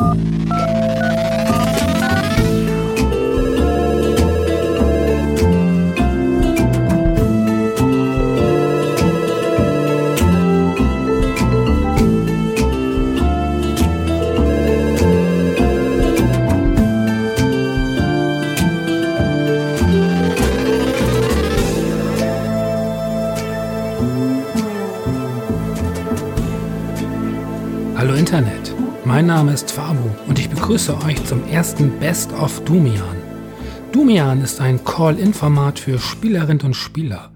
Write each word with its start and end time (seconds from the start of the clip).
Hallo 0.00 0.39
begrüße 30.70 31.02
euch 31.04 31.24
zum 31.24 31.44
ersten 31.48 31.98
Best 31.98 32.32
of 32.32 32.64
Dumian. 32.64 33.16
Dumian 33.90 34.40
ist 34.40 34.60
ein 34.60 34.84
Call-In-Format 34.84 35.80
für 35.80 35.98
Spielerinnen 35.98 36.60
und 36.60 36.74
Spieler. 36.74 37.32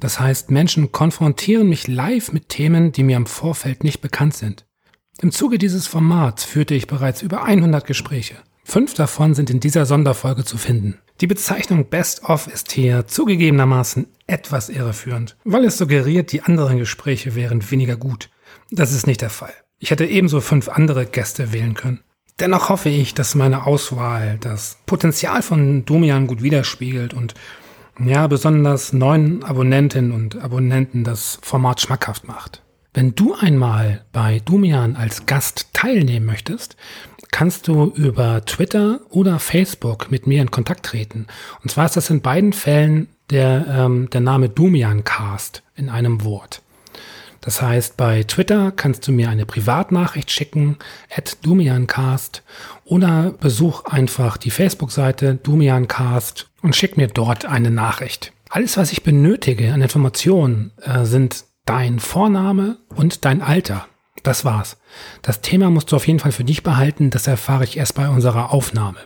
Das 0.00 0.18
heißt, 0.18 0.50
Menschen 0.50 0.90
konfrontieren 0.90 1.68
mich 1.68 1.86
live 1.86 2.32
mit 2.32 2.48
Themen, 2.48 2.90
die 2.90 3.02
mir 3.02 3.18
im 3.18 3.26
Vorfeld 3.26 3.84
nicht 3.84 4.00
bekannt 4.00 4.36
sind. 4.36 4.64
Im 5.20 5.32
Zuge 5.32 5.58
dieses 5.58 5.86
Formats 5.86 6.44
führte 6.44 6.74
ich 6.74 6.86
bereits 6.86 7.20
über 7.20 7.44
100 7.44 7.86
Gespräche. 7.86 8.36
Fünf 8.64 8.94
davon 8.94 9.34
sind 9.34 9.50
in 9.50 9.60
dieser 9.60 9.84
Sonderfolge 9.84 10.46
zu 10.46 10.56
finden. 10.56 10.96
Die 11.20 11.26
Bezeichnung 11.26 11.90
Best 11.90 12.24
of 12.24 12.46
ist 12.46 12.72
hier 12.72 13.06
zugegebenermaßen 13.06 14.06
etwas 14.26 14.70
irreführend, 14.70 15.36
weil 15.44 15.66
es 15.66 15.76
suggeriert, 15.76 16.32
die 16.32 16.40
anderen 16.40 16.78
Gespräche 16.78 17.34
wären 17.34 17.70
weniger 17.70 17.96
gut. 17.96 18.30
Das 18.70 18.94
ist 18.94 19.06
nicht 19.06 19.20
der 19.20 19.28
Fall. 19.28 19.52
Ich 19.78 19.90
hätte 19.90 20.06
ebenso 20.06 20.40
fünf 20.40 20.70
andere 20.70 21.04
Gäste 21.04 21.52
wählen 21.52 21.74
können. 21.74 22.00
Dennoch 22.40 22.68
hoffe 22.68 22.88
ich, 22.88 23.14
dass 23.14 23.34
meine 23.34 23.66
Auswahl 23.66 24.38
das 24.40 24.78
Potenzial 24.86 25.42
von 25.42 25.84
Domian 25.84 26.28
gut 26.28 26.42
widerspiegelt 26.42 27.12
und 27.12 27.34
ja, 28.04 28.28
besonders 28.28 28.92
neuen 28.92 29.42
Abonnentinnen 29.42 30.12
und 30.12 30.40
Abonnenten 30.40 31.02
das 31.02 31.40
Format 31.42 31.80
schmackhaft 31.80 32.28
macht. 32.28 32.62
Wenn 32.94 33.14
du 33.16 33.34
einmal 33.34 34.04
bei 34.12 34.40
Domian 34.44 34.94
als 34.94 35.26
Gast 35.26 35.68
teilnehmen 35.72 36.26
möchtest, 36.26 36.76
kannst 37.32 37.66
du 37.68 37.92
über 37.96 38.44
Twitter 38.44 39.00
oder 39.10 39.38
Facebook 39.38 40.10
mit 40.10 40.26
mir 40.26 40.40
in 40.40 40.50
Kontakt 40.50 40.86
treten. 40.86 41.26
Und 41.62 41.70
zwar 41.70 41.86
ist 41.86 41.96
das 41.96 42.10
in 42.10 42.22
beiden 42.22 42.52
Fällen 42.52 43.08
der, 43.30 43.66
ähm, 43.68 44.08
der 44.10 44.20
Name 44.20 44.48
Domian 44.48 45.04
Cast 45.04 45.62
in 45.74 45.88
einem 45.88 46.24
Wort. 46.24 46.62
Das 47.40 47.62
heißt, 47.62 47.96
bei 47.96 48.24
Twitter 48.24 48.72
kannst 48.72 49.06
du 49.06 49.12
mir 49.12 49.30
eine 49.30 49.46
Privatnachricht 49.46 50.30
schicken, 50.30 50.76
at 51.14 51.38
Dumiancast, 51.42 52.42
oder 52.84 53.32
besuch 53.40 53.84
einfach 53.84 54.36
die 54.36 54.50
Facebook-Seite 54.50 55.36
Dumiancast 55.36 56.50
und 56.62 56.74
schick 56.74 56.96
mir 56.96 57.08
dort 57.08 57.46
eine 57.46 57.70
Nachricht. 57.70 58.32
Alles, 58.50 58.76
was 58.76 58.92
ich 58.92 59.02
benötige 59.02 59.72
an 59.72 59.82
Informationen, 59.82 60.72
äh, 60.82 61.04
sind 61.04 61.44
dein 61.64 62.00
Vorname 62.00 62.78
und 62.94 63.24
dein 63.24 63.42
Alter. 63.42 63.86
Das 64.22 64.44
war's. 64.44 64.78
Das 65.22 65.42
Thema 65.42 65.70
musst 65.70 65.92
du 65.92 65.96
auf 65.96 66.06
jeden 66.06 66.18
Fall 66.18 66.32
für 66.32 66.44
dich 66.44 66.62
behalten, 66.62 67.10
das 67.10 67.26
erfahre 67.26 67.64
ich 67.64 67.76
erst 67.76 67.94
bei 67.94 68.08
unserer 68.08 68.52
Aufnahme. 68.52 68.98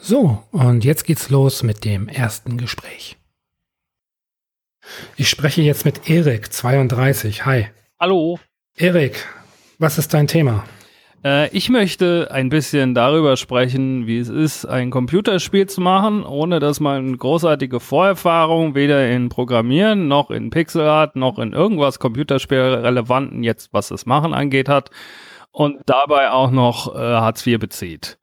So, 0.00 0.42
und 0.52 0.84
jetzt 0.84 1.04
geht's 1.04 1.28
los 1.30 1.62
mit 1.62 1.84
dem 1.84 2.08
ersten 2.08 2.56
Gespräch. 2.56 3.16
Ich 5.16 5.28
spreche 5.28 5.62
jetzt 5.62 5.84
mit 5.84 6.08
Erik, 6.08 6.52
32. 6.52 7.44
Hi. 7.44 7.68
Hallo. 8.02 8.38
Erik, 8.78 9.26
was 9.78 9.98
ist 9.98 10.14
dein 10.14 10.26
Thema? 10.26 10.64
Äh, 11.22 11.54
ich 11.54 11.68
möchte 11.68 12.28
ein 12.30 12.48
bisschen 12.48 12.94
darüber 12.94 13.36
sprechen, 13.36 14.06
wie 14.06 14.16
es 14.16 14.30
ist, 14.30 14.64
ein 14.64 14.88
Computerspiel 14.88 15.66
zu 15.66 15.82
machen, 15.82 16.24
ohne 16.24 16.60
dass 16.60 16.80
man 16.80 17.18
großartige 17.18 17.78
Vorerfahrung 17.78 18.74
weder 18.74 19.06
in 19.10 19.28
Programmieren 19.28 20.08
noch 20.08 20.30
in 20.30 20.48
Pixelart 20.48 21.14
noch 21.14 21.38
in 21.38 21.52
irgendwas 21.52 21.98
Computerspielrelevanten 21.98 23.42
jetzt, 23.42 23.74
was 23.74 23.88
das 23.88 24.06
Machen 24.06 24.32
angeht, 24.32 24.70
hat 24.70 24.88
und 25.50 25.82
dabei 25.84 26.30
auch 26.30 26.50
noch 26.50 26.94
äh, 26.94 26.98
Hartz 26.98 27.46
IV 27.46 27.58
bezieht. 27.58 28.18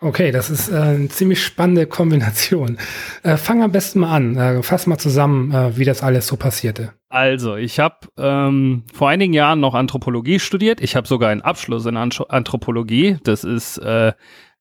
Okay, 0.00 0.32
das 0.32 0.50
ist 0.50 0.70
äh, 0.70 0.76
eine 0.76 1.08
ziemlich 1.08 1.42
spannende 1.42 1.86
Kombination. 1.86 2.78
Äh, 3.22 3.36
fang 3.36 3.62
am 3.62 3.72
besten 3.72 4.00
mal 4.00 4.14
an. 4.14 4.36
Äh, 4.36 4.62
fass 4.62 4.86
mal 4.86 4.98
zusammen, 4.98 5.52
äh, 5.52 5.76
wie 5.76 5.84
das 5.84 6.02
alles 6.02 6.26
so 6.26 6.36
passierte. 6.36 6.92
Also, 7.08 7.56
ich 7.56 7.78
habe 7.78 7.96
ähm, 8.18 8.84
vor 8.92 9.08
einigen 9.08 9.32
Jahren 9.32 9.60
noch 9.60 9.74
Anthropologie 9.74 10.40
studiert. 10.40 10.80
Ich 10.80 10.96
habe 10.96 11.06
sogar 11.06 11.30
einen 11.30 11.42
Abschluss 11.42 11.86
in 11.86 11.96
Anth 11.96 12.28
Anthropologie. 12.28 13.18
Das 13.24 13.44
ist, 13.44 13.78
äh, 13.78 14.12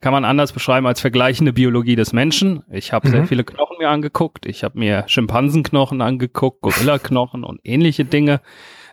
kann 0.02 0.14
man 0.14 0.26
anders 0.26 0.52
beschreiben 0.52 0.86
als 0.86 1.02
vergleichende 1.02 1.52
Biologie 1.52 1.96
des 1.96 2.14
Menschen. 2.14 2.64
Ich 2.70 2.94
habe 2.94 3.08
mhm. 3.08 3.12
sehr 3.12 3.26
viele 3.26 3.44
Knochen 3.44 3.78
mir 3.80 3.90
angeguckt. 3.90 4.46
Ich 4.46 4.64
habe 4.64 4.78
mir 4.78 5.04
Schimpansenknochen 5.08 6.02
angeguckt, 6.02 6.62
Gorillaknochen 6.62 7.44
und 7.44 7.60
ähnliche 7.64 8.06
Dinge. 8.06 8.42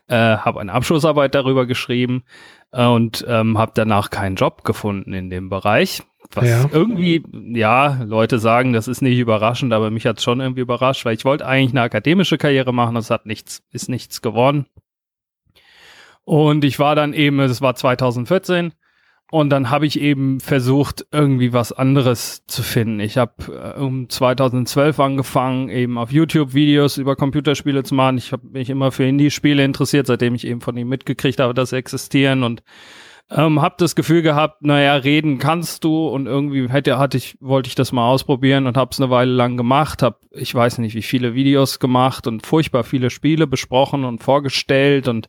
Äh, 0.08 0.16
habe 0.16 0.60
eine 0.60 0.72
Abschlussarbeit 0.72 1.36
darüber 1.36 1.66
geschrieben 1.66 2.24
äh, 2.72 2.84
und 2.84 3.24
ähm, 3.28 3.58
habe 3.58 3.72
danach 3.74 4.10
keinen 4.10 4.34
Job 4.36 4.64
gefunden 4.64 5.12
in 5.12 5.30
dem 5.30 5.48
Bereich. 5.48 6.02
Was 6.32 6.48
ja. 6.48 6.70
irgendwie, 6.72 7.22
ja, 7.32 8.02
Leute 8.04 8.38
sagen, 8.38 8.72
das 8.72 8.86
ist 8.86 9.02
nicht 9.02 9.18
überraschend, 9.18 9.72
aber 9.72 9.90
mich 9.90 10.06
hat 10.06 10.18
es 10.18 10.24
schon 10.24 10.40
irgendwie 10.40 10.60
überrascht, 10.60 11.04
weil 11.04 11.16
ich 11.16 11.24
wollte 11.24 11.46
eigentlich 11.46 11.72
eine 11.72 11.82
akademische 11.82 12.38
Karriere 12.38 12.72
machen, 12.72 12.94
das 12.94 13.10
hat 13.10 13.26
nichts, 13.26 13.62
ist 13.72 13.88
nichts 13.88 14.22
geworden. 14.22 14.66
Und 16.24 16.64
ich 16.64 16.78
war 16.78 16.94
dann 16.94 17.14
eben, 17.14 17.40
es 17.40 17.60
war 17.60 17.74
2014, 17.74 18.72
und 19.30 19.50
dann 19.50 19.70
habe 19.70 19.86
ich 19.86 20.00
eben 20.00 20.40
versucht, 20.40 21.06
irgendwie 21.12 21.52
was 21.52 21.70
anderes 21.70 22.44
zu 22.48 22.64
finden. 22.64 22.98
Ich 22.98 23.16
habe 23.16 23.74
äh, 23.76 23.80
um 23.80 24.08
2012 24.08 24.98
angefangen, 24.98 25.68
eben 25.68 25.98
auf 25.98 26.10
YouTube 26.10 26.52
Videos 26.52 26.96
über 26.96 27.14
Computerspiele 27.14 27.84
zu 27.84 27.94
machen. 27.94 28.18
Ich 28.18 28.32
habe 28.32 28.48
mich 28.48 28.70
immer 28.70 28.90
für 28.90 29.04
Indie-Spiele 29.04 29.64
interessiert, 29.64 30.08
seitdem 30.08 30.34
ich 30.34 30.46
eben 30.46 30.60
von 30.60 30.76
ihm 30.76 30.88
mitgekriegt 30.88 31.38
habe, 31.38 31.54
dass 31.54 31.70
sie 31.70 31.76
existieren 31.76 32.42
und 32.42 32.64
ähm, 33.30 33.62
hab 33.62 33.78
das 33.78 33.94
Gefühl 33.94 34.22
gehabt, 34.22 34.62
naja, 34.62 34.94
reden 34.94 35.38
kannst 35.38 35.84
du 35.84 36.08
und 36.08 36.26
irgendwie 36.26 36.68
hätte, 36.68 36.98
hatte 36.98 37.16
ich, 37.16 37.36
wollte 37.40 37.68
ich 37.68 37.76
das 37.76 37.92
mal 37.92 38.08
ausprobieren 38.08 38.66
und 38.66 38.76
hab's 38.76 39.00
eine 39.00 39.10
Weile 39.10 39.32
lang 39.32 39.56
gemacht, 39.56 40.02
hab, 40.02 40.20
ich 40.32 40.52
weiß 40.52 40.78
nicht, 40.78 40.94
wie 40.94 41.02
viele 41.02 41.34
Videos 41.34 41.78
gemacht 41.78 42.26
und 42.26 42.44
furchtbar 42.44 42.82
viele 42.82 43.08
Spiele 43.08 43.46
besprochen 43.46 44.04
und 44.04 44.22
vorgestellt 44.22 45.06
und 45.06 45.28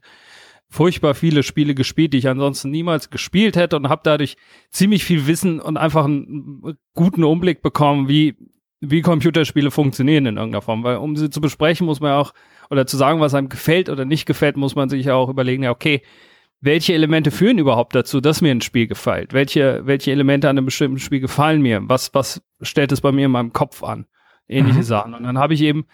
furchtbar 0.67 1.13
viele 1.13 1.43
Spiele 1.43 1.75
gespielt, 1.75 2.13
die 2.13 2.17
ich 2.17 2.27
ansonsten 2.27 2.71
niemals 2.71 3.11
gespielt 3.11 3.55
hätte 3.55 3.75
und 3.75 3.89
habe 3.89 4.01
dadurch 4.03 4.35
ziemlich 4.71 5.03
viel 5.03 5.27
Wissen 5.27 5.59
und 5.59 5.77
einfach 5.77 6.05
einen 6.05 6.77
guten 6.95 7.23
Umblick 7.23 7.61
bekommen, 7.61 8.07
wie 8.07 8.35
wie 8.83 9.01
Computerspiele 9.01 9.69
funktionieren 9.69 10.25
in 10.25 10.37
irgendeiner 10.37 10.63
Form, 10.63 10.83
weil 10.83 10.97
um 10.97 11.15
sie 11.15 11.29
zu 11.29 11.39
besprechen 11.39 11.85
muss 11.85 11.99
man 11.99 12.11
ja 12.11 12.17
auch 12.17 12.33
oder 12.71 12.87
zu 12.87 12.97
sagen, 12.97 13.19
was 13.19 13.35
einem 13.35 13.49
gefällt 13.49 13.89
oder 13.89 14.05
nicht 14.05 14.25
gefällt, 14.25 14.57
muss 14.57 14.73
man 14.73 14.89
sich 14.89 15.05
ja 15.05 15.13
auch 15.13 15.29
überlegen, 15.29 15.61
ja 15.61 15.69
okay, 15.69 16.01
welche 16.61 16.93
Elemente 16.93 17.31
führen 17.31 17.57
überhaupt 17.57 17.95
dazu, 17.95 18.21
dass 18.21 18.41
mir 18.41 18.51
ein 18.51 18.61
Spiel 18.61 18.87
gefällt? 18.87 19.33
Welche, 19.33 19.81
welche 19.85 20.11
Elemente 20.11 20.47
an 20.47 20.57
einem 20.57 20.65
bestimmten 20.65 20.99
Spiel 20.99 21.19
gefallen 21.19 21.61
mir? 21.61 21.81
Was, 21.85 22.13
was 22.13 22.41
stellt 22.61 22.91
es 22.91 23.01
bei 23.01 23.11
mir 23.11 23.25
in 23.25 23.31
meinem 23.31 23.51
Kopf 23.51 23.83
an? 23.83 24.05
Ähnliche 24.47 24.79
mhm. 24.79 24.83
Sachen. 24.83 25.13
Und 25.15 25.23
dann 25.23 25.39
habe 25.39 25.55
ich 25.55 25.61
eben 25.61 25.85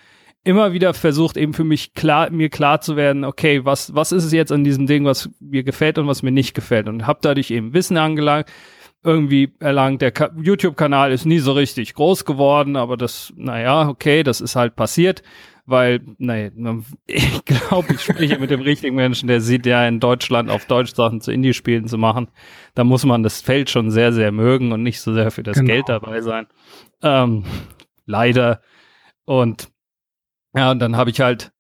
immer 0.44 0.74
wieder 0.74 0.94
versucht, 0.94 1.38
eben 1.38 1.54
für 1.54 1.64
mich 1.64 1.94
klar, 1.94 2.30
mir 2.30 2.50
klar 2.50 2.82
zu 2.82 2.98
werden, 2.98 3.24
okay, 3.24 3.64
was, 3.64 3.96
was 3.96 4.12
ist 4.12 4.26
es 4.26 4.34
jetzt 4.34 4.52
an 4.52 4.64
diesem 4.64 4.88
Ding, 4.88 5.06
was 5.06 5.30
mir 5.40 5.64
gefällt 5.64 5.98
und 5.98 6.08
was 6.08 6.22
mir 6.22 6.32
nicht 6.32 6.54
gefällt? 6.54 6.88
Und 6.90 7.08
habe 7.08 7.20
dadurch 7.22 7.52
eben 7.52 7.74
Wissen 7.74 7.98
angelangt, 7.98 8.48
irgendwie 9.04 9.54
erlangt. 9.60 10.02
Der 10.02 10.12
YouTube-Kanal 10.42 11.14
ist 11.14 11.26
nie 11.26 11.40
so 11.40 11.54
richtig 11.54 11.94
groß 11.94 12.26
geworden, 12.26 12.76
aber 12.76 12.98
das, 12.98 13.32
naja, 13.38 13.88
okay, 13.88 14.24
das 14.24 14.42
ist 14.42 14.58
halt 14.58 14.76
passiert 14.76 15.24
weil, 15.68 16.00
nee, 16.18 16.50
ich 17.08 17.44
glaube, 17.44 17.94
ich 17.94 18.02
spreche 18.02 18.40
mit 18.40 18.50
dem 18.50 18.62
richtigen 18.62 18.96
Menschen, 18.96 19.28
der 19.28 19.42
sieht 19.42 19.66
ja 19.66 19.86
in 19.86 20.00
Deutschland 20.00 20.50
auf 20.50 20.66
Deutsch 20.66 20.96
Sachen 20.96 21.20
zu 21.20 21.32
Indie-Spielen 21.32 21.88
zu 21.88 21.98
machen. 21.98 22.30
Da 22.74 22.86
muss 22.86 23.04
man 23.04 23.22
das 23.22 23.42
Feld 23.42 23.70
schon 23.70 23.92
sehr, 23.92 24.14
sehr 24.14 24.32
mögen 24.32 24.72
und 24.72 24.82
nicht 24.82 25.02
so 25.02 25.14
sehr 25.14 25.30
für 25.30 25.44
das 25.44 25.58
genau. 25.58 25.74
Geld 25.74 25.90
dabei 25.90 26.22
sein. 26.22 26.48
Ähm, 27.04 27.44
leider. 28.06 28.62
Und 29.26 29.68
ja, 30.56 30.72
und 30.72 30.80
dann 30.80 30.96
habe 30.96 31.10
ich 31.10 31.20
halt, 31.20 31.52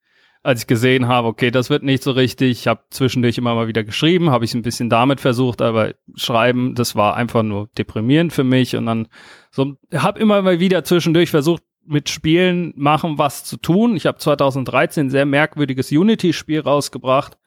als 0.41 0.61
ich 0.61 0.67
gesehen 0.67 1.09
habe, 1.09 1.27
okay, 1.27 1.51
das 1.51 1.69
wird 1.69 1.83
nicht 1.83 2.01
so 2.01 2.11
richtig, 2.11 2.51
ich 2.51 2.67
habe 2.67 2.85
zwischendurch 2.89 3.37
immer 3.37 3.55
mal 3.55 3.67
wieder 3.67 3.83
geschrieben, 3.83 4.29
habe 4.29 4.45
ich 4.45 4.51
es 4.51 4.55
ein 4.55 4.61
bisschen 4.61 4.89
damit 4.89 5.19
versucht, 5.19 5.61
aber 5.61 5.95
schreiben, 6.15 6.75
das 6.75 6.95
war 6.95 7.17
einfach 7.17 7.43
nur 7.43 7.69
deprimierend 7.77 8.31
für 8.31 8.45
mich 8.45 8.77
und 8.77 8.85
dann 8.85 9.09
so 9.51 9.75
habe 9.93 10.17
immer 10.21 10.41
mal 10.41 10.61
wieder 10.61 10.85
zwischendurch 10.85 11.29
versucht, 11.29 11.63
mit 11.87 12.09
Spielen 12.09 12.73
machen, 12.75 13.17
was 13.17 13.43
zu 13.43 13.57
tun. 13.57 13.95
Ich 13.95 14.05
habe 14.05 14.17
2013 14.17 15.07
ein 15.07 15.09
sehr 15.09 15.25
merkwürdiges 15.25 15.91
Unity-Spiel 15.91 16.59
rausgebracht, 16.59 17.37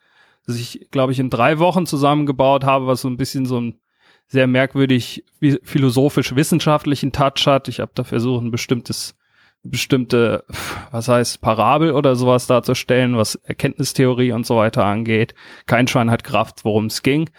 das 0.45 0.57
ich, 0.57 0.87
glaube 0.91 1.11
ich, 1.11 1.19
in 1.19 1.29
drei 1.29 1.59
Wochen 1.59 1.85
zusammengebaut 1.85 2.63
habe, 2.63 2.87
was 2.87 3.01
so 3.01 3.07
ein 3.07 3.17
bisschen 3.17 3.45
so 3.45 3.59
ein 3.59 3.79
sehr 4.27 4.47
merkwürdig 4.47 5.25
philosophisch-wissenschaftlichen 5.63 7.11
Touch 7.11 7.45
hat. 7.45 7.67
Ich 7.67 7.79
habe 7.79 7.91
da 7.93 8.03
versucht, 8.03 8.43
ein 8.43 8.51
bestimmtes, 8.51 9.15
bestimmte, 9.61 10.45
was 10.91 11.07
heißt, 11.09 11.41
Parabel 11.41 11.91
oder 11.91 12.15
sowas 12.15 12.47
darzustellen, 12.47 13.17
was 13.17 13.35
Erkenntnistheorie 13.35 14.31
und 14.31 14.45
so 14.45 14.55
weiter 14.55 14.85
angeht. 14.85 15.35
Kein 15.65 15.87
Schwein 15.87 16.09
hat 16.09 16.23
Kraft, 16.23 16.63
worum 16.63 16.85
es 16.85 17.03
ging. 17.03 17.29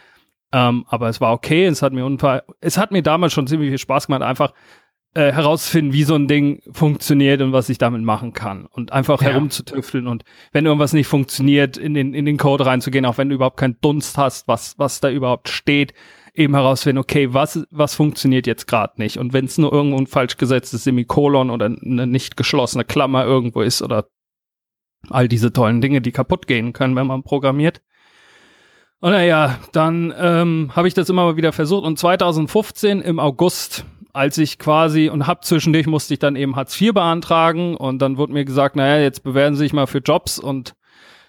Ähm, 0.52 0.84
aber 0.88 1.08
es 1.08 1.20
war 1.20 1.32
okay, 1.32 1.64
es 1.64 1.80
hat 1.80 1.94
mir 1.94 2.04
unfall, 2.04 2.42
es 2.60 2.76
hat 2.76 2.92
mir 2.92 3.02
damals 3.02 3.32
schon 3.32 3.46
ziemlich 3.46 3.70
viel 3.70 3.78
Spaß 3.78 4.06
gemacht, 4.06 4.22
einfach 4.22 4.52
äh, 5.14 5.32
herauszufinden, 5.32 5.92
wie 5.92 6.04
so 6.04 6.14
ein 6.14 6.26
Ding 6.26 6.62
funktioniert 6.72 7.42
und 7.42 7.52
was 7.52 7.68
ich 7.68 7.78
damit 7.78 8.02
machen 8.02 8.32
kann. 8.32 8.66
Und 8.66 8.92
einfach 8.92 9.20
ja. 9.20 9.30
herumzutüfteln 9.30 10.06
und 10.06 10.24
wenn 10.52 10.66
irgendwas 10.66 10.92
nicht 10.92 11.06
funktioniert, 11.06 11.76
in 11.76 11.94
den, 11.94 12.14
in 12.14 12.24
den 12.24 12.38
Code 12.38 12.66
reinzugehen, 12.66 13.04
auch 13.04 13.18
wenn 13.18 13.28
du 13.28 13.34
überhaupt 13.34 13.58
keinen 13.58 13.78
Dunst 13.80 14.16
hast, 14.16 14.48
was, 14.48 14.78
was 14.78 15.00
da 15.00 15.10
überhaupt 15.10 15.48
steht, 15.48 15.92
eben 16.34 16.54
herausfinden, 16.54 16.98
okay, 16.98 17.34
was, 17.34 17.66
was 17.70 17.94
funktioniert 17.94 18.46
jetzt 18.46 18.66
gerade 18.66 18.94
nicht. 18.96 19.18
Und 19.18 19.32
wenn 19.32 19.44
es 19.44 19.58
nur 19.58 19.72
irgendwo 19.72 19.98
ein 19.98 20.06
falsch 20.06 20.38
gesetztes 20.38 20.84
Semikolon 20.84 21.50
oder 21.50 21.66
eine 21.66 22.06
nicht 22.06 22.36
geschlossene 22.36 22.84
Klammer 22.84 23.24
irgendwo 23.24 23.60
ist 23.60 23.82
oder 23.82 24.06
all 25.10 25.28
diese 25.28 25.52
tollen 25.52 25.80
Dinge, 25.80 26.00
die 26.00 26.12
kaputt 26.12 26.46
gehen 26.46 26.72
können, 26.72 26.96
wenn 26.96 27.06
man 27.06 27.22
programmiert. 27.22 27.82
Und 29.00 29.10
naja, 29.10 29.58
dann 29.72 30.14
ähm, 30.16 30.70
habe 30.74 30.88
ich 30.88 30.94
das 30.94 31.10
immer 31.10 31.24
mal 31.24 31.36
wieder 31.36 31.52
versucht. 31.52 31.84
Und 31.84 31.98
2015 31.98 33.00
im 33.00 33.18
August, 33.18 33.84
als 34.12 34.38
ich 34.38 34.58
quasi 34.58 35.08
und 35.08 35.26
hab 35.26 35.44
zwischendurch 35.44 35.86
musste 35.86 36.14
ich 36.14 36.20
dann 36.20 36.36
eben 36.36 36.56
Hartz 36.56 36.78
IV 36.80 36.92
beantragen 36.92 37.76
und 37.76 38.00
dann 38.00 38.16
wurde 38.18 38.32
mir 38.32 38.44
gesagt, 38.44 38.76
naja, 38.76 39.02
jetzt 39.02 39.22
bewerben 39.22 39.56
Sie 39.56 39.64
sich 39.64 39.72
mal 39.72 39.86
für 39.86 39.98
Jobs 39.98 40.38
und 40.38 40.74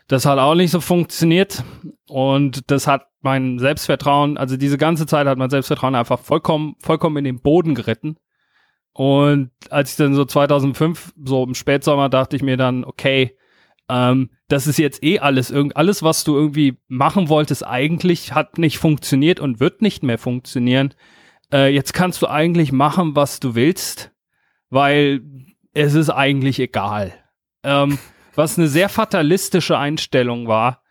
das 0.08 0.26
hat 0.26 0.38
auch 0.38 0.56
nicht 0.56 0.72
so 0.72 0.82
funktioniert 0.82 1.64
und 2.08 2.70
das 2.70 2.88
hat 2.88 3.08
mein 3.22 3.58
Selbstvertrauen, 3.58 4.38
also 4.38 4.58
diese 4.58 4.78
ganze 4.78 5.06
Zeit 5.06 5.28
hat 5.28 5.38
mein 5.38 5.50
Selbstvertrauen 5.50 5.96
einfach 5.96 6.20
vollkommen, 6.20 6.76
vollkommen 6.80 7.18
in 7.18 7.24
den 7.24 7.42
Boden 7.42 7.74
geritten. 7.74 8.18
Und 8.92 9.50
als 9.70 9.92
ich 9.92 9.98
dann 9.98 10.14
so 10.14 10.26
2005, 10.26 11.14
so 11.24 11.44
im 11.44 11.56
Spätsommer, 11.56 12.10
dachte 12.10 12.36
ich 12.36 12.44
mir 12.44 12.58
dann, 12.58 12.84
okay, 12.84 13.36
ähm, 13.90 14.30
das 14.50 14.68
ist 14.68 14.78
jetzt 14.78 15.04
eh 15.04 15.20
alles, 15.20 15.52
alles, 15.74 16.04
was 16.04 16.24
du 16.24 16.36
irgendwie 16.36 16.78
machen 16.88 17.30
wolltest, 17.30 17.66
eigentlich 17.66 18.34
hat 18.34 18.58
nicht 18.58 18.78
funktioniert 18.78 19.40
und 19.40 19.60
wird 19.60 19.82
nicht 19.82 20.04
mehr 20.04 20.20
funktionieren. 20.20 20.94
Äh, 21.54 21.74
jetzt 21.74 21.94
kannst 21.94 22.22
du 22.22 22.28
eigentlich 22.28 22.72
machen, 22.72 23.16
was 23.16 23.40
du 23.40 23.54
willst, 23.54 24.12
weil 24.72 25.22
es 25.74 25.94
ist 25.94 26.10
eigentlich 26.10 26.60
egal. 26.60 27.14
Ähm, 27.64 28.00
was 28.36 28.58
eine 28.58 28.68
sehr 28.68 28.90
fatalistische 28.90 29.78
Einstellung 29.78 30.48
war. 30.48 30.82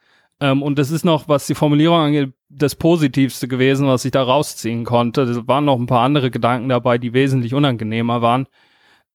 Ähm, 0.40 0.62
und 0.62 0.78
das 0.78 0.92
ist 0.92 1.04
noch, 1.04 1.28
was 1.28 1.46
die 1.48 1.56
Formulierung 1.56 1.98
angeht, 1.98 2.32
das 2.48 2.76
Positivste 2.76 3.48
gewesen, 3.48 3.88
was 3.88 4.04
ich 4.04 4.12
da 4.12 4.22
rausziehen 4.22 4.84
konnte. 4.84 5.22
Es 5.22 5.48
waren 5.48 5.64
noch 5.64 5.78
ein 5.78 5.86
paar 5.86 6.04
andere 6.04 6.30
Gedanken 6.30 6.68
dabei, 6.68 6.98
die 6.98 7.12
wesentlich 7.12 7.54
unangenehmer 7.54 8.22
waren. 8.22 8.46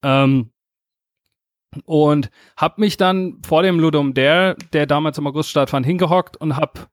Ähm, 0.04 0.52
und 1.86 2.30
hab 2.58 2.78
mich 2.78 2.98
dann 2.98 3.42
vor 3.46 3.64
dem 3.64 3.80
Ludum 3.80 4.14
Dare, 4.14 4.56
der 4.74 4.86
damals 4.86 5.18
im 5.18 5.28
August 5.28 5.50
stattfand, 5.50 5.86
hingehockt 5.86 6.38
und 6.38 6.58
hab 6.58 6.90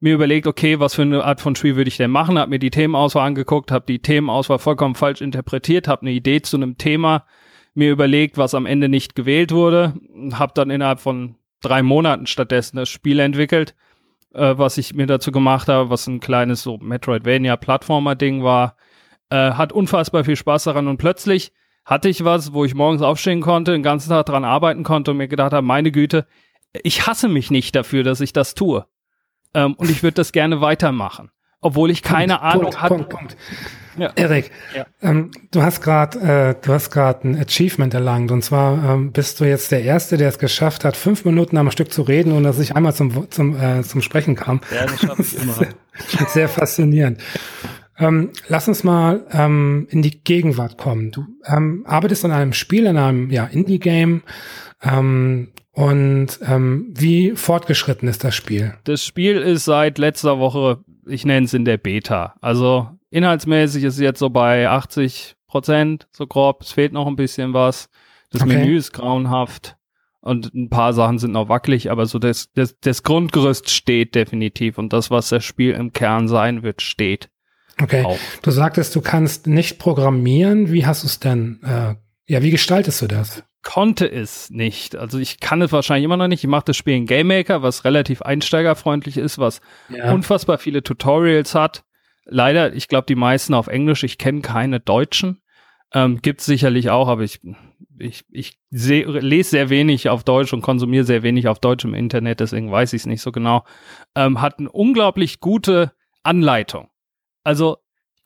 mir 0.00 0.14
überlegt, 0.14 0.46
okay, 0.46 0.80
was 0.80 0.94
für 0.94 1.02
eine 1.02 1.24
Art 1.24 1.40
von 1.40 1.54
Spiel 1.54 1.76
würde 1.76 1.88
ich 1.88 1.98
denn 1.98 2.10
machen, 2.10 2.38
hab 2.38 2.48
mir 2.48 2.58
die 2.58 2.70
Themenauswahl 2.70 3.26
angeguckt, 3.26 3.70
hab 3.70 3.86
die 3.86 4.00
Themenauswahl 4.00 4.58
vollkommen 4.58 4.94
falsch 4.94 5.20
interpretiert, 5.20 5.88
hab 5.88 6.00
eine 6.00 6.10
Idee 6.10 6.40
zu 6.40 6.56
einem 6.56 6.78
Thema 6.78 7.26
mir 7.74 7.90
überlegt, 7.90 8.36
was 8.36 8.54
am 8.54 8.66
Ende 8.66 8.88
nicht 8.88 9.14
gewählt 9.14 9.52
wurde, 9.52 9.94
hab 10.32 10.54
dann 10.54 10.70
innerhalb 10.70 11.00
von 11.00 11.36
drei 11.60 11.82
Monaten 11.82 12.26
stattdessen 12.26 12.76
das 12.76 12.88
Spiel 12.88 13.20
entwickelt, 13.20 13.74
äh, 14.34 14.54
was 14.56 14.78
ich 14.78 14.94
mir 14.94 15.06
dazu 15.06 15.30
gemacht 15.32 15.68
habe, 15.68 15.90
was 15.90 16.06
ein 16.06 16.20
kleines 16.20 16.62
so 16.62 16.78
Metroidvania-Plattformer-Ding 16.78 18.42
war, 18.42 18.76
äh, 19.28 19.52
hat 19.52 19.72
unfassbar 19.72 20.24
viel 20.24 20.36
Spaß 20.36 20.64
daran 20.64 20.88
und 20.88 20.96
plötzlich 20.96 21.52
hatte 21.84 22.08
ich 22.08 22.24
was, 22.24 22.52
wo 22.52 22.64
ich 22.64 22.74
morgens 22.74 23.02
aufstehen 23.02 23.40
konnte, 23.40 23.72
den 23.72 23.82
ganzen 23.82 24.10
Tag 24.10 24.26
dran 24.26 24.44
arbeiten 24.44 24.82
konnte 24.82 25.10
und 25.10 25.18
mir 25.18 25.28
gedacht 25.28 25.52
habe, 25.52 25.66
meine 25.66 25.90
Güte, 25.90 26.26
ich 26.82 27.06
hasse 27.06 27.28
mich 27.28 27.50
nicht 27.50 27.74
dafür, 27.74 28.02
dass 28.02 28.20
ich 28.20 28.32
das 28.32 28.54
tue. 28.54 28.86
Ähm, 29.54 29.74
und 29.74 29.90
ich 29.90 30.02
würde 30.02 30.14
das 30.14 30.32
gerne 30.32 30.60
weitermachen. 30.60 31.30
Obwohl 31.60 31.90
ich 31.90 32.02
keine 32.02 32.34
Punkt, 32.34 32.44
Ahnung 32.44 32.62
Punkt, 32.62 32.82
hatte. 32.82 32.94
Punkt, 32.94 33.10
Punkt. 33.10 33.36
Ja. 33.98 34.12
Erik, 34.14 34.50
ja. 34.74 34.86
ähm, 35.02 35.30
du 35.50 35.62
hast 35.62 35.82
gerade 35.82 36.18
äh, 36.20 36.64
du 36.64 36.72
hast 36.72 36.90
gerade 36.90 37.28
ein 37.28 37.38
Achievement 37.38 37.92
erlangt 37.92 38.30
und 38.30 38.42
zwar 38.42 38.94
ähm, 38.94 39.12
bist 39.12 39.40
du 39.40 39.44
jetzt 39.44 39.72
der 39.72 39.82
Erste, 39.82 40.16
der 40.16 40.28
es 40.28 40.38
geschafft 40.38 40.84
hat, 40.84 40.96
fünf 40.96 41.24
Minuten 41.24 41.58
am 41.58 41.70
Stück 41.70 41.92
zu 41.92 42.02
reden 42.02 42.32
und 42.32 42.44
dass 42.44 42.58
ich 42.60 42.76
einmal 42.76 42.94
zum 42.94 43.30
zum 43.30 43.60
äh, 43.60 43.82
zum 43.82 44.00
Sprechen 44.00 44.36
kam. 44.36 44.60
Ja, 44.74 44.86
das 44.86 45.00
schaffe 45.00 45.22
ich 45.22 45.42
immer. 45.42 45.54
sehr, 46.06 46.26
sehr 46.28 46.48
faszinierend. 46.48 47.20
Ähm, 47.98 48.30
lass 48.48 48.66
uns 48.68 48.84
mal 48.84 49.26
ähm, 49.30 49.86
in 49.90 50.00
die 50.00 50.24
Gegenwart 50.24 50.78
kommen. 50.78 51.10
Du 51.10 51.26
ähm, 51.46 51.84
arbeitest 51.86 52.24
an 52.24 52.32
einem 52.32 52.54
Spiel, 52.54 52.86
in 52.86 52.96
einem 52.96 53.30
ja, 53.30 53.44
Indie-Game. 53.44 54.22
Ähm, 54.82 55.48
und 55.80 56.38
ähm, 56.42 56.92
wie 56.92 57.30
fortgeschritten 57.34 58.06
ist 58.06 58.22
das 58.22 58.34
Spiel? 58.34 58.74
Das 58.84 59.02
Spiel 59.02 59.38
ist 59.38 59.64
seit 59.64 59.96
letzter 59.96 60.38
Woche, 60.38 60.84
ich 61.06 61.24
nenne 61.24 61.46
es 61.46 61.54
in 61.54 61.64
der 61.64 61.78
Beta. 61.78 62.34
Also 62.42 62.90
inhaltsmäßig 63.08 63.84
ist 63.84 63.94
es 63.94 64.00
jetzt 64.00 64.18
so 64.18 64.28
bei 64.28 64.68
80 64.68 65.36
Prozent, 65.46 66.06
so 66.12 66.26
grob. 66.26 66.60
Es 66.60 66.72
fehlt 66.72 66.92
noch 66.92 67.06
ein 67.06 67.16
bisschen 67.16 67.54
was. 67.54 67.88
Das 68.30 68.42
okay. 68.42 68.58
Menü 68.58 68.76
ist 68.76 68.92
grauenhaft 68.92 69.78
und 70.20 70.52
ein 70.52 70.68
paar 70.68 70.92
Sachen 70.92 71.18
sind 71.18 71.32
noch 71.32 71.48
wackelig, 71.48 71.90
aber 71.90 72.04
so 72.04 72.18
das, 72.18 72.52
das, 72.52 72.78
das 72.80 73.02
Grundgerüst 73.02 73.70
steht 73.70 74.14
definitiv 74.14 74.76
und 74.76 74.92
das, 74.92 75.10
was 75.10 75.30
das 75.30 75.46
Spiel 75.46 75.72
im 75.72 75.94
Kern 75.94 76.28
sein 76.28 76.62
wird, 76.62 76.82
steht. 76.82 77.30
Okay. 77.80 78.04
Auch. 78.04 78.18
Du 78.42 78.50
sagtest, 78.50 78.94
du 78.94 79.00
kannst 79.00 79.46
nicht 79.46 79.78
programmieren. 79.78 80.70
Wie 80.70 80.84
hast 80.84 81.04
du 81.04 81.06
es 81.06 81.20
denn? 81.20 81.62
Äh, 81.62 81.94
ja, 82.26 82.42
wie 82.42 82.50
gestaltest 82.50 83.00
du 83.00 83.06
das? 83.06 83.44
Konnte 83.62 84.10
es 84.10 84.50
nicht. 84.50 84.96
Also 84.96 85.18
ich 85.18 85.38
kann 85.38 85.60
es 85.60 85.72
wahrscheinlich 85.72 86.04
immer 86.04 86.16
noch 86.16 86.28
nicht. 86.28 86.42
Ich 86.42 86.48
mache 86.48 86.64
das 86.66 86.76
Spiel 86.76 86.94
in 86.94 87.06
Game 87.06 87.26
Maker, 87.26 87.62
was 87.62 87.84
relativ 87.84 88.22
einsteigerfreundlich 88.22 89.18
ist, 89.18 89.38
was 89.38 89.60
ja. 89.90 90.12
unfassbar 90.12 90.58
viele 90.58 90.82
Tutorials 90.82 91.54
hat. 91.54 91.84
Leider, 92.24 92.72
ich 92.72 92.88
glaube, 92.88 93.06
die 93.06 93.16
meisten 93.16 93.52
auf 93.54 93.66
Englisch. 93.66 94.02
Ich 94.02 94.16
kenne 94.16 94.40
keine 94.40 94.80
Deutschen. 94.80 95.42
Ähm, 95.92 96.22
Gibt 96.22 96.40
sicherlich 96.40 96.90
auch, 96.90 97.08
aber 97.08 97.22
ich, 97.22 97.40
ich, 97.98 98.24
ich 98.30 98.58
seh, 98.70 99.02
lese 99.02 99.50
sehr 99.50 99.70
wenig 99.70 100.08
auf 100.08 100.24
Deutsch 100.24 100.52
und 100.52 100.62
konsumiere 100.62 101.04
sehr 101.04 101.22
wenig 101.22 101.48
auf 101.48 101.58
Deutsch 101.58 101.84
im 101.84 101.94
Internet, 101.94 102.40
deswegen 102.40 102.70
weiß 102.70 102.92
ich 102.92 103.02
es 103.02 103.06
nicht 103.06 103.22
so 103.22 103.32
genau. 103.32 103.64
Ähm, 104.14 104.40
hat 104.40 104.58
eine 104.58 104.70
unglaublich 104.70 105.40
gute 105.40 105.92
Anleitung. 106.22 106.88
Also 107.42 107.78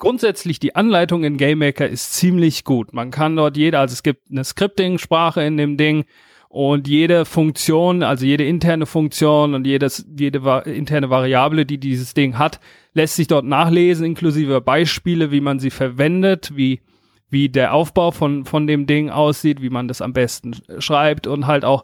grundsätzlich 0.04 0.60
die 0.60 0.76
Anleitung 0.76 1.24
in 1.24 1.38
GameMaker 1.38 1.88
ist 1.88 2.12
ziemlich 2.12 2.64
gut. 2.64 2.92
Man 2.92 3.10
kann 3.10 3.36
dort 3.36 3.56
jeder, 3.56 3.80
also 3.80 3.94
es 3.94 4.02
gibt 4.02 4.30
eine 4.30 4.44
Scripting-Sprache 4.44 5.42
in 5.42 5.56
dem 5.56 5.78
Ding 5.78 6.04
und 6.50 6.86
jede 6.86 7.24
Funktion, 7.24 8.02
also 8.02 8.26
jede 8.26 8.44
interne 8.44 8.84
Funktion 8.84 9.54
und 9.54 9.66
jedes, 9.66 10.06
jede 10.14 10.62
interne 10.66 11.08
Variable, 11.08 11.64
die 11.64 11.78
dieses 11.78 12.12
Ding 12.12 12.36
hat, 12.36 12.60
lässt 12.92 13.16
sich 13.16 13.28
dort 13.28 13.46
nachlesen, 13.46 14.04
inklusive 14.04 14.60
Beispiele, 14.60 15.30
wie 15.30 15.40
man 15.40 15.58
sie 15.58 15.70
verwendet, 15.70 16.52
wie 16.54 16.82
wie 17.30 17.48
der 17.48 17.72
Aufbau 17.72 18.10
von, 18.10 18.44
von 18.44 18.66
dem 18.66 18.86
Ding 18.86 19.08
aussieht, 19.08 19.62
wie 19.62 19.70
man 19.70 19.88
das 19.88 20.02
am 20.02 20.12
besten 20.12 20.54
schreibt 20.78 21.26
und 21.26 21.46
halt 21.46 21.64
auch 21.64 21.82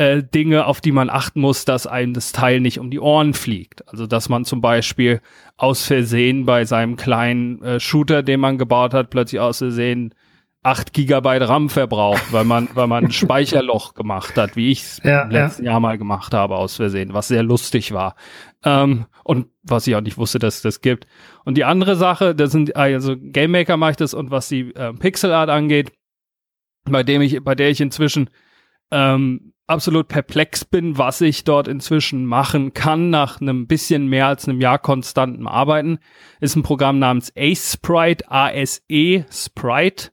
äh, 0.00 0.22
Dinge, 0.22 0.64
auf 0.64 0.80
die 0.80 0.92
man 0.92 1.10
achten 1.10 1.42
muss, 1.42 1.66
dass 1.66 1.86
einem 1.86 2.14
das 2.14 2.32
Teil 2.32 2.60
nicht 2.60 2.78
um 2.78 2.90
die 2.90 3.00
Ohren 3.00 3.34
fliegt. 3.34 3.86
Also 3.86 4.06
dass 4.06 4.30
man 4.30 4.46
zum 4.46 4.62
Beispiel 4.62 5.20
aus 5.58 5.84
Versehen 5.84 6.46
bei 6.46 6.64
seinem 6.64 6.96
kleinen 6.96 7.62
äh, 7.62 7.80
Shooter, 7.80 8.22
den 8.22 8.40
man 8.40 8.56
gebaut 8.56 8.94
hat, 8.94 9.10
plötzlich 9.10 9.42
aus 9.42 9.58
Versehen 9.58 10.14
8 10.62 10.94
Gigabyte 10.94 11.46
RAM 11.46 11.68
verbraucht, 11.68 12.32
weil 12.32 12.44
man, 12.44 12.68
weil 12.72 12.86
man 12.86 13.04
ein 13.04 13.10
Speicherloch 13.12 13.92
gemacht 13.92 14.38
hat, 14.38 14.56
wie 14.56 14.70
ich 14.70 14.80
es 14.80 15.00
ja, 15.04 15.22
im 15.22 15.30
letzten 15.30 15.64
ja. 15.64 15.72
Jahr 15.72 15.80
mal 15.80 15.98
gemacht 15.98 16.32
habe 16.32 16.56
aus 16.56 16.76
Versehen, 16.76 17.12
was 17.12 17.28
sehr 17.28 17.42
lustig 17.42 17.92
war. 17.92 18.14
Ähm, 18.64 19.04
und 19.22 19.48
was 19.62 19.86
ich 19.86 19.96
auch 19.96 20.00
nicht 20.00 20.16
wusste, 20.16 20.38
dass 20.38 20.56
es 20.56 20.62
das 20.62 20.80
gibt. 20.80 21.06
Und 21.44 21.58
die 21.58 21.64
andere 21.64 21.96
Sache, 21.96 22.34
das 22.34 22.52
sind, 22.52 22.74
also 22.74 23.16
Game 23.18 23.50
Maker 23.50 23.76
mache 23.76 23.90
ich 23.90 23.96
das 23.98 24.14
und 24.14 24.30
was 24.30 24.48
die 24.48 24.74
äh, 24.74 24.94
Pixel 24.94 25.32
Art 25.32 25.50
angeht, 25.50 25.92
bei 26.84 27.02
dem 27.02 27.20
ich, 27.20 27.44
bei 27.44 27.54
der 27.54 27.68
ich 27.68 27.82
inzwischen 27.82 28.30
ähm, 28.90 29.49
absolut 29.70 30.08
perplex 30.08 30.64
bin, 30.64 30.98
was 30.98 31.20
ich 31.20 31.44
dort 31.44 31.68
inzwischen 31.68 32.26
machen 32.26 32.74
kann 32.74 33.08
nach 33.08 33.40
einem 33.40 33.66
bisschen 33.66 34.08
mehr 34.08 34.26
als 34.26 34.48
einem 34.48 34.60
Jahr 34.60 34.78
konstantem 34.78 35.46
Arbeiten, 35.46 35.98
ist 36.40 36.56
ein 36.56 36.62
Programm 36.62 36.98
namens 36.98 37.32
Ace 37.36 37.74
Sprite, 37.74 38.30
A-S-E 38.30 39.24
Sprite. 39.30 40.10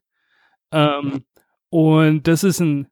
Ähm, 0.72 1.24
und 1.70 2.26
das 2.28 2.44
ist 2.44 2.60
ein, 2.60 2.86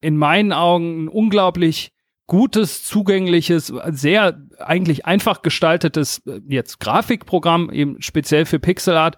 in 0.00 0.16
meinen 0.16 0.52
Augen 0.52 1.04
ein 1.04 1.08
unglaublich 1.08 1.92
gutes, 2.26 2.84
zugängliches, 2.84 3.72
sehr 3.90 4.42
eigentlich 4.58 5.06
einfach 5.06 5.42
gestaltetes 5.42 6.22
äh, 6.26 6.40
jetzt 6.48 6.80
Grafikprogramm, 6.80 7.70
eben 7.70 8.00
speziell 8.00 8.46
für 8.46 8.58
Pixelart. 8.58 9.16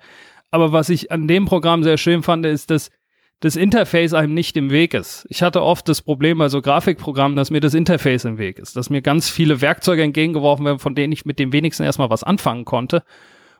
Aber 0.50 0.72
was 0.72 0.88
ich 0.88 1.12
an 1.12 1.28
dem 1.28 1.44
Programm 1.44 1.84
sehr 1.84 1.96
schön 1.96 2.22
fand, 2.22 2.44
ist, 2.44 2.70
dass 2.70 2.90
das 3.40 3.54
Interface 3.54 4.14
einem 4.14 4.34
nicht 4.34 4.56
im 4.56 4.70
Weg 4.70 4.94
ist. 4.94 5.26
Ich 5.28 5.42
hatte 5.42 5.62
oft 5.62 5.88
das 5.88 6.02
Problem 6.02 6.38
bei 6.38 6.48
so 6.48 6.60
Grafikprogrammen, 6.60 7.36
dass 7.36 7.50
mir 7.50 7.60
das 7.60 7.74
Interface 7.74 8.24
im 8.24 8.38
Weg 8.38 8.58
ist, 8.58 8.76
dass 8.76 8.90
mir 8.90 9.00
ganz 9.00 9.30
viele 9.30 9.60
Werkzeuge 9.60 10.02
entgegengeworfen 10.02 10.64
werden, 10.64 10.80
von 10.80 10.94
denen 10.94 11.12
ich 11.12 11.24
mit 11.24 11.38
dem 11.38 11.52
wenigsten 11.52 11.84
erstmal 11.84 12.10
was 12.10 12.24
anfangen 12.24 12.64
konnte. 12.64 13.04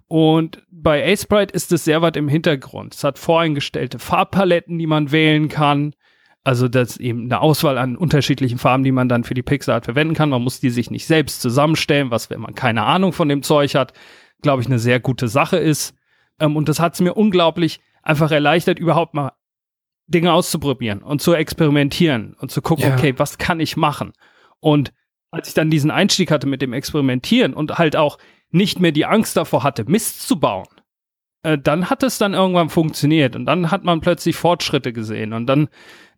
Und 0.08 0.62
bei 0.70 1.12
A-Sprite 1.12 1.54
ist 1.54 1.70
es 1.70 1.84
sehr 1.84 2.02
weit 2.02 2.16
im 2.16 2.28
Hintergrund. 2.28 2.94
Es 2.94 3.04
hat 3.04 3.18
voreingestellte 3.18 3.98
Farbpaletten, 3.98 4.78
die 4.78 4.86
man 4.86 5.12
wählen 5.12 5.48
kann. 5.48 5.94
Also 6.42 6.66
das 6.66 6.92
ist 6.92 7.00
eben 7.00 7.24
eine 7.24 7.40
Auswahl 7.40 7.76
an 7.76 7.96
unterschiedlichen 7.96 8.58
Farben, 8.58 8.82
die 8.82 8.92
man 8.92 9.08
dann 9.08 9.22
für 9.22 9.34
die 9.34 9.42
Pixelart 9.42 9.84
verwenden 9.84 10.14
kann. 10.14 10.30
Man 10.30 10.42
muss 10.42 10.60
die 10.60 10.70
sich 10.70 10.90
nicht 10.90 11.06
selbst 11.06 11.42
zusammenstellen, 11.42 12.10
was 12.10 12.30
wenn 12.30 12.40
man 12.40 12.54
keine 12.54 12.84
Ahnung 12.84 13.12
von 13.12 13.28
dem 13.28 13.42
Zeug 13.42 13.74
hat. 13.74 13.92
glaube 14.40 14.62
ich, 14.62 14.68
eine 14.68 14.78
sehr 14.78 14.98
gute 14.98 15.28
Sache 15.28 15.58
ist. 15.58 15.94
Ähm, 16.40 16.56
und 16.56 16.68
das 16.68 16.80
hat 16.80 16.94
es 16.94 17.00
mir 17.00 17.14
unglaublich 17.14 17.80
einfach 18.02 18.30
erleichtert, 18.30 18.78
überhaupt 18.78 19.12
mal 19.14 19.32
Dinge 20.08 20.32
auszuprobieren 20.32 21.02
und 21.02 21.22
zu 21.22 21.34
experimentieren 21.34 22.34
und 22.40 22.50
zu 22.50 22.62
gucken, 22.62 22.88
ja. 22.88 22.94
okay, 22.94 23.14
was 23.16 23.38
kann 23.38 23.60
ich 23.60 23.76
machen? 23.76 24.12
Und 24.60 24.92
als 25.30 25.48
ich 25.48 25.54
dann 25.54 25.70
diesen 25.70 25.90
Einstieg 25.90 26.30
hatte 26.30 26.46
mit 26.46 26.62
dem 26.62 26.72
Experimentieren 26.72 27.54
und 27.54 27.78
halt 27.78 27.94
auch 27.96 28.18
nicht 28.50 28.80
mehr 28.80 28.92
die 28.92 29.04
Angst 29.04 29.36
davor 29.36 29.62
hatte, 29.62 29.84
Mist 29.84 30.26
zu 30.26 30.40
bauen, 30.40 30.66
äh, 31.42 31.58
dann 31.58 31.90
hat 31.90 32.02
es 32.02 32.18
dann 32.18 32.34
irgendwann 32.34 32.70
funktioniert 32.70 33.36
und 33.36 33.44
dann 33.44 33.70
hat 33.70 33.84
man 33.84 34.00
plötzlich 34.00 34.36
Fortschritte 34.36 34.92
gesehen 34.94 35.34
und 35.34 35.46
dann 35.46 35.68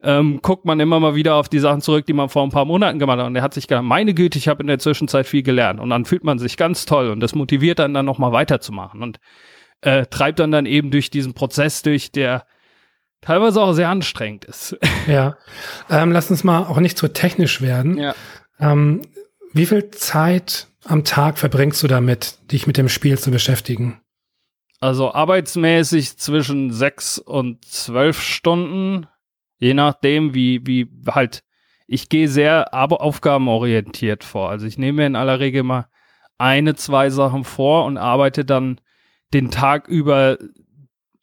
ähm, 0.03 0.41
guckt 0.41 0.65
man 0.65 0.81
immer 0.81 0.99
mal 0.99 1.15
wieder 1.15 1.35
auf 1.35 1.49
die 1.49 1.59
Sachen 1.59 1.83
zurück, 1.83 2.07
die 2.07 2.13
man 2.13 2.29
vor 2.29 2.43
ein 2.43 2.51
paar 2.51 2.65
Monaten 2.65 2.99
gemacht 2.99 3.19
hat. 3.19 3.27
Und 3.27 3.37
er 3.37 3.43
hat 3.43 3.53
sich 3.53 3.67
gedacht, 3.67 3.85
meine 3.85 4.15
Güte, 4.15 4.39
ich 4.39 4.49
habe 4.49 4.63
in 4.63 4.67
der 4.67 4.79
Zwischenzeit 4.79 5.27
viel 5.27 5.43
gelernt. 5.43 5.79
Und 5.79 5.91
dann 5.91 6.07
fühlt 6.07 6.25
man 6.25 6.39
sich 6.39 6.57
ganz 6.57 6.87
toll 6.87 7.11
und 7.11 7.21
das 7.21 7.35
motiviert 7.35 7.79
dann 7.79 7.93
dann 7.93 8.07
nochmal 8.07 8.33
weiterzumachen 8.33 9.03
und 9.03 9.19
äh, 9.83 10.07
treibt 10.07 10.39
dann 10.39 10.53
dann 10.53 10.65
eben 10.65 10.91
durch 10.91 11.11
diesen 11.11 11.35
Prozess 11.35 11.83
durch, 11.83 12.13
der 12.13 12.47
teilweise 13.21 13.61
auch 13.63 13.73
sehr 13.73 13.89
anstrengend 13.89 14.45
ist. 14.45 14.77
Ja, 15.07 15.39
ähm, 15.89 16.13
lass 16.13 16.31
uns 16.31 16.45
mal 16.45 16.65
auch 16.65 16.79
nicht 16.79 16.99
so 16.99 17.09
technisch 17.09 17.63
werden. 17.63 17.97
Ja. 17.97 18.15
Ähm, 18.61 19.03
wie 19.53 19.67
viel 19.67 19.91
Zeit 19.91 20.69
am 20.85 21.05
Tag 21.05 21.39
verbringst 21.39 21.83
du 21.83 21.89
damit, 21.89 22.39
dich 22.53 22.67
mit 22.67 22.77
dem 22.77 22.89
Spiel 22.89 23.19
zu 23.19 23.31
beschäftigen? 23.31 24.01
Also 24.79 25.13
arbeitsmäßig 25.13 26.19
zwischen 26.19 26.71
sechs 26.71 27.19
und 27.19 27.65
zwölf 27.65 28.21
Stunden 28.21 29.09
Je 29.61 29.75
nachdem, 29.75 30.35
wie, 30.35 30.67
wie 30.67 30.89
halt, 31.07 31.45
ich 31.87 32.09
gehe 32.09 32.29
sehr 32.29 32.73
aber 32.73 33.03
aufgabenorientiert 33.03 34.25
vor. 34.25 34.49
Also 34.49 34.67
ich 34.67 34.79
nehme 34.79 35.03
mir 35.03 35.07
in 35.07 35.17
aller 35.17 35.39
Regel 35.39 35.63
mal 35.63 35.87
eine, 36.39 36.75
zwei 36.75 37.11
Sachen 37.11 37.45
vor 37.45 37.85
und 37.85 37.99
arbeite 37.99 38.47
dann 38.47 38.81
den 39.35 39.51
Tag 39.51 39.87
über 39.87 40.39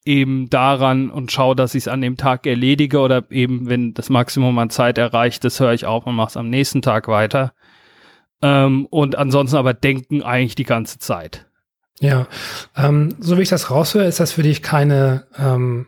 eben 0.07 0.49
daran 0.49 1.11
und 1.11 1.31
schaue, 1.31 1.55
dass 1.55 1.75
ich 1.75 1.83
es 1.83 1.87
an 1.87 2.01
dem 2.01 2.17
Tag 2.17 2.47
erledige 2.47 2.99
oder 2.99 3.23
eben, 3.29 3.69
wenn 3.69 3.93
das 3.93 4.09
Maximum 4.09 4.57
an 4.57 4.69
Zeit 4.69 4.97
erreicht 4.97 5.45
ist, 5.45 5.59
höre 5.59 5.73
ich 5.73 5.85
auf 5.85 6.07
und 6.07 6.15
mache 6.15 6.29
es 6.29 6.37
am 6.37 6.49
nächsten 6.49 6.81
Tag 6.81 7.07
weiter. 7.07 7.53
Ähm, 8.41 8.87
und 8.89 9.17
ansonsten 9.17 9.57
aber 9.57 9.73
denken 9.73 10.23
eigentlich 10.23 10.55
die 10.55 10.63
ganze 10.63 10.99
Zeit. 10.99 11.45
Ja, 11.99 12.27
ähm, 12.75 13.15
so 13.19 13.37
wie 13.37 13.41
ich 13.41 13.49
das 13.49 13.71
raushöre, 13.71 14.05
ist 14.05 14.19
das 14.19 14.31
für 14.31 14.43
dich 14.43 14.61
keine 14.61 15.25
ähm, 15.37 15.87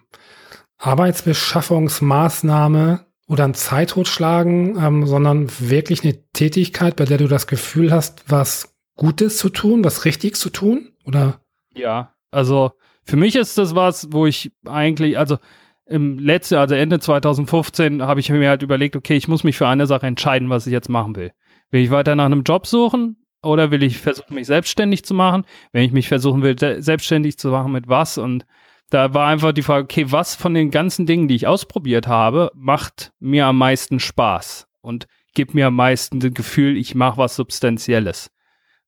Arbeitsbeschaffungsmaßnahme 0.78 3.06
oder 3.28 3.44
ein 3.46 3.54
Zeittotschlagen, 3.54 4.84
ähm, 4.84 5.06
sondern 5.06 5.52
wirklich 5.60 6.04
eine 6.04 6.18
Tätigkeit, 6.34 6.96
bei 6.96 7.06
der 7.06 7.20
du 7.20 7.28
das 7.28 7.46
Gefühl 7.48 7.92
hast, 7.92 8.24
was 8.28 8.74
Gutes 8.96 9.38
zu 9.38 9.50
tun, 9.50 9.84
was 9.84 10.06
Richtiges 10.06 10.40
zu 10.40 10.50
tun? 10.50 10.94
Oder? 11.06 11.42
Ja, 11.74 12.16
also 12.32 12.72
für 13.10 13.18
mich 13.18 13.36
ist 13.36 13.58
das 13.58 13.74
was, 13.74 14.12
wo 14.12 14.28
ich 14.28 14.52
eigentlich, 14.66 15.18
also 15.18 15.38
im 15.86 16.20
letzten, 16.20 16.56
also 16.56 16.76
Ende 16.76 17.00
2015, 17.00 18.04
habe 18.04 18.20
ich 18.20 18.30
mir 18.30 18.50
halt 18.50 18.62
überlegt, 18.62 18.96
okay, 18.96 19.16
ich 19.16 19.28
muss 19.28 19.44
mich 19.44 19.58
für 19.58 19.68
eine 19.68 19.88
Sache 19.88 20.06
entscheiden, 20.06 20.50
was 20.50 20.68
ich 20.68 20.72
jetzt 20.72 20.90
machen 20.90 21.16
will. 21.16 21.32
Will 21.72 21.82
ich 21.82 21.90
weiter 21.90 22.16
nach 22.16 22.26
einem 22.26 22.44
Job 22.44 22.68
suchen 22.68 23.18
oder 23.42 23.72
will 23.72 23.82
ich 23.82 23.98
versuchen, 23.98 24.36
mich 24.36 24.46
selbstständig 24.46 25.04
zu 25.04 25.16
machen? 25.16 25.44
Wenn 25.72 25.84
ich 25.84 25.92
mich 25.92 26.08
versuchen 26.08 26.44
will, 26.44 26.56
selbstständig 26.60 27.40
zu 27.40 27.50
machen, 27.50 27.72
mit 27.72 27.88
was? 27.88 28.20
Und 28.20 28.46
da 28.92 29.14
war 29.16 29.28
einfach 29.28 29.54
die 29.54 29.64
Frage, 29.64 29.86
okay, 29.86 30.06
was 30.10 30.36
von 30.36 30.54
den 30.54 30.70
ganzen 30.70 31.08
Dingen, 31.08 31.28
die 31.28 31.36
ich 31.36 31.48
ausprobiert 31.48 32.08
habe, 32.08 32.52
macht 32.54 33.12
mir 33.20 33.48
am 33.48 33.58
meisten 33.58 34.00
Spaß 34.00 34.68
und 34.82 35.08
gibt 35.34 35.56
mir 35.56 35.68
am 35.68 35.76
meisten 35.76 36.20
das 36.20 36.34
Gefühl, 36.34 36.78
ich 36.78 36.94
mache 36.94 37.18
was 37.18 37.36
Substanzielles. 37.36 38.30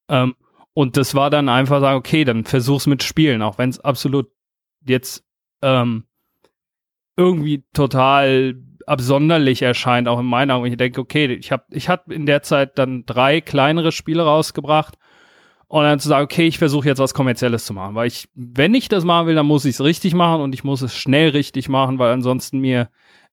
Ähm, 0.09 0.35
und 0.73 0.97
das 0.97 1.15
war 1.15 1.29
dann 1.29 1.49
einfach 1.49 1.81
sagen, 1.81 1.97
okay, 1.97 2.23
dann 2.23 2.45
versuch's 2.45 2.87
mit 2.87 3.03
Spielen, 3.03 3.41
auch 3.41 3.57
wenn 3.57 3.69
es 3.69 3.79
absolut 3.79 4.29
jetzt 4.85 5.23
ähm, 5.61 6.05
irgendwie 7.17 7.63
total 7.73 8.55
absonderlich 8.87 9.61
erscheint, 9.61 10.07
auch 10.07 10.19
in 10.19 10.25
meiner 10.25 10.55
Augen. 10.55 10.65
Ich 10.65 10.77
denke, 10.77 11.01
okay, 11.01 11.25
ich 11.33 11.51
habe 11.51 11.63
ich 11.69 11.89
hab 11.89 12.11
in 12.11 12.25
der 12.25 12.41
Zeit 12.41 12.77
dann 12.77 13.05
drei 13.05 13.41
kleinere 13.41 13.91
Spiele 13.91 14.23
rausgebracht 14.23 14.97
und 15.67 15.83
dann 15.83 15.99
zu 15.99 16.09
sagen, 16.09 16.25
okay, 16.25 16.47
ich 16.47 16.57
versuche 16.57 16.87
jetzt 16.87 16.99
was 16.99 17.13
Kommerzielles 17.13 17.65
zu 17.65 17.73
machen, 17.73 17.95
weil 17.95 18.07
ich, 18.07 18.27
wenn 18.33 18.73
ich 18.73 18.89
das 18.89 19.05
machen 19.05 19.27
will, 19.27 19.35
dann 19.35 19.45
muss 19.45 19.65
ich 19.65 19.75
es 19.75 19.83
richtig 19.83 20.13
machen 20.13 20.41
und 20.41 20.53
ich 20.53 20.63
muss 20.63 20.81
es 20.81 20.95
schnell 20.95 21.29
richtig 21.29 21.69
machen, 21.69 21.99
weil 21.99 22.11
ansonsten 22.11 22.59
mir 22.59 22.89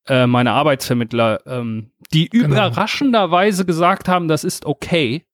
äh, 0.07 0.27
meine 0.27 0.53
Arbeitsvermittler, 0.53 1.41
ähm, 1.47 1.91
die 2.13 2.29
genau. 2.29 2.47
überraschenderweise 2.47 3.65
gesagt 3.65 4.09
haben, 4.09 4.29
das 4.29 4.45
ist 4.45 4.67
okay. 4.67 5.25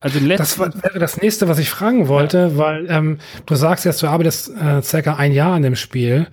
Also 0.00 0.18
das 0.18 0.58
war, 0.58 0.72
wäre 0.82 0.98
das 0.98 1.20
nächste, 1.20 1.46
was 1.46 1.58
ich 1.58 1.68
fragen 1.68 2.08
wollte, 2.08 2.38
ja. 2.38 2.56
weil 2.56 2.86
ähm, 2.88 3.18
du 3.44 3.54
sagst 3.54 3.84
jetzt, 3.84 4.02
du 4.02 4.06
arbeitest 4.06 4.50
äh, 4.56 4.82
circa 4.82 5.16
ein 5.16 5.32
Jahr 5.32 5.52
an 5.52 5.62
dem 5.62 5.76
Spiel. 5.76 6.26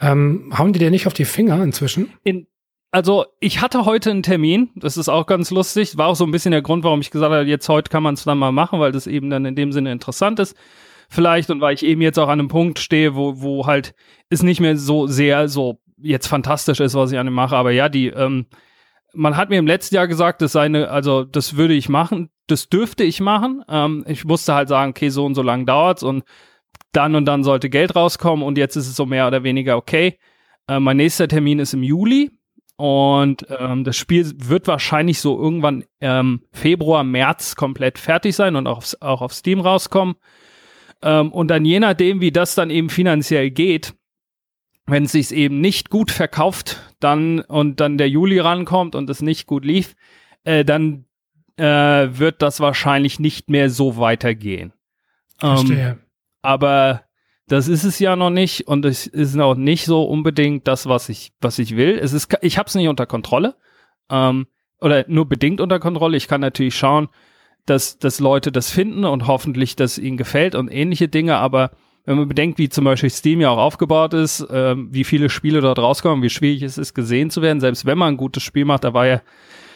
Ähm, 0.00 0.52
hauen 0.56 0.72
die 0.72 0.78
dir 0.78 0.90
nicht 0.90 1.06
auf 1.06 1.12
die 1.12 1.26
Finger 1.26 1.62
inzwischen? 1.62 2.10
In, 2.24 2.46
also 2.90 3.26
ich 3.38 3.60
hatte 3.60 3.84
heute 3.84 4.10
einen 4.10 4.22
Termin, 4.22 4.70
das 4.76 4.96
ist 4.96 5.10
auch 5.10 5.26
ganz 5.26 5.50
lustig, 5.50 5.98
war 5.98 6.08
auch 6.08 6.16
so 6.16 6.24
ein 6.24 6.30
bisschen 6.30 6.52
der 6.52 6.62
Grund, 6.62 6.84
warum 6.84 7.00
ich 7.00 7.10
gesagt 7.10 7.32
habe, 7.32 7.44
jetzt 7.44 7.68
heute 7.68 7.90
kann 7.90 8.02
man 8.02 8.14
es 8.14 8.24
dann 8.24 8.38
mal 8.38 8.50
machen, 8.50 8.80
weil 8.80 8.92
das 8.92 9.06
eben 9.06 9.28
dann 9.28 9.44
in 9.44 9.56
dem 9.56 9.72
Sinne 9.72 9.92
interessant 9.92 10.38
ist. 10.40 10.56
Vielleicht 11.10 11.50
und 11.50 11.60
weil 11.60 11.74
ich 11.74 11.84
eben 11.84 12.00
jetzt 12.00 12.18
auch 12.18 12.28
an 12.28 12.40
einem 12.40 12.48
Punkt 12.48 12.78
stehe, 12.78 13.14
wo, 13.14 13.42
wo 13.42 13.66
halt 13.66 13.94
es 14.30 14.42
nicht 14.42 14.60
mehr 14.60 14.78
so 14.78 15.06
sehr 15.06 15.48
so 15.48 15.80
jetzt 15.98 16.26
fantastisch 16.26 16.80
ist, 16.80 16.94
was 16.94 17.12
ich 17.12 17.18
an 17.18 17.26
dem 17.26 17.34
mache. 17.34 17.56
Aber 17.56 17.70
ja, 17.70 17.90
die, 17.90 18.08
ähm, 18.08 18.46
man 19.12 19.36
hat 19.36 19.50
mir 19.50 19.58
im 19.58 19.66
letzten 19.66 19.94
Jahr 19.94 20.08
gesagt, 20.08 20.40
das 20.40 20.52
sei 20.52 20.64
eine, 20.64 20.88
also 20.88 21.24
das 21.24 21.56
würde 21.56 21.74
ich 21.74 21.90
machen, 21.90 22.30
das 22.46 22.68
dürfte 22.68 23.04
ich 23.04 23.20
machen. 23.20 23.64
Ähm, 23.68 24.04
ich 24.06 24.24
musste 24.24 24.54
halt 24.54 24.68
sagen, 24.68 24.90
okay, 24.90 25.08
so 25.08 25.24
und 25.24 25.34
so 25.34 25.42
lang 25.42 25.66
dauert's 25.66 26.02
und 26.02 26.24
dann 26.92 27.14
und 27.14 27.24
dann 27.24 27.44
sollte 27.44 27.70
Geld 27.70 27.96
rauskommen 27.96 28.44
und 28.44 28.58
jetzt 28.58 28.76
ist 28.76 28.88
es 28.88 28.96
so 28.96 29.06
mehr 29.06 29.26
oder 29.26 29.42
weniger 29.42 29.76
okay. 29.76 30.18
Äh, 30.68 30.80
mein 30.80 30.98
nächster 30.98 31.28
Termin 31.28 31.58
ist 31.58 31.74
im 31.74 31.82
Juli 31.82 32.30
und 32.76 33.46
ähm, 33.58 33.84
das 33.84 33.96
Spiel 33.96 34.30
wird 34.36 34.66
wahrscheinlich 34.66 35.20
so 35.20 35.38
irgendwann 35.38 35.84
ähm, 36.00 36.42
Februar, 36.52 37.04
März 37.04 37.56
komplett 37.56 37.98
fertig 37.98 38.34
sein 38.34 38.56
und 38.56 38.66
auch 38.66 38.78
auf, 38.78 38.94
auch 39.00 39.22
auf 39.22 39.32
Steam 39.32 39.60
rauskommen. 39.60 40.16
Ähm, 41.02 41.32
und 41.32 41.48
dann 41.48 41.64
je 41.64 41.80
nachdem, 41.80 42.20
wie 42.20 42.32
das 42.32 42.54
dann 42.54 42.70
eben 42.70 42.90
finanziell 42.90 43.50
geht, 43.50 43.94
wenn 44.86 45.04
es 45.04 45.12
sich 45.12 45.32
eben 45.32 45.60
nicht 45.60 45.90
gut 45.90 46.10
verkauft, 46.10 46.80
dann 46.98 47.40
und 47.40 47.80
dann 47.80 47.98
der 47.98 48.08
Juli 48.08 48.40
rankommt 48.40 48.94
und 48.94 49.08
es 49.10 49.22
nicht 49.22 49.46
gut 49.46 49.64
lief, 49.64 49.94
äh, 50.44 50.64
dann 50.64 51.06
äh, 51.56 52.18
wird 52.18 52.42
das 52.42 52.60
wahrscheinlich 52.60 53.20
nicht 53.20 53.50
mehr 53.50 53.70
so 53.70 53.96
weitergehen. 53.96 54.72
Verstehe. 55.38 55.90
Ähm, 55.90 55.98
aber 56.42 57.02
das 57.48 57.68
ist 57.68 57.84
es 57.84 57.98
ja 57.98 58.16
noch 58.16 58.30
nicht 58.30 58.66
und 58.68 58.84
es 58.84 59.06
ist 59.06 59.38
auch 59.38 59.54
nicht 59.54 59.84
so 59.84 60.04
unbedingt 60.04 60.66
das, 60.68 60.86
was 60.86 61.08
ich, 61.08 61.32
was 61.40 61.58
ich 61.58 61.76
will. 61.76 61.98
Es 62.00 62.12
ist, 62.12 62.36
ich 62.40 62.58
habe 62.58 62.68
es 62.68 62.74
nicht 62.74 62.88
unter 62.88 63.06
Kontrolle 63.06 63.56
ähm, 64.10 64.46
oder 64.80 65.04
nur 65.08 65.28
bedingt 65.28 65.60
unter 65.60 65.78
Kontrolle. 65.78 66.16
Ich 66.16 66.28
kann 66.28 66.40
natürlich 66.40 66.76
schauen, 66.76 67.08
dass, 67.66 67.98
dass 67.98 68.20
Leute 68.20 68.52
das 68.52 68.70
finden 68.70 69.04
und 69.04 69.26
hoffentlich, 69.26 69.76
dass 69.76 69.98
ihnen 69.98 70.16
gefällt 70.16 70.54
und 70.54 70.68
ähnliche 70.68 71.08
Dinge. 71.08 71.36
Aber 71.36 71.72
wenn 72.04 72.16
man 72.16 72.28
bedenkt, 72.28 72.58
wie 72.58 72.68
zum 72.68 72.84
Beispiel 72.84 73.10
Steam 73.10 73.40
ja 73.40 73.50
auch 73.50 73.58
aufgebaut 73.58 74.14
ist, 74.14 74.46
ähm, 74.50 74.88
wie 74.90 75.04
viele 75.04 75.28
Spiele 75.28 75.60
dort 75.60 75.78
rauskommen, 75.78 76.22
wie 76.22 76.30
schwierig 76.30 76.62
es 76.62 76.78
ist, 76.78 76.94
gesehen 76.94 77.30
zu 77.30 77.42
werden, 77.42 77.60
selbst 77.60 77.86
wenn 77.86 77.98
man 77.98 78.14
ein 78.14 78.16
gutes 78.16 78.42
Spiel 78.42 78.64
macht, 78.64 78.84
da 78.84 78.94
war 78.94 79.06
ja 79.06 79.22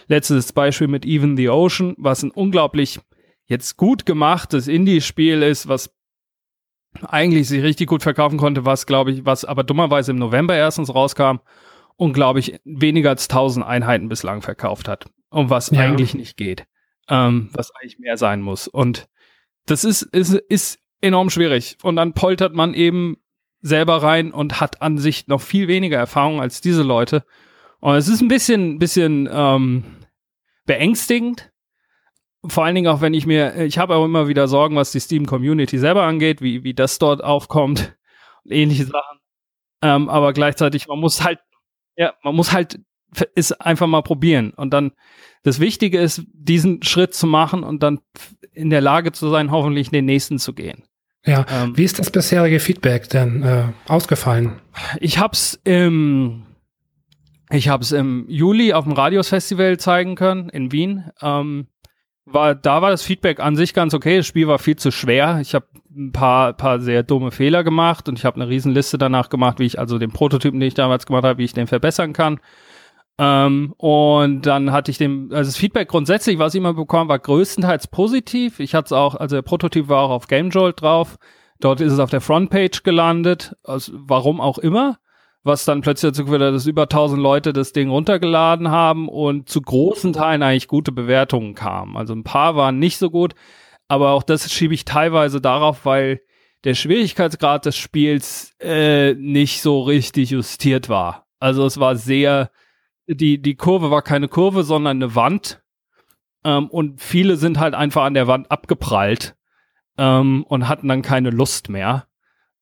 letztes 0.08 0.52
Beispiel 0.52 0.88
mit 0.88 1.04
Even 1.04 1.36
the 1.36 1.48
Ocean, 1.48 1.94
was 1.98 2.22
ein 2.22 2.30
unglaublich 2.30 3.00
jetzt 3.46 3.76
gut 3.76 4.06
gemachtes 4.06 4.68
Indie-Spiel 4.68 5.42
ist, 5.42 5.68
was 5.68 5.94
eigentlich 7.02 7.48
sich 7.48 7.62
richtig 7.62 7.88
gut 7.88 8.02
verkaufen 8.02 8.38
konnte, 8.38 8.64
was 8.64 8.86
glaube 8.86 9.12
ich, 9.12 9.26
was 9.26 9.44
aber 9.44 9.64
dummerweise 9.64 10.12
im 10.12 10.18
November 10.18 10.56
erstens 10.56 10.94
rauskam 10.94 11.38
und 11.96 12.12
glaube 12.12 12.40
ich 12.40 12.60
weniger 12.64 13.10
als 13.10 13.28
1000 13.28 13.64
Einheiten 13.64 14.08
bislang 14.08 14.42
verkauft 14.42 14.88
hat 14.88 15.06
und 15.30 15.50
was 15.50 15.70
ja. 15.70 15.80
eigentlich 15.80 16.14
nicht 16.14 16.36
geht, 16.36 16.66
ähm, 17.08 17.50
was 17.52 17.70
eigentlich 17.74 17.98
mehr 17.98 18.16
sein 18.16 18.40
muss. 18.40 18.68
Und 18.68 19.08
das 19.66 19.84
ist, 19.84 20.02
ist, 20.02 20.32
ist 20.32 20.78
enorm 21.00 21.30
schwierig. 21.30 21.76
Und 21.82 21.96
dann 21.96 22.12
poltert 22.12 22.54
man 22.54 22.74
eben 22.74 23.16
selber 23.60 24.02
rein 24.02 24.32
und 24.32 24.60
hat 24.60 24.82
an 24.82 24.98
sich 24.98 25.26
noch 25.28 25.40
viel 25.40 25.68
weniger 25.68 25.98
Erfahrung 25.98 26.40
als 26.40 26.60
diese 26.60 26.82
Leute. 26.82 27.24
Und 27.80 27.96
es 27.96 28.08
ist 28.08 28.20
ein 28.20 28.28
bisschen, 28.28 28.78
bisschen 28.78 29.28
ähm, 29.30 29.84
beängstigend, 30.66 31.50
vor 32.48 32.64
allen 32.64 32.74
Dingen 32.74 32.88
auch, 32.88 33.00
wenn 33.00 33.14
ich 33.14 33.26
mir, 33.26 33.56
ich 33.64 33.78
habe 33.78 33.96
auch 33.96 34.04
immer 34.04 34.28
wieder 34.28 34.48
Sorgen, 34.48 34.76
was 34.76 34.92
die 34.92 35.00
Steam-Community 35.00 35.78
selber 35.78 36.04
angeht, 36.04 36.42
wie, 36.42 36.64
wie 36.64 36.74
das 36.74 36.98
dort 36.98 37.24
aufkommt 37.24 37.96
und 38.44 38.52
ähnliche 38.52 38.84
Sachen. 38.84 39.18
Ähm, 39.82 40.08
aber 40.08 40.32
gleichzeitig, 40.32 40.86
man 40.86 41.00
muss 41.00 41.24
halt, 41.24 41.40
ja, 41.96 42.14
man 42.22 42.34
muss 42.34 42.52
halt 42.52 42.78
es 43.34 43.52
einfach 43.52 43.86
mal 43.86 44.02
probieren. 44.02 44.50
Und 44.50 44.72
dann, 44.72 44.92
das 45.42 45.60
Wichtige 45.60 45.98
ist, 45.98 46.22
diesen 46.32 46.82
Schritt 46.82 47.14
zu 47.14 47.26
machen 47.26 47.62
und 47.62 47.82
dann 47.82 48.00
in 48.52 48.70
der 48.70 48.80
Lage 48.80 49.12
zu 49.12 49.28
sein, 49.30 49.50
hoffentlich 49.50 49.90
den 49.90 50.04
nächsten 50.04 50.38
zu 50.38 50.54
gehen. 50.54 50.84
Ja, 51.24 51.44
ähm, 51.50 51.76
wie 51.76 51.84
ist 51.84 51.98
das 51.98 52.10
bisherige 52.10 52.60
Feedback 52.60 53.08
denn 53.08 53.42
äh, 53.42 53.64
ausgefallen? 53.88 54.60
Ich 55.00 55.18
hab's 55.18 55.58
im, 55.64 56.45
ich 57.50 57.68
hab's 57.68 57.92
im 57.92 58.26
Juli 58.28 58.72
auf 58.72 58.84
dem 58.84 58.92
Radios 58.92 59.28
Festival 59.28 59.78
zeigen 59.78 60.14
können 60.14 60.48
in 60.48 60.72
Wien. 60.72 61.10
Ähm, 61.22 61.68
war, 62.24 62.56
da 62.56 62.82
war 62.82 62.90
das 62.90 63.02
Feedback 63.02 63.38
an 63.40 63.54
sich 63.54 63.72
ganz 63.72 63.94
okay. 63.94 64.16
Das 64.16 64.26
Spiel 64.26 64.48
war 64.48 64.58
viel 64.58 64.76
zu 64.76 64.90
schwer. 64.90 65.38
Ich 65.40 65.54
habe 65.54 65.66
ein 65.96 66.12
paar, 66.12 66.52
paar 66.54 66.80
sehr 66.80 67.02
dumme 67.02 67.30
Fehler 67.30 67.62
gemacht 67.62 68.08
und 68.08 68.18
ich 68.18 68.24
habe 68.24 68.36
eine 68.36 68.48
Riesenliste 68.48 68.98
danach 68.98 69.28
gemacht, 69.28 69.60
wie 69.60 69.66
ich 69.66 69.78
also 69.78 69.98
den 69.98 70.10
Prototypen, 70.10 70.58
den 70.58 70.66
ich 70.66 70.74
damals 70.74 71.06
gemacht 71.06 71.24
habe, 71.24 71.38
wie 71.38 71.44
ich 71.44 71.52
den 71.52 71.68
verbessern 71.68 72.12
kann. 72.12 72.40
Ähm, 73.18 73.74
und 73.78 74.42
dann 74.42 74.72
hatte 74.72 74.90
ich 74.90 74.98
dem, 74.98 75.30
also 75.32 75.48
das 75.48 75.56
Feedback 75.56 75.88
grundsätzlich, 75.88 76.38
was 76.38 76.52
ich 76.54 76.58
immer 76.58 76.74
bekommen, 76.74 77.08
war 77.08 77.18
größtenteils 77.18 77.86
positiv. 77.86 78.60
Ich 78.60 78.74
hatte 78.74 78.86
es 78.86 78.92
auch, 78.92 79.14
also 79.14 79.36
der 79.36 79.42
Prototyp 79.42 79.88
war 79.88 80.02
auch 80.02 80.10
auf 80.10 80.26
GameJolt 80.26 80.82
drauf. 80.82 81.16
Dort 81.60 81.80
ist 81.80 81.92
es 81.92 81.98
auf 81.98 82.10
der 82.10 82.20
Frontpage 82.20 82.82
gelandet, 82.82 83.56
also 83.64 83.92
warum 83.94 84.40
auch 84.42 84.58
immer, 84.58 84.98
was 85.46 85.64
dann 85.64 85.80
plötzlich 85.80 86.10
dazu 86.10 86.24
geführt 86.24 86.42
hat, 86.42 86.54
dass 86.54 86.66
über 86.66 86.82
1000 86.82 87.22
Leute 87.22 87.52
das 87.52 87.72
Ding 87.72 87.88
runtergeladen 87.88 88.70
haben 88.70 89.08
und 89.08 89.48
zu 89.48 89.62
großen 89.62 90.12
Teilen 90.12 90.42
eigentlich 90.42 90.68
gute 90.68 90.92
Bewertungen 90.92 91.54
kamen. 91.54 91.96
Also 91.96 92.14
ein 92.14 92.24
paar 92.24 92.56
waren 92.56 92.78
nicht 92.78 92.98
so 92.98 93.10
gut, 93.10 93.34
aber 93.88 94.10
auch 94.10 94.24
das 94.24 94.52
schiebe 94.52 94.74
ich 94.74 94.84
teilweise 94.84 95.40
darauf, 95.40 95.84
weil 95.84 96.20
der 96.64 96.74
Schwierigkeitsgrad 96.74 97.64
des 97.64 97.76
Spiels 97.76 98.54
äh, 98.60 99.14
nicht 99.14 99.62
so 99.62 99.82
richtig 99.82 100.30
justiert 100.30 100.88
war. 100.88 101.26
Also 101.38 101.64
es 101.64 101.78
war 101.78 101.94
sehr, 101.94 102.50
die, 103.06 103.40
die 103.40 103.54
Kurve 103.54 103.92
war 103.92 104.02
keine 104.02 104.26
Kurve, 104.26 104.64
sondern 104.64 104.96
eine 104.96 105.14
Wand. 105.14 105.62
Ähm, 106.42 106.68
und 106.68 107.00
viele 107.00 107.36
sind 107.36 107.60
halt 107.60 107.74
einfach 107.74 108.04
an 108.04 108.14
der 108.14 108.26
Wand 108.26 108.50
abgeprallt 108.50 109.36
ähm, 109.96 110.44
und 110.48 110.66
hatten 110.68 110.88
dann 110.88 111.02
keine 111.02 111.30
Lust 111.30 111.68
mehr. 111.68 112.08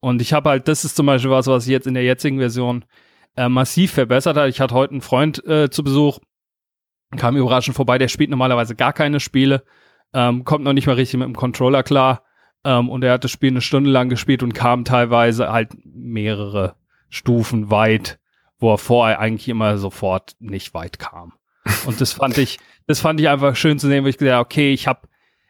Und 0.05 0.21
ich 0.21 0.33
habe 0.33 0.51
halt, 0.51 0.69
das 0.69 0.85
ist 0.85 0.97
zum 0.97 1.07
Beispiel 1.07 1.31
was, 1.31 1.47
was 1.47 1.67
ich 1.67 1.73
jetzt 1.73 1.87
in 1.87 1.95
der 1.95 2.05
jetzigen 2.05 2.39
Version 2.39 2.85
äh, 3.37 3.49
massiv 3.49 3.93
verbessert 3.93 4.37
hat. 4.37 4.49
Ich 4.49 4.61
hatte 4.61 4.75
heute 4.75 4.93
einen 4.93 5.01
Freund 5.01 5.45
äh, 5.47 5.71
zu 5.71 5.83
Besuch, 5.83 6.19
kam 7.17 7.37
überraschend 7.37 7.77
vorbei, 7.77 7.97
der 7.99 8.09
spielt 8.09 8.31
normalerweise 8.31 8.75
gar 8.75 8.93
keine 8.93 9.21
Spiele, 9.21 9.65
ähm, 10.13 10.45
kommt 10.45 10.65
noch 10.65 10.73
nicht 10.73 10.87
mal 10.87 10.97
richtig 10.97 11.19
mit 11.19 11.27
dem 11.27 11.37
Controller 11.37 11.83
klar. 11.83 12.23
Ähm, 12.65 12.91
und 12.91 13.03
er 13.03 13.15
hat 13.15 13.25
das 13.25 13.31
Spiel 13.31 13.51
eine 13.51 13.61
Stunde 13.61 13.91
lang 13.91 14.09
gespielt 14.09 14.43
und 14.43 14.53
kam 14.53 14.85
teilweise 14.85 15.51
halt 15.51 15.71
mehrere 15.85 16.77
Stufen 17.09 17.71
weit 17.71 18.19
wo 18.65 18.73
er 18.73 18.79
vorher 18.79 19.21
eigentlich 19.21 19.49
immer 19.49 19.77
sofort 19.77 20.37
nicht 20.39 20.73
weit 20.75 20.99
kam. 20.99 21.35
Und 21.87 22.01
das 22.01 22.15
fand 22.15 22.39
ich, 22.39 22.59
das 22.87 23.01
fand 23.01 23.21
ich 23.21 23.29
einfach 23.29 23.57
schön 23.57 23.79
zu 23.79 23.89
sehen, 23.89 24.05
wo 24.05 24.09
ich 24.09 24.17
gesagt 24.17 24.35
habe, 24.35 24.45
okay, 24.45 24.73
ich 24.73 24.87
habe 24.87 25.07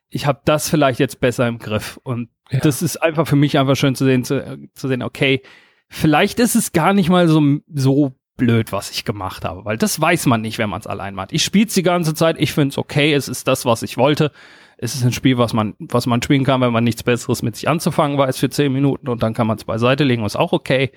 ich 0.09 0.27
habe 0.27 0.41
das 0.45 0.69
vielleicht 0.69 1.01
jetzt 1.01 1.21
besser 1.21 1.47
im 1.47 1.59
Griff. 1.59 1.99
Und 2.03 2.29
ja. 2.51 2.61
das 2.61 2.83
ist 2.83 2.97
einfach 2.99 3.27
für 3.27 3.37
mich 3.37 3.59
einfach 3.59 3.77
schön 3.77 3.95
zu 3.95 4.05
sehen, 4.05 4.25
zu, 4.25 4.69
zu 4.75 4.89
sehen, 4.89 5.03
okay, 5.03 5.43
vielleicht 5.89 6.41
ist 6.41 6.55
es 6.55 6.73
gar 6.73 6.93
nicht 6.93 7.09
mal 7.09 7.29
so, 7.29 7.43
so 7.73 8.15
blöd, 8.37 8.73
was 8.73 8.91
ich 8.91 9.05
gemacht 9.05 9.45
habe, 9.45 9.65
weil 9.65 9.77
das 9.77 10.01
weiß 10.01 10.27
man 10.27 10.41
nicht, 10.41 10.59
wenn 10.59 10.71
man 10.71 10.81
es 10.81 10.87
allein 10.87 11.15
macht. 11.15 11.33
Ich 11.33 11.45
spiele 11.45 11.67
es 11.67 11.75
die 11.75 11.83
ganze 11.83 12.15
Zeit, 12.15 12.37
ich 12.39 12.53
finde 12.53 12.73
es 12.73 12.79
okay, 12.79 13.15
es 13.15 13.29
ist 13.29 13.47
das, 13.47 13.65
was 13.65 13.83
ich 13.83 13.97
wollte. 13.97 14.33
Es 14.77 14.95
ist 14.95 15.05
ein 15.05 15.13
Spiel, 15.13 15.39
was 15.39 15.53
man, 15.53 15.75
was 15.79 16.07
man 16.07 16.21
spielen 16.21 16.45
kann, 16.45 16.61
wenn 16.61 16.73
man 16.73 16.83
nichts 16.83 17.05
Besseres 17.05 17.43
mit 17.43 17.55
sich 17.55 17.69
anzufangen 17.69 18.19
weiß 18.19 18.39
für 18.39 18.51
zehn 18.51 18.73
Minuten 18.73 19.09
und 19.09 19.23
dann 19.23 19.35
kann 19.35 19.47
man 19.47 19.57
es 19.57 19.65
beiseite 19.65 20.03
legen, 20.03 20.25
ist 20.25 20.37
auch 20.37 20.53
okay. 20.53 20.91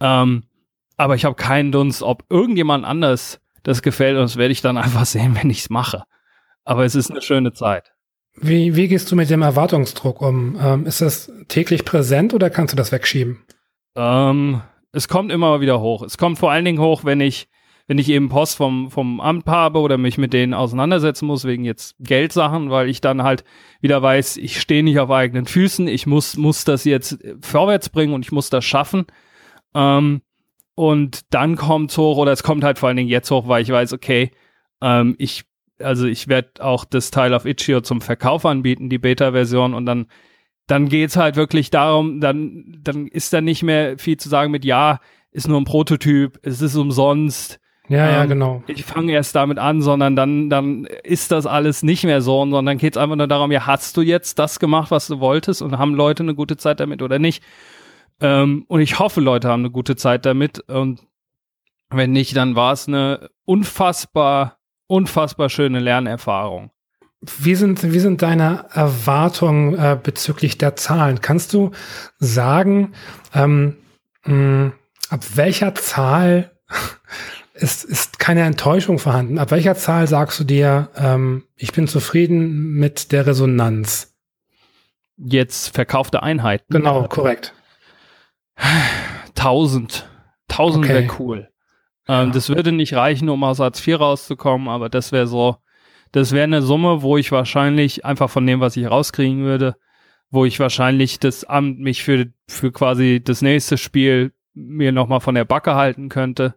Ähm, 0.00 0.44
aber 0.96 1.14
ich 1.14 1.24
habe 1.24 1.34
keinen 1.34 1.72
Dunst, 1.72 2.02
ob 2.02 2.24
irgendjemand 2.30 2.84
anders 2.84 3.40
das 3.62 3.82
gefällt 3.82 4.16
und 4.16 4.22
das 4.22 4.36
werde 4.36 4.52
ich 4.52 4.62
dann 4.62 4.78
einfach 4.78 5.04
sehen, 5.04 5.36
wenn 5.40 5.50
ich 5.50 5.60
es 5.60 5.70
mache. 5.70 6.04
Aber 6.64 6.84
es 6.84 6.94
ist 6.94 7.10
eine 7.10 7.22
schöne 7.22 7.52
Zeit. 7.52 7.91
Wie, 8.36 8.74
wie 8.76 8.88
gehst 8.88 9.10
du 9.10 9.16
mit 9.16 9.30
dem 9.30 9.42
Erwartungsdruck 9.42 10.20
um? 10.22 10.58
Ähm, 10.60 10.86
ist 10.86 11.00
das 11.00 11.30
täglich 11.48 11.84
präsent 11.84 12.32
oder 12.34 12.50
kannst 12.50 12.72
du 12.72 12.76
das 12.76 12.90
wegschieben? 12.90 13.44
Ähm, 13.94 14.62
es 14.92 15.08
kommt 15.08 15.30
immer 15.30 15.60
wieder 15.60 15.80
hoch. 15.80 16.02
Es 16.02 16.18
kommt 16.18 16.38
vor 16.38 16.50
allen 16.50 16.64
Dingen 16.64 16.80
hoch, 16.80 17.04
wenn 17.04 17.20
ich, 17.20 17.48
wenn 17.86 17.98
ich 17.98 18.08
eben 18.08 18.30
Post 18.30 18.56
vom, 18.56 18.90
vom 18.90 19.20
Amt 19.20 19.46
habe 19.46 19.80
oder 19.80 19.98
mich 19.98 20.16
mit 20.16 20.32
denen 20.32 20.54
auseinandersetzen 20.54 21.26
muss, 21.26 21.44
wegen 21.44 21.64
jetzt 21.64 21.94
Geldsachen, 22.00 22.70
weil 22.70 22.88
ich 22.88 23.00
dann 23.00 23.22
halt 23.22 23.44
wieder 23.80 24.00
weiß, 24.00 24.38
ich 24.38 24.60
stehe 24.60 24.82
nicht 24.82 24.98
auf 24.98 25.10
eigenen 25.10 25.46
Füßen, 25.46 25.86
ich 25.88 26.06
muss, 26.06 26.36
muss 26.36 26.64
das 26.64 26.84
jetzt 26.84 27.18
vorwärts 27.40 27.90
bringen 27.90 28.14
und 28.14 28.24
ich 28.24 28.32
muss 28.32 28.48
das 28.48 28.64
schaffen. 28.64 29.06
Ähm, 29.74 30.22
und 30.74 31.20
dann 31.34 31.56
kommt 31.56 31.96
hoch, 31.98 32.16
oder 32.16 32.32
es 32.32 32.42
kommt 32.42 32.64
halt 32.64 32.78
vor 32.78 32.88
allen 32.88 32.96
Dingen 32.96 33.08
jetzt 33.08 33.30
hoch, 33.30 33.46
weil 33.46 33.62
ich 33.62 33.70
weiß, 33.70 33.92
okay, 33.92 34.30
ähm, 34.80 35.14
ich, 35.18 35.44
also 35.78 36.06
ich 36.06 36.28
werde 36.28 36.64
auch 36.64 36.84
das 36.84 37.10
Teil 37.10 37.34
auf 37.34 37.44
Itch.io 37.44 37.80
zum 37.80 38.00
Verkauf 38.00 38.44
anbieten, 38.46 38.88
die 38.88 38.98
Beta-Version, 38.98 39.74
und 39.74 39.86
dann, 39.86 40.06
dann 40.66 40.88
geht's 40.88 41.16
halt 41.16 41.36
wirklich 41.36 41.70
darum, 41.70 42.20
dann, 42.20 42.78
dann 42.80 43.06
ist 43.06 43.32
da 43.32 43.40
nicht 43.40 43.62
mehr 43.62 43.98
viel 43.98 44.16
zu 44.16 44.28
sagen 44.28 44.50
mit, 44.50 44.64
ja, 44.64 45.00
ist 45.30 45.48
nur 45.48 45.60
ein 45.60 45.64
Prototyp, 45.64 46.38
es 46.42 46.60
ist 46.60 46.76
umsonst. 46.76 47.58
Ja, 47.88 48.06
ähm, 48.06 48.14
ja, 48.14 48.24
genau. 48.26 48.62
Ich 48.68 48.84
fange 48.84 49.12
erst 49.12 49.34
damit 49.34 49.58
an, 49.58 49.82
sondern 49.82 50.14
dann, 50.14 50.50
dann 50.50 50.84
ist 51.02 51.32
das 51.32 51.46
alles 51.46 51.82
nicht 51.82 52.04
mehr 52.04 52.20
so, 52.20 52.38
sondern 52.40 52.66
dann 52.66 52.78
geht's 52.78 52.96
einfach 52.96 53.16
nur 53.16 53.26
darum, 53.26 53.50
ja, 53.50 53.66
hast 53.66 53.96
du 53.96 54.02
jetzt 54.02 54.38
das 54.38 54.60
gemacht, 54.60 54.90
was 54.90 55.08
du 55.08 55.20
wolltest 55.20 55.62
und 55.62 55.78
haben 55.78 55.94
Leute 55.94 56.22
eine 56.22 56.34
gute 56.34 56.56
Zeit 56.56 56.80
damit 56.80 57.02
oder 57.02 57.18
nicht? 57.18 57.42
Ähm, 58.20 58.64
und 58.68 58.80
ich 58.80 58.98
hoffe, 58.98 59.20
Leute 59.20 59.48
haben 59.48 59.62
eine 59.62 59.70
gute 59.70 59.96
Zeit 59.96 60.24
damit. 60.24 60.60
Und 60.60 61.00
wenn 61.90 62.12
nicht, 62.12 62.36
dann 62.36 62.54
war 62.54 62.72
es 62.72 62.88
eine 62.88 63.30
unfassbar, 63.44 64.58
unfassbar 64.92 65.48
schöne 65.48 65.80
Lernerfahrung. 65.80 66.70
Wie 67.38 67.54
sind, 67.54 67.82
wie 67.82 67.98
sind 67.98 68.20
deine 68.20 68.66
Erwartungen 68.72 69.74
äh, 69.74 69.96
bezüglich 70.00 70.58
der 70.58 70.76
Zahlen? 70.76 71.20
Kannst 71.20 71.54
du 71.54 71.70
sagen, 72.18 72.92
ähm, 73.32 73.78
mh, 74.24 74.72
ab 75.08 75.20
welcher 75.34 75.74
Zahl 75.74 76.50
ist, 77.54 77.84
ist 77.84 78.18
keine 78.18 78.42
Enttäuschung 78.42 78.98
vorhanden? 78.98 79.38
Ab 79.38 79.50
welcher 79.50 79.76
Zahl 79.76 80.06
sagst 80.08 80.38
du 80.40 80.44
dir, 80.44 80.90
ähm, 80.96 81.44
ich 81.56 81.72
bin 81.72 81.88
zufrieden 81.88 82.74
mit 82.74 83.12
der 83.12 83.26
Resonanz? 83.26 84.14
Jetzt 85.16 85.74
verkaufte 85.74 86.22
Einheiten. 86.22 86.66
Genau, 86.68 87.06
korrekt. 87.08 87.54
Tausend. 89.34 90.06
Tausend 90.48 90.84
okay. 90.84 90.94
wäre 90.94 91.08
cool. 91.18 91.51
Ähm, 92.08 92.28
ja. 92.28 92.32
Das 92.32 92.48
würde 92.48 92.72
nicht 92.72 92.94
reichen, 92.94 93.28
um 93.28 93.44
aus 93.44 93.58
Satz 93.58 93.80
4 93.80 93.98
rauszukommen, 93.98 94.68
aber 94.68 94.88
das 94.88 95.12
wäre 95.12 95.26
so, 95.26 95.56
das 96.12 96.32
wäre 96.32 96.44
eine 96.44 96.62
Summe, 96.62 97.02
wo 97.02 97.16
ich 97.16 97.32
wahrscheinlich 97.32 98.04
einfach 98.04 98.30
von 98.30 98.46
dem, 98.46 98.60
was 98.60 98.76
ich 98.76 98.90
rauskriegen 98.90 99.44
würde, 99.44 99.76
wo 100.30 100.44
ich 100.44 100.58
wahrscheinlich 100.60 101.18
das 101.20 101.44
Amt 101.44 101.78
mich 101.78 102.02
für, 102.02 102.32
für 102.48 102.72
quasi 102.72 103.20
das 103.22 103.42
nächste 103.42 103.78
Spiel 103.78 104.32
mir 104.54 104.92
nochmal 104.92 105.20
von 105.20 105.34
der 105.34 105.44
Backe 105.44 105.74
halten 105.74 106.08
könnte. 106.08 106.54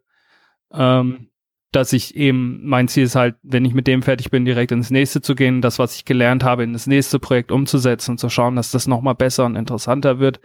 Ähm, 0.74 1.30
dass 1.76 1.92
ich 1.92 2.16
eben, 2.16 2.62
mein 2.64 2.88
Ziel 2.88 3.04
ist 3.04 3.16
halt, 3.16 3.36
wenn 3.44 3.66
ich 3.66 3.74
mit 3.74 3.86
dem 3.86 4.02
fertig 4.02 4.32
bin, 4.32 4.46
direkt 4.46 4.72
ins 4.72 4.92
nächste 4.92 5.22
zu 5.22 5.36
gehen, 5.36 5.62
das, 5.62 5.78
was 5.78 5.96
ich 5.96 6.06
gelernt 6.06 6.44
habe, 6.44 6.64
in 6.64 6.72
das 6.72 6.88
nächste 6.88 7.20
Projekt 7.20 7.52
umzusetzen 7.52 8.12
und 8.12 8.18
zu 8.18 8.30
schauen, 8.30 8.56
dass 8.56 8.72
das 8.72 8.88
nochmal 8.88 9.16
besser 9.16 9.46
und 9.46 9.58
interessanter 9.58 10.20
wird. 10.20 10.40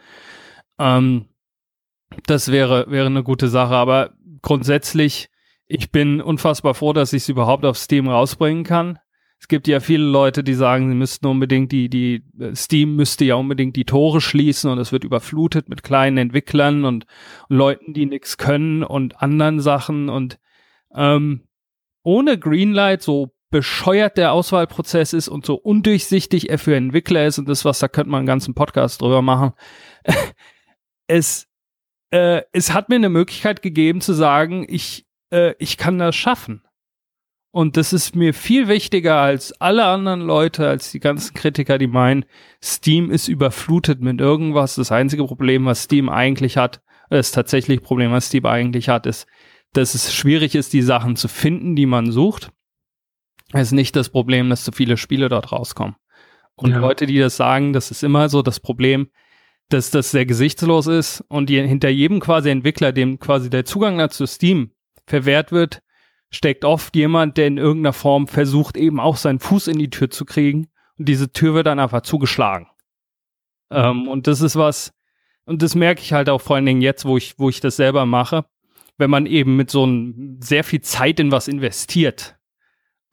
Ähm, 0.79 1.27
das 2.27 2.51
wäre, 2.51 2.91
wäre 2.91 3.07
eine 3.07 3.23
gute 3.23 3.49
Sache, 3.49 3.75
aber 3.75 4.11
grundsätzlich, 4.43 5.29
ich 5.67 5.91
bin 5.91 6.21
unfassbar 6.21 6.75
froh, 6.75 6.93
dass 6.93 7.13
ich 7.13 7.23
es 7.23 7.29
überhaupt 7.29 7.65
auf 7.65 7.79
Steam 7.79 8.09
rausbringen 8.09 8.65
kann. 8.65 8.99
Es 9.39 9.49
gibt 9.49 9.69
ja 9.69 9.81
viele 9.81 10.05
Leute, 10.05 10.45
die 10.45 10.53
sagen, 10.53 10.91
sie 10.91 10.95
müssten 10.95 11.27
unbedingt 11.27 11.73
die, 11.73 11.89
die, 11.89 12.23
Steam 12.55 12.95
müsste 12.97 13.25
ja 13.25 13.37
unbedingt 13.37 13.75
die 13.75 13.87
Tore 13.87 14.21
schließen 14.21 14.71
und 14.71 14.79
es 14.79 14.93
wird 14.93 15.05
überflutet 15.05 15.69
mit 15.69 15.83
kleinen 15.83 16.19
Entwicklern 16.19 16.85
und, 16.85 17.07
und 17.49 17.57
Leuten, 17.57 17.95
die 17.95 18.05
nichts 18.05 18.37
können 18.37 18.83
und 18.83 19.23
anderen 19.23 19.61
Sachen 19.61 20.11
und 20.11 20.39
ähm, 20.95 21.45
ohne 22.03 22.39
Greenlight, 22.39 23.03
so 23.03 23.33
bescheuert 23.51 24.17
der 24.17 24.33
Auswahlprozess 24.33 25.13
ist 25.13 25.29
und 25.29 25.45
so 25.45 25.55
undurchsichtig 25.55 26.51
er 26.51 26.59
für 26.59 26.77
Entwickler 26.77 27.27
ist 27.27 27.39
und 27.39 27.49
das, 27.49 27.65
was 27.65 27.81
da 27.81 27.89
könnte 27.89 28.11
man 28.11 28.19
einen 28.21 28.27
ganzen 28.27 28.55
Podcast 28.55 29.01
drüber 29.01 29.23
machen. 29.23 29.53
es 31.07 31.50
äh, 32.11 32.43
es 32.53 32.73
hat 32.73 32.89
mir 32.89 32.97
eine 32.97 33.09
Möglichkeit 33.09 33.63
gegeben 33.63 34.01
zu 34.01 34.13
sagen, 34.13 34.67
ich, 34.69 35.07
äh, 35.31 35.55
ich 35.59 35.77
kann 35.77 35.99
das 35.99 36.17
schaffen. 36.17 36.63
Und 37.53 37.77
das 37.77 37.93
ist 37.93 38.15
mir 38.15 38.33
viel 38.33 38.69
wichtiger 38.69 39.17
als 39.17 39.53
alle 39.61 39.85
anderen 39.87 40.21
Leute, 40.21 40.69
als 40.69 40.93
die 40.93 41.01
ganzen 41.01 41.35
Kritiker, 41.35 41.79
die 41.79 41.89
meinen, 41.89 42.25
Steam 42.63 43.11
ist 43.11 43.27
überflutet 43.27 44.01
mit 44.01 44.21
irgendwas. 44.21 44.77
Das 44.77 44.93
einzige 44.93 45.25
Problem, 45.25 45.65
was 45.65 45.85
Steam 45.85 46.09
eigentlich 46.09 46.57
hat, 46.57 46.81
das 47.09 47.33
tatsächliche 47.33 47.81
Problem, 47.81 48.13
was 48.13 48.27
Steam 48.27 48.47
eigentlich 48.47 48.89
hat, 48.89 49.07
ist, 49.07 49.27
dass 49.73 49.95
es 49.95 50.15
schwierig 50.15 50.55
ist, 50.55 50.73
die 50.73 50.83
Sachen 50.83 51.17
zu 51.17 51.27
finden, 51.27 51.75
die 51.75 51.87
man 51.87 52.13
sucht. 52.13 52.53
Es 53.53 53.69
ist 53.69 53.73
nicht 53.73 53.97
das 53.97 54.11
Problem, 54.11 54.49
dass 54.49 54.63
zu 54.63 54.71
viele 54.71 54.97
Spiele 54.97 55.29
dort 55.29 55.51
rauskommen. 55.51 55.97
Und 56.55 56.71
ja. 56.71 56.79
Leute, 56.79 57.07
die 57.07 57.19
das 57.19 57.37
sagen, 57.37 57.73
das 57.73 57.91
ist 57.91 58.05
immer 58.05 58.29
so 58.29 58.43
das 58.43 58.61
Problem, 58.61 59.11
dass 59.73 59.91
das 59.91 60.11
sehr 60.11 60.27
gesichtslos 60.27 60.87
ist 60.87 61.25
und 61.29 61.49
die, 61.49 61.61
hinter 61.61 61.89
jedem 61.89 62.21
quasi 62.21 62.51
Entwickler, 62.51 62.93
dem 62.93 63.19
quasi 63.19 63.51
der 63.51 63.65
Zugang 63.65 63.99
dazu 63.99 64.27
Steam 64.27 64.73
verwehrt 65.07 65.53
wird, 65.53 65.83
steckt 66.31 66.65
oft 66.65 66.95
jemand, 66.95 67.37
der 67.37 67.47
in 67.47 67.59
irgendeiner 67.59 67.93
Form 67.93 68.27
versucht, 68.27 68.77
eben 68.77 69.01
auch 69.01 69.17
seinen 69.17 69.41
Fuß 69.41 69.69
in 69.69 69.79
die 69.79 69.91
Tür 69.91 70.11
zu 70.11 70.25
kriegen 70.25 70.69
und 70.99 71.09
diese 71.09 71.33
Tür 71.33 71.55
wird 71.55 71.67
dann 71.67 71.79
einfach 71.79 72.03
zugeschlagen. 72.03 72.67
Ähm, 73.71 74.09
und 74.09 74.27
das 74.27 74.41
ist 74.41 74.57
was, 74.57 74.93
und 75.45 75.63
das 75.63 75.75
merke 75.75 76.03
ich 76.03 76.13
halt 76.13 76.29
auch 76.29 76.41
vor 76.41 76.57
allen 76.57 76.67
Dingen 76.67 76.83
jetzt, 76.83 77.05
wo 77.05 77.17
ich, 77.17 77.39
wo 77.39 77.49
ich 77.49 77.61
das 77.61 77.77
selber 77.77 78.07
mache, 78.07 78.45
wenn 78.99 79.11
man 79.11 79.27
eben 79.27 79.57
mit 79.57 79.71
so 79.71 79.87
ein, 79.87 80.39
sehr 80.41 80.65
viel 80.65 80.81
Zeit 80.83 81.21
in 81.21 81.33
was 81.33 81.49
investiert, 81.49 82.37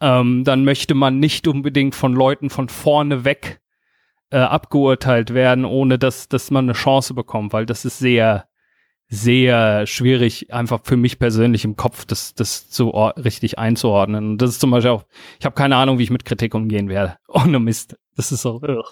ähm, 0.02 0.44
dann 0.44 0.66
möchte 0.66 0.94
man 0.94 1.20
nicht 1.20 1.48
unbedingt 1.48 1.96
von 1.96 2.14
Leuten 2.14 2.50
von 2.50 2.70
vorne 2.70 3.26
weg 3.26 3.62
äh, 4.30 4.38
abgeurteilt 4.38 5.34
werden, 5.34 5.66
ohne 5.66 5.98
dass, 5.98 6.28
dass 6.28 6.52
man 6.52 6.66
eine 6.66 6.74
Chance 6.74 7.14
bekommt, 7.14 7.54
weil 7.54 7.66
das 7.66 7.86
ist 7.86 8.00
sehr, 8.00 8.48
sehr 9.10 9.88
schwierig, 9.88 10.54
einfach 10.54 10.82
für 10.84 10.98
mich 10.98 11.18
persönlich 11.20 11.64
im 11.64 11.76
Kopf 11.76 12.06
das, 12.06 12.34
das 12.34 12.68
so 12.70 12.90
richtig 12.90 13.58
einzuordnen. 13.58 14.32
Und 14.32 14.42
das 14.42 14.52
ist 14.52 14.60
zum 14.60 14.72
Beispiel 14.72 14.92
auch, 14.92 15.06
ich 15.40 15.46
habe 15.46 15.56
keine 15.56 15.78
Ahnung, 15.78 15.98
wie 15.98 16.04
ich 16.04 16.12
mit 16.12 16.26
Kritik 16.26 16.56
umgehen 16.56 16.90
werde. 16.90 17.18
Ohne 17.28 17.60
Mist. 17.60 17.96
Das 18.16 18.32
ist 18.32 18.42
so. 18.42 18.56
Ugh. 18.56 18.84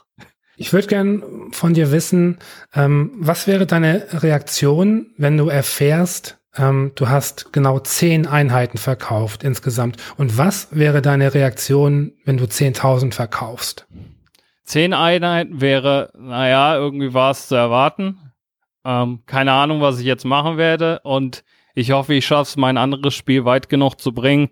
Ich 0.58 0.72
würde 0.72 0.88
gern 0.88 1.52
von 1.52 1.74
dir 1.74 1.92
wissen, 1.92 2.38
ähm, 2.74 3.12
was 3.18 3.46
wäre 3.46 3.66
deine 3.66 4.08
Reaktion, 4.14 5.08
wenn 5.18 5.36
du 5.36 5.50
erfährst, 5.50 6.38
ähm, 6.56 6.94
du 6.96 7.10
hast 7.10 7.52
genau 7.52 7.80
zehn 7.80 8.26
Einheiten 8.26 8.78
verkauft 8.78 9.44
insgesamt. 9.44 9.98
Und 10.18 10.38
was 10.38 10.70
wäre 10.72 11.02
deine 11.02 11.34
Reaktion, 11.34 12.14
wenn 12.24 12.38
du 12.38 12.46
10.000 12.46 13.14
verkaufst? 13.14 13.86
Zehn 14.66 14.94
Einheiten 14.94 15.62
wäre, 15.62 16.12
naja, 16.18 16.76
irgendwie 16.76 17.14
war 17.14 17.32
es 17.32 17.48
zu 17.48 17.56
erwarten. 17.56 18.20
Ähm, 18.84 19.22
keine 19.28 19.52
Ahnung, 19.52 19.82
was 19.82 20.00
ich 20.00 20.06
jetzt 20.06 20.26
machen 20.26 20.58
werde. 20.58 21.00
Und 21.04 21.44
ich 21.76 21.92
hoffe, 21.92 22.16
ich 22.16 22.26
schaffe 22.26 22.50
es, 22.50 22.58
mein 22.58 22.78
anderes 22.78 23.14
Spiel 23.14 23.46
weit 23.46 23.70
genug 23.70 24.00
zu 24.02 24.12
bringen, 24.12 24.50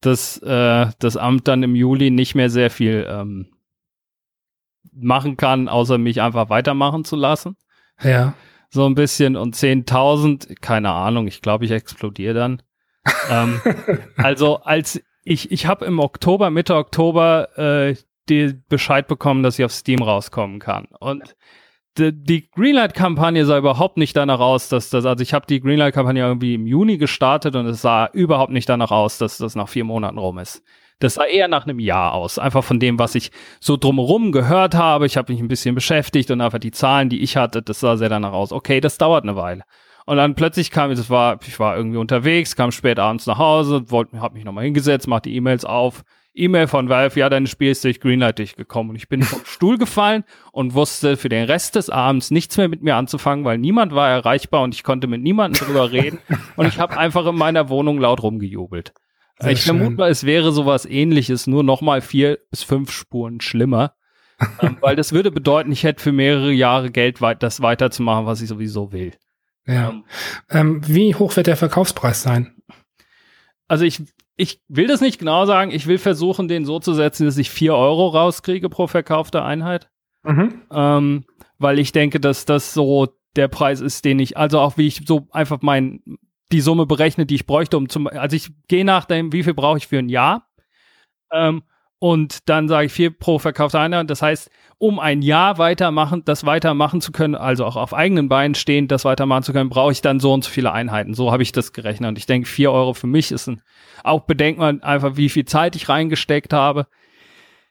dass 0.00 0.38
äh, 0.38 0.86
das 0.98 1.16
Amt 1.16 1.46
dann 1.46 1.62
im 1.62 1.76
Juli 1.76 2.10
nicht 2.10 2.34
mehr 2.34 2.50
sehr 2.50 2.70
viel 2.70 3.06
ähm, 3.08 3.52
machen 4.92 5.36
kann, 5.36 5.68
außer 5.68 5.96
mich 5.96 6.20
einfach 6.20 6.50
weitermachen 6.50 7.04
zu 7.04 7.14
lassen. 7.14 7.56
Ja. 8.02 8.34
So 8.68 8.86
ein 8.86 8.94
bisschen 8.96 9.36
und 9.36 9.54
10.000, 9.54 10.60
keine 10.60 10.90
Ahnung, 10.90 11.28
ich 11.28 11.40
glaube, 11.40 11.66
ich 11.66 11.70
explodiere 11.70 12.34
dann. 12.34 12.62
ähm, 13.30 13.60
also 14.16 14.58
als 14.62 15.00
ich, 15.24 15.52
ich 15.52 15.66
habe 15.66 15.84
im 15.84 16.00
Oktober, 16.00 16.50
Mitte 16.50 16.74
Oktober 16.74 17.56
äh, 17.56 17.94
die 18.28 18.54
Bescheid 18.68 19.08
bekommen, 19.08 19.42
dass 19.42 19.58
ich 19.58 19.64
auf 19.64 19.72
Steam 19.72 20.02
rauskommen 20.02 20.58
kann. 20.58 20.86
Und 21.00 21.34
die, 21.98 22.12
die 22.12 22.50
Greenlight-Kampagne 22.50 23.44
sah 23.44 23.58
überhaupt 23.58 23.98
nicht 23.98 24.16
danach 24.16 24.40
aus, 24.40 24.68
dass 24.68 24.90
das, 24.90 25.04
also 25.04 25.22
ich 25.22 25.34
habe 25.34 25.46
die 25.46 25.60
Greenlight-Kampagne 25.60 26.22
irgendwie 26.22 26.54
im 26.54 26.66
Juni 26.66 26.96
gestartet 26.96 27.54
und 27.54 27.66
es 27.66 27.82
sah 27.82 28.06
überhaupt 28.12 28.52
nicht 28.52 28.68
danach 28.68 28.90
aus, 28.90 29.18
dass 29.18 29.38
das 29.38 29.54
nach 29.54 29.68
vier 29.68 29.84
Monaten 29.84 30.18
rum 30.18 30.38
ist. 30.38 30.62
Das 31.00 31.14
sah 31.14 31.24
eher 31.24 31.48
nach 31.48 31.66
einem 31.66 31.80
Jahr 31.80 32.14
aus. 32.14 32.38
Einfach 32.38 32.62
von 32.62 32.78
dem, 32.78 32.98
was 32.98 33.14
ich 33.14 33.32
so 33.60 33.76
drumherum 33.76 34.30
gehört 34.30 34.74
habe. 34.74 35.04
Ich 35.04 35.16
habe 35.16 35.32
mich 35.32 35.42
ein 35.42 35.48
bisschen 35.48 35.74
beschäftigt 35.74 36.30
und 36.30 36.40
einfach 36.40 36.60
die 36.60 36.70
Zahlen, 36.70 37.08
die 37.08 37.22
ich 37.22 37.36
hatte, 37.36 37.60
das 37.60 37.80
sah 37.80 37.96
sehr 37.96 38.08
danach 38.08 38.32
aus. 38.32 38.52
Okay, 38.52 38.80
das 38.80 38.98
dauert 38.98 39.24
eine 39.24 39.34
Weile. 39.34 39.64
Und 40.06 40.16
dann 40.16 40.34
plötzlich 40.34 40.70
kam, 40.70 40.90
das 40.90 41.10
war, 41.10 41.38
ich 41.46 41.58
war 41.60 41.76
irgendwie 41.76 41.98
unterwegs, 41.98 42.56
kam 42.56 42.72
spät 42.72 42.98
abends 42.98 43.26
nach 43.26 43.38
Hause, 43.38 43.90
wollte, 43.90 44.20
hab 44.20 44.34
mich 44.34 44.44
nochmal 44.44 44.64
hingesetzt, 44.64 45.06
mach 45.06 45.20
die 45.20 45.34
E-Mails 45.36 45.64
auf. 45.64 46.02
E-Mail 46.34 46.66
von 46.66 46.88
Valve, 46.88 47.20
ja, 47.20 47.28
dein 47.28 47.46
Spiel 47.46 47.70
ist 47.70 47.84
durch 47.84 48.00
Greenlight 48.00 48.38
durchgekommen. 48.38 48.90
Und 48.90 48.96
ich 48.96 49.08
bin 49.08 49.22
vom 49.22 49.42
Stuhl 49.44 49.76
gefallen 49.76 50.24
und 50.50 50.74
wusste 50.74 51.16
für 51.16 51.28
den 51.28 51.44
Rest 51.44 51.76
des 51.76 51.90
Abends 51.90 52.30
nichts 52.30 52.56
mehr 52.56 52.68
mit 52.68 52.82
mir 52.82 52.96
anzufangen, 52.96 53.44
weil 53.44 53.58
niemand 53.58 53.94
war 53.94 54.08
erreichbar 54.08 54.62
und 54.62 54.74
ich 54.74 54.82
konnte 54.82 55.06
mit 55.06 55.22
niemandem 55.22 55.66
drüber 55.66 55.92
reden. 55.92 56.18
Und 56.56 56.66
ich 56.66 56.78
habe 56.78 56.96
einfach 56.98 57.26
in 57.26 57.34
meiner 57.34 57.68
Wohnung 57.68 57.98
laut 57.98 58.22
rumgejubelt. 58.22 58.92
Sehr 59.40 59.52
ich 59.52 59.62
vermute 59.62 59.96
mal, 59.96 60.10
es 60.10 60.24
wäre 60.24 60.52
sowas 60.52 60.84
ähnliches, 60.84 61.46
nur 61.46 61.62
nochmal 61.64 62.00
vier 62.00 62.38
bis 62.50 62.62
fünf 62.62 62.90
Spuren 62.92 63.40
schlimmer. 63.40 63.94
ähm, 64.60 64.76
weil 64.80 64.96
das 64.96 65.12
würde 65.12 65.30
bedeuten, 65.30 65.72
ich 65.72 65.84
hätte 65.84 66.02
für 66.02 66.12
mehrere 66.12 66.52
Jahre 66.52 66.90
Geld, 66.90 67.20
weit, 67.20 67.42
das 67.42 67.62
weiterzumachen, 67.62 68.26
was 68.26 68.40
ich 68.42 68.48
sowieso 68.48 68.92
will. 68.92 69.12
Ja. 69.66 69.90
Ähm, 69.90 70.04
ähm, 70.50 70.88
wie 70.88 71.14
hoch 71.14 71.36
wird 71.36 71.46
der 71.46 71.56
Verkaufspreis 71.56 72.22
sein? 72.22 72.56
Also 73.68 73.84
ich, 73.84 74.02
ich 74.36 74.60
will 74.68 74.86
das 74.86 75.00
nicht 75.00 75.18
genau 75.18 75.46
sagen. 75.46 75.70
Ich 75.70 75.86
will 75.86 75.98
versuchen, 75.98 76.48
den 76.48 76.64
so 76.64 76.78
zu 76.78 76.94
setzen, 76.94 77.26
dass 77.26 77.38
ich 77.38 77.50
vier 77.50 77.74
Euro 77.74 78.08
rauskriege 78.08 78.68
pro 78.68 78.86
verkaufte 78.86 79.42
Einheit. 79.42 79.88
Mhm. 80.24 80.62
Ähm, 80.70 81.24
weil 81.58 81.78
ich 81.78 81.92
denke, 81.92 82.20
dass 82.20 82.44
das 82.44 82.74
so 82.74 83.08
der 83.36 83.48
Preis 83.48 83.80
ist, 83.80 84.04
den 84.04 84.18
ich, 84.18 84.36
also 84.36 84.60
auch 84.60 84.76
wie 84.76 84.86
ich 84.86 85.02
so 85.06 85.28
einfach 85.30 85.62
mein, 85.62 86.02
die 86.50 86.60
Summe 86.60 86.86
berechnet, 86.86 87.30
die 87.30 87.36
ich 87.36 87.46
bräuchte, 87.46 87.76
um 87.76 87.88
zum, 87.88 88.06
also 88.06 88.36
ich 88.36 88.50
gehe 88.68 88.84
nach 88.84 89.06
dem, 89.06 89.32
wie 89.32 89.42
viel 89.42 89.54
brauche 89.54 89.78
ich 89.78 89.86
für 89.86 89.98
ein 89.98 90.08
Jahr. 90.08 90.48
Ähm, 91.32 91.62
und 92.02 92.48
dann 92.48 92.66
sage 92.66 92.86
ich 92.86 92.92
vier 92.92 93.16
pro 93.16 93.38
verkaufte 93.38 93.78
Einheit. 93.78 94.10
Das 94.10 94.22
heißt, 94.22 94.50
um 94.78 94.98
ein 94.98 95.22
Jahr 95.22 95.58
weitermachen, 95.58 96.24
das 96.24 96.44
weitermachen 96.44 97.00
zu 97.00 97.12
können, 97.12 97.36
also 97.36 97.64
auch 97.64 97.76
auf 97.76 97.94
eigenen 97.94 98.28
Beinen 98.28 98.56
stehend, 98.56 98.90
das 98.90 99.04
weitermachen 99.04 99.44
zu 99.44 99.52
können, 99.52 99.70
brauche 99.70 99.92
ich 99.92 100.00
dann 100.00 100.18
so 100.18 100.32
und 100.32 100.42
so 100.42 100.50
viele 100.50 100.72
Einheiten. 100.72 101.14
So 101.14 101.30
habe 101.30 101.44
ich 101.44 101.52
das 101.52 101.72
gerechnet. 101.72 102.08
Und 102.08 102.18
ich 102.18 102.26
denke, 102.26 102.48
vier 102.48 102.72
Euro 102.72 102.92
für 102.94 103.06
mich 103.06 103.30
ist 103.30 103.46
ein, 103.46 103.62
auch 104.02 104.22
bedenkt 104.22 104.58
man 104.58 104.82
einfach, 104.82 105.16
wie 105.16 105.28
viel 105.28 105.44
Zeit 105.44 105.76
ich 105.76 105.88
reingesteckt 105.88 106.52
habe 106.52 106.88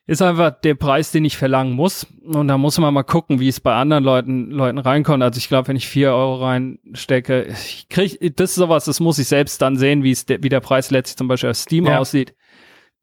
ist 0.07 0.21
einfach 0.21 0.51
der 0.61 0.75
Preis, 0.75 1.11
den 1.11 1.23
ich 1.23 1.37
verlangen 1.37 1.73
muss. 1.73 2.07
Und 2.23 2.47
da 2.47 2.57
muss 2.57 2.77
man 2.77 2.93
mal 2.93 3.03
gucken, 3.03 3.39
wie 3.39 3.47
es 3.47 3.59
bei 3.59 3.73
anderen 3.73 4.03
Leuten, 4.03 4.51
Leuten 4.51 4.77
reinkommt. 4.77 5.23
Also 5.23 5.37
ich 5.37 5.47
glaube, 5.47 5.67
wenn 5.67 5.75
ich 5.75 5.87
vier 5.87 6.09
Euro 6.09 6.43
reinstecke, 6.43 7.43
ich 7.43 7.87
krieg, 7.87 8.17
das 8.35 8.51
ist 8.51 8.55
sowas, 8.55 8.85
das 8.85 8.99
muss 8.99 9.19
ich 9.19 9.27
selbst 9.27 9.61
dann 9.61 9.77
sehen, 9.77 10.03
wie 10.03 10.11
es, 10.11 10.25
de, 10.25 10.41
wie 10.41 10.49
der 10.49 10.59
Preis 10.59 10.91
letztlich 10.91 11.17
zum 11.17 11.27
Beispiel 11.27 11.51
auf 11.51 11.55
Steam 11.55 11.85
ja. 11.85 11.99
aussieht. 11.99 12.33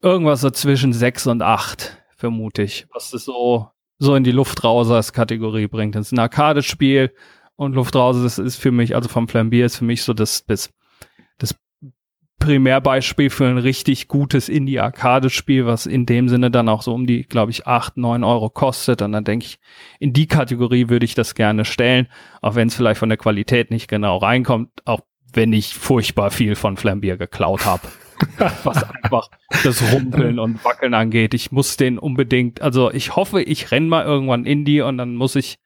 Irgendwas 0.01 0.41
so 0.41 0.49
zwischen 0.49 0.93
sechs 0.93 1.27
und 1.27 1.41
acht, 1.41 1.97
vermute 2.15 2.63
ich. 2.63 2.87
Was 2.93 3.11
das 3.11 3.25
so, 3.25 3.67
so 3.97 4.15
in 4.15 4.23
die 4.23 4.31
Luft 4.31 4.63
raus 4.63 4.89
als 4.89 5.13
Kategorie 5.13 5.67
bringt. 5.67 5.95
Das 5.95 6.07
ist 6.07 6.11
ein 6.13 6.19
Arcade-Spiel 6.19 7.13
und 7.57 7.73
Luft 7.73 7.95
raus, 7.95 8.15
das 8.21 8.39
ist 8.39 8.55
für 8.55 8.71
mich, 8.71 8.95
also 8.95 9.09
vom 9.09 9.27
Flambier 9.27 9.65
ist 9.65 9.77
für 9.77 9.85
mich 9.85 10.03
so 10.03 10.13
das, 10.13 10.45
das, 10.45 10.71
das 11.37 11.55
Primärbeispiel 12.39 13.29
für 13.29 13.47
ein 13.47 13.57
richtig 13.57 14.07
gutes 14.07 14.47
Indie-Arcade-Spiel, 14.47 15.65
was 15.65 15.85
in 15.85 16.05
dem 16.05 16.29
Sinne 16.29 16.49
dann 16.49 16.69
auch 16.69 16.81
so 16.81 16.93
um 16.93 17.05
die, 17.05 17.23
glaube 17.23 17.51
ich, 17.51 17.67
acht 17.67 17.97
neun 17.97 18.23
Euro 18.23 18.49
kostet. 18.49 19.01
Und 19.01 19.11
dann 19.11 19.25
denke 19.25 19.45
ich, 19.45 19.59
in 19.99 20.13
die 20.13 20.27
Kategorie 20.27 20.87
würde 20.87 21.03
ich 21.03 21.15
das 21.15 21.35
gerne 21.35 21.65
stellen, 21.65 22.07
auch 22.41 22.55
wenn 22.55 22.69
es 22.69 22.75
vielleicht 22.75 22.99
von 22.99 23.09
der 23.09 23.17
Qualität 23.17 23.71
nicht 23.71 23.89
genau 23.89 24.15
reinkommt, 24.17 24.69
auch 24.85 25.01
wenn 25.33 25.51
ich 25.51 25.73
furchtbar 25.73 26.31
viel 26.31 26.55
von 26.55 26.77
Flambier 26.77 27.17
geklaut 27.17 27.65
habe. 27.65 27.89
was 28.63 28.83
einfach 29.03 29.29
das 29.63 29.93
Rumpeln 29.93 30.39
und 30.39 30.63
Wackeln 30.63 30.93
angeht. 30.93 31.33
Ich 31.33 31.51
muss 31.51 31.77
den 31.77 31.97
unbedingt, 31.97 32.61
also 32.61 32.91
ich 32.91 33.15
hoffe, 33.15 33.41
ich 33.41 33.71
renn 33.71 33.87
mal 33.87 34.05
irgendwann 34.05 34.45
Indie 34.45 34.81
und 34.81 34.97
dann 34.97 35.15
muss 35.15 35.35
ich, 35.35 35.57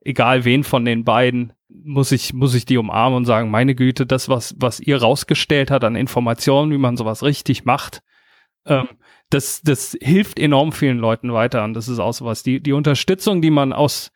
egal 0.00 0.44
wen 0.44 0.64
von 0.64 0.84
den 0.84 1.04
beiden, 1.04 1.52
muss 1.68 2.12
ich, 2.12 2.32
muss 2.32 2.54
ich 2.54 2.64
die 2.64 2.78
umarmen 2.78 3.16
und 3.18 3.24
sagen, 3.24 3.50
meine 3.50 3.74
Güte, 3.74 4.06
das, 4.06 4.28
was, 4.28 4.54
was 4.58 4.80
ihr 4.80 5.00
rausgestellt 5.00 5.70
hat 5.70 5.84
an 5.84 5.96
Informationen, 5.96 6.72
wie 6.72 6.78
man 6.78 6.96
sowas 6.96 7.22
richtig 7.22 7.64
macht, 7.64 8.02
ähm, 8.66 8.88
das, 9.30 9.62
das 9.62 9.96
hilft 10.00 10.38
enorm 10.38 10.72
vielen 10.72 10.98
Leuten 10.98 11.32
weiter. 11.32 11.64
Und 11.64 11.74
das 11.74 11.88
ist 11.88 12.00
auch 12.00 12.12
sowas. 12.12 12.42
Die, 12.42 12.60
die 12.60 12.72
Unterstützung, 12.72 13.40
die 13.40 13.50
man 13.50 13.72
aus, 13.72 14.10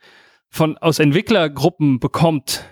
von, 0.48 0.76
aus 0.78 0.98
Entwicklergruppen 0.98 2.00
bekommt, 2.00 2.64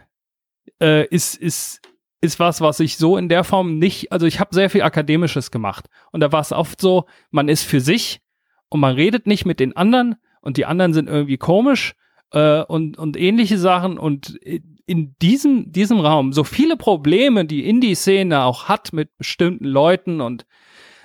äh, 0.81 1.07
ist, 1.07 1.37
ist, 1.37 1.81
ist 2.23 2.39
was, 2.39 2.61
was 2.61 2.81
ich 2.81 2.97
so 2.97 3.19
in 3.19 3.29
der 3.29 3.45
Form 3.45 3.79
nicht, 3.79 4.13
also 4.13 4.27
ich 4.27 4.41
habe 4.41 4.55
sehr 4.55 4.71
viel 4.71 4.83
Akademisches 4.83 5.51
gemacht. 5.51 5.89
Und 6.13 6.21
da 6.21 6.31
war 6.33 6.41
es 6.41 6.53
oft 6.53 6.81
so, 6.81 7.05
man 7.31 7.49
ist 7.49 7.65
für 7.65 7.81
sich 7.81 8.21
und 8.69 8.81
man 8.81 8.95
redet 8.95 9.27
nicht 9.27 9.45
mit 9.45 9.61
den 9.61 9.77
anderen 9.77 10.15
und 10.41 10.57
die 10.57 10.65
anderen 10.65 10.95
sind 10.95 11.09
irgendwie 11.09 11.37
komisch 11.37 11.95
äh, 12.31 12.63
und, 12.63 12.97
und 12.97 13.19
ähnliche 13.19 13.59
Sachen. 13.59 13.99
Und 13.99 14.39
in 14.87 15.17
diesem, 15.21 15.73
diesem 15.73 15.99
Raum 15.99 16.33
so 16.33 16.45
viele 16.45 16.77
Probleme, 16.77 17.45
die 17.45 17.69
Indie-Szene 17.69 18.43
auch 18.43 18.69
hat 18.69 18.93
mit 18.93 19.17
bestimmten 19.19 19.65
Leuten 19.65 20.21
und 20.21 20.47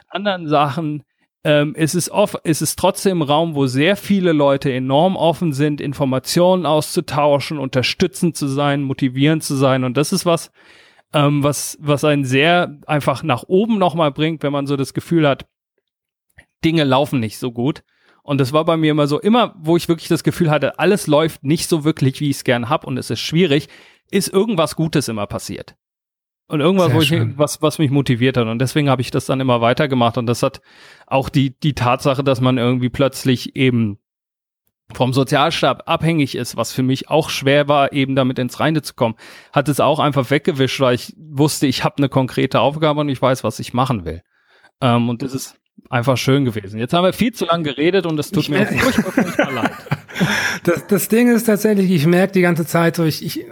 anderen 0.10 0.48
Sachen, 0.48 1.04
ähm, 1.44 1.74
es 1.76 1.96
ist 1.96 2.12
off, 2.12 2.36
es 2.44 2.62
ist 2.62 2.78
trotzdem 2.78 3.22
ein 3.22 3.28
Raum, 3.28 3.56
wo 3.56 3.66
sehr 3.66 3.96
viele 3.96 4.34
Leute 4.34 4.72
enorm 4.72 5.16
offen 5.16 5.52
sind, 5.52 5.82
Informationen 5.82 6.68
auszutauschen, 6.68 7.58
unterstützend 7.58 8.38
zu 8.38 8.48
sein, 8.48 8.84
motivierend 8.84 9.44
zu 9.44 9.56
sein. 9.56 9.84
Und 9.84 9.98
das 9.98 10.14
ist 10.14 10.26
was, 10.26 10.52
ähm, 11.18 11.44
was, 11.44 11.78
was 11.82 12.04
einen 12.04 12.26
sehr 12.26 12.78
einfach 12.86 13.24
nach 13.24 13.44
oben 13.48 13.80
nochmal 13.80 14.12
bringt, 14.12 14.44
wenn 14.44 14.52
man 14.52 14.68
so 14.68 14.78
das 14.78 14.94
Gefühl 14.94 15.28
hat, 15.28 15.48
Dinge 16.64 16.84
laufen 16.84 17.20
nicht 17.20 17.40
so 17.40 17.52
gut. 17.52 17.84
Und 18.22 18.40
das 18.40 18.54
war 18.54 18.66
bei 18.66 18.78
mir 18.78 18.92
immer 18.92 19.08
so, 19.08 19.20
immer, 19.20 19.56
wo 19.58 19.78
ich 19.78 19.88
wirklich 19.88 20.10
das 20.10 20.24
Gefühl 20.24 20.52
hatte, 20.52 20.78
alles 20.78 21.08
läuft 21.08 21.44
nicht 21.44 21.68
so 21.68 21.84
wirklich, 21.84 22.20
wie 22.20 22.30
ich 22.30 22.38
es 22.38 22.44
gern 22.44 22.70
hab 22.70 22.86
und 22.86 22.98
es 22.98 23.10
ist 23.10 23.22
schwierig, 23.22 23.68
ist 24.12 24.32
irgendwas 24.32 24.76
Gutes 24.76 25.08
immer 25.08 25.26
passiert. 25.26 25.76
Und 26.50 26.62
irgendwas, 26.62 26.94
wo 26.94 27.02
ich, 27.02 27.12
was, 27.38 27.62
was 27.62 27.80
mich 27.80 27.90
motiviert 27.90 28.38
hat. 28.38 28.48
Und 28.48 28.60
deswegen 28.60 28.90
habe 28.90 29.02
ich 29.02 29.12
das 29.12 29.26
dann 29.26 29.42
immer 29.42 29.60
weitergemacht. 29.60 30.18
Und 30.18 30.28
das 30.28 30.44
hat 30.44 30.62
auch 31.06 31.30
die, 31.30 31.60
die 31.60 31.74
Tatsache, 31.74 32.24
dass 32.24 32.42
man 32.42 32.58
irgendwie 32.58 32.90
plötzlich 32.90 33.56
eben 33.58 33.98
vom 34.94 35.14
Sozialstab 35.14 35.84
abhängig 35.86 36.36
ist, 36.36 36.56
was 36.56 36.72
für 36.72 36.84
mich 36.84 37.10
auch 37.10 37.30
schwer 37.30 37.68
war, 37.68 37.92
eben 37.92 38.16
damit 38.16 38.40
ins 38.40 38.60
Reine 38.60 38.82
zu 38.82 38.94
kommen, 38.94 39.16
hat 39.52 39.68
es 39.68 39.80
auch 39.80 40.00
einfach 40.00 40.30
weggewischt, 40.32 40.80
weil 40.80 40.96
ich 40.96 41.14
wusste, 41.18 41.68
ich 41.68 41.84
habe 41.84 41.98
eine 41.98 42.10
konkrete 42.10 42.62
Aufgabe 42.62 43.02
und 43.02 43.10
ich 43.10 43.22
weiß, 43.22 43.44
was 43.44 43.60
ich 43.60 43.74
machen 43.74 44.06
will. 44.06 44.22
Ähm, 44.82 45.10
und 45.10 45.22
das 45.22 45.34
ist 45.34 45.60
einfach 45.90 46.18
schön 46.18 46.46
gewesen. 46.46 46.80
Jetzt 46.80 46.94
haben 46.94 47.04
wir 47.04 47.14
viel 47.14 47.34
zu 47.34 47.46
lange 47.46 47.64
geredet 47.64 48.06
und 48.06 48.18
es 48.20 48.32
tut 48.32 48.44
ich 48.44 48.50
mir 48.50 48.66
furchtbar, 48.66 49.12
furchtbar 49.12 49.52
leid. 49.52 49.72
Das, 50.64 50.88
das 50.88 51.10
Ding 51.10 51.30
ist 51.30 51.44
tatsächlich, 51.44 51.92
ich 51.92 52.08
merke 52.08 52.34
die 52.34 52.42
ganze 52.42 52.66
Zeit 52.66 52.96
so, 52.96 53.04
ich, 53.04 53.24
ich 53.24 53.46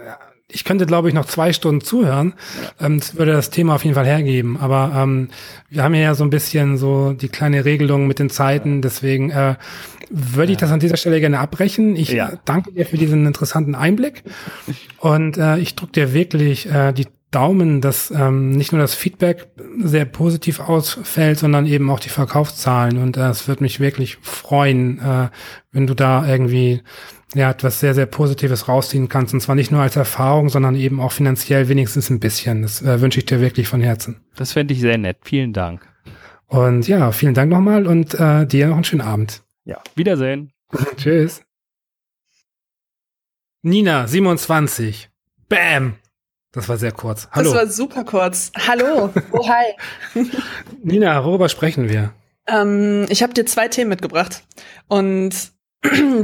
ich 0.48 0.64
könnte, 0.64 0.86
glaube 0.86 1.08
ich, 1.08 1.14
noch 1.14 1.24
zwei 1.24 1.52
Stunden 1.52 1.80
zuhören. 1.80 2.34
Ähm, 2.80 3.00
das 3.00 3.16
würde 3.16 3.32
das 3.32 3.50
Thema 3.50 3.74
auf 3.74 3.84
jeden 3.84 3.94
Fall 3.94 4.06
hergeben. 4.06 4.56
Aber 4.58 4.92
ähm, 4.94 5.28
wir 5.68 5.82
haben 5.82 5.94
ja 5.94 6.14
so 6.14 6.24
ein 6.24 6.30
bisschen 6.30 6.78
so 6.78 7.12
die 7.12 7.28
kleine 7.28 7.64
Regelung 7.64 8.06
mit 8.06 8.18
den 8.18 8.30
Zeiten. 8.30 8.80
Deswegen 8.80 9.30
äh, 9.30 9.56
würde 10.08 10.52
ich 10.52 10.58
das 10.58 10.70
an 10.70 10.80
dieser 10.80 10.96
Stelle 10.96 11.20
gerne 11.20 11.40
abbrechen. 11.40 11.96
Ich 11.96 12.10
ja. 12.10 12.32
danke 12.44 12.72
dir 12.72 12.86
für 12.86 12.96
diesen 12.96 13.26
interessanten 13.26 13.74
Einblick. 13.74 14.22
Und 14.98 15.36
äh, 15.36 15.58
ich 15.58 15.74
drücke 15.74 15.92
dir 15.92 16.12
wirklich 16.12 16.70
äh, 16.70 16.92
die 16.92 17.08
Daumen, 17.32 17.80
dass 17.80 18.12
ähm, 18.12 18.50
nicht 18.50 18.72
nur 18.72 18.80
das 18.80 18.94
Feedback 18.94 19.48
sehr 19.82 20.04
positiv 20.04 20.60
ausfällt, 20.60 21.40
sondern 21.40 21.66
eben 21.66 21.90
auch 21.90 21.98
die 21.98 22.08
Verkaufszahlen. 22.08 22.98
Und 22.98 23.16
äh, 23.16 23.28
es 23.28 23.48
wird 23.48 23.60
mich 23.60 23.80
wirklich 23.80 24.18
freuen, 24.22 25.00
äh, 25.00 25.28
wenn 25.72 25.88
du 25.88 25.94
da 25.94 26.26
irgendwie 26.26 26.82
ja 27.34 27.50
etwas 27.50 27.80
sehr, 27.80 27.94
sehr 27.94 28.06
Positives 28.06 28.68
rausziehen 28.68 29.08
kannst. 29.08 29.34
Und 29.34 29.40
zwar 29.40 29.54
nicht 29.54 29.70
nur 29.70 29.82
als 29.82 29.96
Erfahrung, 29.96 30.48
sondern 30.48 30.74
eben 30.74 31.00
auch 31.00 31.12
finanziell 31.12 31.68
wenigstens 31.68 32.10
ein 32.10 32.20
bisschen. 32.20 32.62
Das 32.62 32.82
äh, 32.82 33.00
wünsche 33.00 33.18
ich 33.18 33.26
dir 33.26 33.40
wirklich 33.40 33.68
von 33.68 33.80
Herzen. 33.80 34.20
Das 34.36 34.52
fände 34.52 34.74
ich 34.74 34.80
sehr 34.80 34.98
nett. 34.98 35.18
Vielen 35.22 35.52
Dank. 35.52 35.86
Und 36.46 36.86
ja, 36.86 37.10
vielen 37.12 37.34
Dank 37.34 37.50
nochmal 37.50 37.86
und 37.86 38.14
äh, 38.14 38.46
dir 38.46 38.68
noch 38.68 38.76
einen 38.76 38.84
schönen 38.84 39.02
Abend. 39.02 39.42
Ja, 39.64 39.82
Wiedersehen. 39.96 40.52
Tschüss. 40.96 41.42
Nina, 43.62 44.06
27. 44.06 45.10
Bam! 45.48 45.96
Das 46.52 46.68
war 46.68 46.76
sehr 46.76 46.92
kurz. 46.92 47.28
Hallo. 47.32 47.52
Das 47.52 47.58
war 47.58 47.66
super 47.66 48.04
kurz. 48.04 48.52
Hallo. 48.56 49.12
Oh, 49.32 49.48
hi. 49.48 49.74
Nina, 50.82 51.24
worüber 51.24 51.48
sprechen 51.48 51.88
wir? 51.88 52.14
Ähm, 52.46 53.06
ich 53.08 53.22
habe 53.22 53.34
dir 53.34 53.44
zwei 53.44 53.68
Themen 53.68 53.90
mitgebracht. 53.90 54.44
Und 54.88 55.52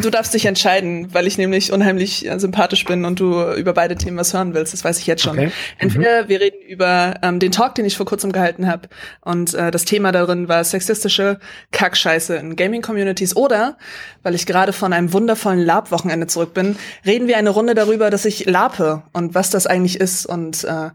Du 0.01 0.11
darfst 0.11 0.35
dich 0.35 0.47
entscheiden, 0.47 1.13
weil 1.13 1.27
ich 1.27 1.39
nämlich 1.39 1.73
unheimlich 1.73 2.29
äh, 2.29 2.39
sympathisch 2.39 2.85
bin 2.85 3.05
und 3.05 3.21
du 3.21 3.53
über 3.53 3.73
beide 3.73 3.97
Themen 3.97 4.17
was 4.17 4.35
hören 4.35 4.55
willst. 4.55 4.73
Das 4.73 4.85
weiß 4.85 4.99
ich 4.99 5.07
jetzt 5.07 5.23
schon. 5.23 5.39
Okay. 5.39 5.53
Entweder 5.79 6.25
mhm. 6.25 6.29
wir 6.29 6.41
reden 6.41 6.61
über 6.67 7.15
ähm, 7.23 7.39
den 7.39 7.53
Talk, 7.53 7.75
den 7.75 7.85
ich 7.85 7.97
vor 7.97 8.07
kurzem 8.07 8.33
gehalten 8.33 8.67
habe, 8.67 8.89
und 9.21 9.55
äh, 9.55 9.71
das 9.71 9.85
Thema 9.85 10.13
darin 10.13 10.49
war 10.49 10.65
sexistische 10.65 11.39
Kackscheiße 11.71 12.37
in 12.37 12.57
Gaming-Communities. 12.57 13.37
Oder, 13.37 13.77
weil 14.23 14.35
ich 14.35 14.47
gerade 14.47 14.73
von 14.73 14.93
einem 14.93 15.13
wundervollen 15.13 15.61
Lab-Wochenende 15.61 16.27
zurück 16.27 16.55
bin, 16.55 16.77
reden 17.05 17.29
wir 17.29 17.37
eine 17.37 17.51
Runde 17.51 17.75
darüber, 17.75 18.11
dass 18.11 18.25
ich 18.25 18.47
lape 18.47 19.03
und 19.13 19.35
was 19.35 19.51
das 19.51 19.67
eigentlich 19.67 20.01
ist 20.01 20.27
und 20.27 20.65
äh, 20.65 20.91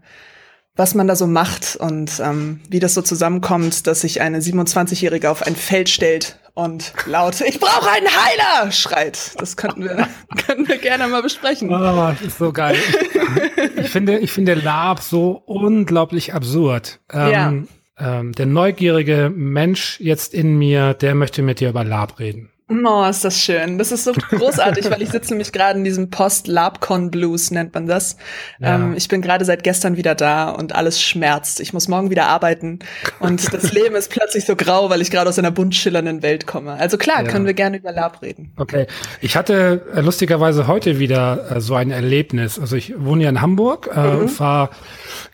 was 0.78 0.94
man 0.94 1.08
da 1.08 1.16
so 1.16 1.26
macht 1.26 1.76
und 1.76 2.20
ähm, 2.20 2.60
wie 2.68 2.78
das 2.78 2.94
so 2.94 3.02
zusammenkommt, 3.02 3.88
dass 3.88 4.02
sich 4.02 4.20
eine 4.20 4.38
27-Jährige 4.38 5.28
auf 5.28 5.42
ein 5.42 5.56
Feld 5.56 5.88
stellt 5.88 6.38
und 6.58 6.92
laut 7.06 7.40
Ich 7.40 7.60
brauche 7.60 7.88
einen 7.88 8.08
Heiler 8.08 8.72
schreit. 8.72 9.40
Das 9.40 9.56
könnten 9.56 9.84
wir, 9.84 10.08
können 10.46 10.66
wir 10.66 10.78
gerne 10.78 11.06
mal 11.06 11.22
besprechen. 11.22 11.70
Oh, 11.70 12.10
das 12.10 12.20
ist 12.20 12.38
so 12.38 12.52
geil. 12.52 12.76
Ich, 12.76 13.84
ich 13.84 13.88
finde, 13.88 14.18
ich 14.18 14.32
finde 14.32 14.54
Lab 14.54 15.00
so 15.00 15.40
unglaublich 15.46 16.34
absurd. 16.34 16.98
Ähm, 17.12 17.68
ja. 18.00 18.18
ähm, 18.20 18.32
der 18.32 18.46
neugierige 18.46 19.32
Mensch 19.32 20.00
jetzt 20.00 20.34
in 20.34 20.58
mir, 20.58 20.94
der 20.94 21.14
möchte 21.14 21.42
mit 21.42 21.60
dir 21.60 21.68
über 21.68 21.84
Lab 21.84 22.18
reden. 22.18 22.50
Oh, 22.70 23.04
ist 23.08 23.24
das 23.24 23.40
schön. 23.40 23.78
Das 23.78 23.92
ist 23.92 24.04
so 24.04 24.12
großartig, 24.12 24.90
weil 24.90 25.00
ich 25.00 25.08
sitze 25.08 25.30
nämlich 25.30 25.52
gerade 25.52 25.78
in 25.78 25.84
diesem 25.84 26.10
Post-Labcon-Blues, 26.10 27.50
nennt 27.50 27.72
man 27.72 27.86
das. 27.86 28.18
Ja. 28.58 28.74
Ähm, 28.74 28.94
ich 28.94 29.08
bin 29.08 29.22
gerade 29.22 29.46
seit 29.46 29.64
gestern 29.64 29.96
wieder 29.96 30.14
da 30.14 30.50
und 30.50 30.74
alles 30.74 31.00
schmerzt. 31.00 31.60
Ich 31.60 31.72
muss 31.72 31.88
morgen 31.88 32.10
wieder 32.10 32.26
arbeiten 32.26 32.80
und 33.20 33.54
das 33.54 33.72
Leben 33.72 33.94
ist 33.94 34.10
plötzlich 34.10 34.44
so 34.44 34.54
grau, 34.54 34.90
weil 34.90 35.00
ich 35.00 35.10
gerade 35.10 35.30
aus 35.30 35.38
einer 35.38 35.50
bunt 35.50 35.74
schillernden 35.76 36.22
Welt 36.22 36.46
komme. 36.46 36.74
Also 36.74 36.98
klar, 36.98 37.24
ja. 37.24 37.30
können 37.30 37.46
wir 37.46 37.54
gerne 37.54 37.78
über 37.78 37.90
Lab 37.90 38.20
reden. 38.20 38.52
Okay. 38.56 38.86
Ich 39.22 39.34
hatte 39.34 39.86
äh, 39.94 40.02
lustigerweise 40.02 40.66
heute 40.66 40.98
wieder 40.98 41.56
äh, 41.56 41.60
so 41.62 41.74
ein 41.74 41.90
Erlebnis. 41.90 42.58
Also 42.58 42.76
ich 42.76 42.92
wohne 42.98 43.24
ja 43.24 43.30
in 43.30 43.40
Hamburg 43.40 43.88
äh, 43.94 43.98
mhm. 43.98 44.18
und 44.18 44.28
fahre 44.28 44.68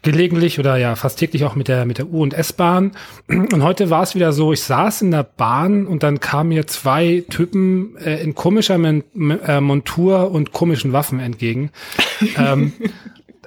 gelegentlich 0.03 0.61
oder 0.61 0.77
ja 0.77 0.94
fast 0.94 1.18
täglich 1.18 1.44
auch 1.44 1.57
mit 1.57 1.66
der 1.66 1.85
mit 1.85 1.99
der 1.99 2.07
U- 2.07 2.23
und 2.23 2.33
S-Bahn. 2.33 2.92
Und 3.27 3.64
heute 3.64 3.90
war 3.90 4.05
es 4.05 4.14
wieder 4.14 4.33
so, 4.33 4.53
ich 4.53 4.62
saß 4.62 5.03
in 5.03 5.11
der 5.11 5.25
Bahn 5.25 5.88
und 5.88 6.05
dann 6.05 6.20
kamen 6.20 6.51
mir 6.51 6.68
zwei 6.68 7.23
Typen 7.28 7.96
äh, 7.96 8.22
in 8.22 8.34
komischer 8.34 8.78
Men 8.78 9.04
äh, 9.46 9.60
Montur 9.60 10.30
und 10.30 10.52
komischen 10.52 10.92
Waffen 10.92 11.20
entgegen. 11.20 11.70
ähm, 12.37 12.72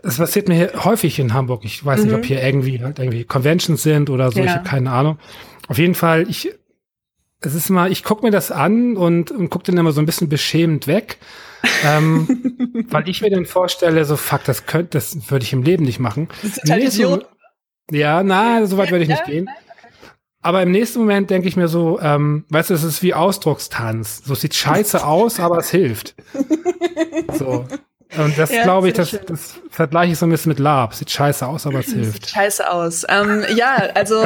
das 0.03 0.17
passiert 0.17 0.47
mir 0.47 0.71
häufig 0.83 1.19
in 1.19 1.33
Hamburg. 1.33 1.65
Ich 1.65 1.83
weiß 1.83 2.01
mhm. 2.01 2.05
nicht, 2.05 2.15
ob 2.15 2.21
mhm. 2.21 2.27
hier 2.27 2.43
irgendwie 2.43 2.83
halt 2.83 2.99
irgendwie 2.99 3.23
Conventions 3.23 3.83
sind 3.83 4.09
oder 4.09 4.31
so. 4.31 4.39
Ja. 4.39 4.45
Ich 4.45 4.51
habe 4.51 4.67
keine 4.67 4.91
Ahnung. 4.91 5.17
Auf 5.67 5.77
jeden 5.77 5.95
Fall, 5.95 6.29
ich 6.29 6.51
es 7.39 7.53
ist 7.53 7.69
mal, 7.69 7.91
ich 7.91 8.03
guck 8.03 8.23
mir 8.23 8.31
das 8.31 8.49
an 8.49 8.97
und, 8.97 9.29
und 9.29 9.49
guck 9.51 9.63
dann 9.63 9.77
immer 9.77 9.91
so 9.91 10.01
ein 10.01 10.07
bisschen 10.07 10.27
beschämend 10.27 10.87
weg 10.87 11.19
ähm, 11.85 12.85
weil 12.89 13.07
ich 13.09 13.21
mir 13.21 13.29
dann 13.29 13.45
vorstelle, 13.45 14.05
so 14.05 14.15
fuck, 14.17 14.43
das 14.45 14.65
könnte, 14.65 14.91
das 14.91 15.29
würde 15.29 15.43
ich 15.43 15.53
im 15.53 15.63
Leben 15.63 15.83
nicht 15.83 15.99
machen. 15.99 16.29
Das 16.41 16.57
ist 16.57 16.69
halt 16.69 16.91
so, 16.91 17.21
ja, 17.91 18.23
na, 18.23 18.65
so 18.65 18.77
weit 18.77 18.91
würde 18.91 19.03
ich 19.03 19.09
nicht 19.09 19.25
gehen. 19.25 19.49
Aber 20.47 20.63
im 20.63 20.71
nächsten 20.71 20.99
Moment 20.99 21.29
denke 21.29 21.49
ich 21.49 21.57
mir 21.57 21.67
so, 21.67 21.99
ähm, 21.99 22.45
weißt 22.47 22.69
du, 22.69 22.73
es 22.73 22.85
ist 22.85 23.03
wie 23.03 23.13
Ausdruckstanz. 23.13 24.21
So 24.23 24.33
sieht 24.33 24.55
scheiße 24.55 25.05
aus, 25.05 25.41
aber 25.41 25.57
es 25.57 25.69
hilft. 25.69 26.15
So. 27.33 27.65
Und 28.17 28.37
das 28.37 28.49
ja, 28.53 28.63
glaube 28.63 28.87
ich, 28.87 28.93
das, 28.93 29.11
das 29.25 29.55
vergleiche 29.69 30.13
ich 30.13 30.17
so 30.17 30.25
ein 30.25 30.29
bisschen 30.29 30.51
mit 30.51 30.59
Lab. 30.59 30.95
Sieht 30.95 31.11
scheiße 31.11 31.45
aus, 31.45 31.67
aber 31.67 31.79
es 31.79 31.87
hilft. 31.91 32.27
Sieht 32.27 32.29
scheiße 32.29 32.71
aus. 32.71 33.05
Ähm, 33.09 33.43
ja, 33.57 33.75
also 33.93 34.25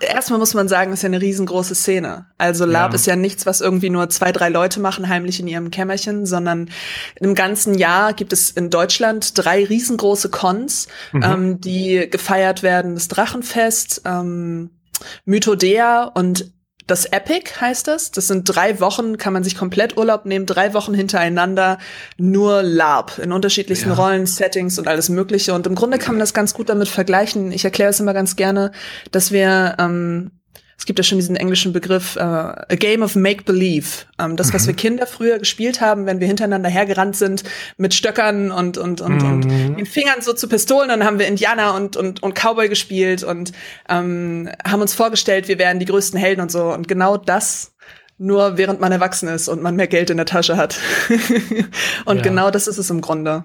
erstmal 0.00 0.40
muss 0.40 0.54
man 0.54 0.66
sagen, 0.66 0.92
ist 0.92 1.04
ja 1.04 1.06
eine 1.06 1.20
riesengroße 1.20 1.76
Szene. 1.76 2.26
Also 2.36 2.64
Lab 2.64 2.90
ja. 2.90 2.96
ist 2.96 3.06
ja 3.06 3.14
nichts, 3.14 3.46
was 3.46 3.60
irgendwie 3.60 3.90
nur 3.90 4.08
zwei, 4.08 4.32
drei 4.32 4.48
Leute 4.48 4.80
machen, 4.80 5.08
heimlich 5.08 5.38
in 5.38 5.46
ihrem 5.46 5.70
Kämmerchen, 5.70 6.26
sondern 6.26 6.68
im 7.20 7.36
ganzen 7.36 7.78
Jahr 7.78 8.12
gibt 8.12 8.32
es 8.32 8.50
in 8.50 8.70
Deutschland 8.70 9.38
drei 9.38 9.64
riesengroße 9.64 10.30
Cons, 10.30 10.88
mhm. 11.12 11.22
ähm, 11.22 11.60
die 11.60 12.10
gefeiert 12.10 12.64
werden. 12.64 12.96
Das 12.96 13.06
Drachenfest, 13.06 14.02
ähm, 14.04 14.70
Mythodea 15.24 16.04
und 16.04 16.52
das 16.86 17.06
Epic 17.06 17.60
heißt 17.60 17.86
das. 17.86 18.10
Das 18.10 18.26
sind 18.26 18.44
drei 18.44 18.80
Wochen, 18.80 19.16
kann 19.16 19.32
man 19.32 19.44
sich 19.44 19.56
komplett 19.56 19.96
Urlaub 19.96 20.26
nehmen, 20.26 20.46
drei 20.46 20.74
Wochen 20.74 20.94
hintereinander, 20.94 21.78
nur 22.18 22.62
Lab 22.62 23.18
in 23.18 23.32
unterschiedlichsten 23.32 23.90
ja. 23.90 23.94
Rollen, 23.94 24.26
Settings 24.26 24.78
und 24.78 24.88
alles 24.88 25.08
Mögliche. 25.08 25.54
Und 25.54 25.66
im 25.66 25.74
Grunde 25.74 25.98
kann 25.98 26.14
man 26.14 26.20
das 26.20 26.34
ganz 26.34 26.54
gut 26.54 26.68
damit 26.68 26.88
vergleichen. 26.88 27.52
Ich 27.52 27.64
erkläre 27.64 27.90
es 27.90 28.00
immer 28.00 28.14
ganz 28.14 28.36
gerne, 28.36 28.72
dass 29.10 29.30
wir 29.32 29.76
ähm, 29.78 30.32
es 30.82 30.86
gibt 30.86 30.98
ja 30.98 31.04
schon 31.04 31.18
diesen 31.18 31.36
englischen 31.36 31.72
Begriff, 31.72 32.16
äh, 32.16 32.22
a 32.22 32.74
game 32.76 33.04
of 33.04 33.14
make-believe. 33.14 34.04
Ähm, 34.18 34.34
das, 34.34 34.52
was 34.52 34.64
mhm. 34.64 34.66
wir 34.66 34.74
Kinder 34.74 35.06
früher 35.06 35.38
gespielt 35.38 35.80
haben, 35.80 36.06
wenn 36.06 36.18
wir 36.18 36.26
hintereinander 36.26 36.68
hergerannt 36.68 37.14
sind 37.14 37.44
mit 37.76 37.94
Stöckern 37.94 38.50
und, 38.50 38.78
und, 38.78 39.00
und, 39.00 39.22
mhm. 39.22 39.30
und 39.30 39.48
den 39.78 39.86
Fingern 39.86 40.22
so 40.22 40.32
zu 40.32 40.48
Pistolen, 40.48 40.88
dann 40.88 41.04
haben 41.04 41.20
wir 41.20 41.28
Indianer 41.28 41.76
und, 41.76 41.96
und, 41.96 42.20
und 42.24 42.34
Cowboy 42.34 42.68
gespielt 42.68 43.22
und 43.22 43.52
ähm, 43.88 44.50
haben 44.66 44.82
uns 44.82 44.92
vorgestellt, 44.92 45.46
wir 45.46 45.60
wären 45.60 45.78
die 45.78 45.86
größten 45.86 46.18
Helden 46.18 46.40
und 46.40 46.50
so. 46.50 46.74
Und 46.74 46.88
genau 46.88 47.16
das 47.16 47.74
nur 48.18 48.58
während 48.58 48.80
man 48.80 48.90
erwachsen 48.90 49.28
ist 49.28 49.46
und 49.46 49.62
man 49.62 49.76
mehr 49.76 49.86
Geld 49.86 50.10
in 50.10 50.16
der 50.16 50.26
Tasche 50.26 50.56
hat. 50.56 50.80
und 52.06 52.16
ja. 52.16 52.22
genau 52.22 52.50
das 52.50 52.66
ist 52.66 52.78
es 52.78 52.90
im 52.90 53.02
Grunde. 53.02 53.44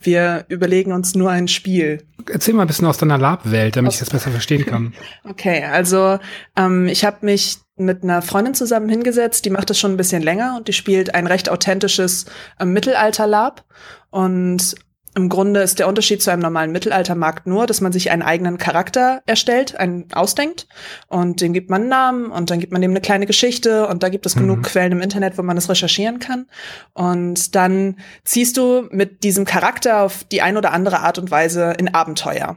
Wir 0.00 0.44
überlegen 0.48 0.92
uns 0.92 1.14
nur 1.14 1.30
ein 1.30 1.48
Spiel. 1.48 2.04
Erzähl 2.30 2.54
mal 2.54 2.62
ein 2.62 2.68
bisschen 2.68 2.86
aus 2.86 2.98
deiner 2.98 3.18
Lab-Welt, 3.18 3.76
damit 3.76 3.88
aus 3.88 3.94
ich 3.94 4.00
das 4.00 4.10
besser 4.10 4.30
verstehen 4.30 4.64
kann. 4.64 4.94
Okay, 5.28 5.64
also 5.64 6.18
ähm, 6.56 6.86
ich 6.86 7.04
habe 7.04 7.18
mich 7.26 7.58
mit 7.76 8.02
einer 8.02 8.22
Freundin 8.22 8.54
zusammen 8.54 8.88
hingesetzt, 8.88 9.44
die 9.44 9.50
macht 9.50 9.70
das 9.70 9.78
schon 9.78 9.92
ein 9.92 9.96
bisschen 9.96 10.22
länger 10.22 10.54
und 10.56 10.68
die 10.68 10.72
spielt 10.72 11.14
ein 11.14 11.26
recht 11.26 11.48
authentisches 11.48 12.26
äh, 12.58 12.64
Mittelalter-Lab. 12.64 13.64
Und 14.10 14.74
im 15.18 15.28
Grunde 15.28 15.60
ist 15.60 15.80
der 15.80 15.88
Unterschied 15.88 16.22
zu 16.22 16.30
einem 16.30 16.42
normalen 16.42 16.70
Mittelaltermarkt 16.70 17.48
nur, 17.48 17.66
dass 17.66 17.80
man 17.80 17.90
sich 17.90 18.12
einen 18.12 18.22
eigenen 18.22 18.56
Charakter 18.56 19.20
erstellt, 19.26 19.76
einen 19.76 20.06
ausdenkt 20.12 20.68
und 21.08 21.40
dem 21.40 21.52
gibt 21.52 21.70
man 21.70 21.82
einen 21.82 21.90
Namen 21.90 22.30
und 22.30 22.50
dann 22.50 22.60
gibt 22.60 22.72
man 22.72 22.80
dem 22.80 22.92
eine 22.92 23.00
kleine 23.00 23.26
Geschichte 23.26 23.88
und 23.88 24.04
da 24.04 24.10
gibt 24.10 24.26
es 24.26 24.36
mhm. 24.36 24.40
genug 24.42 24.62
Quellen 24.62 24.92
im 24.92 25.00
Internet, 25.00 25.36
wo 25.36 25.42
man 25.42 25.56
das 25.56 25.68
recherchieren 25.68 26.20
kann. 26.20 26.46
Und 26.94 27.56
dann 27.56 27.96
ziehst 28.22 28.56
du 28.56 28.86
mit 28.90 29.24
diesem 29.24 29.44
Charakter 29.44 30.02
auf 30.02 30.22
die 30.22 30.40
ein 30.40 30.56
oder 30.56 30.72
andere 30.72 31.00
Art 31.00 31.18
und 31.18 31.32
Weise 31.32 31.74
in 31.78 31.92
Abenteuer. 31.92 32.56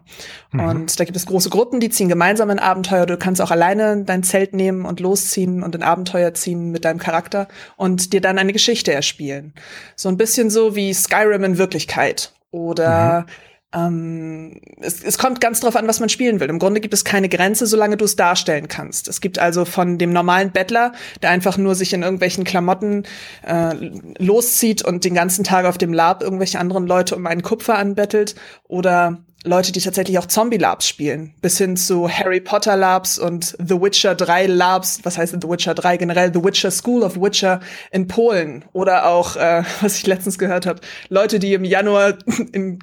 Mhm. 0.52 0.60
Und 0.60 1.00
da 1.00 1.06
gibt 1.06 1.16
es 1.16 1.26
große 1.26 1.50
Gruppen, 1.50 1.80
die 1.80 1.90
ziehen 1.90 2.10
gemeinsam 2.10 2.50
in 2.50 2.60
Abenteuer. 2.60 3.06
Du 3.06 3.18
kannst 3.18 3.42
auch 3.42 3.52
alleine 3.52 4.04
dein 4.04 4.24
Zelt 4.24 4.54
nehmen 4.54 4.86
und 4.86 5.00
losziehen 5.00 5.64
und 5.64 5.76
in 5.76 5.84
Abenteuer 5.84 6.34
ziehen 6.34 6.72
mit 6.72 6.86
deinem 6.86 7.00
Charakter 7.00 7.48
und 7.78 8.14
dir 8.14 8.22
dann 8.22 8.38
eine 8.38 8.54
Geschichte 8.54 8.94
erspielen. 8.94 9.54
So 9.96 10.10
ein 10.10 10.18
bisschen 10.18 10.50
so 10.50 10.76
wie 10.76 10.94
Skyrim 10.94 11.44
in 11.44 11.58
Wirklichkeit. 11.58 12.34
Oder 12.52 13.28
mhm. 13.74 14.52
ähm, 14.54 14.62
es, 14.82 15.02
es 15.02 15.18
kommt 15.18 15.40
ganz 15.40 15.62
drauf 15.62 15.78
an, 15.78 15.88
was 15.88 16.02
man 16.02 16.10
spielen 16.10 16.42
will. 16.42 16.50
Im 16.50 16.60
Grunde 16.60 16.82
gibt 16.82 16.94
es 16.94 17.06
keine 17.06 17.30
Grenze, 17.30 17.66
solange 17.66 17.96
du 17.96 18.04
es 18.04 18.18
darstellen 18.18 18.68
kannst. 18.68 19.08
Es 19.08 19.22
gibt 19.22 19.40
also 19.40 19.64
von 19.64 19.98
dem 19.98 20.12
normalen 20.12 20.52
Bettler, 20.52 20.92
der 21.22 21.30
einfach 21.30 21.58
nur 21.58 21.76
sich 21.76 21.94
in 21.94 22.04
irgendwelchen 22.04 22.44
Klamotten 22.44 23.04
äh, 23.48 23.74
loszieht 24.18 24.84
und 24.84 25.06
den 25.06 25.14
ganzen 25.14 25.46
Tag 25.46 25.64
auf 25.64 25.78
dem 25.78 25.94
Lab 25.94 26.22
irgendwelche 26.22 26.60
anderen 26.60 26.88
Leute 26.88 27.16
um 27.16 27.26
einen 27.26 27.42
Kupfer 27.42 27.78
anbettelt, 27.78 28.36
oder 28.68 29.24
Leute, 29.44 29.72
die 29.72 29.80
tatsächlich 29.80 30.20
auch 30.20 30.28
Zombie-Labs 30.28 30.88
spielen, 30.88 31.34
bis 31.42 31.58
hin 31.58 31.76
zu 31.76 32.08
Harry 32.08 32.40
Potter 32.40 32.78
Labs 32.78 33.18
und 33.18 33.56
The 33.58 33.82
Witcher 33.82 34.14
3 34.14 34.46
Labs, 34.46 35.00
was 35.04 35.18
heißt 35.18 35.36
The 35.42 35.50
Witcher 35.50 35.74
3 35.74 35.98
generell, 35.98 36.32
The 36.32 36.44
Witcher 36.44 36.70
School 36.70 37.02
of 37.02 37.16
Witcher 37.16 37.60
in 37.92 38.08
Polen 38.08 38.66
oder 38.74 39.08
auch, 39.08 39.36
äh, 39.36 39.64
was 39.82 39.98
ich 39.98 40.06
letztens 40.06 40.38
gehört 40.38 40.68
habe, 40.68 40.82
Leute, 41.10 41.40
die 41.40 41.54
im 41.54 41.64
Januar 41.64 42.20
in, 42.52 42.80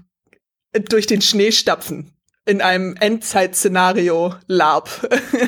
durch 0.88 1.06
den 1.06 1.22
Schnee 1.22 1.52
stapfen 1.52 2.12
in 2.44 2.60
einem 2.60 2.96
Endzeit-Szenario 2.96 4.34
Lab. 4.46 4.88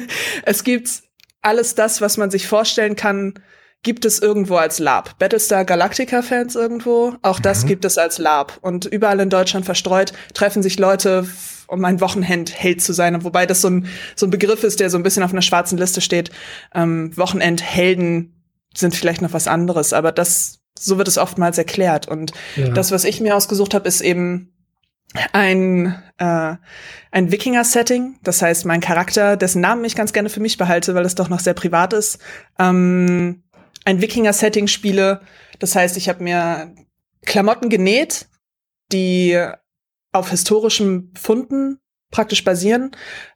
es 0.44 0.62
gibt 0.62 1.02
alles 1.42 1.74
das, 1.74 2.00
was 2.00 2.18
man 2.18 2.30
sich 2.30 2.46
vorstellen 2.46 2.94
kann, 2.94 3.34
gibt 3.82 4.04
es 4.04 4.18
irgendwo 4.18 4.56
als 4.56 4.78
Lab. 4.78 5.18
Battlestar 5.18 5.64
Galactica-Fans 5.64 6.54
irgendwo, 6.54 7.14
auch 7.22 7.40
das 7.40 7.64
mhm. 7.64 7.68
gibt 7.68 7.84
es 7.84 7.98
als 7.98 8.18
Lab. 8.18 8.58
Und 8.60 8.84
überall 8.84 9.20
in 9.20 9.30
Deutschland 9.30 9.64
verstreut 9.64 10.12
treffen 10.34 10.62
sich 10.62 10.78
Leute, 10.78 11.26
um 11.66 11.84
ein 11.84 12.00
Wochenend-Held 12.00 12.82
zu 12.82 12.92
sein. 12.92 13.22
Wobei 13.24 13.46
das 13.46 13.62
so 13.62 13.68
ein, 13.68 13.86
so 14.16 14.26
ein 14.26 14.30
Begriff 14.30 14.64
ist, 14.64 14.80
der 14.80 14.90
so 14.90 14.98
ein 14.98 15.02
bisschen 15.02 15.22
auf 15.22 15.32
einer 15.32 15.42
schwarzen 15.42 15.78
Liste 15.78 16.00
steht. 16.00 16.30
Ähm, 16.74 17.16
Wochenend-Helden 17.16 18.34
sind 18.74 18.94
vielleicht 18.94 19.22
noch 19.22 19.32
was 19.32 19.48
anderes, 19.48 19.92
aber 19.92 20.12
das, 20.12 20.60
so 20.78 20.98
wird 20.98 21.08
es 21.08 21.18
oftmals 21.18 21.58
erklärt. 21.58 22.06
Und 22.06 22.32
ja. 22.56 22.68
das, 22.68 22.90
was 22.92 23.04
ich 23.04 23.20
mir 23.20 23.34
ausgesucht 23.34 23.72
habe, 23.74 23.88
ist 23.88 24.00
eben 24.00 24.52
ein, 25.32 26.00
äh, 26.18 26.54
ein 27.10 27.32
Wikinger-Setting. 27.32 28.18
Das 28.22 28.42
heißt, 28.42 28.64
mein 28.64 28.80
Charakter, 28.80 29.36
dessen 29.36 29.60
Namen 29.60 29.84
ich 29.84 29.96
ganz 29.96 30.12
gerne 30.12 30.28
für 30.28 30.40
mich 30.40 30.56
behalte, 30.56 30.94
weil 30.94 31.04
es 31.04 31.14
doch 31.14 31.28
noch 31.28 31.40
sehr 31.40 31.54
privat 31.54 31.92
ist, 31.92 32.18
ähm, 32.58 33.42
ein 33.84 34.00
Wikinger-Setting 34.00 34.66
spiele. 34.66 35.20
Das 35.58 35.74
heißt, 35.74 35.96
ich 35.96 36.08
habe 36.08 36.22
mir 36.22 36.74
Klamotten 37.24 37.68
genäht, 37.68 38.28
die 38.92 39.38
auf 40.12 40.30
historischen 40.30 41.12
Funden 41.18 41.78
praktisch 42.10 42.44
basieren 42.44 42.90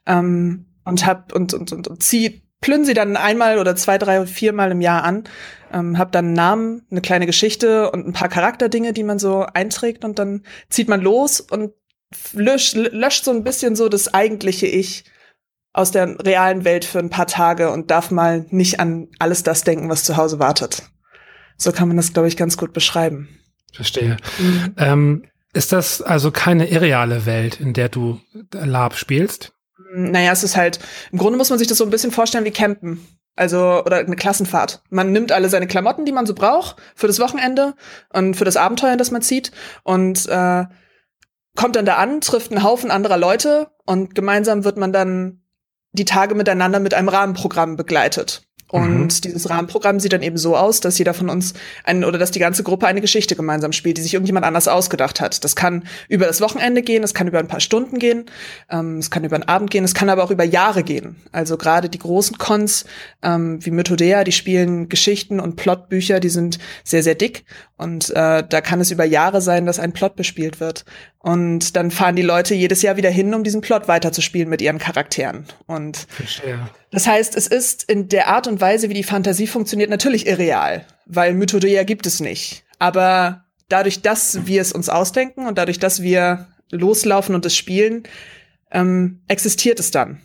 ähm, 0.06 0.66
und 0.84 1.06
hab 1.06 1.32
und 1.32 1.54
und 1.54 1.72
und, 1.72 1.88
und 1.88 2.02
zieh 2.02 2.42
plünnen 2.60 2.86
sie 2.86 2.94
dann 2.94 3.18
einmal 3.18 3.58
oder 3.58 3.76
zwei, 3.76 3.98
drei, 3.98 4.24
viermal 4.24 4.70
im 4.70 4.80
Jahr 4.80 5.04
an, 5.04 5.24
ähm, 5.70 5.98
hab 5.98 6.12
dann 6.12 6.24
einen 6.24 6.34
Namen, 6.34 6.86
eine 6.90 7.02
kleine 7.02 7.26
Geschichte 7.26 7.90
und 7.90 8.06
ein 8.06 8.14
paar 8.14 8.30
Charakterdinge, 8.30 8.94
die 8.94 9.02
man 9.02 9.18
so 9.18 9.42
einträgt 9.42 10.02
und 10.02 10.18
dann 10.18 10.44
zieht 10.70 10.88
man 10.88 11.02
los 11.02 11.40
und 11.40 11.74
löscht, 12.32 12.74
löscht 12.74 13.24
so 13.24 13.32
ein 13.32 13.44
bisschen 13.44 13.76
so 13.76 13.90
das 13.90 14.14
eigentliche 14.14 14.66
Ich 14.66 15.04
aus 15.74 15.90
der 15.90 16.18
realen 16.24 16.64
Welt 16.64 16.86
für 16.86 17.00
ein 17.00 17.10
paar 17.10 17.26
Tage 17.26 17.70
und 17.70 17.90
darf 17.90 18.10
mal 18.10 18.46
nicht 18.48 18.80
an 18.80 19.08
alles 19.18 19.42
das 19.42 19.64
denken, 19.64 19.90
was 19.90 20.04
zu 20.04 20.16
Hause 20.16 20.38
wartet. 20.38 20.84
So 21.56 21.72
kann 21.72 21.88
man 21.88 21.96
das, 21.96 22.12
glaube 22.12 22.28
ich, 22.28 22.36
ganz 22.36 22.56
gut 22.56 22.72
beschreiben. 22.72 23.28
Verstehe. 23.72 24.16
Mhm. 24.38 24.74
Ähm, 24.78 25.24
ist 25.52 25.72
das 25.72 26.00
also 26.00 26.30
keine 26.30 26.68
irreale 26.68 27.26
Welt, 27.26 27.60
in 27.60 27.74
der 27.74 27.88
du 27.88 28.20
Lab 28.52 28.94
spielst? 28.96 29.52
Naja, 29.92 30.32
es 30.32 30.44
ist 30.44 30.56
halt, 30.56 30.78
im 31.12 31.18
Grunde 31.18 31.38
muss 31.38 31.50
man 31.50 31.58
sich 31.58 31.68
das 31.68 31.78
so 31.78 31.84
ein 31.84 31.90
bisschen 31.90 32.12
vorstellen 32.12 32.44
wie 32.44 32.50
Campen. 32.50 33.06
Also, 33.36 33.82
oder 33.84 33.96
eine 33.96 34.14
Klassenfahrt. 34.14 34.82
Man 34.90 35.10
nimmt 35.10 35.32
alle 35.32 35.48
seine 35.48 35.66
Klamotten, 35.66 36.04
die 36.04 36.12
man 36.12 36.24
so 36.24 36.34
braucht, 36.34 36.76
für 36.94 37.08
das 37.08 37.18
Wochenende 37.18 37.74
und 38.12 38.36
für 38.36 38.44
das 38.44 38.56
Abenteuer, 38.56 38.96
das 38.96 39.10
man 39.10 39.22
zieht, 39.22 39.50
und 39.82 40.28
äh, 40.28 40.64
kommt 41.56 41.74
dann 41.74 41.84
da 41.84 41.96
an, 41.96 42.20
trifft 42.20 42.52
einen 42.52 42.62
Haufen 42.62 42.92
anderer 42.92 43.16
Leute 43.16 43.70
und 43.86 44.14
gemeinsam 44.14 44.64
wird 44.64 44.76
man 44.76 44.92
dann 44.92 45.43
die 45.94 46.04
Tage 46.04 46.34
miteinander 46.34 46.80
mit 46.80 46.92
einem 46.92 47.08
Rahmenprogramm 47.08 47.76
begleitet. 47.76 48.42
Und 48.74 49.04
mhm. 49.04 49.20
dieses 49.20 49.48
Rahmenprogramm 49.48 50.00
sieht 50.00 50.12
dann 50.12 50.22
eben 50.24 50.36
so 50.36 50.56
aus, 50.56 50.80
dass 50.80 50.98
jeder 50.98 51.14
von 51.14 51.30
uns 51.30 51.54
ein, 51.84 52.02
oder 52.02 52.18
dass 52.18 52.32
die 52.32 52.40
ganze 52.40 52.64
Gruppe 52.64 52.88
eine 52.88 53.00
Geschichte 53.00 53.36
gemeinsam 53.36 53.70
spielt, 53.70 53.98
die 53.98 54.02
sich 54.02 54.14
irgendjemand 54.14 54.44
anders 54.44 54.66
ausgedacht 54.66 55.20
hat. 55.20 55.44
Das 55.44 55.54
kann 55.54 55.84
über 56.08 56.26
das 56.26 56.40
Wochenende 56.40 56.82
gehen, 56.82 57.04
es 57.04 57.14
kann 57.14 57.28
über 57.28 57.38
ein 57.38 57.46
paar 57.46 57.60
Stunden 57.60 58.00
gehen, 58.00 58.24
ähm, 58.68 58.98
es 58.98 59.12
kann 59.12 59.22
über 59.22 59.36
einen 59.36 59.48
Abend 59.48 59.70
gehen, 59.70 59.84
es 59.84 59.94
kann 59.94 60.08
aber 60.08 60.24
auch 60.24 60.32
über 60.32 60.42
Jahre 60.42 60.82
gehen. 60.82 61.14
Also 61.30 61.56
gerade 61.56 61.88
die 61.88 62.00
großen 62.00 62.36
Cons 62.38 62.84
ähm, 63.22 63.64
wie 63.64 63.70
Mythodea, 63.70 64.24
die 64.24 64.32
spielen 64.32 64.88
Geschichten 64.88 65.38
und 65.38 65.54
Plotbücher, 65.54 66.18
die 66.18 66.28
sind 66.28 66.58
sehr, 66.82 67.04
sehr 67.04 67.14
dick. 67.14 67.44
Und 67.76 68.10
äh, 68.10 68.42
da 68.42 68.60
kann 68.60 68.80
es 68.80 68.90
über 68.90 69.04
Jahre 69.04 69.40
sein, 69.40 69.66
dass 69.66 69.78
ein 69.78 69.92
Plot 69.92 70.16
bespielt 70.16 70.58
wird. 70.58 70.84
Und 71.20 71.76
dann 71.76 71.90
fahren 71.90 72.16
die 72.16 72.22
Leute 72.22 72.54
jedes 72.54 72.82
Jahr 72.82 72.96
wieder 72.96 73.10
hin, 73.10 73.34
um 73.34 73.44
diesen 73.44 73.60
Plot 73.60 73.88
weiterzuspielen 73.88 74.48
mit 74.48 74.60
ihren 74.60 74.78
Charakteren. 74.78 75.46
Und 75.66 75.96
Verstehe. 76.08 76.58
Das 76.94 77.06
heißt, 77.06 77.36
es 77.36 77.46
ist 77.46 77.82
in 77.90 78.08
der 78.08 78.28
Art 78.28 78.46
und 78.46 78.60
Weise, 78.60 78.88
wie 78.88 78.94
die 78.94 79.02
Fantasie 79.02 79.46
funktioniert, 79.46 79.90
natürlich 79.90 80.26
irreal, 80.26 80.86
weil 81.06 81.34
Mythodea 81.34 81.82
gibt 81.82 82.06
es 82.06 82.20
nicht. 82.20 82.64
Aber 82.78 83.44
dadurch, 83.68 84.02
dass 84.02 84.46
wir 84.46 84.60
es 84.60 84.72
uns 84.72 84.88
ausdenken 84.88 85.46
und 85.46 85.58
dadurch, 85.58 85.78
dass 85.78 86.02
wir 86.02 86.46
loslaufen 86.70 87.34
und 87.34 87.44
es 87.46 87.56
spielen, 87.56 88.04
ähm, 88.70 89.22
existiert 89.28 89.80
es 89.80 89.90
dann. 89.90 90.20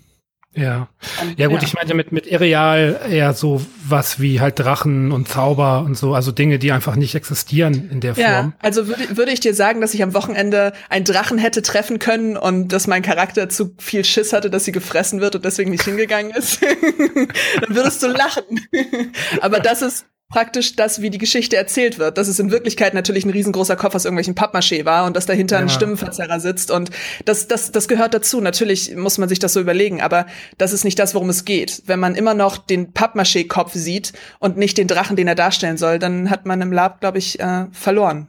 Ja. 0.56 0.90
Ja 1.38 1.48
gut, 1.48 1.62
ja. 1.62 1.68
ich 1.68 1.74
meinte 1.76 1.94
mit, 1.94 2.12
mit 2.12 2.26
Irreal 2.26 3.00
eher 3.10 3.34
so 3.34 3.62
was 3.88 4.20
wie 4.20 4.42
halt 4.42 4.60
Drachen 4.60 5.12
und 5.12 5.28
Zauber 5.28 5.84
und 5.86 5.96
so, 5.96 6.16
also 6.16 6.32
Dinge, 6.32 6.58
die 6.58 6.72
einfach 6.72 6.96
nicht 6.96 7.14
existieren 7.14 7.90
in 7.92 8.02
der 8.02 8.16
Form. 8.16 8.26
Ja, 8.26 8.54
also 8.60 8.88
würde, 8.88 9.16
würde 9.16 9.32
ich 9.32 9.40
dir 9.40 9.54
sagen, 9.54 9.80
dass 9.80 9.94
ich 9.94 10.02
am 10.02 10.14
Wochenende 10.14 10.74
einen 10.90 11.06
Drachen 11.06 11.38
hätte 11.38 11.62
treffen 11.62 12.00
können 12.00 12.36
und 12.36 12.70
dass 12.70 12.88
mein 12.88 13.04
Charakter 13.04 13.48
zu 13.50 13.76
viel 13.78 14.04
Schiss 14.04 14.34
hatte, 14.34 14.50
dass 14.50 14.66
sie 14.66 14.72
gefressen 14.72 15.22
wird 15.22 15.36
und 15.36 15.46
deswegen 15.46 15.70
nicht 15.70 15.84
hingegangen 15.84 16.32
ist, 16.32 16.62
dann 17.62 17.76
würdest 17.76 18.02
du 18.02 18.08
lachen. 18.08 18.44
Aber 19.42 19.60
das 19.60 19.84
ist 19.84 20.06
praktisch 20.30 20.76
das, 20.76 21.02
wie 21.02 21.10
die 21.10 21.18
Geschichte 21.18 21.58
erzählt 21.58 21.98
wird. 21.98 22.18
Dass 22.18 22.28
es 22.28 22.40
in 22.40 22.52
Wirklichkeit 22.52 22.94
natürlich 22.94 23.26
ein 23.26 23.32
riesengroßer 23.32 23.76
Kopf 23.76 23.96
aus 23.96 24.06
irgendwelchen 24.06 24.36
Pappmaché 24.36 24.86
war 24.86 25.06
und 25.06 25.16
dass 25.16 25.26
dahinter 25.26 25.58
ja. 25.58 25.64
ein 25.64 25.70
Stimmenverzerrer 25.70 26.40
sitzt. 26.40 26.72
Und 26.72 26.92
das, 27.26 27.48
das, 27.48 27.72
das 27.72 27.88
gehört 27.88 28.14
dazu. 28.14 28.40
Natürlich 28.40 28.96
muss 28.96 29.18
man 29.18 29.28
sich 29.28 29.40
das 29.40 29.54
so 29.54 29.60
überlegen, 29.60 30.02
aber 30.02 30.28
das 30.58 30.72
ist 30.72 30.84
nicht 30.86 31.00
das, 31.00 31.16
worum 31.16 31.30
es 31.30 31.46
geht. 31.46 31.84
Wenn 31.88 32.00
man 32.00 32.16
immer 32.16 32.36
noch 32.36 32.58
den 32.58 32.94
Pappmaché-Kopf 32.94 33.74
sieht 33.74 34.14
und 34.40 34.58
nicht 34.58 34.78
den 34.78 34.88
Drachen, 34.88 35.16
den 35.16 35.28
er 35.28 35.36
darstellen 35.36 35.78
soll, 35.78 36.00
dann 36.00 36.30
hat 36.30 36.46
man 36.46 36.62
im 36.62 36.72
Lab, 36.72 37.02
glaube 37.02 37.18
ich, 37.18 37.40
äh, 37.40 37.66
verloren. 37.72 38.28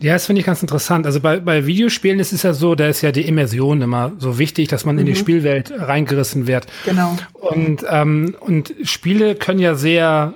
Ja, 0.00 0.12
das 0.14 0.26
finde 0.26 0.40
ich 0.40 0.46
ganz 0.46 0.60
interessant. 0.60 1.06
Also 1.06 1.20
bei, 1.20 1.38
bei 1.38 1.64
Videospielen 1.64 2.18
ist 2.18 2.32
es 2.32 2.42
ja 2.42 2.52
so, 2.52 2.74
da 2.74 2.88
ist 2.88 3.00
ja 3.00 3.12
die 3.12 3.26
Immersion 3.26 3.80
immer 3.80 4.12
so 4.18 4.38
wichtig, 4.38 4.68
dass 4.68 4.84
man 4.84 4.96
mhm. 4.96 5.00
in 5.00 5.06
die 5.06 5.12
mhm. 5.12 5.16
Spielwelt 5.16 5.72
reingerissen 5.74 6.46
wird. 6.46 6.66
Genau. 6.84 7.16
Und, 7.32 7.84
ähm, 7.88 8.36
und 8.40 8.74
Spiele 8.82 9.36
können 9.36 9.60
ja 9.60 9.74
sehr 9.76 10.34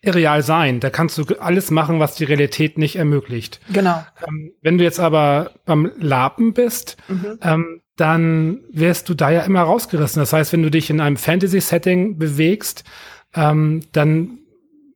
irreal 0.00 0.42
sein. 0.42 0.80
Da 0.80 0.90
kannst 0.90 1.18
du 1.18 1.24
alles 1.40 1.70
machen, 1.70 2.00
was 2.00 2.14
die 2.14 2.24
Realität 2.24 2.78
nicht 2.78 2.96
ermöglicht. 2.96 3.60
Genau. 3.72 4.04
Ähm, 4.26 4.52
wenn 4.62 4.78
du 4.78 4.84
jetzt 4.84 5.00
aber 5.00 5.52
beim 5.64 5.90
Lapen 5.98 6.52
bist, 6.52 6.96
mhm. 7.08 7.38
ähm, 7.42 7.80
dann 7.96 8.60
wirst 8.70 9.08
du 9.08 9.14
da 9.14 9.30
ja 9.30 9.40
immer 9.40 9.62
rausgerissen. 9.62 10.20
Das 10.20 10.32
heißt, 10.32 10.52
wenn 10.52 10.62
du 10.62 10.70
dich 10.70 10.88
in 10.88 11.00
einem 11.00 11.16
Fantasy-Setting 11.16 12.16
bewegst, 12.16 12.84
ähm, 13.34 13.82
dann 13.92 14.38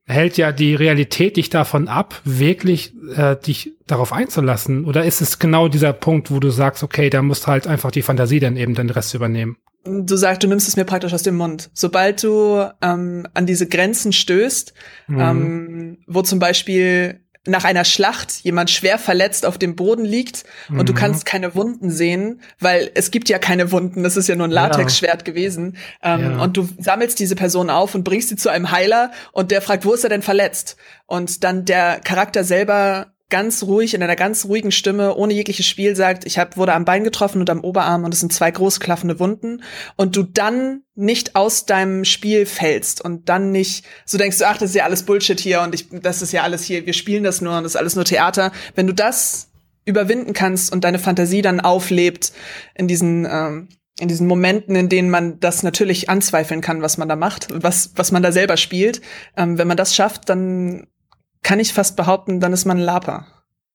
hält 0.05 0.37
ja 0.37 0.51
die 0.51 0.75
Realität 0.75 1.37
dich 1.37 1.49
davon 1.49 1.87
ab, 1.87 2.21
wirklich 2.25 2.93
äh, 3.15 3.35
dich 3.35 3.73
darauf 3.87 4.11
einzulassen? 4.11 4.85
Oder 4.85 5.05
ist 5.05 5.21
es 5.21 5.39
genau 5.39 5.67
dieser 5.67 5.93
Punkt, 5.93 6.31
wo 6.31 6.39
du 6.39 6.49
sagst, 6.49 6.83
okay, 6.83 7.09
da 7.09 7.21
musst 7.21 7.47
halt 7.47 7.67
einfach 7.67 7.91
die 7.91 8.01
Fantasie 8.01 8.39
dann 8.39 8.57
eben 8.57 8.75
den 8.75 8.89
Rest 8.89 9.13
übernehmen? 9.13 9.57
Du 9.85 10.15
sagst, 10.15 10.43
du 10.43 10.47
nimmst 10.47 10.67
es 10.67 10.75
mir 10.75 10.85
praktisch 10.85 11.13
aus 11.13 11.23
dem 11.23 11.35
Mund. 11.35 11.69
Sobald 11.73 12.23
du 12.23 12.65
ähm, 12.81 13.27
an 13.33 13.45
diese 13.45 13.67
Grenzen 13.67 14.13
stößt, 14.13 14.73
mhm. 15.07 15.19
ähm, 15.19 15.97
wo 16.07 16.21
zum 16.21 16.39
Beispiel 16.39 17.19
nach 17.45 17.65
einer 17.65 17.83
Schlacht 17.83 18.31
jemand 18.43 18.69
schwer 18.69 18.97
verletzt 18.97 19.45
auf 19.45 19.57
dem 19.57 19.75
Boden 19.75 20.05
liegt 20.05 20.45
und 20.69 20.77
mhm. 20.77 20.85
du 20.85 20.93
kannst 20.93 21.25
keine 21.25 21.55
Wunden 21.55 21.91
sehen, 21.91 22.41
weil 22.59 22.89
es 22.95 23.11
gibt 23.11 23.27
ja 23.27 23.37
keine 23.37 23.71
Wunden, 23.71 24.01
das 24.03 24.15
ist 24.15 24.29
ja 24.29 24.35
nur 24.35 24.47
ein 24.47 24.51
Latexschwert 24.51 25.27
ja. 25.27 25.33
gewesen. 25.33 25.75
Ähm, 26.01 26.21
ja. 26.21 26.41
Und 26.41 26.55
du 26.55 26.69
sammelst 26.79 27.19
diese 27.19 27.35
Person 27.35 27.69
auf 27.69 27.95
und 27.95 28.05
bringst 28.05 28.29
sie 28.29 28.37
zu 28.37 28.49
einem 28.49 28.71
Heiler 28.71 29.11
und 29.33 29.51
der 29.51 29.61
fragt, 29.61 29.83
wo 29.83 29.93
ist 29.93 30.05
er 30.05 30.09
denn 30.09 30.21
verletzt? 30.21 30.77
Und 31.05 31.43
dann 31.43 31.65
der 31.65 31.99
Charakter 31.99 32.45
selber 32.45 33.12
ganz 33.33 33.63
ruhig, 33.63 33.95
in 33.95 34.03
einer 34.03 34.15
ganz 34.15 34.45
ruhigen 34.45 34.71
Stimme, 34.71 35.15
ohne 35.15 35.33
jegliches 35.33 35.65
Spiel 35.65 35.95
sagt, 35.95 36.23
ich 36.23 36.37
hab, 36.37 36.55
wurde 36.55 36.73
am 36.73 36.85
Bein 36.85 37.03
getroffen 37.03 37.41
und 37.41 37.49
am 37.49 37.61
Oberarm 37.61 38.03
und 38.03 38.13
es 38.13 38.19
sind 38.19 38.31
zwei 38.31 38.51
großklaffende 38.51 39.19
Wunden 39.19 39.63
und 39.95 40.15
du 40.15 40.21
dann 40.21 40.83
nicht 40.93 41.35
aus 41.35 41.65
deinem 41.65 42.05
Spiel 42.05 42.45
fällst 42.45 43.01
und 43.01 43.29
dann 43.29 43.51
nicht 43.51 43.85
so 44.05 44.19
denkst 44.19 44.37
du, 44.37 44.47
ach, 44.47 44.57
das 44.57 44.69
ist 44.69 44.75
ja 44.75 44.83
alles 44.83 45.01
Bullshit 45.01 45.39
hier 45.39 45.61
und 45.61 45.73
ich, 45.73 45.87
das 45.89 46.21
ist 46.21 46.31
ja 46.31 46.43
alles 46.43 46.63
hier, 46.63 46.85
wir 46.85 46.93
spielen 46.93 47.23
das 47.23 47.41
nur 47.41 47.57
und 47.57 47.63
das 47.63 47.71
ist 47.71 47.79
alles 47.79 47.95
nur 47.95 48.05
Theater. 48.05 48.51
Wenn 48.75 48.85
du 48.85 48.93
das 48.93 49.49
überwinden 49.85 50.33
kannst 50.33 50.71
und 50.71 50.83
deine 50.83 50.99
Fantasie 50.99 51.41
dann 51.41 51.59
auflebt 51.59 52.33
in 52.75 52.87
diesen, 52.87 53.25
ähm, 53.25 53.67
in 53.99 54.09
diesen 54.09 54.27
Momenten, 54.27 54.75
in 54.75 54.89
denen 54.89 55.09
man 55.09 55.39
das 55.39 55.63
natürlich 55.63 56.07
anzweifeln 56.07 56.61
kann, 56.61 56.83
was 56.83 56.99
man 56.99 57.09
da 57.09 57.15
macht, 57.15 57.47
was, 57.51 57.93
was 57.95 58.11
man 58.11 58.21
da 58.21 58.31
selber 58.31 58.57
spielt. 58.57 59.01
Ähm, 59.35 59.57
wenn 59.57 59.67
man 59.67 59.77
das 59.77 59.95
schafft, 59.95 60.29
dann 60.29 60.85
kann 61.43 61.59
ich 61.59 61.73
fast 61.73 61.95
behaupten, 61.95 62.39
dann 62.39 62.53
ist 62.53 62.65
man 62.65 62.79
Laper. 62.79 63.27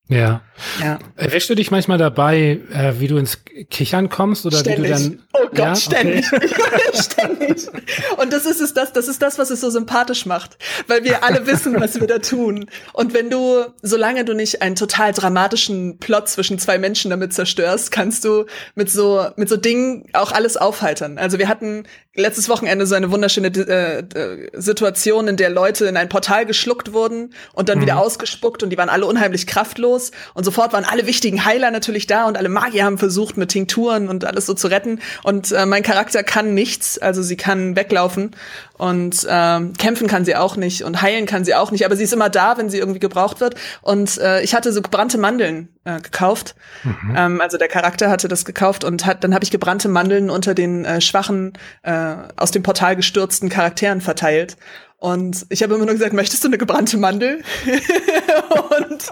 Ja. 0.08 0.40
ja. 0.80 0.98
Erwischst 1.16 1.50
du 1.50 1.54
dich 1.54 1.70
manchmal 1.70 1.98
dabei, 1.98 2.60
äh, 2.72 2.94
wie 2.98 3.08
du 3.08 3.18
ins 3.18 3.44
Kichern 3.70 4.08
kommst 4.08 4.46
oder 4.46 4.58
Ständig. 4.58 4.84
wie 4.84 4.88
du 4.88 5.10
dann 5.10 5.22
Oh 5.40 5.46
Gott, 5.50 5.58
ja, 5.58 5.76
ständig. 5.76 6.26
ständig. 6.94 7.68
Und 8.16 8.32
das 8.32 8.44
ist 8.46 8.60
es, 8.60 8.74
das, 8.74 8.92
das 8.92 9.08
ist 9.08 9.22
das, 9.22 9.38
was 9.38 9.50
es 9.50 9.60
so 9.60 9.70
sympathisch 9.70 10.26
macht. 10.26 10.58
Weil 10.86 11.04
wir 11.04 11.22
alle 11.22 11.46
wissen, 11.46 11.80
was 11.80 12.00
wir 12.00 12.06
da 12.06 12.18
tun. 12.18 12.66
Und 12.92 13.14
wenn 13.14 13.30
du, 13.30 13.66
solange 13.82 14.24
du 14.24 14.34
nicht 14.34 14.62
einen 14.62 14.74
total 14.74 15.12
dramatischen 15.12 15.98
Plot 15.98 16.28
zwischen 16.28 16.58
zwei 16.58 16.78
Menschen 16.78 17.10
damit 17.10 17.32
zerstörst, 17.32 17.90
kannst 17.92 18.24
du 18.24 18.46
mit 18.74 18.90
so, 18.90 19.26
mit 19.36 19.48
so 19.48 19.56
Dingen 19.56 20.06
auch 20.12 20.32
alles 20.32 20.56
aufheitern. 20.56 21.18
Also 21.18 21.38
wir 21.38 21.48
hatten 21.48 21.84
letztes 22.14 22.48
Wochenende 22.48 22.86
so 22.86 22.96
eine 22.96 23.10
wunderschöne 23.12 23.48
äh, 23.48 24.48
Situation, 24.54 25.28
in 25.28 25.36
der 25.36 25.50
Leute 25.50 25.86
in 25.86 25.96
ein 25.96 26.08
Portal 26.08 26.46
geschluckt 26.46 26.92
wurden 26.92 27.32
und 27.52 27.68
dann 27.68 27.78
mhm. 27.78 27.82
wieder 27.82 27.98
ausgespuckt 27.98 28.62
und 28.62 28.70
die 28.70 28.78
waren 28.78 28.88
alle 28.88 29.06
unheimlich 29.06 29.46
kraftlos. 29.46 29.97
Und 30.34 30.44
sofort 30.44 30.72
waren 30.72 30.84
alle 30.84 31.06
wichtigen 31.06 31.44
Heiler 31.44 31.70
natürlich 31.70 32.06
da 32.06 32.26
und 32.26 32.36
alle 32.36 32.48
Magier 32.48 32.84
haben 32.84 32.98
versucht, 32.98 33.36
mit 33.36 33.50
Tinkturen 33.50 34.08
und 34.08 34.24
alles 34.24 34.46
so 34.46 34.54
zu 34.54 34.68
retten. 34.68 35.00
Und 35.22 35.52
äh, 35.52 35.66
mein 35.66 35.82
Charakter 35.82 36.22
kann 36.22 36.54
nichts, 36.54 36.98
also 36.98 37.22
sie 37.22 37.36
kann 37.36 37.76
weglaufen 37.76 38.32
und 38.78 39.26
ähm, 39.28 39.72
kämpfen 39.74 40.06
kann 40.06 40.24
sie 40.24 40.36
auch 40.36 40.56
nicht 40.56 40.84
und 40.84 41.02
heilen 41.02 41.26
kann 41.26 41.44
sie 41.44 41.54
auch 41.54 41.70
nicht, 41.70 41.84
aber 41.84 41.96
sie 41.96 42.04
ist 42.04 42.12
immer 42.12 42.30
da, 42.30 42.56
wenn 42.56 42.70
sie 42.70 42.78
irgendwie 42.78 43.00
gebraucht 43.00 43.40
wird. 43.40 43.56
Und 43.82 44.18
äh, 44.18 44.40
ich 44.42 44.54
hatte 44.54 44.72
so 44.72 44.82
gebrannte 44.82 45.18
Mandeln 45.18 45.68
äh, 45.84 46.00
gekauft. 46.00 46.54
Mhm. 46.84 47.14
Ähm, 47.16 47.40
also 47.40 47.58
der 47.58 47.68
Charakter 47.68 48.10
hatte 48.10 48.28
das 48.28 48.44
gekauft 48.44 48.84
und 48.84 49.04
hat, 49.04 49.24
dann 49.24 49.34
habe 49.34 49.44
ich 49.44 49.50
gebrannte 49.50 49.88
Mandeln 49.88 50.30
unter 50.30 50.54
den 50.54 50.84
äh, 50.84 51.00
schwachen, 51.00 51.54
äh, 51.82 52.14
aus 52.36 52.50
dem 52.50 52.62
Portal 52.62 52.94
gestürzten 52.96 53.48
Charakteren 53.48 54.00
verteilt. 54.00 54.56
Und 55.00 55.46
ich 55.48 55.62
habe 55.62 55.74
immer 55.74 55.86
nur 55.86 55.94
gesagt, 55.94 56.12
möchtest 56.12 56.42
du 56.42 56.48
eine 56.48 56.58
gebrannte 56.58 56.96
Mandel? 56.96 57.42
und 58.80 59.10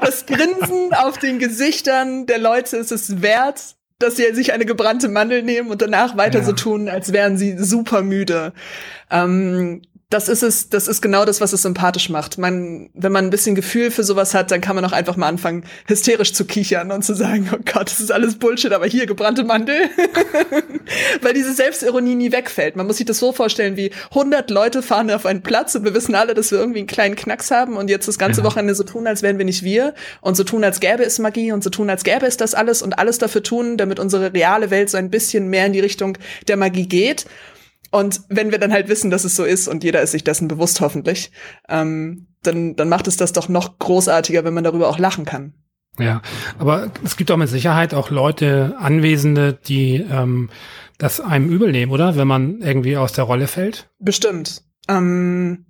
das 0.00 0.24
Grinsen 0.24 0.94
auf 0.94 1.18
den 1.18 1.38
Gesichtern 1.38 2.26
der 2.26 2.38
Leute 2.38 2.78
ist 2.78 2.92
es 2.92 3.20
wert, 3.20 3.76
dass 3.98 4.16
sie 4.16 4.32
sich 4.34 4.52
eine 4.54 4.64
gebrannte 4.64 5.08
Mandel 5.08 5.42
nehmen 5.42 5.70
und 5.70 5.82
danach 5.82 6.16
weiter 6.16 6.38
ja. 6.38 6.44
so 6.44 6.52
tun, 6.52 6.88
als 6.88 7.12
wären 7.12 7.36
sie 7.36 7.58
super 7.58 8.02
müde. 8.02 8.54
Ähm, 9.10 9.82
das 10.10 10.30
ist 10.30 10.42
es, 10.42 10.70
das 10.70 10.88
ist 10.88 11.02
genau 11.02 11.26
das, 11.26 11.42
was 11.42 11.52
es 11.52 11.60
sympathisch 11.60 12.08
macht. 12.08 12.38
Man, 12.38 12.88
wenn 12.94 13.12
man 13.12 13.26
ein 13.26 13.30
bisschen 13.30 13.54
Gefühl 13.54 13.90
für 13.90 14.04
sowas 14.04 14.32
hat, 14.32 14.50
dann 14.50 14.62
kann 14.62 14.74
man 14.74 14.82
auch 14.86 14.92
einfach 14.92 15.16
mal 15.16 15.28
anfangen, 15.28 15.64
hysterisch 15.86 16.32
zu 16.32 16.46
kichern 16.46 16.90
und 16.92 17.04
zu 17.04 17.14
sagen, 17.14 17.50
oh 17.52 17.58
Gott, 17.70 17.90
das 17.90 18.00
ist 18.00 18.10
alles 18.10 18.38
Bullshit, 18.38 18.72
aber 18.72 18.86
hier 18.86 19.04
gebrannte 19.04 19.44
Mandel. 19.44 19.76
Weil 21.20 21.34
diese 21.34 21.52
Selbstironie 21.52 22.14
nie 22.14 22.32
wegfällt. 22.32 22.74
Man 22.74 22.86
muss 22.86 22.96
sich 22.96 23.04
das 23.04 23.18
so 23.18 23.32
vorstellen, 23.32 23.76
wie 23.76 23.90
100 24.10 24.48
Leute 24.48 24.80
fahren 24.80 25.10
auf 25.10 25.26
einen 25.26 25.42
Platz 25.42 25.74
und 25.74 25.84
wir 25.84 25.92
wissen 25.92 26.14
alle, 26.14 26.32
dass 26.32 26.50
wir 26.52 26.58
irgendwie 26.58 26.78
einen 26.78 26.88
kleinen 26.88 27.14
Knacks 27.14 27.50
haben 27.50 27.76
und 27.76 27.90
jetzt 27.90 28.08
das 28.08 28.18
ganze 28.18 28.40
ja. 28.40 28.46
Wochenende 28.46 28.74
so 28.74 28.84
tun, 28.84 29.06
als 29.06 29.22
wären 29.22 29.36
wir 29.36 29.44
nicht 29.44 29.62
wir 29.62 29.92
und 30.22 30.38
so 30.38 30.44
tun, 30.44 30.64
als 30.64 30.80
gäbe 30.80 31.02
es 31.02 31.18
Magie 31.18 31.52
und 31.52 31.62
so 31.62 31.68
tun, 31.68 31.90
als 31.90 32.02
gäbe 32.02 32.24
es 32.24 32.38
das 32.38 32.54
alles 32.54 32.80
und 32.80 32.98
alles 32.98 33.18
dafür 33.18 33.42
tun, 33.42 33.76
damit 33.76 34.00
unsere 34.00 34.32
reale 34.32 34.70
Welt 34.70 34.88
so 34.88 34.96
ein 34.96 35.10
bisschen 35.10 35.48
mehr 35.48 35.66
in 35.66 35.74
die 35.74 35.80
Richtung 35.80 36.16
der 36.46 36.56
Magie 36.56 36.88
geht. 36.88 37.26
Und 37.90 38.20
wenn 38.28 38.50
wir 38.50 38.58
dann 38.58 38.72
halt 38.72 38.88
wissen, 38.88 39.10
dass 39.10 39.24
es 39.24 39.36
so 39.36 39.44
ist 39.44 39.68
und 39.68 39.84
jeder 39.84 40.02
ist 40.02 40.12
sich 40.12 40.24
dessen 40.24 40.48
bewusst 40.48 40.80
hoffentlich, 40.80 41.30
ähm, 41.68 42.28
dann, 42.42 42.76
dann 42.76 42.88
macht 42.88 43.08
es 43.08 43.16
das 43.16 43.32
doch 43.32 43.48
noch 43.48 43.78
großartiger, 43.78 44.44
wenn 44.44 44.54
man 44.54 44.64
darüber 44.64 44.88
auch 44.88 44.98
lachen 44.98 45.24
kann. 45.24 45.54
Ja, 45.98 46.22
aber 46.58 46.92
es 47.04 47.16
gibt 47.16 47.30
auch 47.30 47.36
mit 47.36 47.48
Sicherheit 47.48 47.92
auch 47.92 48.10
Leute, 48.10 48.76
Anwesende, 48.78 49.52
die 49.52 49.96
ähm, 49.96 50.48
das 50.98 51.20
einem 51.20 51.48
übel 51.50 51.72
nehmen, 51.72 51.90
oder? 51.92 52.16
Wenn 52.16 52.28
man 52.28 52.60
irgendwie 52.60 52.96
aus 52.96 53.12
der 53.12 53.24
Rolle 53.24 53.48
fällt. 53.48 53.90
Bestimmt. 53.98 54.62
Ähm, 54.88 55.66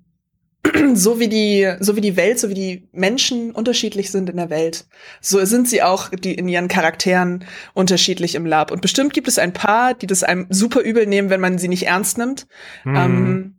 so 0.95 1.21
wie 1.21 1.29
die, 1.29 1.73
so 1.81 1.97
wie 1.97 2.01
die 2.01 2.16
Welt, 2.16 2.39
so 2.39 2.49
wie 2.49 2.55
die 2.55 2.89
Menschen 2.93 3.53
unterschiedlich 3.53 4.11
sind 4.11 4.31
in 4.31 4.37
der 4.37 4.51
Welt, 4.51 4.87
so 5.21 5.45
sind 5.45 5.69
sie 5.69 5.83
auch 5.83 6.11
die 6.11 6.35
in 6.35 6.49
ihren 6.49 6.69
Charakteren 6.69 7.45
unterschiedlich 7.75 8.35
im 8.35 8.47
Lab. 8.47 8.71
Und 8.71 8.83
bestimmt 8.83 9.14
gibt 9.14 9.29
es 9.29 9.39
ein 9.39 9.53
paar, 9.53 9.95
die 9.95 10.07
das 10.07 10.23
einem 10.23 10.47
super 10.51 10.81
übel 10.81 11.07
nehmen, 11.07 11.31
wenn 11.31 11.41
man 11.41 11.59
sie 11.59 11.69
nicht 11.69 11.87
ernst 11.87 12.19
nimmt. 12.19 12.47
Mhm. 12.85 12.97
Ähm, 12.97 13.55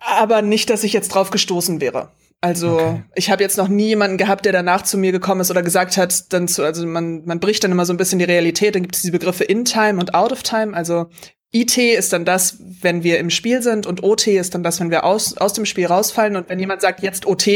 aber 0.00 0.42
nicht, 0.42 0.70
dass 0.70 0.84
ich 0.84 0.92
jetzt 0.92 1.08
drauf 1.08 1.30
gestoßen 1.30 1.80
wäre. 1.80 2.10
Also 2.40 2.78
okay. 2.78 3.02
ich 3.14 3.30
habe 3.30 3.42
jetzt 3.42 3.56
noch 3.56 3.68
nie 3.68 3.86
jemanden 3.86 4.18
gehabt, 4.18 4.44
der 4.44 4.52
danach 4.52 4.82
zu 4.82 4.98
mir 4.98 5.12
gekommen 5.12 5.40
ist 5.40 5.50
oder 5.50 5.62
gesagt 5.62 5.96
hat, 5.96 6.30
dann 6.32 6.46
zu, 6.46 6.62
also 6.62 6.86
man, 6.86 7.24
man 7.24 7.40
bricht 7.40 7.64
dann 7.64 7.72
immer 7.72 7.86
so 7.86 7.94
ein 7.94 7.96
bisschen 7.96 8.18
die 8.18 8.26
Realität, 8.26 8.74
dann 8.74 8.82
gibt 8.82 8.96
es 8.96 9.00
diese 9.00 9.12
Begriffe 9.12 9.44
in 9.44 9.64
Time 9.64 9.98
und 9.98 10.14
out 10.14 10.30
of 10.30 10.42
Time. 10.42 10.76
Also 10.76 11.06
IT 11.54 11.78
ist 11.78 12.12
dann 12.12 12.24
das, 12.24 12.58
wenn 12.82 13.04
wir 13.04 13.18
im 13.20 13.30
Spiel 13.30 13.62
sind 13.62 13.86
und 13.86 14.02
OT 14.02 14.26
ist 14.26 14.54
dann 14.54 14.64
das, 14.64 14.80
wenn 14.80 14.90
wir 14.90 15.04
aus, 15.04 15.36
aus 15.36 15.52
dem 15.52 15.64
Spiel 15.64 15.86
rausfallen. 15.86 16.34
Und 16.34 16.48
wenn 16.48 16.58
jemand 16.58 16.80
sagt, 16.80 17.00
jetzt 17.00 17.26
OT, 17.26 17.46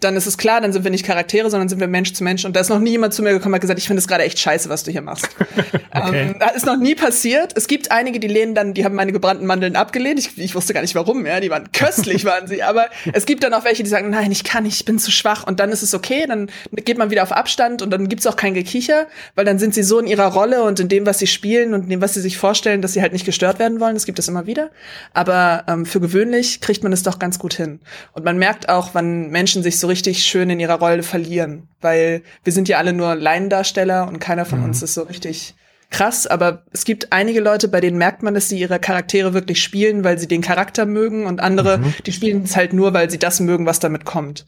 dann 0.00 0.16
ist 0.16 0.26
es 0.26 0.38
klar, 0.38 0.62
dann 0.62 0.72
sind 0.72 0.82
wir 0.82 0.90
nicht 0.90 1.04
Charaktere, 1.04 1.50
sondern 1.50 1.68
sind 1.68 1.78
wir 1.78 1.86
Mensch 1.86 2.14
zu 2.14 2.24
Mensch. 2.24 2.46
Und 2.46 2.56
da 2.56 2.60
ist 2.60 2.70
noch 2.70 2.78
nie 2.78 2.92
jemand 2.92 3.12
zu 3.12 3.22
mir 3.22 3.32
gekommen 3.32 3.52
und 3.52 3.56
hat 3.56 3.60
gesagt, 3.60 3.78
ich 3.78 3.86
finde 3.86 4.00
es 4.00 4.08
gerade 4.08 4.24
echt 4.24 4.38
scheiße, 4.38 4.70
was 4.70 4.82
du 4.82 4.90
hier 4.90 5.02
machst. 5.02 5.28
okay. 5.94 6.28
ähm, 6.28 6.36
das 6.40 6.56
ist 6.56 6.64
noch 6.64 6.78
nie 6.78 6.94
passiert. 6.94 7.52
Es 7.54 7.66
gibt 7.66 7.90
einige, 7.92 8.18
die 8.18 8.28
lehnen 8.28 8.54
dann, 8.54 8.72
die 8.72 8.84
haben 8.86 8.94
meine 8.94 9.12
gebrannten 9.12 9.44
Mandeln 9.44 9.76
abgelehnt. 9.76 10.18
Ich, 10.18 10.38
ich 10.38 10.54
wusste 10.54 10.72
gar 10.72 10.80
nicht 10.80 10.94
warum, 10.94 11.26
ja, 11.26 11.38
die 11.40 11.50
waren 11.50 11.70
köstlich, 11.72 12.24
waren 12.24 12.46
sie. 12.46 12.62
Aber 12.62 12.86
es 13.12 13.26
gibt 13.26 13.44
dann 13.44 13.52
auch 13.52 13.64
welche, 13.64 13.82
die 13.82 13.90
sagen, 13.90 14.08
nein, 14.08 14.32
ich 14.32 14.42
kann 14.42 14.64
nicht, 14.64 14.76
ich 14.80 14.84
bin 14.86 14.98
zu 14.98 15.10
schwach. 15.10 15.46
Und 15.46 15.60
dann 15.60 15.70
ist 15.70 15.82
es 15.82 15.92
okay, 15.92 16.24
dann 16.26 16.48
geht 16.72 16.96
man 16.96 17.10
wieder 17.10 17.22
auf 17.22 17.32
Abstand 17.32 17.82
und 17.82 17.90
dann 17.90 18.08
gibt's 18.08 18.26
auch 18.26 18.36
kein 18.36 18.54
Gekicher, 18.54 19.06
weil 19.34 19.44
dann 19.44 19.58
sind 19.58 19.74
sie 19.74 19.82
so 19.82 19.98
in 19.98 20.06
ihrer 20.06 20.28
Rolle 20.28 20.62
und 20.62 20.80
in 20.80 20.88
dem, 20.88 21.04
was 21.04 21.18
sie 21.18 21.26
spielen 21.26 21.74
und 21.74 21.84
in 21.84 21.90
dem, 21.90 22.00
was 22.00 22.14
sie 22.14 22.22
sich 22.22 22.38
vorstellen, 22.38 22.80
dass 22.80 22.94
sie 22.94 23.02
halt 23.02 23.12
nicht 23.12 23.26
gestört 23.34 23.58
werden 23.58 23.80
wollen. 23.80 23.94
Das 23.94 24.06
gibt 24.06 24.18
es 24.18 24.28
immer 24.28 24.46
wieder. 24.46 24.70
Aber 25.12 25.64
ähm, 25.66 25.86
für 25.86 26.00
gewöhnlich 26.00 26.60
kriegt 26.60 26.82
man 26.84 26.92
es 26.92 27.02
doch 27.02 27.18
ganz 27.18 27.38
gut 27.38 27.54
hin. 27.54 27.80
Und 28.12 28.24
man 28.24 28.38
merkt 28.38 28.68
auch, 28.68 28.90
wann 28.92 29.30
Menschen 29.30 29.62
sich 29.62 29.78
so 29.78 29.88
richtig 29.88 30.22
schön 30.22 30.48
in 30.50 30.60
ihrer 30.60 30.78
Rolle 30.78 31.02
verlieren. 31.02 31.68
Weil 31.80 32.22
wir 32.44 32.52
sind 32.52 32.68
ja 32.68 32.78
alle 32.78 32.92
nur 32.92 33.14
Laiendarsteller 33.16 34.06
und 34.06 34.20
keiner 34.20 34.44
von 34.44 34.60
mhm. 34.60 34.66
uns 34.66 34.82
ist 34.82 34.94
so 34.94 35.02
richtig 35.02 35.54
krass, 35.90 36.26
aber 36.26 36.64
es 36.72 36.84
gibt 36.84 37.12
einige 37.12 37.40
Leute, 37.40 37.68
bei 37.68 37.80
denen 37.80 37.98
merkt 37.98 38.24
man, 38.24 38.34
dass 38.34 38.48
sie 38.48 38.58
ihre 38.58 38.80
Charaktere 38.80 39.32
wirklich 39.32 39.62
spielen, 39.62 40.02
weil 40.02 40.18
sie 40.18 40.26
den 40.26 40.40
Charakter 40.40 40.86
mögen 40.86 41.26
und 41.26 41.40
andere, 41.40 41.78
mhm. 41.78 41.94
die 42.04 42.12
spielen 42.12 42.42
es 42.42 42.56
halt 42.56 42.72
nur, 42.72 42.94
weil 42.94 43.10
sie 43.10 43.18
das 43.18 43.38
mögen, 43.38 43.64
was 43.64 43.78
damit 43.78 44.04
kommt. 44.04 44.44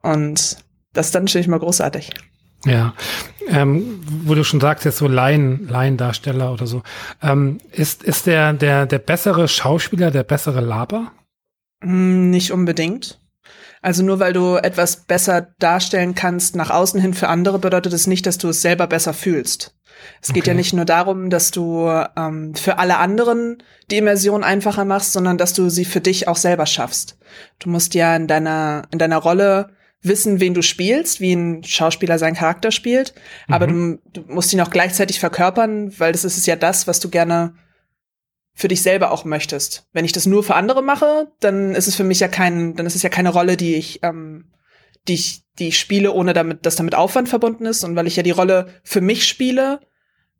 Und 0.00 0.56
das 0.92 1.06
ist 1.06 1.14
dann 1.14 1.24
natürlich 1.24 1.46
mal 1.46 1.60
großartig. 1.60 2.10
Ja, 2.64 2.94
ähm, 3.48 4.00
wo 4.06 4.34
du 4.34 4.44
schon 4.44 4.60
sagst, 4.60 4.84
jetzt 4.84 4.98
so 4.98 5.08
Laien, 5.08 5.68
Laiendarsteller 5.68 6.52
oder 6.52 6.66
so. 6.66 6.82
Ähm, 7.22 7.58
ist, 7.72 8.04
ist 8.04 8.26
der, 8.26 8.52
der, 8.52 8.86
der 8.86 8.98
bessere 8.98 9.48
Schauspieler 9.48 10.10
der 10.10 10.22
bessere 10.22 10.60
Laber? 10.60 11.12
Hm, 11.82 12.30
nicht 12.30 12.52
unbedingt. 12.52 13.18
Also 13.80 14.04
nur 14.04 14.20
weil 14.20 14.32
du 14.32 14.56
etwas 14.56 14.96
besser 14.96 15.48
darstellen 15.58 16.14
kannst 16.14 16.54
nach 16.54 16.70
außen 16.70 17.00
hin 17.00 17.14
für 17.14 17.28
andere, 17.28 17.58
bedeutet 17.58 17.92
es 17.92 18.06
nicht, 18.06 18.26
dass 18.26 18.38
du 18.38 18.48
es 18.48 18.62
selber 18.62 18.86
besser 18.86 19.12
fühlst. 19.12 19.74
Es 20.20 20.30
okay. 20.30 20.38
geht 20.38 20.46
ja 20.46 20.54
nicht 20.54 20.72
nur 20.72 20.84
darum, 20.84 21.30
dass 21.30 21.50
du 21.50 21.88
ähm, 22.16 22.54
für 22.54 22.78
alle 22.78 22.98
anderen 22.98 23.62
die 23.90 23.98
Immersion 23.98 24.44
einfacher 24.44 24.84
machst, 24.84 25.12
sondern 25.12 25.36
dass 25.36 25.52
du 25.52 25.68
sie 25.68 25.84
für 25.84 26.00
dich 26.00 26.28
auch 26.28 26.36
selber 26.36 26.66
schaffst. 26.66 27.18
Du 27.58 27.70
musst 27.70 27.94
ja 27.94 28.14
in 28.14 28.28
deiner, 28.28 28.84
in 28.92 29.00
deiner 29.00 29.18
Rolle 29.18 29.70
wissen, 30.02 30.40
wen 30.40 30.54
du 30.54 30.62
spielst, 30.62 31.20
wie 31.20 31.32
ein 31.32 31.64
Schauspieler 31.64 32.18
seinen 32.18 32.34
Charakter 32.34 32.70
spielt, 32.70 33.14
mhm. 33.46 33.54
aber 33.54 33.66
du, 33.66 33.98
du, 34.12 34.22
musst 34.26 34.52
ihn 34.52 34.60
auch 34.60 34.70
gleichzeitig 34.70 35.20
verkörpern, 35.20 35.98
weil 35.98 36.12
das 36.12 36.24
ist 36.24 36.46
ja 36.46 36.56
das, 36.56 36.86
was 36.86 37.00
du 37.00 37.08
gerne 37.08 37.54
für 38.54 38.68
dich 38.68 38.82
selber 38.82 39.10
auch 39.10 39.24
möchtest. 39.24 39.88
Wenn 39.92 40.04
ich 40.04 40.12
das 40.12 40.26
nur 40.26 40.42
für 40.42 40.54
andere 40.54 40.82
mache, 40.82 41.32
dann 41.40 41.74
ist 41.74 41.88
es 41.88 41.94
für 41.94 42.04
mich 42.04 42.20
ja 42.20 42.28
kein, 42.28 42.74
dann 42.74 42.86
ist 42.86 42.96
es 42.96 43.02
ja 43.02 43.08
keine 43.08 43.30
Rolle, 43.30 43.56
die 43.56 43.76
ich, 43.76 44.00
ähm, 44.02 44.52
die 45.08 45.14
ich, 45.14 45.42
die 45.58 45.68
ich 45.68 45.78
spiele, 45.78 46.12
ohne 46.12 46.32
damit, 46.32 46.66
dass 46.66 46.76
damit 46.76 46.94
Aufwand 46.94 47.28
verbunden 47.28 47.64
ist. 47.64 47.82
Und 47.82 47.96
weil 47.96 48.06
ich 48.06 48.16
ja 48.16 48.22
die 48.22 48.30
Rolle 48.30 48.68
für 48.84 49.00
mich 49.00 49.26
spiele 49.26 49.80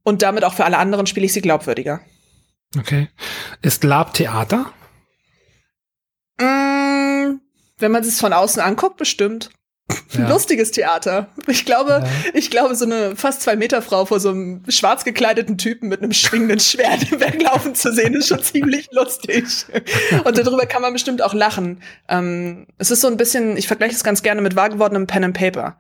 und 0.03 0.23
damit 0.23 0.45
auch 0.45 0.55
für 0.55 0.65
alle 0.65 0.79
anderen 0.79 1.07
spiele 1.07 1.27
ich 1.27 1.33
sie 1.33 1.41
glaubwürdiger. 1.41 2.01
Okay. 2.79 3.09
Ist 3.63 3.85
Lab 3.85 4.15
Theater? 4.15 4.73
Mm, 6.39 6.72
wenn 7.83 7.93
man 7.93 8.03
es 8.03 8.20
von 8.20 8.33
außen 8.33 8.62
anguckt, 8.62 8.97
bestimmt. 8.97 9.51
Ja. 10.12 10.28
Lustiges 10.28 10.70
Theater. 10.70 11.28
Ich 11.47 11.64
glaube, 11.64 12.03
ja. 12.03 12.09
ich 12.35 12.51
glaube, 12.51 12.74
so 12.74 12.85
eine 12.85 13.16
fast 13.16 13.41
zwei 13.41 13.57
Meter 13.57 13.80
Frau 13.80 14.05
vor 14.05 14.20
so 14.20 14.28
einem 14.28 14.62
schwarz 14.68 15.05
gekleideten 15.05 15.57
Typen 15.57 15.89
mit 15.89 16.03
einem 16.03 16.12
schwingenden 16.12 16.61
Schwert 16.61 17.11
weglaufen 17.18 17.74
zu 17.74 17.93
sehen, 17.93 18.14
ist 18.14 18.28
schon 18.28 18.43
ziemlich 18.43 18.89
lustig. 18.93 19.45
Und 20.24 20.37
darüber 20.37 20.66
kann 20.66 20.83
man 20.83 20.93
bestimmt 20.93 21.22
auch 21.22 21.33
lachen. 21.33 21.83
Ähm, 22.09 22.66
es 22.76 22.91
ist 22.91 23.01
so 23.01 23.09
ein 23.09 23.16
bisschen, 23.16 23.57
ich 23.57 23.66
vergleiche 23.66 23.95
es 23.95 24.05
ganz 24.05 24.22
gerne 24.22 24.43
mit 24.43 24.55
wahr 24.55 24.68
gewordenem 24.68 25.07
Pen 25.07 25.24
and 25.24 25.37
Paper. 25.37 25.78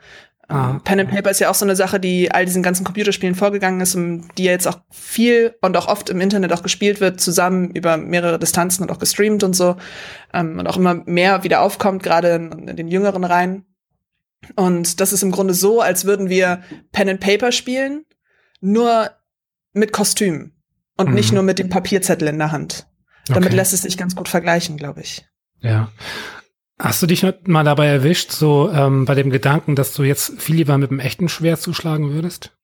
Ah. 0.48 0.80
Pen 0.84 1.00
and 1.00 1.10
Paper 1.10 1.30
ist 1.30 1.40
ja 1.40 1.50
auch 1.50 1.54
so 1.54 1.64
eine 1.64 1.76
Sache, 1.76 1.98
die 1.98 2.30
all 2.30 2.44
diesen 2.44 2.62
ganzen 2.62 2.84
Computerspielen 2.84 3.34
vorgegangen 3.34 3.80
ist 3.80 3.94
und 3.94 4.28
die 4.36 4.44
ja 4.44 4.52
jetzt 4.52 4.66
auch 4.66 4.80
viel 4.90 5.54
und 5.60 5.76
auch 5.76 5.88
oft 5.88 6.10
im 6.10 6.20
Internet 6.20 6.52
auch 6.52 6.62
gespielt 6.62 7.00
wird, 7.00 7.20
zusammen 7.20 7.70
über 7.70 7.96
mehrere 7.96 8.38
Distanzen 8.38 8.82
und 8.82 8.90
auch 8.90 8.98
gestreamt 8.98 9.44
und 9.44 9.54
so. 9.54 9.76
Ähm, 10.34 10.58
und 10.58 10.66
auch 10.66 10.76
immer 10.76 10.94
mehr 11.06 11.44
wieder 11.44 11.62
aufkommt, 11.62 12.02
gerade 12.02 12.34
in, 12.34 12.68
in 12.68 12.76
den 12.76 12.88
jüngeren 12.88 13.24
Reihen. 13.24 13.64
Und 14.56 15.00
das 15.00 15.12
ist 15.12 15.22
im 15.22 15.30
Grunde 15.30 15.54
so, 15.54 15.80
als 15.80 16.04
würden 16.04 16.28
wir 16.28 16.62
Pen 16.90 17.08
and 17.08 17.20
Paper 17.20 17.52
spielen, 17.52 18.04
nur 18.60 19.10
mit 19.72 19.92
Kostüm 19.92 20.52
und 20.96 21.08
mhm. 21.08 21.14
nicht 21.14 21.32
nur 21.32 21.42
mit 21.42 21.58
dem 21.58 21.68
Papierzettel 21.68 22.28
in 22.28 22.38
der 22.38 22.52
Hand. 22.52 22.86
Damit 23.28 23.46
okay. 23.46 23.56
lässt 23.56 23.72
es 23.72 23.82
sich 23.82 23.96
ganz 23.96 24.16
gut 24.16 24.28
vergleichen, 24.28 24.76
glaube 24.76 25.00
ich. 25.00 25.24
Ja. 25.60 25.92
Hast 26.78 27.02
du 27.02 27.06
dich 27.06 27.24
mal 27.44 27.64
dabei 27.64 27.86
erwischt, 27.86 28.32
so 28.32 28.70
ähm, 28.70 29.04
bei 29.04 29.14
dem 29.14 29.30
Gedanken, 29.30 29.76
dass 29.76 29.94
du 29.94 30.02
jetzt 30.02 30.40
viel 30.40 30.56
lieber 30.56 30.78
mit 30.78 30.90
einem 30.90 31.00
echten 31.00 31.28
Schwert 31.28 31.60
zuschlagen 31.60 32.12
würdest? 32.12 32.56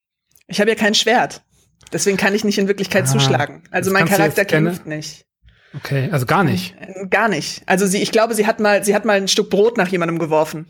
Ich 0.47 0.61
habe 0.61 0.71
ja 0.71 0.77
kein 0.77 0.95
Schwert. 0.95 1.43
Deswegen 1.93 2.17
kann 2.17 2.35
ich 2.35 2.45
nicht 2.45 2.59
in 2.59 2.69
Wirklichkeit 2.69 3.05
ah, 3.05 3.07
zuschlagen. 3.07 3.63
Also 3.71 3.93
mein 3.93 4.07
Charakter 4.07 4.45
kämpft 4.45 4.87
nicht. 4.87 5.28
Okay, 5.77 6.09
also 6.13 6.27
gar 6.27 6.45
nicht. 6.45 6.75
Äh, 6.81 7.07
gar 7.09 7.29
nicht. 7.29 7.63
Also 7.67 7.87
sie, 7.87 8.03
ich 8.03 8.11
glaube, 8.11 8.35
sie 8.35 8.47
hat 8.47 8.61
mal, 8.61 8.85
sie 8.85 8.95
hat 8.95 9.05
mal 9.05 9.17
ein 9.17 9.29
Stück 9.29 9.51
Brot 9.51 9.77
nach 9.77 9.89
jemandem 9.89 10.19
geworfen. 10.19 10.67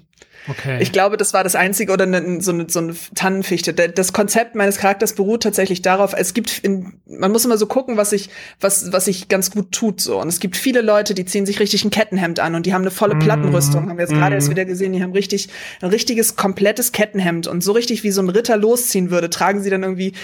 Okay. 0.48 0.78
Ich 0.80 0.92
glaube, 0.92 1.16
das 1.16 1.34
war 1.34 1.44
das 1.44 1.54
einzige 1.54 1.92
oder 1.92 2.06
ne, 2.06 2.40
so, 2.40 2.52
eine, 2.52 2.66
so 2.68 2.78
eine 2.78 2.94
Tannenfichte. 3.14 3.74
Das 3.74 4.12
Konzept 4.12 4.54
meines 4.54 4.78
Charakters 4.78 5.12
beruht 5.12 5.42
tatsächlich 5.42 5.82
darauf, 5.82 6.14
es 6.16 6.32
gibt, 6.32 6.60
in, 6.60 6.94
man 7.06 7.32
muss 7.32 7.44
immer 7.44 7.58
so 7.58 7.66
gucken, 7.66 7.96
was 7.96 8.10
sich, 8.10 8.30
was, 8.60 8.90
was 8.92 9.04
sich 9.04 9.28
ganz 9.28 9.50
gut 9.50 9.72
tut, 9.72 10.00
so. 10.00 10.20
Und 10.20 10.28
es 10.28 10.40
gibt 10.40 10.56
viele 10.56 10.80
Leute, 10.80 11.14
die 11.14 11.26
ziehen 11.26 11.44
sich 11.44 11.60
richtig 11.60 11.84
ein 11.84 11.90
Kettenhemd 11.90 12.40
an 12.40 12.54
und 12.54 12.64
die 12.66 12.72
haben 12.72 12.82
eine 12.82 12.90
volle 12.90 13.16
mm. 13.16 13.20
Plattenrüstung. 13.20 13.88
Haben 13.88 13.98
wir 13.98 14.04
jetzt 14.04 14.14
gerade 14.14 14.34
mm. 14.34 14.38
erst 14.38 14.50
wieder 14.50 14.64
gesehen, 14.64 14.92
die 14.92 15.02
haben 15.02 15.12
richtig, 15.12 15.48
ein 15.82 15.90
richtiges, 15.90 16.36
komplettes 16.36 16.92
Kettenhemd 16.92 17.46
und 17.46 17.62
so 17.62 17.72
richtig 17.72 18.02
wie 18.02 18.10
so 18.10 18.22
ein 18.22 18.30
Ritter 18.30 18.56
losziehen 18.56 19.10
würde, 19.10 19.28
tragen 19.28 19.62
sie 19.62 19.70
dann 19.70 19.82
irgendwie 19.82 20.14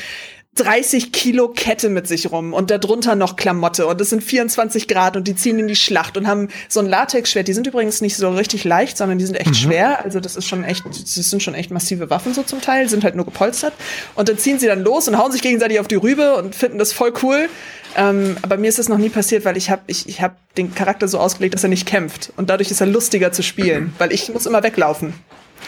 30 0.56 1.12
Kilo 1.12 1.48
Kette 1.48 1.88
mit 1.88 2.06
sich 2.06 2.30
rum 2.30 2.52
und 2.52 2.70
darunter 2.70 3.16
noch 3.16 3.36
Klamotte 3.36 3.86
und 3.86 4.00
es 4.00 4.10
sind 4.10 4.22
24 4.22 4.86
Grad 4.86 5.16
und 5.16 5.26
die 5.26 5.34
ziehen 5.34 5.58
in 5.58 5.66
die 5.66 5.76
Schlacht 5.76 6.16
und 6.16 6.26
haben 6.26 6.48
so 6.68 6.80
ein 6.80 6.86
Latexschwert. 6.86 7.48
Die 7.48 7.52
sind 7.52 7.66
übrigens 7.66 8.00
nicht 8.00 8.16
so 8.16 8.30
richtig 8.30 8.64
leicht, 8.64 8.96
sondern 8.96 9.18
die 9.18 9.26
sind 9.26 9.34
echt 9.34 9.50
mhm. 9.50 9.54
schwer. 9.54 10.04
Also 10.04 10.20
das 10.20 10.36
ist 10.36 10.46
schon 10.46 10.64
echt, 10.64 10.84
das 10.86 11.14
sind 11.14 11.42
schon 11.42 11.54
echt 11.54 11.70
massive 11.70 12.08
Waffen 12.10 12.34
so 12.34 12.42
zum 12.42 12.60
Teil, 12.60 12.88
sind 12.88 13.04
halt 13.04 13.16
nur 13.16 13.24
gepolstert. 13.24 13.72
Und 14.14 14.28
dann 14.28 14.38
ziehen 14.38 14.58
sie 14.58 14.66
dann 14.66 14.82
los 14.82 15.08
und 15.08 15.18
hauen 15.18 15.32
sich 15.32 15.42
gegenseitig 15.42 15.80
auf 15.80 15.88
die 15.88 15.96
Rübe 15.96 16.36
und 16.36 16.54
finden 16.54 16.78
das 16.78 16.92
voll 16.92 17.12
cool. 17.22 17.48
Ähm, 17.96 18.36
aber 18.42 18.56
mir 18.56 18.68
ist 18.68 18.78
das 18.78 18.88
noch 18.88 18.98
nie 18.98 19.08
passiert, 19.08 19.44
weil 19.44 19.56
ich 19.56 19.70
habe 19.70 19.82
ich, 19.86 20.08
ich 20.08 20.20
hab 20.20 20.36
den 20.54 20.74
Charakter 20.74 21.08
so 21.08 21.18
ausgelegt, 21.18 21.54
dass 21.54 21.62
er 21.62 21.68
nicht 21.68 21.86
kämpft. 21.86 22.32
Und 22.36 22.50
dadurch 22.50 22.70
ist 22.70 22.80
er 22.80 22.86
lustiger 22.86 23.32
zu 23.32 23.42
spielen, 23.42 23.92
weil 23.98 24.12
ich 24.12 24.32
muss 24.32 24.46
immer 24.46 24.62
weglaufen. 24.62 25.14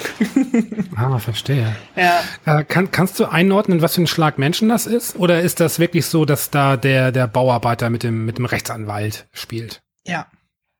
ah, 0.96 1.18
verstehe. 1.18 1.74
Ja. 1.94 2.22
Äh, 2.44 2.64
kann, 2.64 2.90
kannst 2.90 3.18
du 3.18 3.26
einordnen, 3.26 3.82
was 3.82 3.94
für 3.94 4.02
ein 4.02 4.06
Schlag 4.06 4.38
Menschen 4.38 4.68
das 4.68 4.86
ist? 4.86 5.16
Oder 5.16 5.40
ist 5.40 5.60
das 5.60 5.78
wirklich 5.78 6.06
so, 6.06 6.24
dass 6.24 6.50
da 6.50 6.76
der, 6.76 7.12
der 7.12 7.26
Bauarbeiter 7.26 7.90
mit 7.90 8.02
dem, 8.02 8.24
mit 8.24 8.38
dem 8.38 8.44
Rechtsanwalt 8.44 9.26
spielt? 9.32 9.82
Ja. 10.04 10.26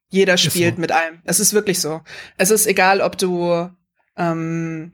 Jeder 0.09 0.37
spielt 0.37 0.77
so. 0.77 0.81
mit 0.81 0.93
allem. 0.93 1.21
Es 1.25 1.41
ist 1.41 1.53
wirklich 1.53 1.81
so. 1.81 2.01
Es 2.39 2.51
ist 2.51 2.67
egal, 2.67 3.01
ob 3.01 3.19
du, 3.19 3.69
ähm, 4.17 4.93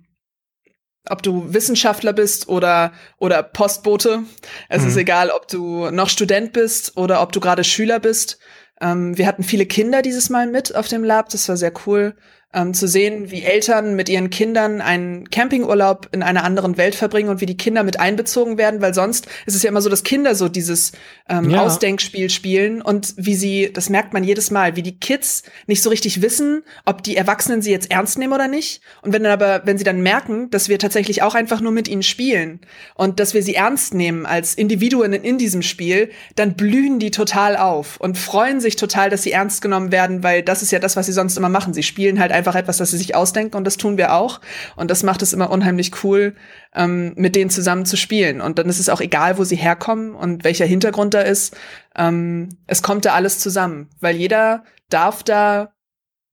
ob 1.08 1.22
du 1.22 1.52
Wissenschaftler 1.52 2.12
bist 2.12 2.48
oder, 2.48 2.92
oder 3.18 3.42
Postbote. 3.42 4.22
Es 4.68 4.82
mhm. 4.82 4.88
ist 4.88 4.96
egal, 4.96 5.30
ob 5.30 5.48
du 5.48 5.90
noch 5.90 6.08
Student 6.08 6.52
bist 6.52 6.96
oder 6.96 7.20
ob 7.20 7.32
du 7.32 7.40
gerade 7.40 7.62
Schüler 7.62 8.00
bist. 8.00 8.38
Ähm, 8.80 9.16
wir 9.18 9.26
hatten 9.26 9.42
viele 9.42 9.66
Kinder 9.66 10.00
dieses 10.00 10.30
Mal 10.30 10.46
mit 10.46 10.74
auf 10.74 10.88
dem 10.88 11.04
Lab. 11.04 11.28
Das 11.28 11.48
war 11.48 11.56
sehr 11.56 11.72
cool 11.86 12.16
ähm, 12.54 12.74
zu 12.74 12.86
sehen, 12.86 13.30
wie 13.30 13.42
Eltern 13.42 13.94
mit 13.94 14.08
ihren 14.08 14.30
Kindern 14.30 14.80
einen 14.80 15.30
Campingurlaub 15.30 16.08
in 16.12 16.22
einer 16.22 16.44
anderen 16.44 16.76
Welt 16.76 16.94
verbringen 16.94 17.30
und 17.30 17.40
wie 17.40 17.46
die 17.46 17.56
Kinder 17.56 17.82
mit 17.82 17.98
einbezogen 17.98 18.58
werden, 18.58 18.80
weil 18.80 18.94
sonst 18.94 19.26
ist 19.46 19.54
es 19.54 19.62
ja 19.62 19.70
immer 19.70 19.80
so, 19.80 19.88
dass 19.88 20.04
Kinder 20.04 20.34
so 20.34 20.48
dieses 20.48 20.92
ähm, 21.28 21.50
ja. 21.50 21.62
Ausdenkspiel 21.62 22.28
spielen 22.30 22.82
und 22.82 23.14
wie 23.16 23.34
sie, 23.34 23.72
das 23.72 23.88
merkt 23.88 24.12
man 24.12 24.24
jedes 24.24 24.50
Mal, 24.50 24.76
wie 24.76 24.82
die 24.82 24.98
Kids 24.98 25.44
nicht 25.66 25.82
so 25.82 25.90
richtig 25.90 26.20
wissen, 26.20 26.62
ob 26.84 27.02
die 27.02 27.16
Erwachsenen 27.16 27.62
sie 27.62 27.70
jetzt 27.70 27.90
ernst 27.90 28.18
nehmen 28.18 28.32
oder 28.32 28.48
nicht. 28.48 28.82
Und 29.00 29.12
wenn 29.12 29.22
dann 29.22 29.32
aber, 29.32 29.62
wenn 29.64 29.78
sie 29.78 29.84
dann 29.84 30.02
merken, 30.02 30.50
dass 30.50 30.68
wir 30.68 30.78
tatsächlich 30.78 31.22
auch 31.22 31.34
einfach 31.34 31.60
nur 31.60 31.72
mit 31.72 31.88
ihnen 31.88 32.02
spielen 32.02 32.60
und 32.94 33.18
dass 33.18 33.32
wir 33.34 33.42
sie 33.42 33.54
ernst 33.54 33.94
nehmen 33.94 34.26
als 34.26 34.54
Individuen 34.54 35.12
in 35.12 35.38
diesem 35.38 35.62
Spiel, 35.62 36.10
dann 36.36 36.54
blühen 36.54 36.98
die 36.98 37.10
total 37.10 37.56
auf 37.56 37.98
und 37.98 38.18
freuen 38.18 38.60
sich 38.60 38.76
total, 38.76 39.08
dass 39.08 39.22
sie 39.22 39.32
ernst 39.32 39.62
genommen 39.62 39.90
werden, 39.90 40.22
weil 40.22 40.42
das 40.42 40.62
ist 40.62 40.72
ja 40.72 40.78
das, 40.78 40.96
was 40.96 41.06
sie 41.06 41.12
sonst 41.12 41.36
immer 41.36 41.48
machen. 41.48 41.72
Sie 41.72 41.82
spielen 41.82 42.20
halt 42.20 42.32
einfach 42.32 42.41
einfach 42.42 42.56
etwas, 42.56 42.78
das 42.78 42.90
sie 42.90 42.98
sich 42.98 43.14
ausdenken 43.14 43.56
und 43.56 43.64
das 43.64 43.76
tun 43.76 43.96
wir 43.96 44.14
auch. 44.14 44.40
Und 44.74 44.90
das 44.90 45.04
macht 45.04 45.22
es 45.22 45.32
immer 45.32 45.50
unheimlich 45.50 46.02
cool, 46.02 46.34
ähm, 46.74 47.12
mit 47.14 47.36
denen 47.36 47.50
zusammen 47.50 47.86
zu 47.86 47.96
spielen. 47.96 48.40
Und 48.40 48.58
dann 48.58 48.68
ist 48.68 48.80
es 48.80 48.88
auch 48.88 49.00
egal, 49.00 49.38
wo 49.38 49.44
sie 49.44 49.54
herkommen 49.54 50.16
und 50.16 50.42
welcher 50.42 50.66
Hintergrund 50.66 51.14
da 51.14 51.20
ist. 51.20 51.56
Ähm, 51.94 52.48
es 52.66 52.82
kommt 52.82 53.04
da 53.04 53.14
alles 53.14 53.38
zusammen, 53.38 53.90
weil 54.00 54.16
jeder 54.16 54.64
darf 54.88 55.22
da 55.22 55.72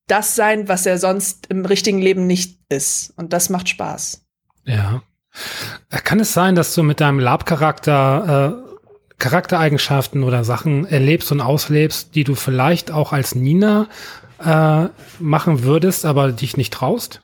das 0.07 0.35
sein, 0.35 0.67
was 0.67 0.87
er 0.87 0.97
sonst 0.97 1.45
im 1.47 1.63
richtigen 1.65 1.99
Leben 1.99 2.25
nicht 2.25 2.57
ist. 2.69 3.13
Und 3.15 3.31
das 3.31 3.49
macht 3.49 3.69
Spaß. 3.69 4.25
Ja. 4.65 5.03
Kann 5.89 6.19
es 6.19 6.33
sein, 6.33 6.55
dass 6.55 6.73
du 6.73 6.81
mit 6.81 6.99
deinem 6.99 7.19
Lab-Charakter 7.19 8.63
äh, 8.65 8.69
Charaktereigenschaften 9.19 10.23
oder 10.23 10.43
Sachen 10.45 10.85
erlebst 10.85 11.31
und 11.31 11.41
auslebst, 11.41 12.15
die 12.15 12.23
du 12.23 12.35
vielleicht 12.35 12.89
auch 12.89 13.11
als 13.11 13.35
Nina 13.35 13.87
äh, 14.43 14.87
machen 15.19 15.63
würdest, 15.63 16.05
aber 16.05 16.31
dich 16.31 16.57
nicht 16.57 16.73
traust? 16.73 17.21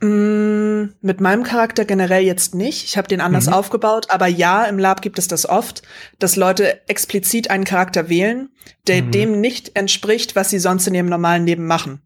Mm, 0.00 0.90
mit 1.00 1.20
meinem 1.20 1.44
Charakter 1.44 1.84
generell 1.84 2.22
jetzt 2.22 2.54
nicht. 2.54 2.84
Ich 2.84 2.96
habe 2.96 3.08
den 3.08 3.20
anders 3.20 3.46
mhm. 3.46 3.54
aufgebaut, 3.54 4.06
aber 4.10 4.26
ja, 4.26 4.64
im 4.64 4.78
Lab 4.78 5.02
gibt 5.02 5.18
es 5.18 5.28
das 5.28 5.48
oft, 5.48 5.82
dass 6.18 6.36
Leute 6.36 6.86
explizit 6.88 7.48
einen 7.48 7.64
Charakter 7.64 8.08
wählen, 8.08 8.50
der 8.86 9.02
mhm. 9.02 9.10
dem 9.12 9.40
nicht 9.40 9.76
entspricht, 9.76 10.36
was 10.36 10.50
sie 10.50 10.58
sonst 10.58 10.86
in 10.86 10.94
ihrem 10.94 11.08
normalen 11.08 11.46
Leben 11.46 11.66
machen. 11.66 12.02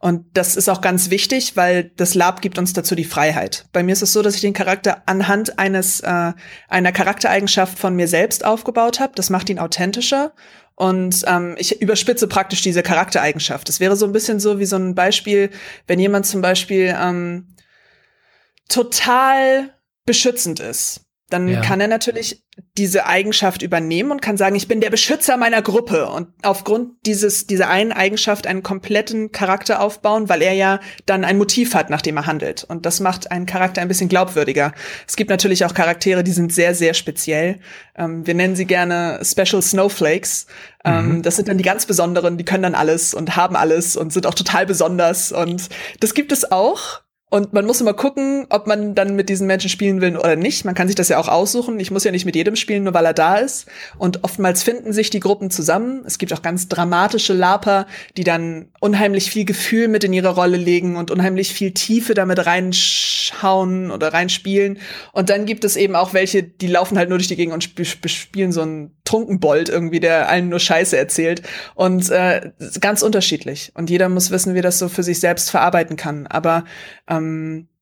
Und 0.00 0.24
das 0.34 0.56
ist 0.56 0.68
auch 0.68 0.80
ganz 0.80 1.10
wichtig, 1.10 1.56
weil 1.56 1.90
das 1.96 2.14
Lab 2.14 2.40
gibt 2.40 2.58
uns 2.58 2.72
dazu 2.72 2.94
die 2.94 3.04
Freiheit. 3.04 3.66
Bei 3.72 3.82
mir 3.82 3.92
ist 3.92 4.02
es 4.02 4.12
so, 4.12 4.22
dass 4.22 4.34
ich 4.34 4.40
den 4.40 4.54
Charakter 4.54 5.02
anhand 5.06 5.58
eines 5.58 6.00
äh, 6.00 6.32
einer 6.68 6.92
Charaktereigenschaft 6.92 7.78
von 7.78 7.94
mir 7.94 8.08
selbst 8.08 8.44
aufgebaut 8.44 9.00
habe. 9.00 9.12
Das 9.14 9.30
macht 9.30 9.50
ihn 9.50 9.58
authentischer 9.58 10.32
und 10.78 11.24
ähm, 11.26 11.56
ich 11.58 11.82
überspitze 11.82 12.28
praktisch 12.28 12.62
diese 12.62 12.84
Charaktereigenschaft. 12.84 13.68
Das 13.68 13.80
wäre 13.80 13.96
so 13.96 14.06
ein 14.06 14.12
bisschen 14.12 14.38
so 14.38 14.60
wie 14.60 14.64
so 14.64 14.76
ein 14.76 14.94
Beispiel, 14.94 15.50
wenn 15.88 15.98
jemand 15.98 16.24
zum 16.24 16.40
Beispiel 16.40 16.96
ähm, 16.96 17.48
total 18.68 19.74
beschützend 20.06 20.60
ist 20.60 21.07
dann 21.30 21.48
ja. 21.48 21.60
kann 21.60 21.80
er 21.80 21.88
natürlich 21.88 22.44
diese 22.76 23.06
Eigenschaft 23.06 23.62
übernehmen 23.62 24.10
und 24.10 24.22
kann 24.22 24.36
sagen, 24.36 24.56
ich 24.56 24.66
bin 24.66 24.80
der 24.80 24.90
Beschützer 24.90 25.36
meiner 25.36 25.62
Gruppe 25.62 26.08
und 26.08 26.28
aufgrund 26.42 26.92
dieses, 27.04 27.46
dieser 27.46 27.68
einen 27.68 27.92
Eigenschaft 27.92 28.46
einen 28.46 28.62
kompletten 28.62 29.30
Charakter 29.30 29.80
aufbauen, 29.80 30.28
weil 30.28 30.42
er 30.42 30.54
ja 30.54 30.80
dann 31.04 31.24
ein 31.24 31.38
Motiv 31.38 31.74
hat, 31.74 31.90
nach 31.90 32.00
dem 32.00 32.16
er 32.16 32.26
handelt. 32.26 32.64
Und 32.64 32.86
das 32.86 33.00
macht 33.00 33.30
einen 33.30 33.46
Charakter 33.46 33.82
ein 33.82 33.88
bisschen 33.88 34.08
glaubwürdiger. 34.08 34.72
Es 35.06 35.16
gibt 35.16 35.28
natürlich 35.30 35.64
auch 35.64 35.74
Charaktere, 35.74 36.24
die 36.24 36.32
sind 36.32 36.52
sehr, 36.52 36.74
sehr 36.74 36.94
speziell. 36.94 37.60
Ähm, 37.94 38.26
wir 38.26 38.34
nennen 38.34 38.56
sie 38.56 38.66
gerne 38.66 39.20
Special 39.22 39.60
Snowflakes. 39.60 40.46
Ähm, 40.84 41.16
mhm. 41.16 41.22
Das 41.22 41.36
sind 41.36 41.48
dann 41.48 41.58
die 41.58 41.64
ganz 41.64 41.84
Besonderen, 41.84 42.38
die 42.38 42.44
können 42.44 42.62
dann 42.62 42.74
alles 42.74 43.12
und 43.12 43.36
haben 43.36 43.56
alles 43.56 43.96
und 43.96 44.12
sind 44.12 44.26
auch 44.26 44.34
total 44.34 44.64
besonders. 44.64 45.32
Und 45.32 45.68
das 46.00 46.14
gibt 46.14 46.32
es 46.32 46.50
auch. 46.50 47.02
Und 47.30 47.52
man 47.52 47.66
muss 47.66 47.80
immer 47.80 47.92
gucken, 47.92 48.46
ob 48.48 48.66
man 48.66 48.94
dann 48.94 49.14
mit 49.14 49.28
diesen 49.28 49.46
Menschen 49.46 49.68
spielen 49.68 50.00
will 50.00 50.16
oder 50.16 50.34
nicht. 50.34 50.64
Man 50.64 50.74
kann 50.74 50.88
sich 50.88 50.94
das 50.94 51.10
ja 51.10 51.18
auch 51.18 51.28
aussuchen. 51.28 51.78
Ich 51.78 51.90
muss 51.90 52.04
ja 52.04 52.10
nicht 52.10 52.24
mit 52.24 52.34
jedem 52.34 52.56
spielen, 52.56 52.84
nur 52.84 52.94
weil 52.94 53.04
er 53.04 53.12
da 53.12 53.36
ist. 53.36 53.66
Und 53.98 54.24
oftmals 54.24 54.62
finden 54.62 54.94
sich 54.94 55.10
die 55.10 55.20
Gruppen 55.20 55.50
zusammen. 55.50 56.02
Es 56.06 56.16
gibt 56.16 56.32
auch 56.32 56.40
ganz 56.40 56.68
dramatische 56.68 57.34
Laper, 57.34 57.86
die 58.16 58.24
dann 58.24 58.68
unheimlich 58.80 59.30
viel 59.30 59.44
Gefühl 59.44 59.88
mit 59.88 60.04
in 60.04 60.14
ihre 60.14 60.30
Rolle 60.30 60.56
legen 60.56 60.96
und 60.96 61.10
unheimlich 61.10 61.52
viel 61.52 61.72
Tiefe 61.72 62.14
damit 62.14 62.46
reinschauen 62.46 63.90
oder 63.90 64.14
reinspielen. 64.14 64.78
Und 65.12 65.28
dann 65.28 65.44
gibt 65.44 65.64
es 65.64 65.76
eben 65.76 65.96
auch 65.96 66.14
welche, 66.14 66.42
die 66.42 66.66
laufen 66.66 66.96
halt 66.96 67.10
nur 67.10 67.18
durch 67.18 67.28
die 67.28 67.36
Gegend 67.36 67.52
und 67.52 67.62
spielen 68.08 68.52
so 68.52 68.62
einen 68.62 68.96
Trunkenbold 69.04 69.68
irgendwie, 69.68 70.00
der 70.00 70.28
allen 70.28 70.48
nur 70.48 70.60
Scheiße 70.60 70.96
erzählt. 70.96 71.42
Und 71.74 72.08
äh, 72.10 72.52
ganz 72.80 73.02
unterschiedlich. 73.02 73.72
Und 73.74 73.90
jeder 73.90 74.08
muss 74.08 74.30
wissen, 74.30 74.54
wie 74.54 74.62
das 74.62 74.78
so 74.78 74.88
für 74.88 75.02
sich 75.02 75.20
selbst 75.20 75.50
verarbeiten 75.50 75.96
kann. 75.96 76.26
Aber 76.26 76.64
ähm, 77.08 77.17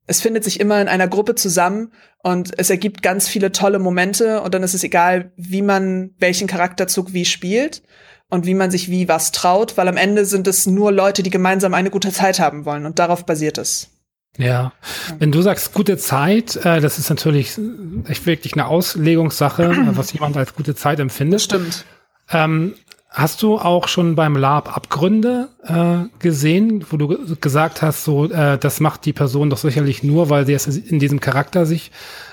es 0.07 0.21
findet 0.21 0.45
sich 0.45 0.61
immer 0.61 0.81
in 0.81 0.89
einer 0.89 1.09
Gruppe 1.09 1.35
zusammen 1.35 1.93
und 2.23 2.59
es 2.59 2.71
ergibt 2.71 3.03
ganz 3.03 3.29
viele 3.29 3.53
tolle 3.53 3.79
Momente 3.79 4.41
und 4.41 4.55
dann 4.55 4.63
ist 4.63 4.75
es 4.75 4.85
egal, 4.85 5.33
wie 5.37 5.63
man 5.63 6.11
welchen 6.19 6.47
Charakterzug 6.47 7.13
wie 7.13 7.25
spielt 7.25 7.83
und 8.29 8.47
wie 8.47 8.55
man 8.55 8.71
sich 8.71 8.91
wie 8.91 9.09
was 9.09 9.33
traut, 9.33 9.77
weil 9.77 9.89
am 9.89 9.97
Ende 9.97 10.25
sind 10.25 10.47
es 10.47 10.67
nur 10.67 10.93
Leute, 10.93 11.23
die 11.23 11.31
gemeinsam 11.31 11.75
eine 11.75 11.91
gute 11.91 12.13
Zeit 12.13 12.41
haben 12.41 12.65
wollen 12.65 12.87
und 12.87 12.99
darauf 12.99 13.27
basiert 13.27 13.59
es. 13.59 13.91
Ja, 14.39 14.73
wenn 15.19 15.33
du 15.33 15.41
sagst 15.41 15.73
gute 15.73 15.97
Zeit, 15.97 16.57
äh, 16.57 16.81
das 16.81 16.99
ist 16.99 17.09
natürlich 17.09 17.59
echt 18.07 18.27
wirklich 18.27 18.53
eine 18.53 18.67
Auslegungssache, 18.67 19.87
was 19.93 20.13
jemand 20.13 20.37
als 20.37 20.55
gute 20.55 20.75
Zeit 20.75 21.01
empfindet. 21.01 21.43
Stimmt. 21.43 21.85
Ähm, 22.31 22.75
Hast 23.17 23.41
du 23.43 23.57
auch 23.57 23.89
schon 23.89 24.15
beim 24.15 24.37
Lab 24.37 24.77
Abgründe 24.77 25.49
äh, 25.65 26.07
gesehen, 26.19 26.85
wo 26.91 26.99
du 26.99 27.37
gesagt 27.41 27.81
hast, 27.81 28.05
so 28.05 28.31
äh, 28.31 28.59
das 28.59 28.79
macht 28.79 29.07
die 29.07 29.15
Person 29.15 29.49
doch 29.49 29.57
sicherlich 29.57 30.03
nur, 30.03 30.29
weil 30.29 30.45
sie 30.45 30.53
jetzt 30.53 30.67
in 30.67 30.99
diesem 30.99 31.19
Charakter 31.19 31.65
sich 31.65 31.93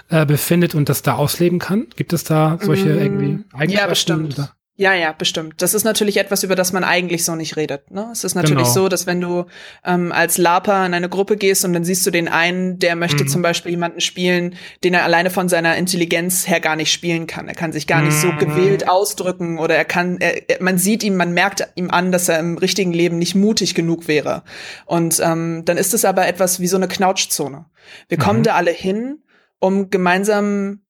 äh, 0.10 0.26
befindet 0.26 0.76
und 0.76 0.90
das 0.90 1.02
da 1.02 1.14
ausleben 1.14 1.60
kann? 1.60 1.88
Gibt 1.96 2.12
es 2.12 2.26
da 2.26 2.60
solche 2.62 2.90
mm, 2.90 3.00
irgendwie 3.00 3.40
Eigenschaften? 3.54 3.72
Ja, 3.72 3.88
bestimmt. 3.88 4.34
Oder? 4.34 4.52
Ja, 4.76 4.96
ja, 4.96 5.12
bestimmt. 5.12 5.62
Das 5.62 5.76
ist 5.76 5.84
natürlich 5.84 6.18
etwas, 6.18 6.42
über 6.42 6.56
das 6.56 6.74
man 6.74 6.84
eigentlich 6.84 7.24
so 7.24 7.36
nicht 7.36 7.58
redet. 7.58 7.92
Ne? 7.92 8.10
Es 8.12 8.24
ist 8.24 8.34
natürlich 8.34 8.64
genau. 8.64 8.74
so, 8.74 8.90
dass 8.90 9.06
wenn 9.06 9.22
du 9.22 9.46
ähm, 9.86 10.12
als 10.12 10.40
Laper 10.40 10.84
in 10.84 10.96
eine 10.96 11.10
Gruppe 11.10 11.38
gehst 11.38 11.64
und 11.64 11.74
dann 11.74 11.84
siehst 11.84 12.08
du 12.08 12.12
den 12.12 12.28
einen, 12.28 12.80
der 12.80 12.96
möchte 12.96 13.24
mhm. 13.24 13.28
zum 13.28 13.44
Beispiel 13.44 13.72
jemanden 13.72 14.02
spielen, 14.02 14.56
den 14.84 14.96
er 14.96 15.04
alleine 15.04 15.30
von 15.30 15.48
seiner 15.48 15.78
Intelligenz 15.78 16.48
her 16.48 16.60
gar 16.60 16.76
nicht 16.76 16.92
spielen 16.92 17.28
kann. 17.28 17.48
Er 17.48 17.54
kann 17.54 17.72
sich 17.72 17.86
gar 17.86 18.02
nicht 18.02 18.18
so 18.18 18.32
mhm. 18.32 18.40
gewählt 18.40 18.90
ausdrücken 18.90 19.60
oder 19.60 19.76
er 19.76 19.86
kann, 19.86 20.18
er, 20.20 20.50
er, 20.50 20.64
man 20.64 20.80
sieht 20.80 21.04
ihm, 21.04 21.18
man 21.18 21.34
merkt 21.34 21.68
ihm 21.76 21.92
an, 21.92 22.12
dass 22.12 22.28
er 22.28 22.40
im 22.40 22.58
richtigen 22.58 22.94
Leben 22.94 23.20
nicht 23.20 23.36
mutig 23.36 23.76
genug 23.76 24.08
wäre. 24.08 24.42
Und 24.86 25.22
ähm, 25.24 25.66
dann 25.66 25.78
ist 25.78 25.94
es 25.94 26.04
aber 26.04 26.28
etwas 26.28 26.60
wie 26.60 26.68
so 26.68 26.78
eine 26.78 26.88
Knautschzone. 26.88 27.66
Wir 28.10 28.18
kommen 28.18 28.40
mhm. 28.40 28.44
da 28.44 28.56
alle 28.56 28.72
hin, 28.72 29.20
um 29.60 29.92
gemeinsam 29.92 30.83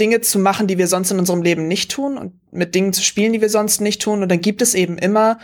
Dinge 0.00 0.20
zu 0.20 0.38
machen, 0.38 0.66
die 0.66 0.78
wir 0.78 0.86
sonst 0.86 1.10
in 1.10 1.18
unserem 1.18 1.42
Leben 1.42 1.68
nicht 1.68 1.90
tun 1.90 2.18
und 2.18 2.34
mit 2.52 2.74
Dingen 2.74 2.92
zu 2.92 3.02
spielen, 3.02 3.32
die 3.32 3.40
wir 3.40 3.50
sonst 3.50 3.80
nicht 3.80 4.02
tun. 4.02 4.22
Und 4.22 4.28
dann 4.28 4.40
gibt 4.40 4.62
es 4.62 4.74
eben 4.74 4.98
immer 4.98 5.38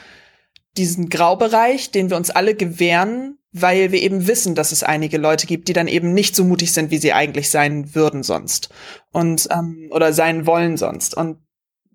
diesen 0.77 1.09
Graubereich, 1.09 1.91
den 1.91 2.11
wir 2.11 2.17
uns 2.17 2.31
alle 2.31 2.55
gewähren, 2.55 3.39
weil 3.53 3.93
wir 3.93 4.03
eben 4.03 4.27
wissen, 4.27 4.55
dass 4.55 4.73
es 4.73 4.83
einige 4.83 5.19
Leute 5.19 5.47
gibt, 5.47 5.69
die 5.69 5.73
dann 5.73 5.87
eben 5.87 6.13
nicht 6.13 6.35
so 6.35 6.45
mutig 6.45 6.73
sind, 6.73 6.91
wie 6.91 6.99
sie 6.99 7.13
eigentlich 7.13 7.51
sein 7.51 7.95
würden 7.95 8.23
sonst 8.23 8.71
und 9.13 9.49
ähm, 9.51 9.89
oder 9.91 10.13
sein 10.13 10.47
wollen 10.47 10.77
sonst. 10.77 11.17
Und 11.17 11.39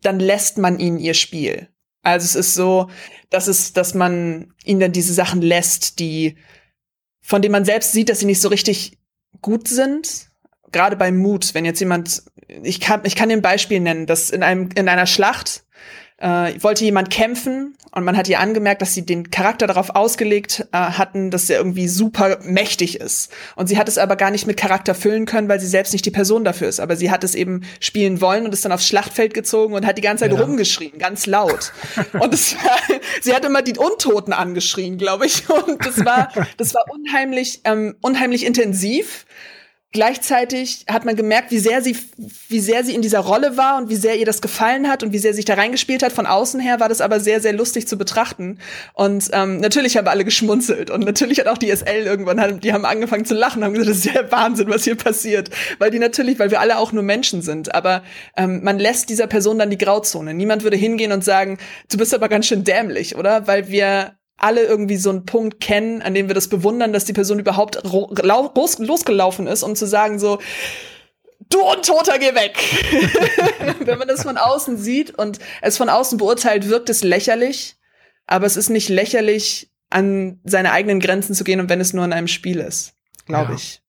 dann 0.02 0.20
lässt 0.20 0.58
man 0.58 0.80
ihnen 0.80 1.00
ihr 1.00 1.14
Spiel. 1.14 1.68
Also 2.02 2.24
es 2.24 2.36
ist 2.36 2.54
so, 2.54 2.90
dass 3.30 3.48
es, 3.48 3.74
dass 3.74 3.94
man 3.94 4.54
ihnen 4.64 4.80
dann 4.80 4.94
diese 4.94 5.14
Sachen 5.14 5.42
lässt, 5.42 6.00
die 6.00 6.38
von 7.22 7.42
denen 7.42 7.52
man 7.52 7.66
selbst 7.66 7.92
sieht, 7.92 8.10
dass 8.10 8.20
sie 8.20 8.26
nicht 8.26 8.42
so 8.42 8.48
richtig 8.48 8.98
gut 9.42 9.68
sind. 9.68 10.29
Gerade 10.72 10.96
beim 10.96 11.18
Mut, 11.18 11.54
wenn 11.54 11.66
jetzt 11.66 11.80
jemand, 11.80 12.24
ich 12.64 12.80
kann, 12.80 13.02
ich 13.04 13.16
kann 13.16 13.30
dir 13.30 13.36
ein 13.36 13.42
Beispiel 13.42 13.80
nennen, 13.80 14.06
dass 14.06 14.30
in 14.30 14.44
einem 14.44 14.70
in 14.76 14.88
einer 14.90 15.08
Schlacht 15.08 15.64
äh, 16.18 16.54
wollte 16.62 16.84
jemand 16.84 17.10
kämpfen 17.10 17.76
und 17.92 18.04
man 18.04 18.18
hat 18.18 18.28
ihr 18.28 18.40
angemerkt, 18.40 18.82
dass 18.82 18.94
sie 18.94 19.06
den 19.06 19.32
Charakter 19.32 19.66
darauf 19.66 19.96
ausgelegt 19.96 20.68
äh, 20.72 20.78
hatten, 20.78 21.32
dass 21.32 21.50
er 21.50 21.58
irgendwie 21.58 21.88
super 21.88 22.38
mächtig 22.44 23.00
ist. 23.00 23.32
Und 23.56 23.68
sie 23.68 23.78
hat 23.78 23.88
es 23.88 23.98
aber 23.98 24.16
gar 24.16 24.30
nicht 24.30 24.46
mit 24.46 24.58
Charakter 24.58 24.94
füllen 24.94 25.26
können, 25.26 25.50
weil 25.50 25.60
sie 25.60 25.68
selbst 25.68 25.94
nicht 25.94 26.06
die 26.06 26.12
Person 26.12 26.44
dafür 26.44 26.68
ist. 26.68 26.80
Aber 26.80 26.96
sie 26.96 27.10
hat 27.10 27.24
es 27.24 27.36
eben 27.36 27.62
spielen 27.80 28.22
wollen 28.22 28.46
und 28.46 28.54
ist 28.54 28.64
dann 28.64 28.72
aufs 28.72 28.88
Schlachtfeld 28.88 29.34
gezogen 29.34 29.74
und 29.74 29.86
hat 29.86 29.98
die 29.98 30.02
ganze 30.04 30.26
Zeit 30.26 30.34
ja. 30.34 30.40
rumgeschrien, 30.40 31.00
ganz 31.00 31.26
laut. 31.26 31.72
und 32.20 32.34
es 32.34 32.56
war, 32.56 32.78
sie 33.22 33.34
hat 33.34 33.44
immer 33.44 33.64
die 33.64 33.78
Untoten 33.78 34.34
angeschrien, 34.34 34.98
glaube 34.98 35.26
ich. 35.26 35.50
Und 35.70 35.86
das 35.86 36.06
war, 36.06 36.30
das 36.58 36.74
war 36.74 36.84
unheimlich, 36.90 37.62
ähm, 37.64 37.96
unheimlich 38.02 38.46
intensiv 38.46 39.26
gleichzeitig 39.92 40.86
hat 40.88 41.06
man 41.06 41.16
gemerkt, 41.16 41.50
wie 41.50 41.58
sehr 41.58 41.82
sie, 41.82 41.98
wie 42.48 42.60
sehr 42.60 42.84
sie 42.84 42.94
in 42.94 43.02
dieser 43.02 43.20
Rolle 43.20 43.58
war 43.58 43.78
und 43.78 43.90
wie 43.90 43.96
sehr 43.96 44.18
ihr 44.18 44.26
das 44.26 44.42
gefallen 44.42 44.88
hat 44.88 45.02
und 45.02 45.14
wie 45.14 45.18
sehr 45.18 45.34
sich 45.34 45.46
da 45.46 45.56
reingespielt 45.56 46.04
hat. 46.04 46.12
Von 46.12 46.28
außen 46.28 46.60
her 46.60 46.80
war 46.80 46.90
das 46.90 47.02
aber 47.02 47.20
sehr, 47.20 47.42
sehr 47.42 47.54
lustig 47.54 47.88
zu 47.88 47.98
betrachten. 47.98 48.60
Und 48.94 49.30
ähm, 49.34 49.58
natürlich 49.58 49.98
haben 49.98 50.08
alle 50.08 50.26
geschmunzelt 50.26 50.92
und 50.92 51.06
natürlich 51.06 51.40
hat 51.40 51.48
auch 51.48 51.58
die 51.58 51.76
SL 51.76 52.06
irgendwann, 52.06 52.60
die 52.60 52.72
haben 52.72 52.86
angefangen 52.86 53.26
zu 53.26 53.34
lachen, 53.34 53.64
haben 53.64 53.74
gesagt, 53.74 53.90
das 53.90 54.06
ist 54.06 54.14
ja 54.14 54.32
Wahnsinn, 54.32 54.70
was 54.70 54.84
hier 54.84 54.96
passiert, 54.96 55.50
weil 55.80 55.90
die 55.90 56.00
natürlich, 56.00 56.38
weil 56.38 56.52
wir 56.52 56.60
alle 56.60 56.78
auch 56.78 56.92
nur 56.92 57.04
Menschen 57.04 57.42
sind. 57.42 57.74
Aber 57.74 58.04
ähm, 58.38 58.64
man 58.64 58.78
lässt 58.78 59.10
dieser 59.10 59.26
Person 59.26 59.58
dann 59.58 59.72
die 59.72 59.78
Grauzone. 59.78 60.36
Niemand 60.36 60.64
würde 60.64 60.78
hingehen 60.78 61.12
und 61.12 61.24
sagen, 61.24 61.58
du 61.92 61.98
bist 61.98 62.14
aber 62.14 62.30
ganz 62.30 62.46
schön 62.46 62.64
dämlich, 62.64 63.16
oder? 63.16 63.48
Weil 63.48 63.70
wir 63.70 64.19
alle 64.40 64.64
irgendwie 64.64 64.98
so 64.98 65.10
einen 65.10 65.26
Punkt 65.26 65.60
kennen, 65.60 66.02
an 66.02 66.14
dem 66.14 66.28
wir 66.28 66.36
das 66.36 66.48
bewundern, 66.48 66.94
dass 66.94 67.06
die 67.06 67.14
Person 67.14 67.40
überhaupt 67.40 67.82
losgelaufen 67.84 69.48
ist, 69.48 69.64
um 69.64 69.76
zu 69.76 69.86
sagen 69.86 70.20
so, 70.20 70.40
du 71.50 71.60
Untoter, 71.62 72.20
geh 72.20 72.34
weg. 72.36 72.58
Wenn 73.86 73.98
man 73.98 74.08
das 74.08 74.24
von 74.24 74.38
außen 74.38 74.78
sieht 74.78 75.18
und 75.18 75.40
es 75.62 75.78
von 75.78 75.90
außen 75.90 76.18
beurteilt, 76.18 76.70
wirkt 76.70 76.90
es 76.90 77.04
lächerlich, 77.04 77.76
aber 78.28 78.46
es 78.46 78.58
ist 78.58 78.70
nicht 78.70 78.90
lächerlich, 78.90 79.70
an 79.90 80.40
seine 80.44 80.72
eigenen 80.72 81.00
Grenzen 81.00 81.34
zu 81.34 81.44
gehen 81.44 81.60
und 81.60 81.70
wenn 81.70 81.82
es 81.82 81.94
nur 81.94 82.06
in 82.06 82.14
einem 82.14 82.28
Spiel 82.28 82.60
ist, 82.60 82.94
glaube 83.26 83.52
ja. 83.52 83.58
ich. 83.58 83.82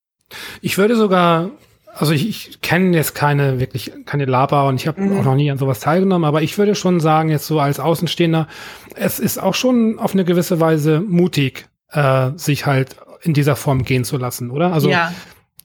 Ich 0.63 0.79
würde 0.79 0.97
sogar 0.97 1.51
also 1.95 2.13
ich, 2.13 2.29
ich 2.29 2.61
kenne 2.61 2.97
jetzt 2.97 3.15
keine 3.15 3.61
wirklich 3.61 3.93
keine 4.07 4.25
Laber 4.25 4.67
und 4.69 4.77
ich 4.77 4.87
habe 4.87 5.01
mhm. 5.01 5.19
auch 5.19 5.25
noch 5.25 5.35
nie 5.35 5.51
an 5.51 5.59
sowas 5.59 5.81
teilgenommen, 5.81 6.25
aber 6.25 6.43
ich 6.43 6.57
würde 6.59 6.75
schon 6.75 7.01
sagen, 7.01 7.29
jetzt 7.31 7.47
so 7.47 7.61
als 7.61 7.81
Außenstehender, 7.81 8.47
es 8.95 9.19
ist 9.19 9.39
auch 9.39 9.55
schon 9.55 9.99
auf 9.99 10.13
eine 10.13 10.25
gewisse 10.25 10.61
Weise 10.61 11.01
mutig, 11.01 11.69
äh, 11.91 12.31
sich 12.37 12.67
halt 12.67 12.97
in 13.23 13.35
dieser 13.35 13.57
Form 13.57 13.85
gehen 13.85 14.05
zu 14.05 14.17
lassen, 14.17 14.51
oder? 14.51 14.73
Also 14.73 14.91
ja 14.91 15.13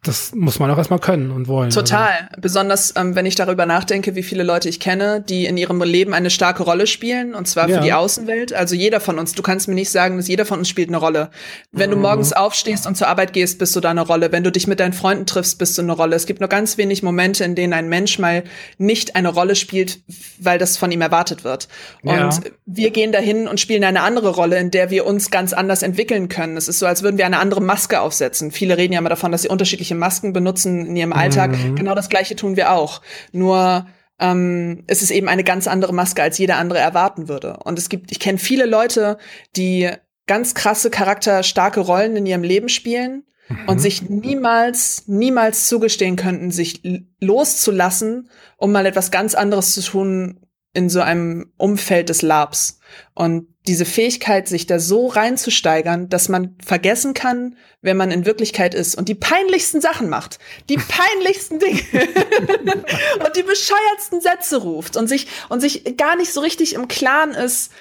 das 0.06 0.36
muss 0.36 0.60
man 0.60 0.70
auch 0.70 0.78
erstmal 0.78 1.00
können 1.00 1.32
und 1.32 1.48
wollen. 1.48 1.72
Total. 1.72 2.28
Also. 2.30 2.42
Besonders, 2.42 2.94
ähm, 2.96 3.16
wenn 3.16 3.26
ich 3.26 3.36
darüber 3.36 3.66
nachdenke, 3.66 4.16
wie 4.16 4.24
viele 4.24 4.44
Leute 4.44 4.70
ich 4.70 4.80
kenne, 4.80 5.24
die 5.28 5.46
in 5.46 5.58
ihrem 5.58 5.82
Leben 5.82 6.14
eine 6.14 6.30
starke 6.30 6.64
Rolle 6.64 6.86
spielen, 6.86 7.34
und 7.34 7.48
zwar 7.48 7.68
ja. 7.68 7.78
für 7.78 7.84
die 7.84 7.94
Außenwelt. 7.94 8.54
Also 8.54 8.76
jeder 8.76 9.00
von 9.00 9.18
uns. 9.18 9.34
Du 9.34 9.42
kannst 9.42 9.68
mir 9.68 9.74
nicht 9.74 9.90
sagen, 9.90 10.18
dass 10.18 10.28
jeder 10.28 10.46
von 10.46 10.60
uns 10.60 10.70
spielt 10.70 10.90
eine 10.90 10.98
Rolle. 10.98 11.32
Wenn 11.72 11.90
mhm. 11.90 11.96
du 11.96 12.00
morgens 12.02 12.34
aufstehst 12.34 12.86
und 12.86 12.96
zur 12.96 13.08
Arbeit 13.08 13.34
gehst, 13.34 13.58
bist 13.58 13.76
du 13.76 13.80
da 13.80 13.90
eine 13.90 14.02
Rolle. 14.02 14.32
Wenn 14.32 14.44
du 14.44 14.52
dich 14.52 14.68
mit 14.68 14.80
deinen 14.80 14.94
Freunden 14.94 15.26
triffst, 15.26 15.58
bist 15.58 15.78
du 15.78 15.82
eine 15.82 15.94
Rolle. 15.94 16.16
Es 16.16 16.28
gibt 16.28 16.40
nur 16.40 16.50
ganz 16.50 16.78
wenig 16.78 17.02
Momente, 17.02 17.44
in 17.44 17.56
denen 17.56 17.74
ein 17.74 17.90
Mensch 17.90 18.20
mal 18.20 18.44
nicht 18.78 19.16
eine 19.16 19.30
Rolle 19.30 19.56
spielt, 19.56 20.00
weil 20.40 20.60
das 20.60 20.78
von 20.78 20.92
ihm 20.92 21.02
erwartet 21.02 21.44
wird. 21.44 21.68
Und 22.04 22.12
ja. 22.12 22.40
wir 22.66 22.92
gehen 22.92 23.12
dahin 23.12 23.48
und 23.48 23.60
spielen 23.60 23.84
eine 23.84 24.02
andere 24.02 24.30
Rolle, 24.30 24.60
in 24.60 24.70
der 24.70 24.92
wir 24.92 25.06
uns 25.06 25.32
ganz 25.32 25.54
anders 25.54 25.82
entwickeln 25.82 26.30
können. 26.30 26.58
Es 26.58 26.68
ist 26.68 26.80
so, 26.80 26.86
als 26.86 27.02
würden 27.02 27.18
wir 27.18 27.26
eine 27.26 27.40
andere 27.40 27.62
Maske 27.62 28.02
aufsetzen. 28.02 28.52
Viele 28.52 28.78
reden 28.78 28.94
ja 28.94 29.00
immer 29.00 29.10
davon, 29.10 29.32
dass 29.32 29.42
sie 29.42 29.50
unterschiedliche 29.50 29.95
irgendwelche 29.96 30.00
Masken 30.00 30.34
benutzen 30.34 30.86
in 30.86 30.96
ihrem 30.96 31.14
Alltag. 31.14 31.52
Mhm. 31.52 31.76
Genau 31.76 31.96
das 31.96 32.10
Gleiche 32.10 32.36
tun 32.36 32.56
wir 32.56 32.72
auch. 32.72 33.02
Nur 33.32 33.88
ähm, 34.20 34.84
es 34.88 35.02
ist 35.02 35.12
eben 35.12 35.28
eine 35.28 35.44
ganz 35.44 35.68
andere 35.68 35.94
Maske, 35.94 36.22
als 36.22 36.38
jeder 36.38 36.58
andere 36.58 36.80
erwarten 36.80 37.28
würde. 37.28 37.58
Und 37.64 37.80
es 37.80 37.90
gibt, 37.90 38.12
ich 38.12 38.20
kenne 38.20 38.38
viele 38.38 38.66
Leute, 38.66 39.18
die 39.56 39.90
ganz 40.28 40.54
krasse, 40.54 40.90
charakterstarke 40.90 41.82
Rollen 41.82 42.16
in 42.16 42.26
ihrem 42.26 42.44
Leben 42.44 42.70
spielen 42.70 43.24
mhm. 43.50 43.68
und 43.68 43.80
sich 43.80 44.10
niemals, 44.10 45.04
niemals 45.08 45.68
zugestehen 45.68 46.16
könnten, 46.16 46.52
sich 46.52 46.82
loszulassen, 47.20 48.30
um 48.58 48.72
mal 48.72 48.86
etwas 48.86 49.12
ganz 49.12 49.36
anderes 49.36 49.74
zu 49.74 49.82
tun 49.82 50.40
in 50.74 50.90
so 50.90 51.02
einem 51.02 51.52
Umfeld 51.58 52.10
des 52.10 52.22
Labs. 52.22 52.80
Und 53.14 53.48
diese 53.68 53.86
Fähigkeit, 53.86 54.48
sich 54.48 54.68
da 54.68 54.80
so 54.80 55.08
reinzusteigern, 55.08 56.10
dass 56.10 56.30
man 56.30 56.56
vergessen 56.64 57.14
kann, 57.14 57.58
wer 57.82 57.96
man 57.96 58.12
in 58.12 58.26
Wirklichkeit 58.26 58.74
ist 58.74 58.96
und 58.96 59.10
die 59.10 59.16
peinlichsten 59.16 59.82
Sachen 59.82 60.10
macht, 60.10 60.40
die 60.70 60.78
peinlichsten 60.78 61.60
Dinge 61.60 61.82
und 63.26 63.36
die 63.36 63.44
bescheuertsten 63.44 64.22
Sätze 64.22 64.58
ruft 64.58 64.98
und 64.98 65.08
sich 65.08 65.28
und 65.50 65.62
sich 65.62 65.98
gar 65.98 66.16
nicht 66.16 66.32
so 66.32 66.42
richtig 66.42 66.74
im 66.74 66.88
Klaren 66.88 67.32
ist 67.32 67.72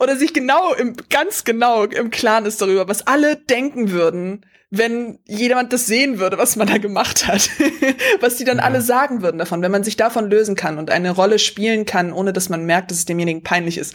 oder 0.00 0.16
sich 0.16 0.32
genau 0.32 0.74
im 0.74 0.96
ganz 1.10 1.44
genau 1.44 1.84
im 1.84 2.10
Klaren 2.10 2.46
ist 2.46 2.60
darüber, 2.62 2.88
was 2.88 3.06
alle 3.06 3.36
denken 3.36 3.90
würden, 3.90 4.44
wenn 4.70 5.18
jemand 5.26 5.72
das 5.72 5.86
sehen 5.86 6.18
würde, 6.18 6.38
was 6.38 6.56
man 6.56 6.68
da 6.68 6.78
gemacht 6.78 7.26
hat. 7.26 7.50
was 8.20 8.36
die 8.36 8.44
dann 8.44 8.58
ja. 8.58 8.64
alle 8.64 8.82
sagen 8.82 9.22
würden 9.22 9.38
davon, 9.38 9.62
wenn 9.62 9.72
man 9.72 9.84
sich 9.84 9.96
davon 9.96 10.30
lösen 10.30 10.56
kann 10.56 10.78
und 10.78 10.90
eine 10.90 11.10
Rolle 11.10 11.38
spielen 11.38 11.86
kann, 11.86 12.12
ohne 12.12 12.32
dass 12.32 12.48
man 12.48 12.64
merkt, 12.64 12.90
dass 12.90 12.98
es 12.98 13.04
demjenigen 13.06 13.42
peinlich 13.42 13.78
ist, 13.78 13.94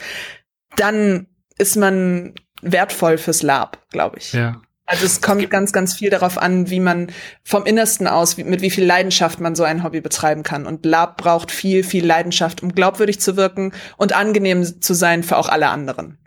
dann 0.76 1.26
ist 1.58 1.76
man 1.76 2.34
wertvoll 2.62 3.18
fürs 3.18 3.42
Lab, 3.42 3.78
glaube 3.90 4.18
ich. 4.18 4.32
Ja. 4.32 4.60
Also 4.86 5.06
es 5.06 5.22
kommt 5.22 5.48
ganz, 5.48 5.72
ganz 5.72 5.94
viel 5.94 6.10
darauf 6.10 6.36
an, 6.36 6.68
wie 6.68 6.80
man 6.80 7.10
vom 7.42 7.64
Innersten 7.64 8.06
aus, 8.06 8.36
wie, 8.36 8.44
mit 8.44 8.60
wie 8.60 8.70
viel 8.70 8.84
Leidenschaft 8.84 9.40
man 9.40 9.54
so 9.54 9.62
ein 9.62 9.82
Hobby 9.82 10.02
betreiben 10.02 10.42
kann. 10.42 10.66
Und 10.66 10.84
Lab 10.84 11.16
braucht 11.16 11.50
viel, 11.50 11.84
viel 11.84 12.04
Leidenschaft, 12.04 12.62
um 12.62 12.74
glaubwürdig 12.74 13.18
zu 13.18 13.36
wirken 13.36 13.72
und 13.96 14.14
angenehm 14.14 14.80
zu 14.82 14.92
sein 14.92 15.22
für 15.22 15.38
auch 15.38 15.48
alle 15.48 15.68
anderen. 15.68 16.18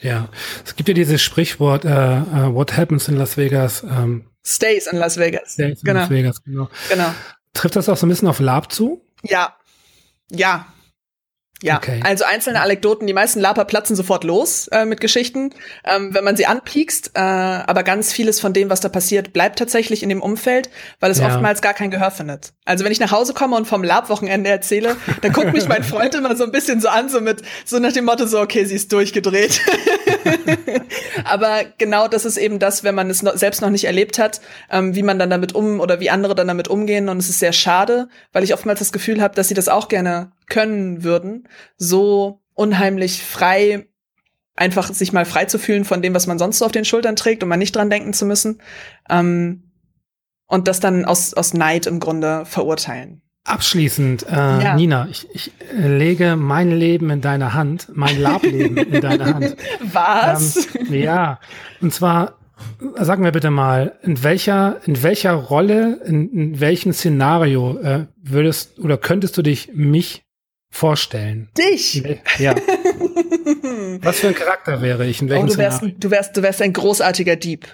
Ja, 0.00 0.28
es 0.64 0.76
gibt 0.76 0.88
ja 0.88 0.94
dieses 0.94 1.22
Sprichwort, 1.22 1.84
uh, 1.84 1.88
uh, 1.88 2.54
what 2.54 2.76
happens 2.76 3.08
in 3.08 3.16
Las 3.16 3.36
Vegas? 3.36 3.82
Um, 3.82 3.90
ähm, 3.90 4.24
stays 4.44 4.86
in 4.86 4.98
Las 4.98 5.18
Vegas. 5.18 5.54
Stays 5.54 5.80
in 5.80 5.84
genau. 5.84 6.00
Las 6.00 6.10
Vegas, 6.10 6.42
genau. 6.42 6.70
genau. 6.88 7.14
Trifft 7.52 7.76
das 7.76 7.88
auch 7.88 7.96
so 7.96 8.06
ein 8.06 8.10
bisschen 8.10 8.28
auf 8.28 8.40
Lab 8.40 8.72
zu? 8.72 9.02
Ja. 9.22 9.56
Ja, 10.30 10.66
ja, 11.62 11.78
okay. 11.78 12.00
also 12.04 12.24
einzelne 12.24 12.60
Anekdoten, 12.60 13.06
die 13.06 13.14
meisten 13.14 13.40
Laper 13.40 13.64
platzen 13.64 13.96
sofort 13.96 14.24
los 14.24 14.68
äh, 14.68 14.84
mit 14.84 15.00
Geschichten, 15.00 15.54
ähm, 15.84 16.12
wenn 16.12 16.22
man 16.22 16.36
sie 16.36 16.44
anpiekst, 16.44 17.12
äh, 17.14 17.20
aber 17.20 17.82
ganz 17.82 18.12
vieles 18.12 18.40
von 18.40 18.52
dem, 18.52 18.68
was 18.68 18.80
da 18.80 18.90
passiert, 18.90 19.32
bleibt 19.32 19.58
tatsächlich 19.58 20.02
in 20.02 20.10
dem 20.10 20.20
Umfeld, 20.20 20.68
weil 21.00 21.10
es 21.10 21.18
ja. 21.18 21.28
oftmals 21.28 21.62
gar 21.62 21.72
kein 21.72 21.90
Gehör 21.90 22.10
findet. 22.10 22.52
Also 22.66 22.84
wenn 22.84 22.92
ich 22.92 23.00
nach 23.00 23.10
Hause 23.10 23.32
komme 23.32 23.56
und 23.56 23.66
vom 23.66 23.82
Lab-Wochenende 23.82 24.50
erzähle, 24.50 24.96
dann 25.22 25.32
guckt 25.32 25.54
mich 25.54 25.66
mein 25.66 25.82
Freund 25.82 26.14
immer 26.14 26.36
so 26.36 26.44
ein 26.44 26.52
bisschen 26.52 26.82
so 26.82 26.88
an, 26.88 27.08
so 27.08 27.22
mit, 27.22 27.40
so 27.64 27.78
nach 27.78 27.92
dem 27.92 28.04
Motto 28.04 28.26
so, 28.26 28.38
okay, 28.38 28.66
sie 28.66 28.74
ist 28.74 28.92
durchgedreht. 28.92 29.62
aber 31.24 31.64
genau 31.78 32.06
das 32.06 32.26
ist 32.26 32.36
eben 32.36 32.58
das, 32.58 32.84
wenn 32.84 32.94
man 32.94 33.08
es 33.08 33.22
noch, 33.22 33.34
selbst 33.34 33.62
noch 33.62 33.70
nicht 33.70 33.84
erlebt 33.84 34.18
hat, 34.18 34.42
ähm, 34.70 34.94
wie 34.94 35.02
man 35.02 35.18
dann 35.18 35.30
damit 35.30 35.54
um 35.54 35.80
oder 35.80 36.00
wie 36.00 36.10
andere 36.10 36.34
dann 36.34 36.48
damit 36.48 36.68
umgehen 36.68 37.08
und 37.08 37.16
es 37.16 37.30
ist 37.30 37.38
sehr 37.38 37.54
schade, 37.54 38.08
weil 38.34 38.44
ich 38.44 38.52
oftmals 38.52 38.80
das 38.80 38.92
Gefühl 38.92 39.22
habe, 39.22 39.34
dass 39.34 39.48
sie 39.48 39.54
das 39.54 39.68
auch 39.68 39.88
gerne 39.88 40.32
können 40.46 41.02
würden, 41.02 41.48
so 41.76 42.40
unheimlich 42.54 43.22
frei 43.22 43.86
einfach 44.56 44.92
sich 44.92 45.12
mal 45.12 45.26
frei 45.26 45.44
zu 45.44 45.58
fühlen 45.58 45.84
von 45.84 46.02
dem, 46.02 46.14
was 46.14 46.26
man 46.26 46.38
sonst 46.38 46.58
so 46.58 46.64
auf 46.64 46.72
den 46.72 46.84
Schultern 46.84 47.16
trägt 47.16 47.42
und 47.42 47.48
mal 47.48 47.56
nicht 47.56 47.76
dran 47.76 47.90
denken 47.90 48.12
zu 48.14 48.24
müssen. 48.24 48.60
Ähm, 49.10 49.70
und 50.46 50.68
das 50.68 50.80
dann 50.80 51.04
aus, 51.04 51.34
aus 51.34 51.54
Neid 51.54 51.86
im 51.86 52.00
Grunde 52.00 52.46
verurteilen. 52.46 53.20
Abschließend, 53.44 54.26
äh, 54.28 54.34
ja. 54.34 54.74
Nina, 54.74 55.06
ich, 55.08 55.28
ich 55.32 55.52
lege 55.72 56.36
mein 56.36 56.70
Leben 56.70 57.10
in 57.10 57.20
deine 57.20 57.54
Hand, 57.54 57.88
mein 57.94 58.20
Lableben 58.20 58.76
in 58.76 59.00
deine 59.00 59.24
Hand. 59.24 59.56
Was? 59.92 60.68
Ähm, 60.74 60.94
ja, 60.94 61.38
und 61.80 61.92
zwar 61.92 62.38
Sag 62.94 63.18
mir 63.18 63.32
bitte 63.32 63.50
mal, 63.50 63.98
in 64.02 64.22
welcher, 64.22 64.80
in 64.86 65.02
welcher 65.02 65.34
Rolle, 65.34 66.00
in, 66.06 66.30
in 66.30 66.60
welchem 66.60 66.92
Szenario 66.92 67.78
äh, 67.78 68.06
würdest 68.22 68.78
oder 68.78 68.96
könntest 68.96 69.36
du 69.36 69.42
dich 69.42 69.72
mich 69.74 70.25
vorstellen. 70.76 71.48
Dich? 71.56 72.02
Ja. 72.38 72.54
Was 74.02 74.20
für 74.20 74.28
ein 74.28 74.34
Charakter 74.34 74.82
wäre 74.82 75.06
ich? 75.06 75.22
In 75.22 75.28
welchem 75.28 75.46
oh, 75.46 75.48
du 75.48 75.56
wärst, 75.56 75.82
du 75.82 76.10
wärst, 76.10 76.36
du 76.36 76.42
wärst 76.42 76.62
ein 76.62 76.72
großartiger 76.72 77.36
Dieb. 77.36 77.66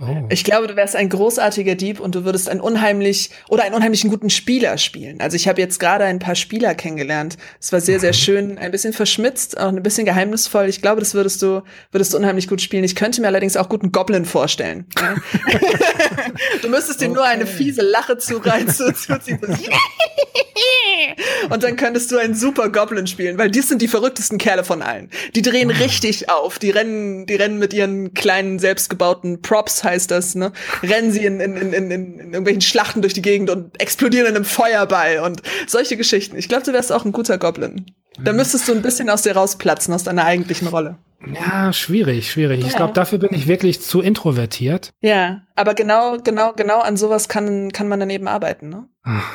Oh. 0.00 0.26
Ich 0.30 0.44
glaube, 0.44 0.66
du 0.66 0.76
wärst 0.76 0.96
ein 0.96 1.10
großartiger 1.10 1.74
Dieb 1.74 2.00
und 2.00 2.14
du 2.14 2.24
würdest 2.24 2.48
ein 2.48 2.60
unheimlich 2.60 3.30
oder 3.48 3.64
einen 3.64 3.74
unheimlichen 3.74 4.08
guten 4.08 4.30
Spieler 4.30 4.78
spielen. 4.78 5.20
Also 5.20 5.36
ich 5.36 5.46
habe 5.46 5.60
jetzt 5.60 5.78
gerade 5.78 6.04
ein 6.04 6.18
paar 6.18 6.36
Spieler 6.36 6.74
kennengelernt. 6.74 7.36
Es 7.60 7.70
war 7.70 7.82
sehr, 7.82 8.00
sehr 8.00 8.12
mhm. 8.12 8.14
schön, 8.14 8.58
ein 8.58 8.70
bisschen 8.70 8.94
verschmitzt, 8.94 9.58
auch 9.58 9.68
ein 9.68 9.82
bisschen 9.82 10.06
geheimnisvoll. 10.06 10.68
Ich 10.68 10.80
glaube, 10.80 11.00
das 11.00 11.14
würdest 11.14 11.42
du, 11.42 11.62
würdest 11.92 12.14
du 12.14 12.16
unheimlich 12.16 12.48
gut 12.48 12.62
spielen. 12.62 12.84
Ich 12.84 12.96
könnte 12.96 13.20
mir 13.20 13.26
allerdings 13.26 13.58
auch 13.58 13.68
guten 13.68 13.92
Goblin 13.92 14.24
vorstellen. 14.24 14.86
Ja? 14.98 15.14
du 16.62 16.68
müsstest 16.68 17.02
dir 17.02 17.06
okay. 17.06 17.14
nur 17.14 17.24
eine 17.24 17.46
fiese 17.46 17.82
Lache 17.82 18.16
zureizen, 18.16 18.94
und 21.50 21.62
dann 21.62 21.76
könntest 21.76 22.10
du 22.10 22.18
einen 22.18 22.34
super 22.34 22.70
Goblin 22.70 23.06
spielen, 23.06 23.38
weil 23.38 23.50
die 23.50 23.60
sind 23.60 23.82
die 23.82 23.88
verrücktesten 23.88 24.38
Kerle 24.38 24.64
von 24.64 24.82
allen. 24.82 25.10
Die 25.34 25.42
drehen 25.42 25.68
mhm. 25.68 25.74
richtig 25.74 26.30
auf. 26.30 26.58
Die 26.58 26.70
rennen, 26.70 27.26
die 27.26 27.34
rennen 27.34 27.58
mit 27.58 27.72
ihren 27.72 28.14
kleinen 28.14 28.58
selbstgebauten 28.58 29.42
Props 29.42 29.84
heißt 29.90 30.10
das, 30.10 30.34
ne? 30.34 30.52
Rennen 30.82 31.12
sie 31.12 31.24
in, 31.24 31.40
in, 31.40 31.56
in, 31.56 31.72
in, 31.72 31.90
in 31.90 32.18
irgendwelchen 32.18 32.62
Schlachten 32.62 33.02
durch 33.02 33.12
die 33.12 33.22
Gegend 33.22 33.50
und 33.50 33.80
explodieren 33.80 34.26
in 34.26 34.36
einem 34.36 34.44
Feuerball 34.44 35.18
und 35.18 35.42
solche 35.66 35.96
Geschichten. 35.96 36.36
Ich 36.36 36.48
glaube, 36.48 36.64
du 36.64 36.72
wärst 36.72 36.92
auch 36.92 37.04
ein 37.04 37.12
guter 37.12 37.38
Goblin. 37.38 37.86
Da 38.18 38.32
mhm. 38.32 38.38
müsstest 38.38 38.68
du 38.68 38.72
ein 38.72 38.82
bisschen 38.82 39.10
aus 39.10 39.22
dir 39.22 39.36
rausplatzen, 39.36 39.92
aus 39.92 40.04
deiner 40.04 40.24
eigentlichen 40.24 40.68
Rolle. 40.68 40.98
Ja, 41.34 41.72
schwierig, 41.72 42.30
schwierig. 42.30 42.60
Ja. 42.60 42.66
Ich 42.66 42.76
glaube, 42.76 42.94
dafür 42.94 43.18
bin 43.18 43.34
ich 43.34 43.46
wirklich 43.46 43.82
zu 43.82 44.00
introvertiert. 44.00 44.92
Ja, 45.00 45.42
aber 45.54 45.74
genau, 45.74 46.16
genau, 46.18 46.52
genau 46.54 46.80
an 46.80 46.96
sowas 46.96 47.28
kann, 47.28 47.72
kann 47.72 47.88
man 47.88 48.00
dann 48.00 48.10
eben 48.10 48.26
arbeiten, 48.26 48.70
ne? 48.70 48.88
Ach. 49.02 49.30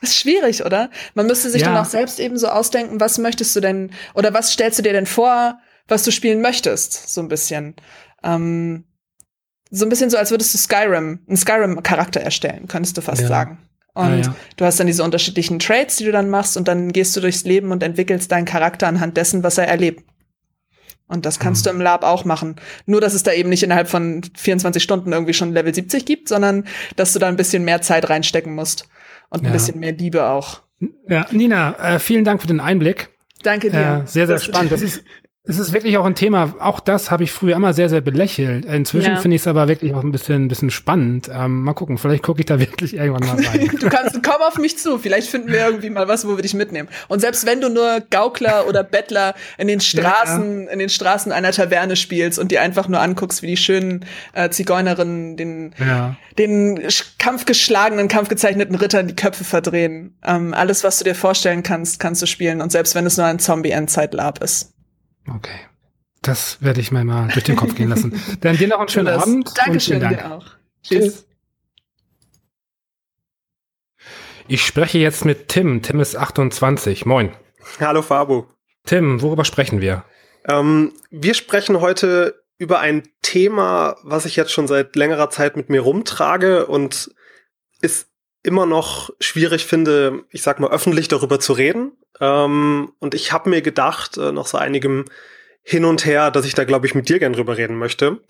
ist 0.00 0.16
schwierig, 0.16 0.64
oder? 0.64 0.90
Man 1.14 1.26
müsste 1.26 1.50
sich 1.50 1.62
ja. 1.62 1.68
dann 1.68 1.76
auch 1.76 1.88
selbst 1.88 2.18
eben 2.18 2.36
so 2.36 2.48
ausdenken, 2.48 3.00
was 3.00 3.18
möchtest 3.18 3.54
du 3.54 3.60
denn, 3.60 3.92
oder 4.14 4.34
was 4.34 4.52
stellst 4.52 4.78
du 4.78 4.82
dir 4.82 4.92
denn 4.92 5.06
vor, 5.06 5.58
was 5.86 6.02
du 6.02 6.10
spielen 6.10 6.40
möchtest, 6.40 7.12
so 7.12 7.20
ein 7.20 7.28
bisschen. 7.28 7.74
Ähm, 8.22 8.84
so 9.70 9.84
ein 9.84 9.88
bisschen 9.88 10.10
so, 10.10 10.16
als 10.16 10.30
würdest 10.30 10.52
du 10.54 10.58
Skyrim, 10.58 11.20
einen 11.26 11.36
Skyrim-Charakter 11.36 12.20
erstellen, 12.20 12.66
könntest 12.68 12.96
du 12.96 13.02
fast 13.02 13.22
ja. 13.22 13.28
sagen. 13.28 13.58
Und 13.94 14.10
ja, 14.10 14.30
ja. 14.30 14.36
du 14.56 14.64
hast 14.64 14.78
dann 14.80 14.86
diese 14.86 15.02
unterschiedlichen 15.04 15.58
Traits, 15.58 15.96
die 15.96 16.04
du 16.04 16.12
dann 16.12 16.30
machst, 16.30 16.56
und 16.56 16.68
dann 16.68 16.92
gehst 16.92 17.16
du 17.16 17.20
durchs 17.20 17.44
Leben 17.44 17.72
und 17.72 17.82
entwickelst 17.82 18.30
deinen 18.30 18.44
Charakter 18.44 18.86
anhand 18.86 19.16
dessen, 19.16 19.42
was 19.42 19.58
er 19.58 19.68
erlebt. 19.68 20.04
Und 21.06 21.26
das 21.26 21.40
kannst 21.40 21.66
hm. 21.66 21.72
du 21.72 21.76
im 21.76 21.82
Lab 21.82 22.04
auch 22.04 22.24
machen. 22.24 22.56
Nur, 22.86 23.00
dass 23.00 23.14
es 23.14 23.24
da 23.24 23.32
eben 23.32 23.48
nicht 23.48 23.64
innerhalb 23.64 23.88
von 23.88 24.22
24 24.36 24.80
Stunden 24.80 25.12
irgendwie 25.12 25.34
schon 25.34 25.52
Level 25.52 25.74
70 25.74 26.04
gibt, 26.06 26.28
sondern 26.28 26.66
dass 26.94 27.12
du 27.12 27.18
da 27.18 27.26
ein 27.26 27.36
bisschen 27.36 27.64
mehr 27.64 27.82
Zeit 27.82 28.08
reinstecken 28.08 28.54
musst. 28.54 28.88
Und 29.28 29.42
ein 29.42 29.46
ja. 29.46 29.52
bisschen 29.52 29.80
mehr 29.80 29.92
Liebe 29.92 30.26
auch. 30.26 30.62
Ja, 31.08 31.26
Nina, 31.30 31.94
äh, 31.94 31.98
vielen 31.98 32.24
Dank 32.24 32.40
für 32.40 32.46
den 32.46 32.60
Einblick. 32.60 33.10
Danke 33.42 33.70
dir. 33.70 34.02
Äh, 34.04 34.06
sehr, 34.06 34.26
sehr 34.26 34.38
spannend. 34.38 34.72
Das 34.72 34.82
ist, 34.82 35.02
es 35.50 35.58
ist 35.58 35.72
wirklich 35.72 35.98
auch 35.98 36.04
ein 36.04 36.14
Thema, 36.14 36.54
auch 36.60 36.78
das 36.78 37.10
habe 37.10 37.24
ich 37.24 37.32
früher 37.32 37.56
immer 37.56 37.72
sehr, 37.72 37.88
sehr 37.88 38.00
belächelt. 38.00 38.64
Inzwischen 38.64 39.14
ja. 39.14 39.20
finde 39.20 39.34
ich 39.34 39.42
es 39.42 39.48
aber 39.48 39.66
wirklich 39.66 39.94
auch 39.94 40.04
ein 40.04 40.12
bisschen, 40.12 40.44
ein 40.44 40.48
bisschen 40.48 40.70
spannend. 40.70 41.28
Ähm, 41.32 41.62
mal 41.62 41.74
gucken, 41.74 41.98
vielleicht 41.98 42.22
gucke 42.22 42.40
ich 42.40 42.46
da 42.46 42.58
wirklich 42.60 42.94
irgendwann 42.94 43.26
mal 43.26 43.44
rein. 43.44 43.68
du 43.80 43.88
kannst, 43.88 44.22
komm 44.22 44.40
auf 44.40 44.58
mich 44.58 44.78
zu, 44.78 44.98
vielleicht 44.98 45.28
finden 45.28 45.48
wir 45.48 45.66
irgendwie 45.66 45.90
mal 45.90 46.06
was, 46.06 46.26
wo 46.26 46.36
wir 46.36 46.42
dich 46.42 46.54
mitnehmen. 46.54 46.88
Und 47.08 47.20
selbst 47.20 47.46
wenn 47.46 47.60
du 47.60 47.68
nur 47.68 48.00
Gaukler 48.10 48.68
oder 48.68 48.84
Bettler 48.84 49.34
in 49.58 49.66
den 49.66 49.80
Straßen, 49.80 50.66
ja. 50.66 50.70
in 50.70 50.78
den 50.78 50.88
Straßen 50.88 51.32
einer 51.32 51.50
Taverne 51.50 51.96
spielst 51.96 52.38
und 52.38 52.52
dir 52.52 52.62
einfach 52.62 52.86
nur 52.86 53.00
anguckst, 53.00 53.42
wie 53.42 53.48
die 53.48 53.56
schönen 53.56 54.04
äh, 54.32 54.50
Zigeunerinnen 54.50 55.36
den, 55.36 55.74
ja. 55.80 56.14
den 56.38 56.80
kampfgeschlagenen, 57.18 58.06
kampfgezeichneten 58.06 58.76
Rittern 58.76 59.08
die 59.08 59.16
Köpfe 59.16 59.42
verdrehen. 59.42 60.14
Ähm, 60.24 60.54
alles, 60.54 60.84
was 60.84 60.98
du 60.98 61.04
dir 61.04 61.16
vorstellen 61.16 61.64
kannst, 61.64 61.98
kannst 61.98 62.22
du 62.22 62.26
spielen. 62.26 62.60
Und 62.60 62.70
selbst 62.70 62.94
wenn 62.94 63.04
es 63.04 63.16
nur 63.16 63.26
ein 63.26 63.40
Zombie-Endzeit-Lab 63.40 64.44
ist. 64.44 64.72
Okay. 65.28 65.60
Das 66.22 66.62
werde 66.62 66.80
ich 66.80 66.92
mir 66.92 67.04
mal 67.04 67.28
durch 67.28 67.44
den 67.44 67.56
Kopf 67.56 67.74
gehen 67.74 67.88
lassen. 67.88 68.20
Dann 68.40 68.56
dir 68.56 68.68
noch 68.68 68.78
einen 68.78 68.88
schönen 68.88 69.06
das. 69.06 69.22
Abend. 69.22 69.50
Dankeschön, 69.56 70.00
Dank. 70.00 70.18
dir 70.18 70.32
auch. 70.32 70.46
Tschüss. 70.82 71.26
Ich 74.48 74.64
spreche 74.64 74.98
jetzt 74.98 75.24
mit 75.24 75.48
Tim. 75.48 75.80
Tim 75.82 76.00
ist 76.00 76.16
28. 76.16 77.06
Moin. 77.06 77.32
Hallo 77.78 78.02
Fabu. 78.02 78.44
Tim, 78.84 79.22
worüber 79.22 79.44
sprechen 79.44 79.80
wir? 79.80 80.04
Ähm, 80.48 80.92
wir 81.10 81.34
sprechen 81.34 81.80
heute 81.80 82.42
über 82.58 82.80
ein 82.80 83.04
Thema, 83.22 83.96
was 84.02 84.26
ich 84.26 84.36
jetzt 84.36 84.52
schon 84.52 84.66
seit 84.66 84.96
längerer 84.96 85.30
Zeit 85.30 85.56
mit 85.56 85.70
mir 85.70 85.80
rumtrage 85.80 86.66
und 86.66 87.10
ist 87.80 88.08
immer 88.42 88.66
noch 88.66 89.10
schwierig 89.20 89.66
finde, 89.66 90.24
ich 90.30 90.42
sag 90.42 90.60
mal, 90.60 90.70
öffentlich 90.70 91.08
darüber 91.08 91.40
zu 91.40 91.52
reden. 91.52 91.92
Ähm, 92.20 92.92
und 92.98 93.14
ich 93.14 93.32
habe 93.32 93.50
mir 93.50 93.62
gedacht, 93.62 94.16
äh, 94.16 94.32
nach 94.32 94.46
so 94.46 94.58
einigem 94.58 95.04
Hin 95.62 95.84
und 95.84 96.04
Her, 96.04 96.30
dass 96.30 96.46
ich 96.46 96.54
da, 96.54 96.64
glaube 96.64 96.86
ich, 96.86 96.94
mit 96.94 97.08
dir 97.08 97.18
gern 97.18 97.32
drüber 97.32 97.56
reden 97.56 97.76
möchte. 97.76 98.20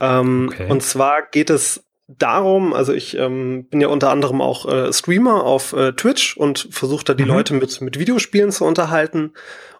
Ähm, 0.00 0.50
okay. 0.52 0.68
Und 0.68 0.82
zwar 0.82 1.22
geht 1.30 1.50
es 1.50 1.84
darum, 2.08 2.72
also 2.72 2.92
ich 2.92 3.16
ähm, 3.16 3.66
bin 3.68 3.80
ja 3.80 3.88
unter 3.88 4.10
anderem 4.10 4.40
auch 4.40 4.66
äh, 4.70 4.92
Streamer 4.92 5.44
auf 5.44 5.72
äh, 5.72 5.92
Twitch 5.92 6.36
und 6.36 6.68
versuche 6.70 7.04
da 7.04 7.14
die 7.14 7.24
mhm. 7.24 7.30
Leute 7.30 7.54
mit, 7.54 7.80
mit 7.80 7.98
Videospielen 7.98 8.52
zu 8.52 8.64
unterhalten. 8.64 9.32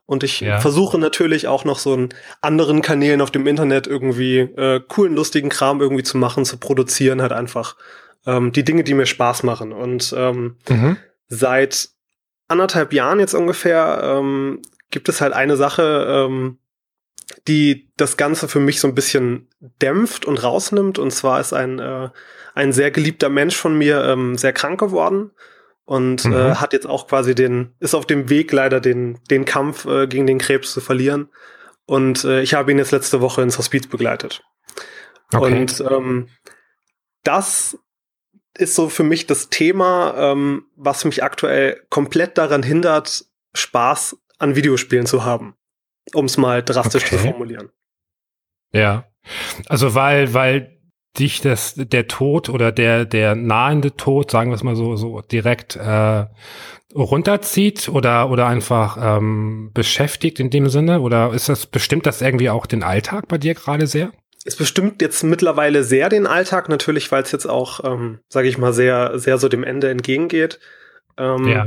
Und 0.06 0.22
ich 0.22 0.40
ja. 0.40 0.60
versuche 0.60 0.98
natürlich 0.98 1.48
auch 1.48 1.64
noch 1.64 1.78
so 1.80 1.92
einen 1.92 2.10
anderen 2.40 2.80
Kanälen 2.80 3.20
auf 3.20 3.32
dem 3.32 3.46
Internet 3.46 3.88
irgendwie 3.88 4.38
äh, 4.38 4.80
coolen, 4.86 5.16
lustigen 5.16 5.48
Kram 5.48 5.80
irgendwie 5.80 6.04
zu 6.04 6.16
machen, 6.16 6.44
zu 6.44 6.58
produzieren, 6.58 7.20
halt 7.20 7.32
einfach 7.32 7.76
ähm, 8.24 8.52
die 8.52 8.64
Dinge, 8.64 8.84
die 8.84 8.94
mir 8.94 9.06
Spaß 9.06 9.42
machen. 9.42 9.72
Und 9.72 10.14
ähm, 10.16 10.56
mhm. 10.68 10.96
seit 11.26 11.88
anderthalb 12.48 12.92
Jahren 12.92 13.20
jetzt 13.20 13.34
ungefähr 13.34 14.00
ähm, 14.02 14.62
gibt 14.90 15.08
es 15.08 15.20
halt 15.20 15.32
eine 15.32 15.56
Sache, 15.56 16.06
ähm, 16.08 16.58
die 17.48 17.90
das 17.96 18.16
Ganze 18.16 18.48
für 18.48 18.60
mich 18.60 18.80
so 18.80 18.88
ein 18.88 18.94
bisschen 18.94 19.48
dämpft 19.82 20.24
und 20.24 20.42
rausnimmt. 20.42 20.98
Und 20.98 21.10
zwar 21.10 21.40
ist 21.40 21.52
ein, 21.52 21.78
äh, 21.78 22.10
ein 22.54 22.72
sehr 22.72 22.90
geliebter 22.90 23.28
Mensch 23.28 23.56
von 23.56 23.76
mir 23.76 24.04
ähm, 24.04 24.36
sehr 24.36 24.52
krank 24.52 24.78
geworden 24.78 25.32
und 25.84 26.24
äh, 26.24 26.28
mhm. 26.28 26.34
äh, 26.34 26.54
hat 26.56 26.72
jetzt 26.72 26.86
auch 26.86 27.08
quasi 27.08 27.34
den, 27.34 27.74
ist 27.78 27.94
auf 27.94 28.06
dem 28.06 28.28
Weg 28.28 28.52
leider 28.52 28.80
den, 28.80 29.18
den 29.30 29.44
Kampf 29.44 29.86
äh, 29.86 30.06
gegen 30.06 30.26
den 30.26 30.38
Krebs 30.38 30.72
zu 30.72 30.80
verlieren. 30.80 31.30
Und 31.84 32.24
äh, 32.24 32.42
ich 32.42 32.54
habe 32.54 32.72
ihn 32.72 32.78
jetzt 32.78 32.90
letzte 32.90 33.20
Woche 33.20 33.42
ins 33.42 33.58
Hospiz 33.58 33.86
begleitet. 33.86 34.42
Okay. 35.32 35.60
Und 35.60 35.80
ähm, 35.88 36.28
das 37.22 37.78
ist 38.56 38.74
so 38.74 38.88
für 38.88 39.02
mich 39.02 39.26
das 39.26 39.48
Thema, 39.48 40.14
ähm, 40.16 40.64
was 40.76 41.04
mich 41.04 41.22
aktuell 41.22 41.80
komplett 41.90 42.38
daran 42.38 42.62
hindert, 42.62 43.24
Spaß 43.54 44.16
an 44.38 44.56
Videospielen 44.56 45.06
zu 45.06 45.24
haben. 45.24 45.54
Um 46.14 46.26
es 46.26 46.36
mal 46.36 46.62
drastisch 46.62 47.04
okay. 47.06 47.16
zu 47.16 47.22
formulieren. 47.22 47.70
Ja. 48.72 49.06
Also 49.68 49.94
weil, 49.94 50.34
weil 50.34 50.78
dich 51.18 51.40
das, 51.40 51.74
der 51.76 52.06
Tod 52.08 52.48
oder 52.48 52.72
der, 52.72 53.04
der 53.04 53.34
nahende 53.34 53.96
Tod, 53.96 54.30
sagen 54.30 54.50
wir 54.50 54.54
es 54.54 54.62
mal 54.62 54.76
so, 54.76 54.96
so 54.96 55.20
direkt 55.22 55.76
äh, 55.76 56.26
runterzieht 56.94 57.88
oder, 57.88 58.30
oder 58.30 58.46
einfach 58.46 58.98
ähm, 59.00 59.70
beschäftigt 59.74 60.40
in 60.40 60.50
dem 60.50 60.68
Sinne? 60.68 61.00
Oder 61.00 61.32
ist 61.32 61.48
das, 61.48 61.66
bestimmt 61.66 62.06
das 62.06 62.22
irgendwie 62.22 62.50
auch 62.50 62.66
den 62.66 62.82
Alltag 62.82 63.28
bei 63.28 63.38
dir 63.38 63.54
gerade 63.54 63.86
sehr? 63.86 64.12
Es 64.46 64.56
bestimmt 64.56 65.02
jetzt 65.02 65.22
mittlerweile 65.24 65.84
sehr 65.84 66.08
den 66.08 66.26
Alltag, 66.26 66.68
natürlich, 66.68 67.10
weil 67.10 67.22
es 67.22 67.32
jetzt 67.32 67.46
auch, 67.46 67.84
ähm, 67.84 68.20
sage 68.28 68.48
ich 68.48 68.58
mal, 68.58 68.72
sehr, 68.72 69.18
sehr 69.18 69.38
so 69.38 69.48
dem 69.48 69.64
Ende 69.64 69.90
entgegengeht. 69.90 70.60
Ähm, 71.18 71.48
ja. 71.48 71.66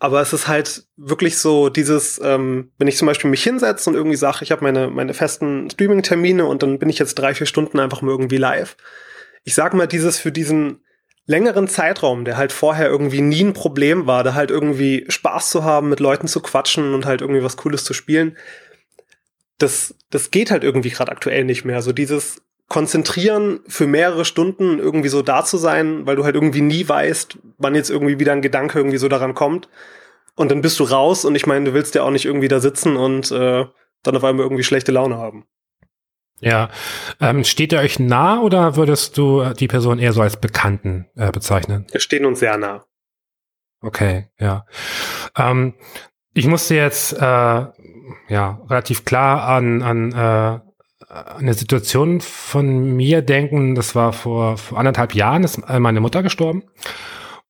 Aber 0.00 0.20
es 0.20 0.32
ist 0.32 0.46
halt 0.46 0.84
wirklich 0.96 1.38
so 1.38 1.68
dieses, 1.68 2.20
ähm, 2.22 2.70
wenn 2.78 2.88
ich 2.88 2.96
zum 2.96 3.06
Beispiel 3.06 3.30
mich 3.30 3.42
hinsetze 3.42 3.90
und 3.90 3.96
irgendwie 3.96 4.16
sage, 4.16 4.38
ich 4.42 4.52
habe 4.52 4.62
meine, 4.62 4.88
meine 4.88 5.12
festen 5.12 5.68
Streaming-Termine 5.70 6.44
und 6.44 6.62
dann 6.62 6.78
bin 6.78 6.88
ich 6.88 6.98
jetzt 6.98 7.16
drei, 7.16 7.34
vier 7.34 7.46
Stunden 7.46 7.80
einfach 7.80 8.00
mal 8.00 8.12
irgendwie 8.12 8.36
live. 8.36 8.76
Ich 9.44 9.54
sag 9.54 9.74
mal, 9.74 9.86
dieses 9.86 10.18
für 10.18 10.30
diesen 10.32 10.84
längeren 11.26 11.68
Zeitraum, 11.68 12.24
der 12.24 12.36
halt 12.36 12.52
vorher 12.52 12.88
irgendwie 12.88 13.20
nie 13.20 13.44
ein 13.44 13.52
Problem 13.52 14.06
war, 14.06 14.24
da 14.24 14.34
halt 14.34 14.50
irgendwie 14.50 15.04
Spaß 15.08 15.50
zu 15.50 15.64
haben, 15.64 15.88
mit 15.88 16.00
Leuten 16.00 16.28
zu 16.28 16.40
quatschen 16.40 16.94
und 16.94 17.04
halt 17.04 17.20
irgendwie 17.20 17.42
was 17.42 17.56
Cooles 17.56 17.84
zu 17.84 17.92
spielen, 17.92 18.36
das, 19.58 19.94
das 20.10 20.30
geht 20.30 20.50
halt 20.50 20.64
irgendwie 20.64 20.90
gerade 20.90 21.12
aktuell 21.12 21.44
nicht 21.44 21.64
mehr. 21.64 21.82
So 21.82 21.92
dieses 21.92 22.42
Konzentrieren 22.68 23.60
für 23.66 23.86
mehrere 23.86 24.24
Stunden 24.24 24.78
irgendwie 24.78 25.08
so 25.08 25.22
da 25.22 25.44
zu 25.44 25.56
sein, 25.56 26.06
weil 26.06 26.16
du 26.16 26.24
halt 26.24 26.34
irgendwie 26.34 26.60
nie 26.60 26.88
weißt, 26.88 27.38
wann 27.56 27.74
jetzt 27.74 27.90
irgendwie 27.90 28.18
wieder 28.18 28.32
ein 28.32 28.42
Gedanke 28.42 28.78
irgendwie 28.78 28.98
so 28.98 29.08
daran 29.08 29.34
kommt. 29.34 29.68
Und 30.36 30.50
dann 30.50 30.60
bist 30.60 30.78
du 30.78 30.84
raus 30.84 31.24
und 31.24 31.34
ich 31.34 31.46
meine, 31.46 31.64
du 31.64 31.74
willst 31.74 31.94
ja 31.94 32.02
auch 32.02 32.10
nicht 32.10 32.26
irgendwie 32.26 32.48
da 32.48 32.60
sitzen 32.60 32.96
und 32.96 33.32
äh, 33.32 33.64
dann 34.02 34.16
auf 34.16 34.22
einmal 34.22 34.44
irgendwie 34.44 34.62
schlechte 34.62 34.92
Laune 34.92 35.16
haben. 35.16 35.44
Ja, 36.40 36.70
ähm, 37.20 37.42
steht 37.42 37.72
er 37.72 37.80
euch 37.80 37.98
nah 37.98 38.40
oder 38.40 38.76
würdest 38.76 39.18
du 39.18 39.44
die 39.54 39.66
Person 39.66 39.98
eher 39.98 40.12
so 40.12 40.22
als 40.22 40.36
Bekannten 40.36 41.06
äh, 41.16 41.32
bezeichnen? 41.32 41.86
Wir 41.90 42.00
stehen 42.00 42.24
uns 42.24 42.38
sehr 42.38 42.56
nah. 42.56 42.84
Okay, 43.80 44.28
ja. 44.38 44.64
Ähm, 45.36 45.74
ich 46.34 46.46
musste 46.46 46.76
jetzt 46.76 47.14
äh, 47.14 47.66
ja 48.28 48.60
relativ 48.68 49.04
klar 49.04 49.48
an, 49.48 49.82
an 49.82 50.12
äh, 50.12 50.60
eine 51.38 51.54
Situation 51.54 52.20
von 52.20 52.96
mir 52.96 53.22
denken. 53.22 53.74
Das 53.74 53.94
war 53.94 54.12
vor, 54.12 54.58
vor 54.58 54.78
anderthalb 54.78 55.14
Jahren, 55.14 55.44
ist 55.44 55.58
meine 55.68 56.00
Mutter 56.00 56.22
gestorben. 56.22 56.64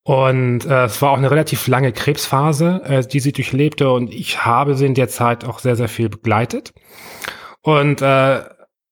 Und 0.08 0.64
äh, 0.64 0.84
es 0.84 1.02
war 1.02 1.10
auch 1.10 1.18
eine 1.18 1.30
relativ 1.30 1.66
lange 1.66 1.92
Krebsphase, 1.92 2.80
äh, 2.84 3.06
die 3.06 3.20
sie 3.20 3.32
durchlebte. 3.32 3.90
Und 3.90 4.12
ich 4.12 4.44
habe 4.44 4.74
sie 4.74 4.86
in 4.86 4.94
der 4.94 5.08
Zeit 5.08 5.44
auch 5.44 5.58
sehr, 5.58 5.76
sehr 5.76 5.88
viel 5.88 6.08
begleitet. 6.08 6.72
Und, 7.60 8.00
äh, 8.00 8.42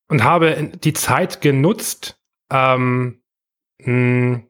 und 0.09 0.25
habe 0.25 0.73
die 0.75 0.93
Zeit 0.93 1.41
genutzt, 1.41 2.21
ähm, 2.51 3.23
mh, 3.79 4.43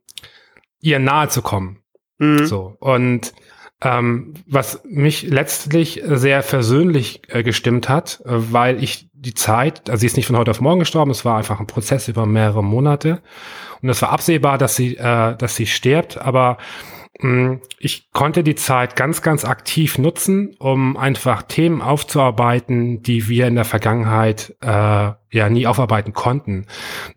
ihr 0.80 0.98
nahe 0.98 1.28
zu 1.28 1.40
kommen. 1.40 1.84
Mhm. 2.18 2.46
So. 2.46 2.76
Und 2.80 3.32
ähm, 3.82 4.34
was 4.46 4.82
mich 4.84 5.22
letztlich 5.22 6.02
sehr 6.06 6.42
versöhnlich 6.42 7.22
äh, 7.28 7.42
gestimmt 7.42 7.88
hat, 7.88 8.22
äh, 8.24 8.52
weil 8.52 8.82
ich 8.82 9.08
die 9.12 9.34
Zeit, 9.34 9.90
also 9.90 10.00
sie 10.00 10.06
ist 10.06 10.16
nicht 10.16 10.26
von 10.26 10.36
heute 10.36 10.50
auf 10.50 10.60
morgen 10.60 10.80
gestorben, 10.80 11.10
es 11.10 11.24
war 11.24 11.36
einfach 11.36 11.60
ein 11.60 11.66
Prozess 11.66 12.08
über 12.08 12.26
mehrere 12.26 12.64
Monate. 12.64 13.22
Und 13.82 13.88
es 13.90 14.00
war 14.00 14.10
absehbar, 14.10 14.56
dass 14.56 14.76
sie, 14.76 14.96
äh, 14.96 15.36
dass 15.36 15.56
sie 15.56 15.66
stirbt, 15.66 16.16
aber 16.18 16.56
mh, 17.20 17.58
ich 17.78 18.10
konnte 18.12 18.42
die 18.42 18.54
Zeit 18.54 18.96
ganz, 18.96 19.20
ganz 19.20 19.44
aktiv 19.44 19.98
nutzen, 19.98 20.54
um 20.58 20.96
einfach 20.96 21.42
Themen 21.42 21.82
aufzuarbeiten, 21.82 23.02
die 23.02 23.28
wir 23.28 23.46
in 23.46 23.56
der 23.56 23.66
Vergangenheit 23.66 24.56
äh, 24.62 24.68
ja 24.68 25.48
nie 25.50 25.66
aufarbeiten 25.66 26.14
konnten. 26.14 26.66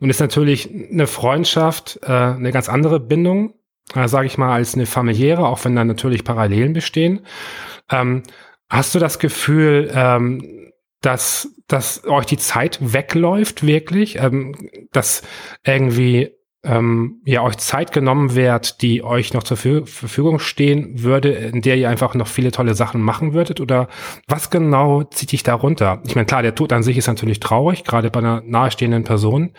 Und 0.02 0.10
ist 0.10 0.20
natürlich 0.20 0.70
eine 0.70 1.08
Freundschaft 1.08 2.02
äh, 2.04 2.12
eine 2.12 2.52
ganz 2.52 2.68
andere 2.68 3.00
Bindung 3.00 3.54
äh, 3.96 4.08
sage 4.08 4.28
ich 4.28 4.38
mal, 4.38 4.54
als 4.54 4.76
eine 4.76 4.86
familiäre, 4.86 5.48
auch 5.48 5.64
wenn 5.66 5.76
da 5.76 5.84
natürlich 5.84 6.24
Parallelen 6.24 6.74
bestehen. 6.74 7.26
Ähm, 7.92 8.24
hast 8.70 8.96
du 8.96 9.00
das 9.00 9.20
Gefühl, 9.20 9.92
ähm, 9.94 10.72
dass, 11.02 11.56
dass 11.68 12.04
euch 12.06 12.26
die 12.26 12.38
Zeit 12.38 12.78
wegläuft, 12.82 13.66
wirklich? 13.66 14.18
Ähm, 14.18 14.56
dass 14.92 15.24
irgendwie 15.64 16.32
ähm, 16.64 17.22
ja 17.26 17.42
euch 17.42 17.58
Zeit 17.58 17.92
genommen 17.92 18.36
wird, 18.36 18.82
die 18.82 19.04
euch 19.04 19.34
noch 19.34 19.44
zur 19.44 19.58
Verfügung 19.58 20.40
stehen 20.40 21.04
würde, 21.04 21.30
in 21.30 21.62
der 21.62 21.78
ihr 21.78 21.90
einfach 21.90 22.16
noch 22.16 22.28
viele 22.28 22.52
tolle 22.52 22.76
Sachen 22.76 23.02
machen 23.02 23.34
würdet? 23.34 23.62
Oder 23.62 23.88
was 24.28 24.50
genau 24.50 25.04
zieht 25.04 25.32
dich 25.32 25.44
da 25.44 25.54
runter? 25.54 26.02
Ich 26.06 26.16
meine, 26.16 26.26
klar, 26.26 26.42
der 26.42 26.56
Tod 26.56 26.74
an 26.74 26.84
sich 26.84 26.98
ist 26.98 27.08
natürlich 27.08 27.40
traurig, 27.40 27.84
gerade 27.86 28.12
bei 28.12 28.20
einer 28.20 28.42
nahestehenden 28.46 29.04
Person. 29.04 29.52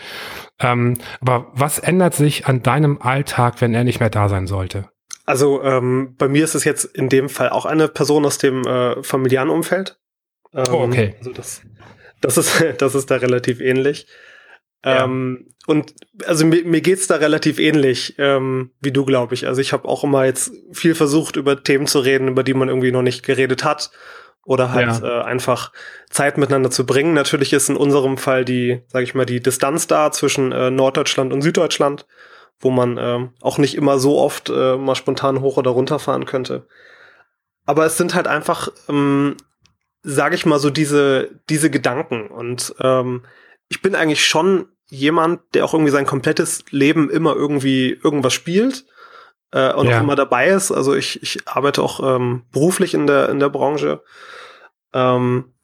Ähm, 0.58 0.98
aber 1.20 1.50
was 1.54 1.78
ändert 1.78 2.14
sich 2.14 2.46
an 2.46 2.62
deinem 2.62 3.00
Alltag, 3.00 3.60
wenn 3.60 3.74
er 3.74 3.84
nicht 3.84 4.00
mehr 4.00 4.10
da 4.10 4.28
sein 4.28 4.46
sollte? 4.46 4.90
Also 5.24 5.62
ähm, 5.62 6.16
bei 6.18 6.28
mir 6.28 6.44
ist 6.44 6.54
es 6.54 6.64
jetzt 6.64 6.84
in 6.84 7.08
dem 7.08 7.28
Fall 7.28 7.50
auch 7.50 7.64
eine 7.64 7.88
Person 7.88 8.26
aus 8.26 8.38
dem 8.38 8.66
äh, 8.66 9.02
familiären 9.02 9.48
Umfeld. 9.48 9.98
Ähm, 10.52 10.64
oh, 10.72 10.82
okay. 10.82 11.14
Also 11.18 11.32
das, 11.32 11.62
das 12.20 12.36
ist 12.36 12.64
das 12.78 12.94
ist 12.94 13.10
da 13.10 13.16
relativ 13.16 13.60
ähnlich. 13.60 14.06
Ja. 14.84 15.04
Ähm, 15.04 15.46
und 15.66 15.94
also 16.26 16.46
mir, 16.46 16.64
mir 16.64 16.80
geht's 16.80 17.06
da 17.06 17.16
relativ 17.16 17.58
ähnlich 17.58 18.14
ähm, 18.18 18.70
wie 18.80 18.92
du, 18.92 19.04
glaube 19.04 19.34
ich. 19.34 19.46
Also 19.46 19.60
ich 19.60 19.72
habe 19.72 19.88
auch 19.88 20.04
immer 20.04 20.24
jetzt 20.24 20.52
viel 20.72 20.94
versucht, 20.94 21.36
über 21.36 21.62
Themen 21.62 21.86
zu 21.86 22.00
reden, 22.00 22.28
über 22.28 22.42
die 22.42 22.54
man 22.54 22.68
irgendwie 22.68 22.92
noch 22.92 23.02
nicht 23.02 23.24
geredet 23.24 23.62
hat 23.62 23.90
oder 24.44 24.72
halt 24.72 25.02
ja. 25.02 25.20
äh, 25.20 25.22
einfach 25.22 25.72
Zeit 26.08 26.38
miteinander 26.38 26.70
zu 26.70 26.86
bringen. 26.86 27.12
Natürlich 27.12 27.52
ist 27.52 27.68
in 27.68 27.76
unserem 27.76 28.16
Fall 28.16 28.44
die, 28.44 28.82
sage 28.88 29.04
ich 29.04 29.14
mal, 29.14 29.26
die 29.26 29.40
Distanz 29.40 29.86
da 29.86 30.10
zwischen 30.10 30.50
äh, 30.50 30.70
Norddeutschland 30.70 31.32
und 31.32 31.42
Süddeutschland, 31.42 32.06
wo 32.58 32.70
man 32.70 32.96
äh, 32.96 33.28
auch 33.42 33.58
nicht 33.58 33.76
immer 33.76 33.98
so 33.98 34.18
oft 34.18 34.48
äh, 34.48 34.76
mal 34.76 34.94
spontan 34.94 35.40
hoch 35.40 35.56
oder 35.56 35.70
runter 35.70 35.98
fahren 35.98 36.24
könnte. 36.24 36.66
Aber 37.66 37.84
es 37.84 37.98
sind 37.98 38.14
halt 38.14 38.26
einfach, 38.26 38.68
ähm, 38.88 39.36
sage 40.02 40.34
ich 40.34 40.46
mal, 40.46 40.58
so 40.58 40.70
diese 40.70 41.30
diese 41.50 41.70
Gedanken 41.70 42.28
und 42.28 42.74
ähm, 42.80 43.22
ich 43.70 43.80
bin 43.80 43.94
eigentlich 43.94 44.24
schon 44.24 44.66
jemand, 44.88 45.40
der 45.54 45.64
auch 45.64 45.72
irgendwie 45.72 45.92
sein 45.92 46.04
komplettes 46.04 46.64
Leben 46.70 47.08
immer 47.08 47.34
irgendwie 47.34 47.98
irgendwas 48.02 48.34
spielt 48.34 48.84
äh, 49.52 49.72
und 49.72 49.88
ja. 49.88 49.96
auch 49.96 50.02
immer 50.02 50.16
dabei 50.16 50.48
ist. 50.48 50.72
Also 50.72 50.94
ich, 50.94 51.22
ich 51.22 51.46
arbeite 51.46 51.82
auch 51.82 52.16
ähm, 52.16 52.42
beruflich 52.52 52.92
in 52.92 53.06
der, 53.06 53.28
in 53.30 53.38
der 53.38 53.48
Branche. 53.48 54.02
Ähm, 54.92 55.54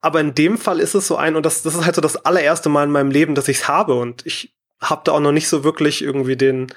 aber 0.00 0.20
in 0.20 0.34
dem 0.34 0.56
Fall 0.56 0.80
ist 0.80 0.94
es 0.94 1.06
so 1.06 1.16
ein, 1.16 1.36
und 1.36 1.44
das, 1.44 1.62
das 1.62 1.74
ist 1.74 1.84
halt 1.84 1.96
so 1.96 2.00
das 2.00 2.16
allererste 2.24 2.70
Mal 2.70 2.84
in 2.84 2.90
meinem 2.90 3.10
Leben, 3.10 3.34
dass 3.34 3.48
ich 3.48 3.58
es 3.58 3.68
habe. 3.68 3.94
Und 3.94 4.24
ich 4.24 4.56
habe 4.80 5.02
da 5.04 5.12
auch 5.12 5.20
noch 5.20 5.32
nicht 5.32 5.48
so 5.48 5.64
wirklich 5.64 6.02
irgendwie 6.02 6.36
den, 6.36 6.68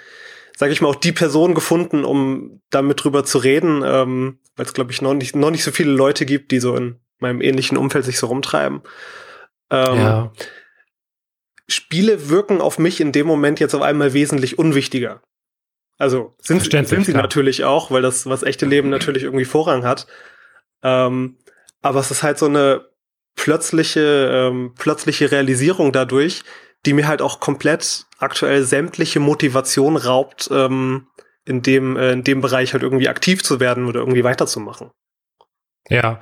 sage 0.58 0.74
ich 0.74 0.82
mal, 0.82 0.90
auch 0.90 0.96
die 0.96 1.14
Person 1.14 1.56
gefunden, 1.56 2.04
um 2.04 2.62
damit 2.72 3.02
drüber 3.04 3.24
zu 3.24 3.38
reden, 3.38 3.84
ähm, 3.86 4.40
weil 4.58 4.66
es, 4.66 4.74
glaube 4.74 4.92
ich, 4.92 5.02
noch 5.02 5.14
nicht, 5.14 5.36
noch 5.36 5.52
nicht 5.52 5.64
so 5.64 5.72
viele 5.72 5.92
Leute 5.92 6.26
gibt, 6.26 6.52
die 6.52 6.60
so 6.60 6.76
in 6.76 7.00
meinem 7.20 7.40
ähnlichen 7.40 7.78
Umfeld 7.78 8.04
sich 8.04 8.18
so 8.18 8.28
rumtreiben. 8.28 8.82
Ähm, 9.72 9.98
ja. 9.98 10.32
Spiele 11.68 12.30
wirken 12.30 12.62
auf 12.62 12.78
mich 12.78 13.00
in 13.00 13.12
dem 13.12 13.26
Moment 13.26 13.60
jetzt 13.60 13.74
auf 13.74 13.82
einmal 13.82 14.14
wesentlich 14.14 14.60
unwichtiger. 14.60 15.22
Also 15.98 16.36
sind, 16.40 16.62
sind 16.62 17.06
sie 17.06 17.12
klar. 17.12 17.22
natürlich 17.22 17.64
auch, 17.64 17.92
weil 17.92 18.02
das 18.02 18.26
was 18.26 18.44
echte 18.44 18.66
Leben 18.66 18.90
natürlich 18.90 19.24
irgendwie 19.24 19.46
Vorrang 19.46 19.86
hat. 19.86 20.08
Ähm, 20.84 21.38
aber 21.82 22.00
es 22.00 22.12
ist 22.12 22.24
halt 22.24 22.38
so 22.38 22.48
eine 22.48 22.86
plötzliche, 23.36 24.30
ähm, 24.32 24.74
plötzliche 24.78 25.32
Realisierung 25.32 25.92
dadurch, 25.92 26.44
die 26.86 26.94
mir 26.94 27.08
halt 27.08 27.22
auch 27.22 27.40
komplett 27.40 28.08
aktuell 28.18 28.64
sämtliche 28.64 29.20
Motivation 29.20 29.96
raubt, 29.96 30.50
ähm, 30.52 31.08
in 31.46 31.62
dem, 31.62 31.96
äh, 31.98 32.12
in 32.12 32.24
dem 32.24 32.42
Bereich 32.42 32.74
halt 32.74 32.84
irgendwie 32.84 33.10
aktiv 33.10 33.44
zu 33.44 33.60
werden 33.60 33.88
oder 33.88 34.00
irgendwie 34.00 34.24
weiterzumachen. 34.24 34.92
Ja. 35.92 36.20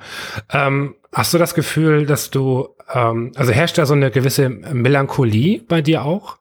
Ähm, 0.52 0.96
hast 1.12 1.32
du 1.32 1.38
das 1.38 1.54
Gefühl, 1.54 2.06
dass 2.06 2.30
du, 2.30 2.74
ähm, 2.92 3.32
also 3.36 3.52
herrscht 3.52 3.78
da 3.78 3.86
so 3.86 3.94
eine 3.94 4.10
gewisse 4.10 4.48
Melancholie 4.48 5.60
bei 5.60 5.80
dir 5.80 6.04
auch? 6.04 6.38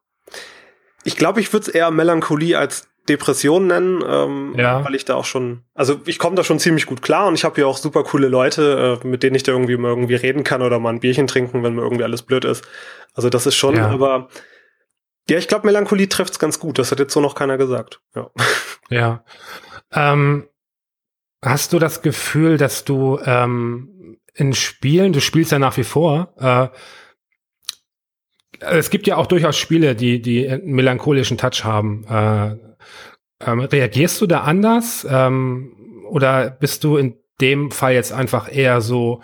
Ich 1.03 1.15
glaube, 1.15 1.39
ich 1.39 1.53
würde 1.53 1.67
es 1.67 1.73
eher 1.73 1.91
Melancholie 1.91 2.57
als 2.57 2.87
Depression 3.07 3.67
nennen, 3.67 4.03
ähm, 4.07 4.53
ja. 4.57 4.83
weil 4.85 4.93
ich 4.93 5.05
da 5.05 5.15
auch 5.15 5.25
schon, 5.25 5.63
also 5.73 5.99
ich 6.05 6.19
komme 6.19 6.35
da 6.35 6.43
schon 6.43 6.59
ziemlich 6.59 6.85
gut 6.85 7.01
klar 7.01 7.27
und 7.27 7.33
ich 7.33 7.43
habe 7.43 7.55
hier 7.55 7.67
auch 7.67 7.77
super 7.77 8.03
coole 8.03 8.27
Leute, 8.27 8.99
äh, 9.03 9.07
mit 9.07 9.23
denen 9.23 9.35
ich 9.35 9.43
da 9.43 9.51
irgendwie 9.51 9.77
mal 9.77 9.89
irgendwie 9.89 10.15
reden 10.15 10.43
kann 10.43 10.61
oder 10.61 10.79
mal 10.79 10.89
ein 10.89 10.99
Bierchen 10.99 11.27
trinken, 11.27 11.63
wenn 11.63 11.75
mir 11.75 11.81
irgendwie 11.81 12.03
alles 12.03 12.21
blöd 12.21 12.45
ist. 12.45 12.63
Also 13.13 13.29
das 13.29 13.45
ist 13.47 13.55
schon, 13.55 13.75
ja. 13.75 13.87
aber 13.87 14.29
ja, 15.29 15.37
ich 15.37 15.47
glaube, 15.47 15.67
Melancholie 15.67 16.09
trifft 16.09 16.33
es 16.33 16.39
ganz 16.39 16.59
gut. 16.59 16.79
Das 16.79 16.91
hat 16.91 16.99
jetzt 16.99 17.13
so 17.13 17.21
noch 17.21 17.35
keiner 17.35 17.57
gesagt. 17.57 18.01
Ja. 18.15 18.29
Ja. 18.89 19.23
Ähm, 19.93 20.47
Hast 21.41 21.73
du 21.73 21.79
das 21.79 22.01
Gefühl, 22.01 22.57
dass 22.57 22.83
du 22.83 23.19
ähm, 23.25 24.17
in 24.33 24.53
Spielen, 24.53 25.13
du 25.13 25.21
spielst 25.21 25.51
ja 25.51 25.59
nach 25.59 25.77
wie 25.77 25.83
vor, 25.83 26.33
äh, 26.37 26.67
es 28.59 28.89
gibt 28.89 29.07
ja 29.07 29.15
auch 29.15 29.27
durchaus 29.27 29.57
Spiele, 29.57 29.95
die, 29.95 30.21
die 30.21 30.47
einen 30.47 30.73
melancholischen 30.73 31.37
Touch 31.37 31.63
haben. 31.63 32.05
Äh, 32.09 32.57
ähm, 33.45 33.59
reagierst 33.61 34.19
du 34.19 34.27
da 34.27 34.41
anders? 34.41 35.07
Ähm, 35.09 36.03
oder 36.09 36.49
bist 36.49 36.83
du 36.83 36.97
in 36.97 37.15
dem 37.39 37.71
Fall 37.71 37.93
jetzt 37.93 38.11
einfach 38.11 38.53
eher 38.53 38.81
so, 38.81 39.21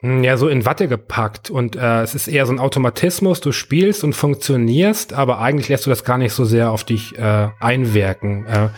hm, 0.00 0.24
ja, 0.24 0.36
so 0.36 0.48
in 0.48 0.64
Watte 0.64 0.88
gepackt 0.88 1.48
und 1.48 1.76
äh, 1.76 2.02
es 2.02 2.16
ist 2.16 2.26
eher 2.26 2.46
so 2.46 2.52
ein 2.52 2.58
Automatismus, 2.58 3.40
du 3.40 3.52
spielst 3.52 4.02
und 4.02 4.14
funktionierst, 4.14 5.12
aber 5.12 5.38
eigentlich 5.38 5.68
lässt 5.68 5.86
du 5.86 5.90
das 5.90 6.02
gar 6.02 6.18
nicht 6.18 6.32
so 6.32 6.44
sehr 6.44 6.72
auf 6.72 6.82
dich 6.82 7.16
äh, 7.16 7.50
einwirken. 7.60 8.46
Äh, 8.46 8.68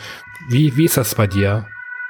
wie, 0.51 0.77
wie 0.77 0.85
ist 0.85 0.99
das 0.99 1.15
bei 1.15 1.27
dir? 1.27 1.67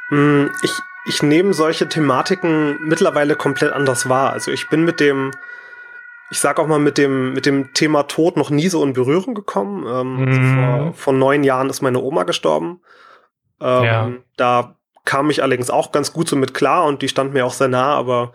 Hm, 0.09 0.51
ich, 0.63 0.73
ich 1.07 1.23
nehme 1.23 1.55
solche 1.55 1.89
Thematiken 1.89 2.79
mittlerweile 2.83 3.37
komplett 3.37 3.73
anders 3.73 4.09
wahr. 4.09 4.33
Also 4.33 4.51
ich 4.51 4.69
bin 4.69 4.85
mit 4.85 5.01
dem, 5.01 5.33
ich 6.31 6.41
sag 6.41 6.59
auch 6.59 6.67
mal, 6.67 6.79
mit 6.79 6.99
dem, 6.99 7.33
mit 7.33 7.47
dem 7.47 7.73
Thema 7.75 8.05
Tod 8.05 8.37
noch 8.37 8.51
nie 8.51 8.69
so 8.69 8.83
in 8.85 8.93
Berührung 8.93 9.35
gekommen. 9.35 9.87
Ähm, 9.87 10.27
also 10.29 10.41
mhm. 10.41 10.59
also 10.59 10.85
vor, 10.85 10.95
vor 10.95 11.13
neun 11.13 11.45
Jahren 11.45 11.71
ist 11.71 11.83
meine 11.83 12.01
Oma 12.01 12.25
gestorben. 12.25 12.81
Ähm, 13.61 13.85
ja. 13.85 14.11
Da 14.37 14.77
kam 15.05 15.31
ich 15.31 15.43
allerdings 15.43 15.71
auch 15.71 15.93
ganz 15.93 16.13
gut 16.13 16.29
so 16.29 16.37
mit 16.37 16.55
klar 16.55 16.87
und 16.87 17.03
die 17.03 17.09
stand 17.09 17.35
mir 17.35 17.45
auch 17.45 17.53
sehr 17.53 17.69
nah, 17.69 17.95
aber 17.95 18.33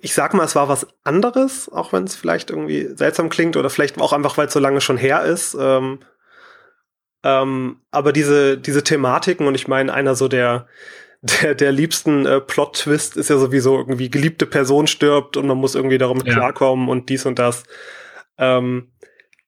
ich 0.00 0.14
sag 0.14 0.32
mal, 0.34 0.44
es 0.44 0.54
war 0.54 0.68
was 0.68 0.86
anderes, 1.04 1.70
auch 1.70 1.92
wenn 1.92 2.04
es 2.04 2.14
vielleicht 2.14 2.50
irgendwie 2.50 2.88
seltsam 2.94 3.28
klingt 3.28 3.56
oder 3.56 3.68
vielleicht 3.68 4.00
auch 4.00 4.12
einfach, 4.12 4.38
weil 4.38 4.46
es 4.46 4.52
so 4.52 4.60
lange 4.60 4.80
schon 4.80 4.96
her 4.96 5.24
ist. 5.24 5.56
Ähm, 5.58 5.98
ähm, 7.22 7.80
aber 7.90 8.12
diese, 8.12 8.58
diese 8.58 8.84
Thematiken, 8.84 9.46
und 9.46 9.54
ich 9.54 9.68
meine, 9.68 9.92
einer 9.92 10.14
so 10.14 10.28
der, 10.28 10.66
der, 11.22 11.54
der 11.54 11.72
liebsten 11.72 12.26
äh, 12.26 12.40
Plot-Twist 12.40 13.16
ist 13.16 13.30
ja 13.30 13.38
sowieso 13.38 13.76
irgendwie 13.76 14.10
geliebte 14.10 14.46
Person 14.46 14.86
stirbt 14.86 15.36
und 15.36 15.46
man 15.46 15.58
muss 15.58 15.74
irgendwie 15.74 15.98
darum 15.98 16.22
ja. 16.24 16.34
klarkommen 16.34 16.88
und 16.88 17.08
dies 17.08 17.26
und 17.26 17.38
das. 17.38 17.64
Ähm, 18.38 18.92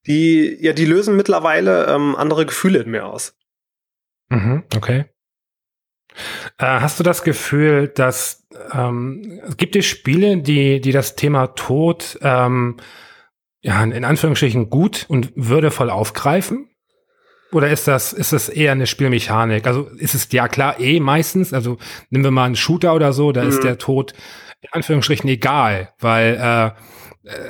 die, 0.07 0.57
ja, 0.61 0.73
die 0.73 0.87
lösen 0.87 1.17
mittlerweile 1.17 1.87
ähm, 1.87 2.17
andere 2.17 2.47
Gefühle 2.47 2.81
in 2.81 2.91
mir 2.91 3.07
aus. 3.07 3.37
Mhm, 4.31 4.65
okay. 4.75 5.07
Äh, 6.59 6.67
hast 6.81 6.99
du 6.99 7.05
das 7.05 7.23
Gefühl, 7.23 7.89
dass 7.89 8.49
ähm, 8.73 9.41
gibt 9.57 9.77
es 9.77 9.87
Spiele, 9.87 10.39
die, 10.39 10.81
die 10.81 10.93
das 10.93 11.17
Thema 11.17 11.49
Tod 11.49 12.19
ähm, 12.23 12.79
ja, 13.63 13.83
in 13.85 14.05
Anführungsstrichen 14.05 14.71
gut 14.71 15.05
und 15.09 15.33
würdevoll 15.37 15.91
aufgreifen? 15.91 16.70
Oder 17.53 17.69
ist 17.71 17.89
das, 17.89 18.13
ist 18.13 18.33
das 18.33 18.49
eher 18.49 18.73
eine 18.73 18.87
Spielmechanik? 18.87 19.67
Also 19.67 19.89
ist 19.97 20.15
es 20.15 20.31
ja 20.33 20.49
klar 20.49 20.79
eh 20.79 21.01
meistens, 21.01 21.53
also 21.53 21.79
nehmen 22.11 22.25
wir 22.25 22.31
mal 22.31 22.45
einen 22.45 22.57
Shooter 22.57 22.95
oder 22.95 23.13
so, 23.13 23.33
da 23.33 23.43
mhm. 23.43 23.49
ist 23.49 23.65
der 23.65 23.79
Tod 23.79 24.15
in 24.63 24.69
Anführungsstrichen 24.73 25.29
egal, 25.29 25.93
weil 25.99 26.39
äh, 26.41 26.71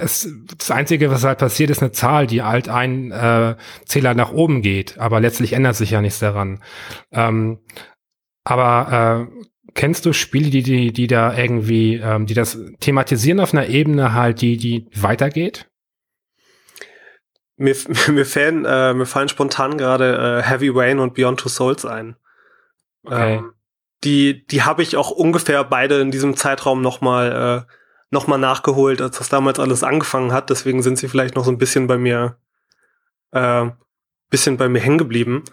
es, 0.01 0.29
das 0.57 0.71
Einzige, 0.71 1.11
was 1.11 1.25
halt 1.25 1.39
passiert, 1.39 1.71
ist 1.71 1.83
eine 1.83 1.93
Zahl, 1.93 2.27
die 2.27 2.43
halt 2.43 2.69
ein 2.69 3.11
äh, 3.13 3.57
Zähler 3.85 4.15
nach 4.15 4.33
oben 4.33 4.63
geht, 4.63 4.99
aber 4.99 5.21
letztlich 5.21 5.53
ändert 5.53 5.77
sich 5.77 5.91
ja 5.91 6.01
nichts 6.01 6.19
daran. 6.19 6.61
Ähm, 7.13 7.59
aber 8.45 9.29
äh, 9.29 9.51
kennst 9.75 10.07
du 10.07 10.13
Spiele, 10.13 10.51
die, 10.51 10.63
die, 10.63 10.93
die 10.93 11.07
da 11.07 11.37
irgendwie, 11.37 11.97
ähm, 11.97 12.27
die 12.27 12.35
das 12.35 12.59
thematisieren 12.81 13.41
auf 13.41 13.55
einer 13.55 13.69
Ebene 13.69 14.15
halt, 14.15 14.41
die, 14.41 14.57
die 14.57 14.87
weitergeht? 14.95 15.70
Mir, 17.61 17.77
mir, 18.09 18.25
fallen, 18.25 18.65
äh, 18.65 18.95
mir 18.95 19.05
fallen 19.05 19.29
spontan 19.29 19.77
gerade 19.77 20.41
äh, 20.41 20.43
Heavy 20.43 20.71
Rain 20.71 20.99
und 20.99 21.15
Beyond 21.15 21.41
Two 21.41 21.51
Souls 21.51 21.85
ein. 21.85 22.17
Okay. 23.05 23.37
Ähm, 23.37 23.53
die 24.03 24.47
die 24.47 24.63
habe 24.63 24.83
ich 24.83 24.97
auch 24.97 25.11
ungefähr 25.11 25.63
beide 25.65 26.01
in 26.01 26.11
diesem 26.11 26.37
Zeitraum 26.37 26.81
noch 26.81 27.03
mal 27.03 27.67
äh, 27.69 27.73
noch 28.11 28.27
mal 28.27 28.39
nachgeholt, 28.39 29.03
als 29.03 29.19
das 29.19 29.29
damals 29.29 29.61
alles 29.61 29.85
angefangen 29.85 30.33
hat. 30.33 30.49
Deswegen 30.49 30.83
sind 30.83 30.97
sie 30.97 31.07
vielleicht 31.07 31.37
noch 31.37 31.45
so 31.45 31.51
ein 31.51 31.59
bisschen 31.59 31.87
bei 31.87 31.99
mir 31.99 32.39
äh, 33.33 33.67
bisschen 34.31 34.57
bei 34.57 34.71
mir 34.71 34.81
hängen 34.81 34.99
geblieben. 34.99 35.45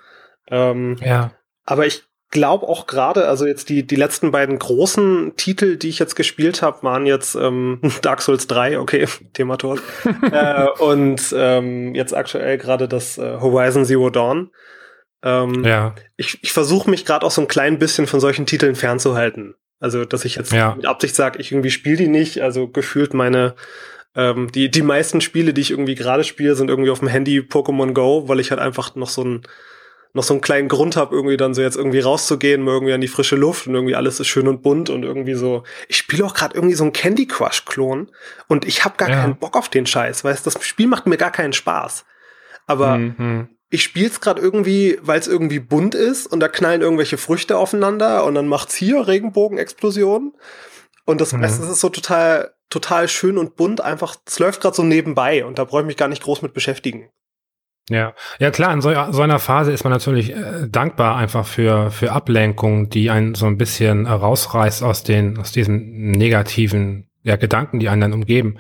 Ähm, 0.48 0.96
ja. 1.02 1.32
Aber 1.66 1.86
ich 1.86 2.07
glaube 2.30 2.68
auch 2.68 2.88
gerade, 2.88 3.28
also 3.28 3.46
jetzt 3.46 3.70
die, 3.70 3.86
die 3.86 3.96
letzten 3.96 4.32
beiden 4.32 4.60
großen 4.60 5.34
Titel, 5.38 5.78
die 5.78 5.90
ich 5.90 6.00
jetzt 6.00 6.16
gespielt 6.16 6.62
habe, 6.62 6.84
waren 6.84 7.06
jetzt 7.06 7.36
ähm, 7.36 7.80
Dark 8.02 8.22
Souls 8.22 8.48
3, 8.48 8.80
okay, 8.80 9.08
Thema 9.34 9.58
Tor. 9.58 9.78
äh, 10.32 10.68
und 10.80 11.34
ähm, 11.36 11.96
jetzt 11.96 12.16
aktuell 12.16 12.58
gerade 12.58 12.88
das 12.88 13.18
äh, 13.18 13.38
Horizon 13.40 13.86
Zero 13.86 14.10
Dawn. 14.10 14.52
Ähm, 15.24 15.64
ja. 15.64 15.96
Ich, 16.16 16.40
ich 16.42 16.52
versuche 16.52 16.90
mich 16.90 17.06
gerade 17.06 17.26
auch 17.26 17.32
so 17.32 17.42
ein 17.42 17.48
klein 17.48 17.80
bisschen 17.80 18.08
von 18.08 18.20
solchen 18.20 18.46
Titeln 18.46 18.76
fernzuhalten. 18.76 19.56
Also, 19.80 20.06
dass 20.06 20.26
ich 20.26 20.36
jetzt 20.36 20.54
ja. 20.54 20.76
mit 20.76 20.86
Absicht 20.86 21.16
sage, 21.16 21.40
ich 21.40 21.52
irgendwie 21.52 21.72
spiele 21.72 21.98
die 21.98 22.08
nicht. 22.08 22.42
Also 22.42 22.68
gefühlt 22.68 23.14
meine 23.14 23.56
ähm, 24.16 24.52
die, 24.52 24.72
die 24.72 24.82
meisten 24.82 25.22
Spiele, 25.22 25.54
die 25.54 25.62
ich 25.62 25.72
irgendwie 25.72 25.96
gerade 25.96 26.24
spiele, 26.24 26.56
sind 26.56 26.70
irgendwie 26.70 26.90
auf 26.90 27.00
dem 27.00 27.08
Handy 27.08 27.40
Pokémon 27.40 27.94
Go, 27.94 28.28
weil 28.28 28.40
ich 28.40 28.50
halt 28.50 28.60
einfach 28.60 28.96
noch 28.96 29.10
so 29.10 29.24
ein 29.24 29.44
noch 30.14 30.24
so 30.24 30.34
einen 30.34 30.42
kleinen 30.42 30.68
Grund 30.68 30.96
habe, 30.96 31.16
irgendwie 31.16 31.38
dann 31.38 31.54
so 31.54 31.62
jetzt 31.62 31.78
irgendwie 31.78 32.00
rauszugehen, 32.00 32.62
mal 32.62 32.74
irgendwie 32.74 32.94
an 32.94 33.02
die 33.02 33.08
frische 33.08 33.36
Luft 33.36 33.68
und 33.68 33.76
irgendwie 33.76 33.96
alles 33.96 34.20
ist 34.20 34.28
schön 34.28 34.48
und 34.48 34.62
bunt 34.62 34.90
und 34.90 35.04
irgendwie 35.04 35.36
so. 35.36 35.64
Ich 35.88 35.98
spiele 35.98 36.26
auch 36.26 36.34
gerade 36.34 36.56
irgendwie 36.56 36.76
so 36.76 36.84
einen 36.84 36.94
Candy 36.94 37.28
Crush 37.28 37.66
Klon 37.66 38.10
und 38.48 38.66
ich 38.66 38.86
habe 38.86 38.98
gar 38.98 39.10
ja. 39.10 39.22
keinen 39.22 39.38
Bock 39.38 39.56
auf 39.56 39.70
den 39.70 39.86
Scheiß, 39.86 40.24
weil 40.24 40.38
das 40.44 40.66
Spiel 40.66 40.88
macht 40.88 41.08
mir 41.08 41.18
gar 41.18 41.32
keinen 41.32 41.54
Spaß. 41.54 42.06
Aber 42.66 42.98
mhm. 42.98 43.50
ich 43.70 43.84
spiele 43.84 44.08
es 44.08 44.20
gerade 44.22 44.42
irgendwie, 44.42 44.98
weil 45.02 45.20
es 45.20 45.28
irgendwie 45.28 45.60
bunt 45.60 45.96
ist 45.96 46.28
und 46.28 46.40
da 46.40 46.48
knallen 46.48 46.82
irgendwelche 46.82 47.18
Früchte 47.18 47.58
aufeinander 47.58 48.26
und 48.26 48.36
dann 48.36 48.48
macht's 48.48 48.76
hier 48.76 49.08
Regenbogenexplosionen 49.08 50.34
und 51.06 51.22
das 51.22 51.34
mhm. 51.34 51.44
Ist 51.44 51.62
so 51.80 51.90
total 51.90 52.54
total 52.70 53.08
schön 53.08 53.38
und 53.38 53.56
bunt, 53.56 53.82
einfach 53.82 54.18
es 54.26 54.40
läuft 54.40 54.62
gerade 54.62 54.76
so 54.76 54.84
nebenbei 54.84 55.46
und 55.46 55.58
da 55.58 55.64
brauche 55.64 55.82
ich 55.82 55.88
mich 55.88 55.98
gar 55.98 56.10
nicht 56.10 56.24
groß 56.24 56.42
mit 56.42 56.54
beschäftigen. 56.54 57.10
Ja, 57.90 58.14
ja 58.40 58.52
klar, 58.52 58.74
in 58.74 58.82
so, 58.82 58.92
so 59.12 59.22
einer 59.22 59.40
Phase 59.40 59.72
ist 59.72 59.84
man 59.84 59.94
natürlich 59.94 60.36
äh, 60.36 60.68
dankbar 60.68 61.16
einfach 61.16 61.46
für, 61.46 61.90
für 61.90 62.12
Ablenkung, 62.12 62.90
die 62.90 63.10
einen 63.10 63.34
so 63.34 63.46
ein 63.46 63.58
bisschen 63.58 64.06
äh, 64.06 64.12
rausreißt 64.12 64.84
aus 64.84 65.04
den, 65.04 65.38
aus 65.38 65.54
diesen 65.54 66.12
negativen 66.12 67.10
ja, 67.24 67.38
Gedanken, 67.38 67.80
die 67.80 67.88
einen 67.88 68.02
dann 68.02 68.14
umgeben. 68.14 68.58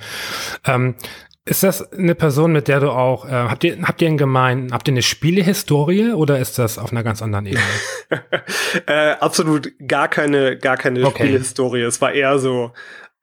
Ähm, 0.65 0.95
ist 1.43 1.63
das 1.63 1.93
eine 1.93 2.15
Person, 2.15 2.51
mit 2.51 2.67
der 2.67 2.81
du 2.81 2.91
auch, 2.91 3.25
äh, 3.25 3.31
habt 3.31 3.63
ihr, 3.63 3.81
habt 3.81 4.01
ihr 4.01 4.07
einen 4.09 4.17
gemein, 4.17 4.69
habt 4.71 4.87
ihr 4.87 4.93
eine 4.93 5.01
Spielehistorie 5.01 6.11
oder 6.11 6.39
ist 6.39 6.59
das 6.59 6.77
auf 6.77 6.91
einer 6.91 7.03
ganz 7.03 7.21
anderen 7.21 7.45
Ebene? 7.45 7.63
äh, 8.85 9.11
absolut 9.11 9.71
gar 9.85 10.09
keine, 10.09 10.57
gar 10.57 10.77
keine 10.77 11.05
okay. 11.05 11.23
Spielehistorie. 11.23 11.81
Es 11.81 12.01
war 12.01 12.11
eher 12.11 12.39
so, 12.39 12.73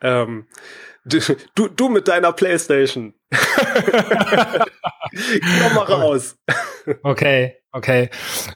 ähm, 0.01 0.47
du, 1.05 1.69
du, 1.69 1.89
mit 1.89 2.09
deiner 2.09 2.33
Playstation. 2.33 3.15
Komm 5.63 5.75
mal 5.75 5.85
raus. 5.85 6.37
okay, 7.03 7.57
okay. 7.73 8.11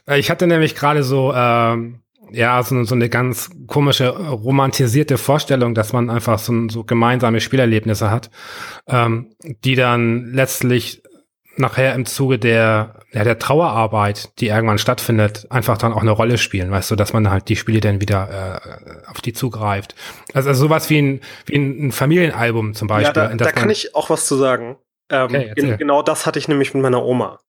Äh, 0.07 0.19
ich 0.19 0.29
hatte 0.29 0.47
nämlich 0.47 0.75
gerade 0.75 1.03
so, 1.03 1.33
ähm, 1.33 2.01
ja, 2.31 2.61
so, 2.63 2.83
so 2.83 2.95
eine 2.95 3.09
ganz 3.09 3.49
komische, 3.67 4.09
romantisierte 4.09 5.17
Vorstellung, 5.17 5.73
dass 5.75 5.93
man 5.93 6.09
einfach 6.09 6.39
so, 6.39 6.69
so 6.69 6.83
gemeinsame 6.83 7.39
Spielerlebnisse 7.39 8.11
hat, 8.11 8.29
ähm, 8.87 9.35
die 9.63 9.75
dann 9.75 10.33
letztlich 10.33 11.03
nachher 11.57 11.93
im 11.95 12.05
Zuge 12.05 12.39
der, 12.39 12.98
ja, 13.11 13.23
der 13.23 13.39
Trauerarbeit, 13.39 14.39
die 14.39 14.47
irgendwann 14.47 14.77
stattfindet, 14.77 15.47
einfach 15.49 15.77
dann 15.77 15.93
auch 15.93 16.01
eine 16.01 16.11
Rolle 16.11 16.37
spielen, 16.37 16.69
weißt 16.69 16.91
du, 16.91 16.95
dass 16.95 17.13
man 17.13 17.29
halt 17.29 17.49
die 17.49 17.55
Spiele 17.55 17.79
dann 17.79 18.01
wieder 18.01 18.61
äh, 18.61 19.09
auf 19.09 19.21
die 19.21 19.33
zugreift. 19.33 19.95
Also, 20.33 20.49
also 20.49 20.65
sowas 20.65 20.89
wie 20.89 21.01
ein, 21.01 21.21
wie 21.45 21.55
ein 21.55 21.91
Familienalbum 21.91 22.75
zum 22.75 22.87
Beispiel. 22.87 23.21
Ja, 23.21 23.29
da, 23.29 23.35
da 23.35 23.51
kann 23.51 23.69
ich 23.69 23.95
auch 23.95 24.09
was 24.09 24.27
zu 24.27 24.35
sagen. 24.35 24.77
Ähm, 25.09 25.25
okay, 25.25 25.77
genau 25.77 26.03
das 26.03 26.25
hatte 26.25 26.37
ich 26.37 26.47
nämlich 26.47 26.73
mit 26.73 26.83
meiner 26.83 27.03
Oma. 27.03 27.39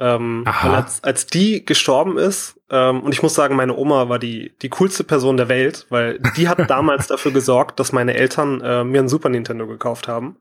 Ähm, 0.00 0.44
als, 0.46 1.02
als 1.02 1.26
die 1.26 1.64
gestorben 1.64 2.18
ist, 2.18 2.60
ähm, 2.70 3.00
und 3.02 3.12
ich 3.12 3.22
muss 3.22 3.34
sagen, 3.34 3.56
meine 3.56 3.76
Oma 3.76 4.08
war 4.08 4.20
die, 4.20 4.52
die 4.62 4.68
coolste 4.68 5.02
Person 5.02 5.36
der 5.36 5.48
Welt, 5.48 5.86
weil 5.88 6.20
die 6.36 6.48
hat 6.48 6.58
damals 6.70 7.08
dafür 7.08 7.32
gesorgt, 7.32 7.80
dass 7.80 7.92
meine 7.92 8.14
Eltern 8.14 8.60
äh, 8.60 8.84
mir 8.84 9.00
ein 9.00 9.08
Super 9.08 9.28
Nintendo 9.28 9.66
gekauft 9.66 10.06
haben. 10.06 10.36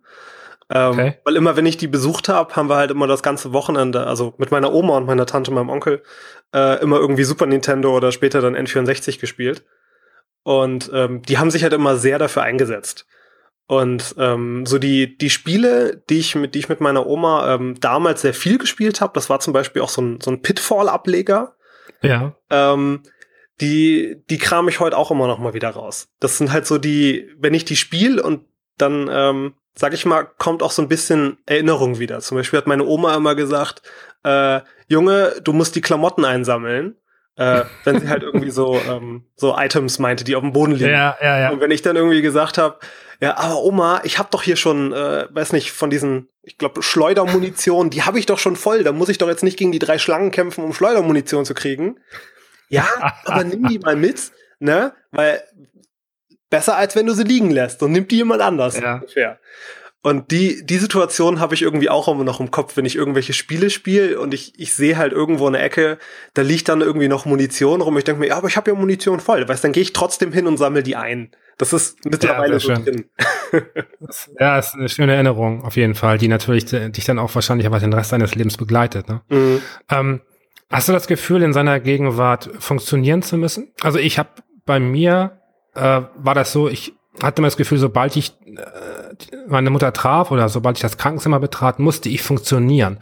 Ähm, 0.70 0.92
okay. 0.92 1.18
Weil 1.24 1.36
immer, 1.36 1.56
wenn 1.56 1.66
ich 1.66 1.78
die 1.78 1.88
besucht 1.88 2.30
habe, 2.30 2.56
haben 2.56 2.70
wir 2.70 2.76
halt 2.76 2.92
immer 2.92 3.08
das 3.08 3.24
ganze 3.24 3.54
Wochenende, 3.54 4.06
also 4.06 4.34
mit 4.38 4.52
meiner 4.52 4.74
Oma 4.74 4.98
und 4.98 5.06
meiner 5.06 5.26
Tante, 5.26 5.52
meinem 5.52 5.70
Onkel, 5.70 6.04
äh, 6.54 6.82
immer 6.82 6.98
irgendwie 6.98 7.24
Super 7.24 7.46
Nintendo 7.46 7.96
oder 7.96 8.12
später 8.12 8.42
dann 8.42 8.56
N64 8.56 9.20
gespielt. 9.20 9.64
Und 10.44 10.92
ähm, 10.94 11.22
die 11.24 11.38
haben 11.38 11.52
sich 11.52 11.64
halt 11.64 11.74
immer 11.74 11.98
sehr 11.98 12.20
dafür 12.20 12.44
eingesetzt. 12.44 13.06
Und 13.68 14.16
ähm, 14.18 14.66
so 14.66 14.80
die 14.80 15.18
die 15.18 15.30
Spiele, 15.30 16.02
die 16.10 16.20
ich 16.20 16.36
mit 16.36 16.56
die 16.56 16.60
ich 16.60 16.70
mit 16.70 16.80
meiner 16.80 17.06
Oma 17.06 17.54
ähm, 17.54 17.78
damals 17.82 18.22
sehr 18.22 18.34
viel 18.34 18.58
gespielt 18.58 19.02
habe, 19.02 19.12
das 19.14 19.30
war 19.30 19.42
zum 19.42 19.52
Beispiel 19.52 19.82
auch 19.82 19.90
so 19.90 20.02
ein 20.02 20.22
so 20.22 20.32
ein 20.32 20.42
Pitfall-Ableger. 20.42 21.54
Ja. 22.02 22.34
Ähm, 22.50 23.04
die 23.60 24.24
die 24.30 24.38
kram 24.38 24.70
ich 24.70 24.80
heute 24.80 24.98
auch 24.98 25.12
immer 25.12 25.28
noch 25.28 25.40
mal 25.40 25.54
wieder 25.54 25.70
raus. 25.70 26.08
Das 26.22 26.38
sind 26.38 26.54
halt 26.54 26.66
so 26.66 26.78
die, 26.78 27.30
wenn 27.38 27.54
ich 27.54 27.66
die 27.66 27.76
spiele 27.76 28.24
und 28.24 28.46
dann 28.78 29.10
ähm, 29.12 29.56
sag 29.78 29.94
ich 29.94 30.06
mal, 30.06 30.28
kommt 30.38 30.64
auch 30.64 30.72
so 30.72 30.82
ein 30.82 30.88
bisschen 30.88 31.38
Erinnerung 31.46 32.00
wieder. 32.00 32.20
Zum 32.20 32.38
Beispiel 32.38 32.58
hat 32.58 32.68
meine 32.68 32.86
Oma 32.86 33.16
immer 33.16 33.36
gesagt, 33.36 33.82
äh, 34.24 34.62
Junge, 34.88 35.36
du 35.44 35.54
musst 35.54 35.76
die 35.76 35.82
Klamotten 35.82 36.26
einsammeln. 36.26 36.96
Äh, 37.36 37.64
wenn 37.84 38.00
sie 38.00 38.10
halt 38.10 38.24
irgendwie 38.24 38.50
so 38.50 38.80
ähm, 38.90 39.26
so 39.36 39.56
Items 39.56 40.00
meinte, 40.00 40.24
die 40.24 40.36
auf 40.36 40.42
dem 40.42 40.54
Boden 40.54 40.74
liegen. 40.74 40.90
Ja, 40.90 41.18
ja, 41.22 41.40
ja. 41.40 41.50
Und 41.52 41.62
wenn 41.62 41.72
ich 41.72 41.84
dann 41.84 41.96
irgendwie 41.96 42.22
gesagt 42.22 42.58
habe, 42.58 42.80
ja, 43.20 43.38
aber 43.38 43.64
Oma, 43.64 44.02
ich 44.04 44.20
habe 44.20 44.30
doch 44.32 44.44
hier 44.44 44.56
schon, 44.56 44.94
äh, 44.94 45.28
weiß 45.30 45.54
nicht, 45.54 45.72
von 45.72 45.90
diesen, 45.90 46.30
ich 46.44 46.58
glaube, 46.58 46.84
Schleudermunition, 46.84 47.90
die 47.90 48.04
habe 48.04 48.20
ich 48.20 48.28
doch 48.28 48.38
schon 48.38 48.56
voll. 48.56 48.84
Da 48.84 48.92
muss 48.92 49.10
ich 49.10 49.18
doch 49.18 49.28
jetzt 49.28 49.44
nicht 49.44 49.58
gegen 49.58 49.72
die 49.72 49.80
drei 49.80 49.98
Schlangen 49.98 50.32
kämpfen, 50.32 50.64
um 50.64 50.74
Schleudermunition 50.74 51.46
zu 51.46 51.54
kriegen. 51.54 52.00
Ja, 52.70 52.88
aber 53.26 53.44
nimm 53.44 53.68
die 53.68 53.80
mal 53.80 53.96
mit, 53.96 54.32
ne? 54.60 54.94
Weil 55.12 55.42
besser 56.50 56.78
als 56.78 56.96
wenn 56.96 57.06
du 57.06 57.14
sie 57.14 57.24
liegen 57.24 57.52
lässt 57.52 57.82
und 57.84 57.92
nimmt 57.92 58.12
die 58.12 58.18
jemand 58.18 58.42
anders. 58.42 58.80
Ja. 58.80 58.96
Ungefähr. 58.96 59.40
Und 60.04 60.32
die, 60.32 60.66
die 60.66 60.78
Situation 60.78 61.40
habe 61.40 61.54
ich 61.54 61.62
irgendwie 61.62 61.90
auch 61.90 62.08
immer 62.08 62.24
noch 62.24 62.40
im 62.40 62.50
Kopf, 62.50 62.78
wenn 62.78 62.86
ich 62.86 62.96
irgendwelche 62.96 63.34
Spiele 63.34 63.70
spiele 63.70 64.20
und 64.20 64.34
ich, 64.34 64.58
ich 64.58 64.74
sehe 64.74 64.96
halt 64.96 65.12
irgendwo 65.12 65.48
eine 65.48 65.60
Ecke, 65.60 65.98
da 66.34 66.44
liegt 66.44 66.70
dann 66.70 66.82
irgendwie 66.82 67.10
noch 67.10 67.26
Munition 67.26 67.82
rum. 67.82 67.98
Ich 67.98 68.04
denke 68.04 68.22
mir, 68.22 68.28
ja, 68.28 68.38
aber 68.38 68.48
ich 68.48 68.56
habe 68.56 68.72
ja 68.72 68.78
Munition 68.78 69.20
voll. 69.20 69.46
Weißt, 69.48 69.64
dann 69.64 69.74
gehe 69.74 69.84
ich 69.84 69.94
trotzdem 69.94 70.32
hin 70.32 70.48
und 70.48 70.58
sammle 70.58 70.84
die 70.84 70.96
ein. 70.96 71.32
Das 71.58 71.74
ist 71.74 72.06
mittlerweile 72.06 72.54
ja, 72.54 72.60
so 72.60 72.74
drin. 72.74 73.10
ja, 74.40 74.60
ist 74.60 74.76
eine 74.76 74.88
schöne 74.88 75.14
Erinnerung 75.14 75.64
auf 75.64 75.76
jeden 75.76 75.96
Fall, 75.96 76.20
die 76.20 76.28
natürlich 76.28 76.66
dich 76.66 77.06
dann 77.06 77.20
auch 77.20 77.34
wahrscheinlich 77.34 77.66
aber 77.66 77.80
den 77.80 77.92
Rest 77.92 78.14
deines 78.14 78.36
Lebens 78.36 78.56
begleitet. 78.56 79.10
Ne? 79.10 79.22
Mhm. 79.30 79.62
Ähm, 79.90 80.22
hast 80.70 80.88
du 80.88 80.94
das 80.94 81.08
Gefühl, 81.08 81.42
in 81.42 81.54
seiner 81.54 81.80
Gegenwart 81.80 82.50
funktionieren 82.60 83.24
zu 83.24 83.38
müssen? 83.38 83.74
Also 83.82 83.98
ich 83.98 84.20
habe 84.20 84.30
bei 84.66 84.80
mir 84.80 85.37
äh, 85.78 86.02
war 86.16 86.36
das 86.36 86.52
so, 86.52 86.68
ich 86.68 86.94
hatte 87.22 87.42
mir 87.42 87.48
das 87.48 87.58
Gefühl, 87.58 87.78
sobald 87.78 88.16
ich 88.16 88.34
äh, 88.46 89.38
meine 89.48 89.70
Mutter 89.70 89.94
traf 89.94 90.32
oder 90.32 90.50
sobald 90.50 90.78
ich 90.78 90.82
das 90.82 90.98
Krankenzimmer 90.98 91.40
betrat, 91.40 91.80
musste 91.80 92.10
ich 92.10 92.22
funktionieren. 92.22 93.00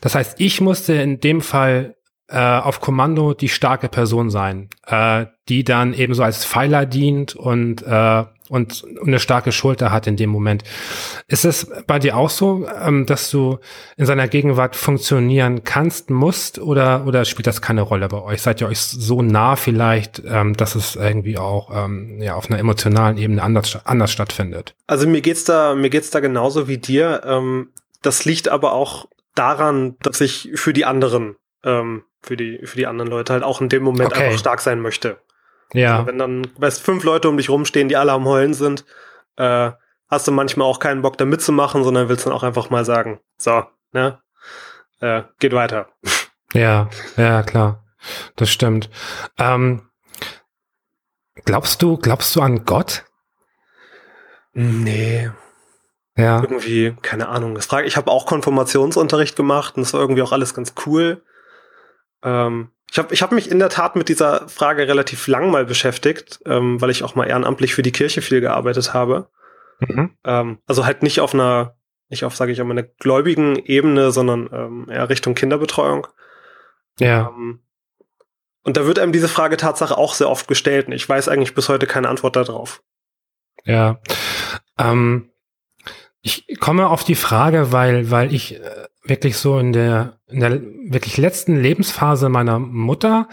Das 0.00 0.14
heißt, 0.14 0.40
ich 0.40 0.60
musste 0.60 0.94
in 0.94 1.20
dem 1.20 1.40
Fall 1.40 1.96
äh, 2.28 2.38
auf 2.38 2.80
Kommando 2.80 3.34
die 3.34 3.48
starke 3.48 3.88
Person 3.88 4.30
sein, 4.30 4.68
äh, 4.86 5.26
die 5.48 5.64
dann 5.64 5.94
eben 5.94 6.14
so 6.14 6.22
als 6.22 6.44
Pfeiler 6.44 6.86
dient 6.86 7.34
und 7.34 7.82
äh, 7.82 8.24
und 8.48 8.84
eine 9.04 9.18
starke 9.18 9.52
Schulter 9.52 9.92
hat 9.92 10.06
in 10.06 10.16
dem 10.16 10.30
Moment. 10.30 10.64
Ist 11.26 11.44
es 11.44 11.70
bei 11.86 11.98
dir 11.98 12.16
auch 12.16 12.30
so, 12.30 12.66
ähm, 12.82 13.06
dass 13.06 13.30
du 13.30 13.58
in 13.96 14.06
seiner 14.06 14.28
Gegenwart 14.28 14.76
funktionieren 14.76 15.64
kannst, 15.64 16.10
musst 16.10 16.58
oder, 16.58 17.06
oder 17.06 17.24
spielt 17.24 17.46
das 17.46 17.62
keine 17.62 17.82
Rolle 17.82 18.08
bei 18.08 18.20
euch? 18.22 18.42
Seid 18.42 18.60
ihr 18.60 18.68
euch 18.68 18.80
so 18.80 19.22
nah 19.22 19.56
vielleicht, 19.56 20.22
ähm, 20.26 20.56
dass 20.56 20.74
es 20.74 20.96
irgendwie 20.96 21.38
auch 21.38 21.70
ähm, 21.72 22.20
ja, 22.20 22.34
auf 22.34 22.50
einer 22.50 22.58
emotionalen 22.58 23.18
Ebene 23.18 23.42
anders, 23.42 23.78
anders 23.84 24.10
stattfindet? 24.10 24.74
Also 24.86 25.06
mir 25.06 25.20
geht's 25.20 25.44
da, 25.44 25.74
mir 25.74 25.90
geht's 25.90 26.10
da 26.10 26.20
genauso 26.20 26.68
wie 26.68 26.78
dir. 26.78 27.22
Ähm, 27.24 27.68
das 28.02 28.24
liegt 28.24 28.48
aber 28.48 28.72
auch 28.72 29.06
daran, 29.34 29.96
dass 30.02 30.20
ich 30.20 30.50
für 30.54 30.72
die 30.72 30.84
anderen, 30.84 31.36
ähm, 31.64 32.02
für 32.22 32.36
die, 32.36 32.60
für 32.64 32.76
die 32.76 32.86
anderen 32.86 33.10
Leute 33.10 33.32
halt 33.32 33.42
auch 33.42 33.60
in 33.60 33.68
dem 33.68 33.82
Moment 33.82 34.12
okay. 34.12 34.26
einfach 34.26 34.38
stark 34.38 34.60
sein 34.60 34.80
möchte. 34.80 35.18
Ja. 35.72 35.96
Also 35.96 36.06
wenn 36.06 36.18
dann, 36.18 36.50
weißt, 36.56 36.82
fünf 36.82 37.04
Leute 37.04 37.28
um 37.28 37.36
dich 37.36 37.50
rumstehen, 37.50 37.88
die 37.88 37.96
alle 37.96 38.12
am 38.12 38.26
Heulen 38.26 38.54
sind, 38.54 38.84
äh, 39.36 39.70
hast 40.08 40.26
du 40.26 40.32
manchmal 40.32 40.66
auch 40.66 40.78
keinen 40.78 41.02
Bock 41.02 41.18
da 41.18 41.24
mitzumachen, 41.24 41.84
sondern 41.84 42.08
willst 42.08 42.26
dann 42.26 42.32
auch 42.32 42.42
einfach 42.42 42.70
mal 42.70 42.84
sagen, 42.84 43.20
so, 43.36 43.64
ne, 43.92 44.20
äh, 45.00 45.22
geht 45.38 45.52
weiter. 45.52 45.88
Ja, 46.54 46.88
ja, 47.18 47.42
klar. 47.42 47.84
Das 48.36 48.48
stimmt. 48.48 48.88
Ähm, 49.36 49.82
glaubst 51.44 51.82
du, 51.82 51.98
glaubst 51.98 52.34
du 52.34 52.40
an 52.40 52.64
Gott? 52.64 53.04
Nee. 54.54 55.30
Ja. 56.16 56.40
Irgendwie, 56.40 56.96
keine 57.02 57.28
Ahnung. 57.28 57.58
Ich 57.84 57.96
habe 57.98 58.10
auch 58.10 58.24
Konfirmationsunterricht 58.24 59.36
gemacht 59.36 59.76
und 59.76 59.82
das 59.82 59.92
war 59.92 60.00
irgendwie 60.00 60.22
auch 60.22 60.32
alles 60.32 60.54
ganz 60.54 60.72
cool. 60.86 61.22
Ähm, 62.22 62.70
ich 62.90 62.98
habe 62.98 63.12
ich 63.12 63.22
hab 63.22 63.32
mich 63.32 63.50
in 63.50 63.58
der 63.58 63.68
Tat 63.68 63.96
mit 63.96 64.08
dieser 64.08 64.48
Frage 64.48 64.88
relativ 64.88 65.26
lang 65.26 65.50
mal 65.50 65.66
beschäftigt, 65.66 66.40
ähm, 66.46 66.80
weil 66.80 66.90
ich 66.90 67.02
auch 67.02 67.14
mal 67.14 67.26
ehrenamtlich 67.26 67.74
für 67.74 67.82
die 67.82 67.92
Kirche 67.92 68.22
viel 68.22 68.40
gearbeitet 68.40 68.94
habe. 68.94 69.28
Mhm. 69.80 70.16
Ähm, 70.24 70.58
also 70.66 70.86
halt 70.86 71.02
nicht 71.02 71.20
auf 71.20 71.34
einer, 71.34 71.76
nicht 72.08 72.24
auf, 72.24 72.34
sage 72.34 72.52
ich 72.52 72.60
einmal, 72.60 72.78
einer 72.78 72.88
gläubigen 72.98 73.56
Ebene, 73.56 74.10
sondern 74.10 74.48
ähm, 74.52 74.86
eher 74.90 75.08
Richtung 75.08 75.34
Kinderbetreuung. 75.34 76.06
Ja. 76.98 77.28
Ähm, 77.28 77.60
und 78.64 78.76
da 78.76 78.86
wird 78.86 78.98
einem 78.98 79.12
diese 79.12 79.28
Frage 79.28 79.56
Tatsache 79.56 79.96
auch 79.96 80.14
sehr 80.14 80.28
oft 80.28 80.48
gestellt. 80.48 80.86
Und 80.86 80.92
ich 80.92 81.08
weiß 81.08 81.28
eigentlich 81.28 81.54
bis 81.54 81.68
heute 81.68 81.86
keine 81.86 82.08
Antwort 82.08 82.36
darauf. 82.36 82.82
Ja. 83.64 84.00
Ähm, 84.78 85.30
ich 86.20 86.58
komme 86.58 86.88
auf 86.88 87.04
die 87.04 87.14
Frage, 87.14 87.72
weil, 87.72 88.10
weil 88.10 88.34
ich 88.34 88.56
äh, 88.56 88.88
wirklich 89.08 89.36
so 89.36 89.58
in 89.58 89.72
der, 89.72 90.18
in 90.28 90.40
der 90.40 90.60
wirklich 90.90 91.16
letzten 91.16 91.56
Lebensphase 91.56 92.28
meiner 92.28 92.58
Mutter 92.58 93.28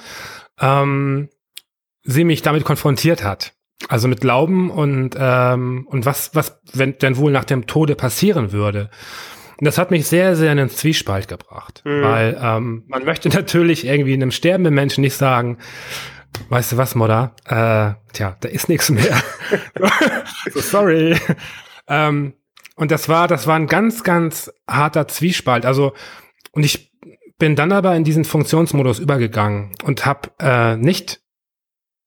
ähm, 0.60 1.30
sie 2.04 2.24
mich 2.24 2.42
damit 2.42 2.64
konfrontiert 2.66 3.24
hat. 3.24 3.54
Also 3.90 4.08
mit 4.08 4.22
Glauben 4.22 4.72
und, 4.72 5.16
ähm, 5.20 5.86
und 5.90 6.06
was, 6.06 6.34
was 6.34 6.60
wenn 6.74 6.98
denn 6.98 7.18
wohl 7.18 7.32
nach 7.32 7.44
dem 7.44 7.68
Tode 7.68 7.96
passieren 7.96 8.52
würde. 8.52 8.90
Und 9.58 9.66
das 9.66 9.78
hat 9.78 9.92
mich 9.92 10.08
sehr, 10.08 10.36
sehr 10.36 10.52
in 10.52 10.58
den 10.58 10.70
Zwiespalt 10.70 11.28
gebracht. 11.28 11.82
Mhm. 11.86 12.02
Weil 12.02 12.38
ähm, 12.42 12.84
man 12.88 13.04
möchte 13.04 13.30
natürlich 13.34 13.86
irgendwie 13.86 14.14
einem 14.14 14.32
sterbenden 14.32 14.74
Menschen 14.74 15.02
nicht 15.02 15.16
sagen, 15.16 15.58
weißt 16.50 16.74
du 16.74 16.78
was, 16.78 16.96
Modder? 16.96 17.36
Äh, 17.46 17.94
tja, 18.14 18.38
da 18.40 18.50
ist 18.50 18.70
nichts 18.70 18.90
mehr. 18.90 19.22
so, 20.54 20.62
sorry. 20.62 21.18
ähm, 21.88 22.34
und 22.76 22.92
das 22.92 23.10
war, 23.10 23.28
das 23.28 23.48
war 23.48 23.56
ein 23.56 23.68
ganz, 23.68 24.04
ganz 24.04 24.52
harter 24.68 25.08
Zwiespalt. 25.08 25.66
Also, 25.66 25.94
und 26.52 26.64
ich 26.64 26.92
bin 27.38 27.56
dann 27.56 27.72
aber 27.72 27.96
in 27.96 28.04
diesen 28.04 28.26
Funktionsmodus 28.26 29.00
übergegangen 29.00 29.72
und 29.84 30.06
habe 30.06 30.32
äh, 30.40 30.76
nicht 30.78 31.22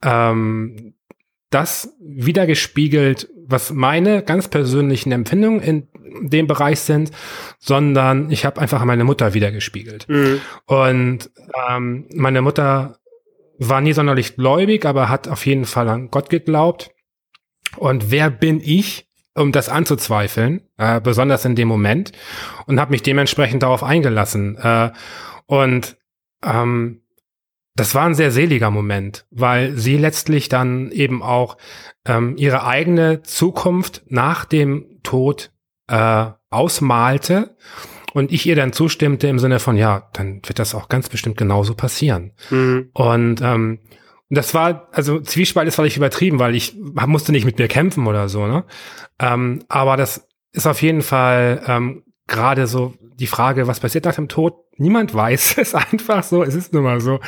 ähm, 0.03 0.95
das 1.51 1.95
wiedergespiegelt, 2.01 3.29
was 3.47 3.73
meine 3.73 4.23
ganz 4.23 4.49
persönlichen 4.49 5.13
Empfindungen 5.13 5.61
in 5.61 5.89
dem 6.21 6.47
Bereich 6.47 6.81
sind, 6.81 7.11
sondern 7.59 8.31
ich 8.31 8.45
habe 8.45 8.61
einfach 8.61 8.85
meine 8.85 9.05
Mutter 9.05 9.35
wiedergespiegelt. 9.35 10.09
Mhm. 10.09 10.41
Und 10.67 11.31
ähm, 11.69 12.07
meine 12.15 12.43
Mutter 12.43 12.99
war 13.59 13.81
nie 13.81 13.93
sonderlich 13.93 14.37
gläubig, 14.37 14.85
aber 14.85 15.09
hat 15.09 15.29
auf 15.29 15.47
jeden 15.47 15.65
Fall 15.65 15.89
an 15.89 16.11
Gott 16.11 16.31
geglaubt. 16.31 16.91
Und 17.77 18.11
wer 18.11 18.31
bin 18.31 18.61
ich, 18.63 19.08
um 19.39 19.53
das 19.53 19.69
anzuzweifeln, 19.69 20.63
äh, 20.77 21.01
besonders 21.01 21.45
in 21.45 21.57
dem 21.57 21.69
Moment, 21.69 22.13
und 22.67 22.81
habe 22.81 22.91
mich 22.91 23.03
dementsprechend 23.03 23.63
darauf 23.63 23.83
eingelassen. 23.83 24.57
Äh, 24.57 24.91
und 25.47 25.97
ähm, 26.45 27.03
das 27.75 27.95
war 27.95 28.07
ein 28.07 28.15
sehr 28.15 28.33
seliger 28.33 28.71
Moment, 28.71 29.27
weil 29.31 29.77
sie 29.77 29.97
letztlich 29.97 30.49
dann 30.49 30.91
eben 30.91 31.23
auch 31.23 31.57
ähm, 32.05 32.37
ihre 32.37 32.67
eigene 32.67 33.23
Zukunft 33.23 34.03
nach 34.09 34.45
dem 34.45 35.01
Tod 35.05 35.53
äh, 35.87 36.27
ausmalte 36.51 37.57
und 38.15 38.33
ich 38.33 38.47
ihr 38.47 38.57
dann 38.57 38.73
zustimmte 38.73 39.29
im 39.29 39.39
Sinne 39.39 39.61
von, 39.61 39.77
ja, 39.77 40.09
dann 40.13 40.41
wird 40.45 40.59
das 40.59 40.75
auch 40.75 40.89
ganz 40.89 41.09
bestimmt 41.09 41.37
genauso 41.37 41.75
passieren. 41.75 42.33
Mhm. 42.51 42.91
Und 42.95 43.41
ähm, 43.43 43.79
das 44.31 44.53
war, 44.55 44.89
also 44.93 45.21
Zwiespalt 45.21 45.69
ist 45.69 45.77
völlig 45.77 45.97
übertrieben, 45.97 46.39
weil 46.39 46.55
ich 46.55 46.77
musste 46.77 47.33
nicht 47.33 47.45
mit 47.45 47.59
mir 47.59 47.69
kämpfen 47.69 48.07
oder 48.07 48.29
so, 48.29 48.47
ne? 48.47 48.65
Ähm, 49.19 49.65
aber 49.69 49.97
das 49.97 50.29
ist 50.53 50.67
auf 50.67 50.83
jeden 50.83 51.03
Fall 51.03 51.63
ähm, 51.67 52.05
gerade 52.27 52.67
so 52.67 52.95
die 53.19 53.27
Frage, 53.27 53.67
was 53.67 53.81
passiert 53.81 54.05
nach 54.05 54.15
dem 54.15 54.29
Tod? 54.29 54.55
Niemand 54.77 55.15
weiß 55.15 55.57
es 55.59 55.75
einfach 55.75 56.23
so, 56.23 56.43
es 56.43 56.55
ist 56.55 56.73
nun 56.73 56.85
mal 56.85 57.01
so. 57.01 57.21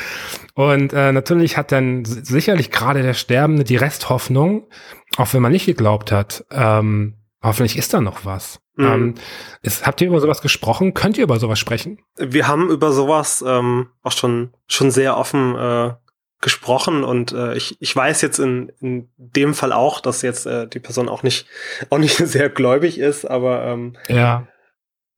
Und 0.55 0.93
äh, 0.93 1.13
natürlich 1.13 1.57
hat 1.57 1.73
dann 1.73 2.05
sicherlich 2.05 2.71
gerade 2.71 3.03
der 3.03 3.15
Sterbende 3.15 3.65
die 3.65 3.77
Resthoffnung, 3.77 4.69
auch 5.17 5.33
wenn 5.35 5.43
man 5.43 5.53
nicht 5.53 5.67
geglaubt 5.67 6.13
hat, 6.13 6.45
ähm, 6.51 7.17
hoffentlich 7.43 7.77
ist 7.77 7.93
da 7.95 8.01
noch 8.01 8.25
was. 8.25 8.61
Mhm. 8.77 8.87
Ähm, 8.87 9.15
ist, 9.63 9.87
habt 9.87 10.01
ihr 10.01 10.09
über 10.09 10.21
sowas 10.21 10.43
gesprochen? 10.43 10.95
Könnt 10.95 11.19
ihr 11.19 11.25
über 11.25 11.39
sowas 11.39 11.59
sprechen? 11.59 11.99
Wir 12.17 12.47
haben 12.47 12.71
über 12.71 12.93
sowas 12.93 13.45
ähm, 13.47 13.89
auch 14.03 14.13
schon, 14.13 14.55
schon 14.69 14.91
sehr 14.91 15.17
offen 15.17 15.57
äh, 15.57 15.93
gesprochen 16.41 17.05
und 17.05 17.33
äh, 17.33 17.55
ich, 17.55 17.77
ich 17.81 17.95
weiß 17.95 18.23
jetzt 18.23 18.39
in, 18.39 18.73
in 18.81 19.11
dem 19.17 19.55
Fall 19.55 19.73
auch, 19.73 20.01
dass 20.01 20.23
jetzt 20.23 20.47
äh, 20.47 20.67
die 20.67 20.81
Person 20.81 21.09
auch 21.09 21.23
nicht 21.23 21.47
auch 21.91 21.99
nicht 21.99 22.17
sehr 22.17 22.49
gläubig 22.49 22.99
ist, 22.99 23.25
aber 23.25 23.65
ähm, 23.67 23.97
ja. 24.09 24.47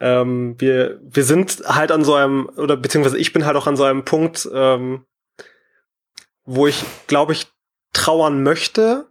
ähm, 0.00 0.56
wir 0.58 1.00
wir 1.02 1.24
sind 1.24 1.62
halt 1.66 1.92
an 1.92 2.04
so 2.04 2.14
einem 2.14 2.50
oder 2.56 2.76
beziehungsweise 2.76 3.18
ich 3.18 3.32
bin 3.32 3.46
halt 3.46 3.56
auch 3.56 3.66
an 3.66 3.76
so 3.76 3.84
einem 3.84 4.04
Punkt, 4.04 4.48
ähm, 4.52 5.04
wo 6.44 6.66
ich 6.66 6.84
glaube 7.06 7.32
ich 7.32 7.46
trauern 7.92 8.42
möchte, 8.42 9.06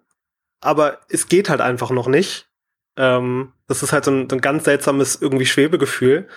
aber 0.60 1.00
es 1.10 1.28
geht 1.28 1.50
halt 1.50 1.62
einfach 1.62 1.92
noch 1.92 2.08
nicht. 2.08 2.48
Ähm, 2.98 3.54
das 3.68 3.84
ist 3.84 3.94
halt 3.94 4.04
so 4.04 4.12
ein, 4.12 4.30
so 4.30 4.36
ein 4.36 4.42
ganz 4.42 4.66
seltsames 4.66 5.22
irgendwie 5.22 5.46
Schwebegefühl 5.46 6.28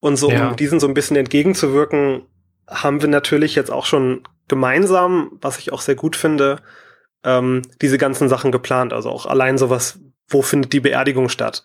und 0.00 0.16
so 0.16 0.30
ja. 0.32 0.48
um 0.48 0.56
diesen 0.56 0.80
so 0.80 0.88
ein 0.88 0.94
bisschen 0.94 1.16
entgegenzuwirken, 1.16 2.26
haben 2.68 3.00
wir 3.02 3.08
natürlich 3.08 3.54
jetzt 3.54 3.70
auch 3.70 3.86
schon 3.86 4.26
gemeinsam, 4.52 5.30
was 5.40 5.58
ich 5.58 5.72
auch 5.72 5.80
sehr 5.80 5.94
gut 5.94 6.14
finde, 6.14 6.60
ähm, 7.24 7.62
diese 7.80 7.96
ganzen 7.96 8.28
Sachen 8.28 8.52
geplant. 8.52 8.92
Also 8.92 9.08
auch 9.08 9.24
allein 9.24 9.56
sowas, 9.56 9.98
wo 10.28 10.42
findet 10.42 10.74
die 10.74 10.80
Beerdigung 10.80 11.30
statt? 11.30 11.64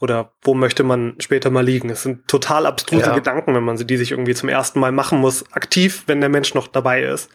Oder 0.00 0.32
wo 0.42 0.54
möchte 0.54 0.82
man 0.82 1.14
später 1.20 1.50
mal 1.50 1.64
liegen? 1.64 1.90
Es 1.90 2.02
sind 2.02 2.26
total 2.26 2.66
abstruse 2.66 3.06
ja. 3.06 3.14
Gedanken, 3.14 3.54
wenn 3.54 3.62
man 3.62 3.76
sie 3.76 3.86
die 3.86 3.96
sich 3.96 4.10
irgendwie 4.10 4.34
zum 4.34 4.48
ersten 4.48 4.80
Mal 4.80 4.90
machen 4.90 5.20
muss, 5.20 5.52
aktiv, 5.52 6.02
wenn 6.08 6.20
der 6.20 6.28
Mensch 6.28 6.54
noch 6.54 6.66
dabei 6.66 7.04
ist. 7.04 7.30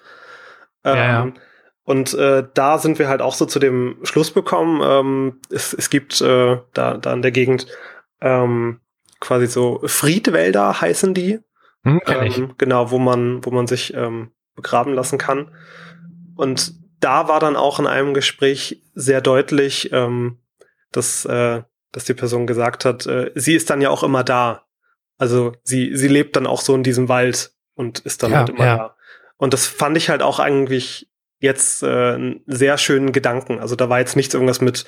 Ähm, 0.84 0.98
ja, 0.98 1.06
ja. 1.06 1.34
Und 1.86 2.14
äh, 2.14 2.44
da 2.54 2.78
sind 2.78 3.00
wir 3.00 3.08
halt 3.08 3.22
auch 3.22 3.34
so 3.34 3.46
zu 3.46 3.60
dem 3.60 3.98
Schluss 4.04 4.32
bekommen. 4.32 4.82
Ähm, 4.84 5.40
es, 5.50 5.74
es 5.74 5.90
gibt 5.90 6.20
äh, 6.20 6.58
da, 6.74 6.98
da 6.98 7.14
in 7.14 7.22
der 7.22 7.32
Gegend 7.32 7.66
ähm, 8.20 8.82
quasi 9.22 9.48
so 9.48 9.82
Friedwälder 9.86 10.82
heißen 10.82 11.14
die. 11.14 11.40
Hm, 11.84 12.02
ähm, 12.08 12.54
genau, 12.58 12.92
wo 12.92 13.00
man, 13.00 13.44
wo 13.46 13.52
man 13.52 13.68
sich 13.68 13.94
ähm, 13.94 14.32
begraben 14.62 14.94
lassen 14.94 15.18
kann. 15.18 15.52
Und 16.36 16.74
da 17.00 17.28
war 17.28 17.40
dann 17.40 17.56
auch 17.56 17.80
in 17.80 17.88
einem 17.88 18.14
Gespräch 18.14 18.82
sehr 18.94 19.22
deutlich, 19.22 19.92
ähm, 19.94 20.40
dass, 20.92 21.26
äh, 21.26 21.64
dass 21.92 22.06
die 22.06 22.14
Person 22.14 22.46
gesagt 22.48 22.86
hat, 22.86 23.06
äh, 23.06 23.32
sie 23.36 23.56
ist 23.56 23.70
dann 23.70 23.82
ja 23.82 23.90
auch 23.90 24.04
immer 24.04 24.24
da. 24.24 24.66
Also 25.18 25.54
sie, 25.64 25.96
sie 25.96 26.08
lebt 26.08 26.36
dann 26.36 26.48
auch 26.48 26.62
so 26.62 26.76
in 26.76 26.84
diesem 26.84 27.10
Wald 27.10 27.52
und 27.74 28.00
ist 28.00 28.24
dann 28.24 28.32
ja, 28.32 28.38
halt 28.40 28.50
immer 28.50 28.66
ja. 28.66 28.78
da. 28.78 28.96
Und 29.38 29.54
das 29.54 29.68
fand 29.68 29.98
ich 29.98 30.10
halt 30.10 30.22
auch 30.22 30.40
eigentlich 30.40 31.10
jetzt 31.40 31.84
äh, 31.84 32.14
einen 32.14 32.44
sehr 32.46 32.78
schönen 32.78 33.12
Gedanken. 33.14 33.60
Also 33.60 33.76
da 33.76 33.90
war 33.90 34.00
jetzt 34.00 34.16
nichts 34.16 34.34
irgendwas 34.34 34.60
mit 34.60 34.86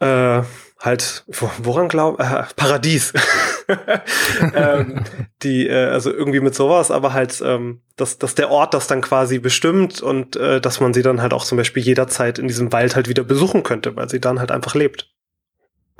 äh, 0.00 0.42
halt, 0.86 1.24
woran 1.58 1.88
glaub, 1.88 2.18
äh, 2.20 2.44
Paradies. 2.56 3.12
ähm, 4.54 5.04
die, 5.42 5.66
äh, 5.66 5.86
also 5.86 6.10
irgendwie 6.10 6.40
mit 6.40 6.54
sowas, 6.54 6.90
aber 6.90 7.12
halt, 7.12 7.42
ähm, 7.44 7.82
dass, 7.96 8.18
dass 8.18 8.34
der 8.34 8.50
Ort 8.50 8.72
das 8.72 8.86
dann 8.86 9.02
quasi 9.02 9.38
bestimmt 9.38 10.00
und 10.00 10.36
äh, 10.36 10.60
dass 10.60 10.80
man 10.80 10.94
sie 10.94 11.02
dann 11.02 11.20
halt 11.20 11.34
auch 11.34 11.44
zum 11.44 11.58
Beispiel 11.58 11.82
jederzeit 11.82 12.38
in 12.38 12.48
diesem 12.48 12.72
Wald 12.72 12.96
halt 12.96 13.08
wieder 13.08 13.24
besuchen 13.24 13.62
könnte, 13.62 13.94
weil 13.96 14.08
sie 14.08 14.20
dann 14.20 14.38
halt 14.38 14.50
einfach 14.50 14.74
lebt. 14.74 15.10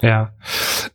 Ja. 0.03 0.33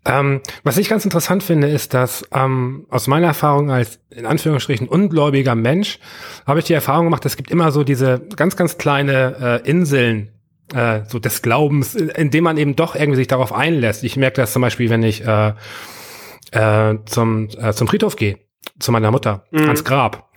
Ähm, 0.05 0.41
was 0.63 0.77
ich 0.77 0.87
ganz 0.87 1.05
interessant 1.05 1.43
finde, 1.43 1.67
ist, 1.67 1.93
dass 1.93 2.23
ähm, 2.33 2.85
aus 2.89 3.07
meiner 3.07 3.27
Erfahrung 3.27 3.71
als 3.71 3.99
in 4.11 4.25
Anführungsstrichen 4.25 4.87
ungläubiger 4.87 5.55
Mensch 5.55 5.99
habe 6.45 6.59
ich 6.59 6.65
die 6.65 6.73
Erfahrung 6.73 7.05
gemacht, 7.05 7.25
es 7.25 7.35
gibt 7.35 7.49
immer 7.49 7.71
so 7.71 7.83
diese 7.83 8.19
ganz, 8.35 8.55
ganz 8.55 8.77
kleine 8.77 9.61
äh, 9.63 9.69
Inseln 9.69 10.31
äh, 10.73 11.01
so 11.07 11.19
des 11.19 11.41
Glaubens, 11.41 11.95
indem 11.95 12.43
man 12.45 12.57
eben 12.57 12.75
doch 12.75 12.95
irgendwie 12.95 13.17
sich 13.17 13.27
darauf 13.27 13.53
einlässt. 13.53 14.03
Ich 14.03 14.17
merke 14.17 14.41
das 14.41 14.53
zum 14.53 14.61
Beispiel, 14.61 14.89
wenn 14.89 15.03
ich 15.03 15.25
äh, 15.25 15.53
äh, 16.51 16.97
zum, 17.05 17.49
äh, 17.57 17.73
zum 17.73 17.87
Friedhof 17.87 18.15
gehe, 18.15 18.39
zu 18.79 18.91
meiner 18.91 19.11
Mutter, 19.11 19.45
mhm. 19.51 19.63
ans 19.63 19.83
Grab. 19.83 20.29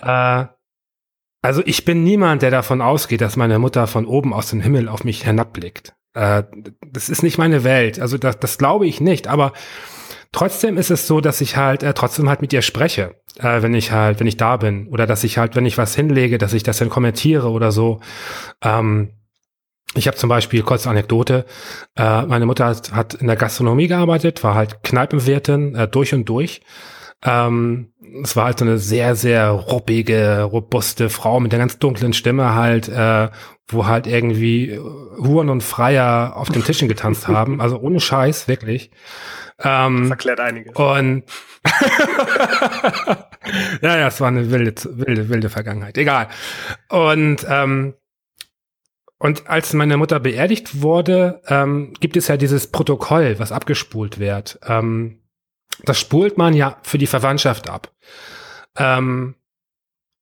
Äh, 0.00 0.46
also 1.42 1.62
ich 1.64 1.84
bin 1.84 2.02
niemand, 2.02 2.42
der 2.42 2.50
davon 2.50 2.80
ausgeht, 2.80 3.20
dass 3.20 3.36
meine 3.36 3.58
Mutter 3.58 3.86
von 3.86 4.06
oben 4.06 4.32
aus 4.32 4.50
dem 4.50 4.60
Himmel 4.60 4.88
auf 4.88 5.04
mich 5.04 5.22
hinabblickt. 5.22 5.94
Äh, 6.14 6.44
das 6.90 7.08
ist 7.08 7.22
nicht 7.22 7.38
meine 7.38 7.62
Welt. 7.62 8.00
Also 8.00 8.18
das, 8.18 8.40
das 8.40 8.58
glaube 8.58 8.86
ich 8.86 9.00
nicht. 9.00 9.28
Aber 9.28 9.52
trotzdem 10.32 10.76
ist 10.76 10.90
es 10.90 11.06
so, 11.06 11.20
dass 11.20 11.40
ich 11.40 11.56
halt 11.56 11.82
äh, 11.82 11.94
trotzdem 11.94 12.28
halt 12.28 12.40
mit 12.40 12.52
ihr 12.52 12.62
spreche, 12.62 13.14
äh, 13.38 13.62
wenn 13.62 13.74
ich 13.74 13.92
halt, 13.92 14.18
wenn 14.18 14.26
ich 14.26 14.36
da 14.36 14.56
bin. 14.56 14.88
Oder 14.88 15.06
dass 15.06 15.24
ich 15.24 15.38
halt, 15.38 15.54
wenn 15.54 15.66
ich 15.66 15.78
was 15.78 15.94
hinlege, 15.94 16.38
dass 16.38 16.54
ich 16.54 16.62
das 16.62 16.78
dann 16.78 16.88
kommentiere 16.88 17.50
oder 17.50 17.70
so. 17.70 18.00
Ähm, 18.62 19.12
ich 19.94 20.06
habe 20.06 20.16
zum 20.16 20.28
Beispiel, 20.28 20.62
kurze 20.62 20.90
Anekdote, 20.90 21.46
äh, 21.96 22.22
meine 22.22 22.46
Mutter 22.46 22.66
hat, 22.66 22.92
hat, 22.92 23.14
in 23.14 23.26
der 23.26 23.36
Gastronomie 23.36 23.88
gearbeitet, 23.88 24.42
war 24.44 24.54
halt 24.54 24.82
Kneipenwirtin 24.82 25.74
äh, 25.74 25.88
durch 25.88 26.12
und 26.12 26.28
durch. 26.28 26.60
Ähm, 27.24 27.92
es 28.22 28.36
war 28.36 28.46
halt 28.46 28.58
so 28.58 28.64
eine 28.64 28.78
sehr, 28.78 29.16
sehr 29.16 29.50
ruppige, 29.50 30.42
robuste 30.42 31.08
Frau 31.08 31.40
mit 31.40 31.52
einer 31.52 31.62
ganz 31.62 31.78
dunklen 31.78 32.12
Stimme 32.12 32.54
halt, 32.54 32.88
äh, 32.88 33.28
wo 33.68 33.86
halt 33.86 34.06
irgendwie 34.06 34.78
Huren 34.78 35.48
und 35.48 35.62
Freier 35.62 36.36
auf 36.36 36.50
den 36.50 36.62
Tischen 36.62 36.88
getanzt 36.88 37.26
haben. 37.28 37.60
Also 37.60 37.78
ohne 37.78 38.00
Scheiß, 38.00 38.48
wirklich. 38.48 38.90
Ähm, 39.62 40.02
das 40.02 40.10
erklärt 40.10 40.40
einiges. 40.40 40.76
Und 40.76 41.24
ja, 43.80 43.96
ja, 43.96 44.06
es 44.08 44.20
war 44.20 44.28
eine 44.28 44.50
wilde, 44.50 44.74
wilde, 44.84 45.28
wilde 45.28 45.48
Vergangenheit. 45.48 45.96
Egal. 45.96 46.28
Und 46.90 47.46
ähm, 47.48 47.94
und 49.18 49.48
als 49.48 49.72
meine 49.72 49.96
Mutter 49.96 50.20
beerdigt 50.20 50.82
wurde, 50.82 51.40
ähm, 51.48 51.94
gibt 52.00 52.16
es 52.16 52.28
ja 52.28 52.36
dieses 52.36 52.70
Protokoll, 52.70 53.38
was 53.38 53.52
abgespult 53.52 54.18
wird. 54.18 54.58
Ähm, 54.66 55.22
das 55.84 55.98
spult 55.98 56.38
man 56.38 56.54
ja 56.54 56.78
für 56.82 56.98
die 56.98 57.06
Verwandtschaft 57.06 57.68
ab. 57.68 57.92
Ähm, 58.76 59.36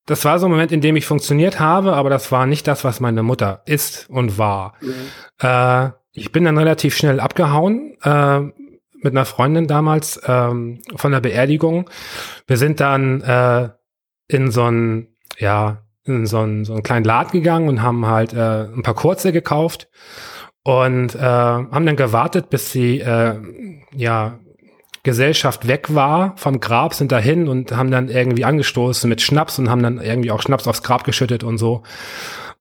das 0.07 0.25
war 0.25 0.39
so 0.39 0.47
ein 0.47 0.53
Moment, 0.53 0.71
in 0.71 0.81
dem 0.81 0.97
ich 0.97 1.07
funktioniert 1.07 1.61
habe, 1.61 1.95
aber 1.95 2.11
das 2.11 2.31
war 2.31 2.47
nicht 2.47 2.67
das, 2.67 2.85
was 2.85 3.01
meine 3.01 3.23
Mutter 3.23 3.63
ist 3.67 4.09
und 4.11 4.39
war. 4.39 4.75
Mhm. 4.81 4.95
Äh, 5.41 5.91
ich 6.13 6.31
bin 6.31 6.45
dann 6.45 6.59
relativ 6.59 6.97
schnell 6.97 7.21
abgehauen 7.21 7.97
äh, 8.03 8.41
mit 8.41 9.13
einer 9.13 9.25
Freundin 9.25 9.67
damals 9.67 10.21
ähm, 10.27 10.83
von 10.95 11.13
der 11.13 11.21
Beerdigung. 11.21 11.91
Wir 12.47 12.57
sind 12.57 12.81
dann 12.81 13.23
äh, 13.23 13.71
in 14.29 14.51
so 14.51 14.71
ein, 14.71 15.09
ja, 15.39 15.84
in 16.07 16.27
so 16.27 16.39
einen, 16.39 16.65
so 16.65 16.75
einen 16.75 16.83
kleinen 16.83 17.05
Laden 17.05 17.33
gegangen 17.33 17.69
und 17.69 17.83
haben 17.83 18.07
halt 18.07 18.33
äh, 18.33 18.65
ein 18.65 18.83
paar 18.83 18.95
kurze 18.95 19.33
gekauft 19.33 19.89
und 20.63 21.15
äh, 21.15 21.21
haben 21.21 21.87
dann 21.87 21.97
gewartet, 21.97 22.51
bis 22.51 22.73
sie 22.73 23.01
äh, 23.01 23.37
ja 23.95 24.39
Gesellschaft 25.03 25.69
weg 25.69 25.95
war 25.95 26.35
vom 26.37 26.61
Grab, 26.61 26.95
sind 26.95 27.13
dahin 27.13 27.47
und 27.47 27.73
haben 27.73 27.91
dann 27.91 28.09
irgendwie 28.09 28.45
angestoßen 28.45 29.09
mit 29.09 29.21
Schnaps 29.21 29.59
und 29.59 29.69
haben 29.69 29.83
dann 29.83 30.01
irgendwie 30.01 30.31
auch 30.31 30.41
Schnaps 30.41 30.67
aufs 30.67 30.83
Grab 30.83 31.05
geschüttet 31.05 31.45
und 31.45 31.59
so. 31.59 31.83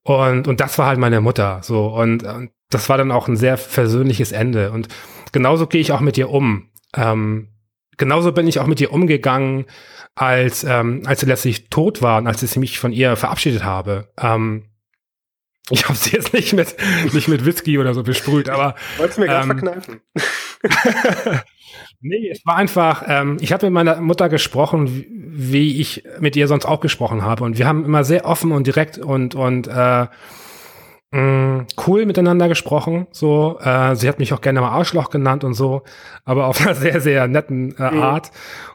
Und, 0.02 0.46
und 0.46 0.60
das 0.60 0.78
war 0.78 0.86
halt 0.86 0.98
meine 0.98 1.22
Mutter, 1.22 1.60
so. 1.62 1.86
Und, 1.86 2.22
und 2.22 2.50
das 2.68 2.90
war 2.90 2.98
dann 2.98 3.10
auch 3.10 3.28
ein 3.28 3.36
sehr 3.36 3.56
versöhnliches 3.56 4.32
Ende. 4.32 4.70
Und 4.72 4.88
genauso 5.32 5.66
gehe 5.66 5.80
ich 5.80 5.92
auch 5.92 6.00
mit 6.00 6.18
ihr 6.18 6.28
um. 6.28 6.68
Ähm, 6.94 7.53
genauso 7.96 8.32
bin 8.32 8.46
ich 8.46 8.58
auch 8.58 8.66
mit 8.66 8.80
ihr 8.80 8.92
umgegangen, 8.92 9.66
als, 10.14 10.64
ähm, 10.64 11.02
als 11.06 11.20
sie 11.20 11.26
letztlich 11.26 11.68
tot 11.70 12.02
war 12.02 12.18
und 12.18 12.26
als 12.26 12.42
ich 12.42 12.56
mich 12.56 12.78
von 12.78 12.92
ihr 12.92 13.16
verabschiedet 13.16 13.64
habe. 13.64 14.08
Ähm, 14.18 14.64
ich 15.70 15.84
habe 15.84 15.96
sie 15.96 16.10
jetzt 16.16 16.32
nicht 16.32 16.52
mit, 16.52 16.76
nicht 17.12 17.28
mit 17.28 17.44
Whisky 17.44 17.78
oder 17.78 17.94
so 17.94 18.02
besprüht, 18.02 18.48
aber. 18.48 18.74
Wolltest 18.96 19.18
du 19.18 19.22
mir 19.22 19.28
gerade 19.28 19.42
ähm, 19.42 19.58
verkneifen? 19.58 20.00
nee, 22.00 22.30
es 22.30 22.44
war 22.44 22.56
einfach, 22.56 23.04
ähm, 23.06 23.38
ich 23.40 23.52
habe 23.52 23.66
mit 23.66 23.74
meiner 23.74 24.00
Mutter 24.00 24.28
gesprochen, 24.28 24.88
wie, 24.88 25.08
wie 25.36 25.80
ich 25.80 26.04
mit 26.20 26.36
ihr 26.36 26.48
sonst 26.48 26.66
auch 26.66 26.80
gesprochen 26.80 27.22
habe. 27.22 27.44
Und 27.44 27.58
wir 27.58 27.66
haben 27.66 27.84
immer 27.84 28.04
sehr 28.04 28.24
offen 28.24 28.52
und 28.52 28.66
direkt 28.66 28.98
und, 28.98 29.34
und 29.34 29.66
äh, 29.66 30.06
mh, 31.14 31.20
mm, 31.20 31.66
cool 31.86 32.06
miteinander 32.06 32.48
gesprochen. 32.48 33.06
So, 33.12 33.58
äh, 33.60 33.94
sie 33.94 34.08
hat 34.08 34.18
mich 34.18 34.32
auch 34.32 34.40
gerne 34.40 34.60
mal 34.60 34.70
Arschloch 34.70 35.10
genannt 35.10 35.44
und 35.44 35.54
so, 35.54 35.82
aber 36.24 36.46
auf 36.46 36.60
einer 36.60 36.74
sehr, 36.74 37.00
sehr 37.00 37.28
netten 37.28 37.76
äh, 37.76 37.90
mhm. 37.90 38.02
Art. 38.02 38.30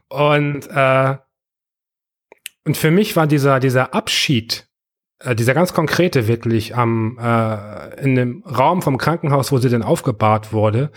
Und 0.07 0.67
äh, 0.67 1.17
und 2.65 2.77
für 2.77 2.91
mich 2.91 3.15
war 3.15 3.27
dieser 3.27 3.59
dieser 3.59 3.93
Abschied 3.93 4.67
äh, 5.19 5.35
dieser 5.35 5.53
ganz 5.53 5.73
konkrete 5.73 6.27
wirklich 6.27 6.75
am 6.75 7.17
äh, 7.21 8.01
in 8.01 8.15
dem 8.15 8.43
Raum 8.43 8.81
vom 8.81 8.97
Krankenhaus, 8.97 9.51
wo 9.51 9.57
sie 9.57 9.69
denn 9.69 9.83
aufgebahrt 9.83 10.53
wurde, 10.53 10.91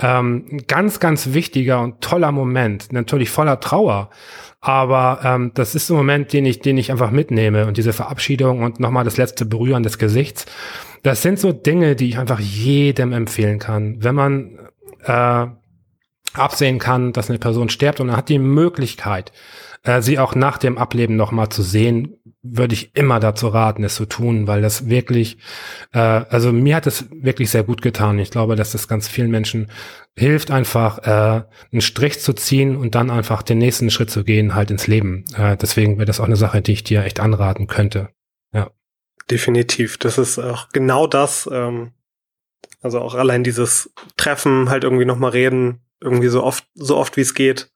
ähm, 0.00 0.60
ganz, 0.66 0.98
ganz 0.98 1.32
wichtiger 1.34 1.80
und 1.80 2.00
toller 2.00 2.32
Moment. 2.32 2.92
Natürlich 2.92 3.30
voller 3.30 3.60
Trauer. 3.60 4.10
Aber 4.66 5.20
ähm, 5.22 5.50
das 5.52 5.74
ist 5.74 5.90
ein 5.90 5.96
Moment, 5.96 6.32
den 6.32 6.46
ich, 6.46 6.60
den 6.60 6.78
ich 6.78 6.90
einfach 6.90 7.10
mitnehme. 7.10 7.66
Und 7.66 7.76
diese 7.76 7.92
Verabschiedung 7.92 8.62
und 8.62 8.80
nochmal 8.80 9.04
das 9.04 9.18
letzte 9.18 9.44
Berühren 9.44 9.82
des 9.82 9.98
Gesichts. 9.98 10.46
Das 11.02 11.20
sind 11.20 11.38
so 11.38 11.52
Dinge, 11.52 11.96
die 11.96 12.08
ich 12.08 12.18
einfach 12.18 12.40
jedem 12.40 13.12
empfehlen 13.12 13.58
kann. 13.58 14.02
Wenn 14.02 14.14
man 14.14 14.58
äh, 15.04 15.46
absehen 16.32 16.78
kann, 16.78 17.12
dass 17.12 17.28
eine 17.28 17.38
Person 17.38 17.68
stirbt 17.68 18.00
und 18.00 18.06
man 18.06 18.16
hat 18.16 18.30
die 18.30 18.38
Möglichkeit, 18.38 19.32
äh, 19.84 20.02
sie 20.02 20.18
auch 20.18 20.34
nach 20.34 20.58
dem 20.58 20.78
Ableben 20.78 21.16
nochmal 21.16 21.50
zu 21.50 21.62
sehen, 21.62 22.16
würde 22.42 22.74
ich 22.74 22.94
immer 22.96 23.20
dazu 23.20 23.48
raten, 23.48 23.84
es 23.84 23.94
zu 23.94 24.06
tun, 24.06 24.46
weil 24.46 24.60
das 24.60 24.88
wirklich, 24.88 25.38
äh, 25.92 25.98
also 25.98 26.52
mir 26.52 26.76
hat 26.76 26.86
es 26.86 27.06
wirklich 27.10 27.50
sehr 27.50 27.64
gut 27.64 27.82
getan. 27.82 28.18
Ich 28.18 28.30
glaube, 28.30 28.56
dass 28.56 28.72
das 28.72 28.88
ganz 28.88 29.08
vielen 29.08 29.30
Menschen 29.30 29.70
hilft, 30.16 30.50
einfach 30.50 30.98
äh, 30.98 31.44
einen 31.72 31.80
Strich 31.80 32.20
zu 32.20 32.32
ziehen 32.32 32.76
und 32.76 32.94
dann 32.94 33.10
einfach 33.10 33.42
den 33.42 33.58
nächsten 33.58 33.90
Schritt 33.90 34.10
zu 34.10 34.24
gehen, 34.24 34.54
halt 34.54 34.70
ins 34.70 34.86
Leben. 34.86 35.24
Äh, 35.36 35.56
deswegen 35.56 35.96
wäre 35.96 36.06
das 36.06 36.20
auch 36.20 36.26
eine 36.26 36.36
Sache, 36.36 36.62
die 36.62 36.72
ich 36.72 36.84
dir 36.84 37.04
echt 37.04 37.20
anraten 37.20 37.66
könnte. 37.66 38.10
Ja. 38.52 38.70
Definitiv. 39.30 39.98
Das 39.98 40.18
ist 40.18 40.38
auch 40.38 40.68
genau 40.70 41.06
das, 41.06 41.48
ähm, 41.52 41.92
also 42.80 43.00
auch 43.00 43.14
allein 43.14 43.44
dieses 43.44 43.92
Treffen, 44.16 44.68
halt 44.68 44.84
irgendwie 44.84 45.06
nochmal 45.06 45.30
reden, 45.30 45.80
irgendwie 46.00 46.28
so 46.28 46.42
oft, 46.42 46.66
so 46.74 46.96
oft 46.96 47.16
wie 47.16 47.22
es 47.22 47.34
geht. 47.34 47.70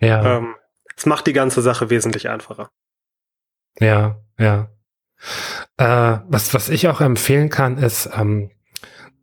Ja. 0.00 0.38
Ähm, 0.38 0.54
es 0.98 1.06
macht 1.06 1.26
die 1.28 1.32
ganze 1.32 1.62
Sache 1.62 1.88
wesentlich 1.90 2.28
einfacher. 2.28 2.70
Ja, 3.78 4.20
ja. 4.36 4.68
Äh, 5.76 6.18
was, 6.28 6.52
was 6.54 6.68
ich 6.68 6.88
auch 6.88 7.00
empfehlen 7.00 7.50
kann, 7.50 7.78
ist, 7.78 8.10
ähm, 8.16 8.50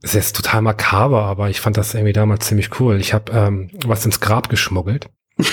ist 0.02 0.15
jetzt 0.15 0.38
total 0.38 0.61
makaber, 0.61 1.23
aber 1.23 1.49
ich 1.49 1.60
fand 1.60 1.76
das 1.76 1.93
irgendwie 1.93 2.14
damals 2.14 2.47
ziemlich 2.47 2.80
cool. 2.80 3.02
Ich 3.02 3.14
habe 3.14 3.30
ähm, 3.34 3.72
was 3.85 4.06
ins 4.06 4.22
Grab 4.22 4.47
geschmuggelt. 4.49 5.10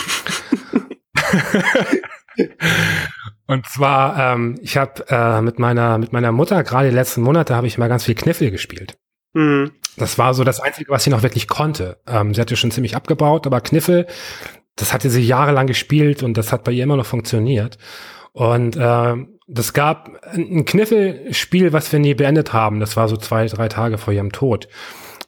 Und 3.47 3.67
zwar, 3.67 4.35
ähm, 4.35 4.61
ich 4.63 4.77
habe 4.77 5.05
äh, 5.09 5.43
mit 5.43 5.59
meiner 5.59 5.99
mit 5.99 6.13
meiner 6.13 6.31
Mutter 6.31 6.63
gerade 6.63 6.89
die 6.89 6.95
letzten 6.95 7.23
Monate 7.23 7.57
habe 7.57 7.67
ich 7.67 7.79
mal 7.79 7.89
ganz 7.89 8.05
viel 8.05 8.15
Kniffel 8.15 8.53
gespielt. 8.53 8.97
Mhm. 9.33 9.73
Das 9.97 10.19
war 10.19 10.35
so 10.35 10.45
das 10.45 10.61
Einzige, 10.61 10.91
was 10.91 11.03
sie 11.03 11.11
noch 11.11 11.25
wirklich 11.25 11.49
konnte. 11.49 12.01
Ähm, 12.07 12.33
sie 12.33 12.41
hatte 12.41 12.57
schon 12.57 12.71
ziemlich 12.71 12.95
abgebaut, 12.95 13.47
aber 13.47 13.61
Kniffel, 13.61 14.07
das 14.77 14.93
hatte 14.93 15.11
sie 15.11 15.23
jahrelang 15.23 15.67
gespielt 15.67 16.23
und 16.23 16.37
das 16.37 16.53
hat 16.53 16.65
bei 16.65 16.73
ihr 16.73 16.85
immer 16.85 16.97
noch 16.97 17.07
funktioniert. 17.07 17.79
Und 18.33 18.77
äh, 18.77 19.15
das 19.47 19.73
gab 19.75 20.11
ein 20.33 20.65
Kniffelspiel, 20.65 21.73
was 21.73 21.93
wir 21.93 21.99
nie 21.99 22.15
beendet 22.15 22.53
haben. 22.53 22.81
Das 22.81 22.97
war 22.97 23.09
so 23.09 23.17
zwei, 23.17 23.47
drei 23.47 23.69
Tage 23.69 23.99
vor 23.99 24.15
ihrem 24.15 24.33
Tod. 24.33 24.69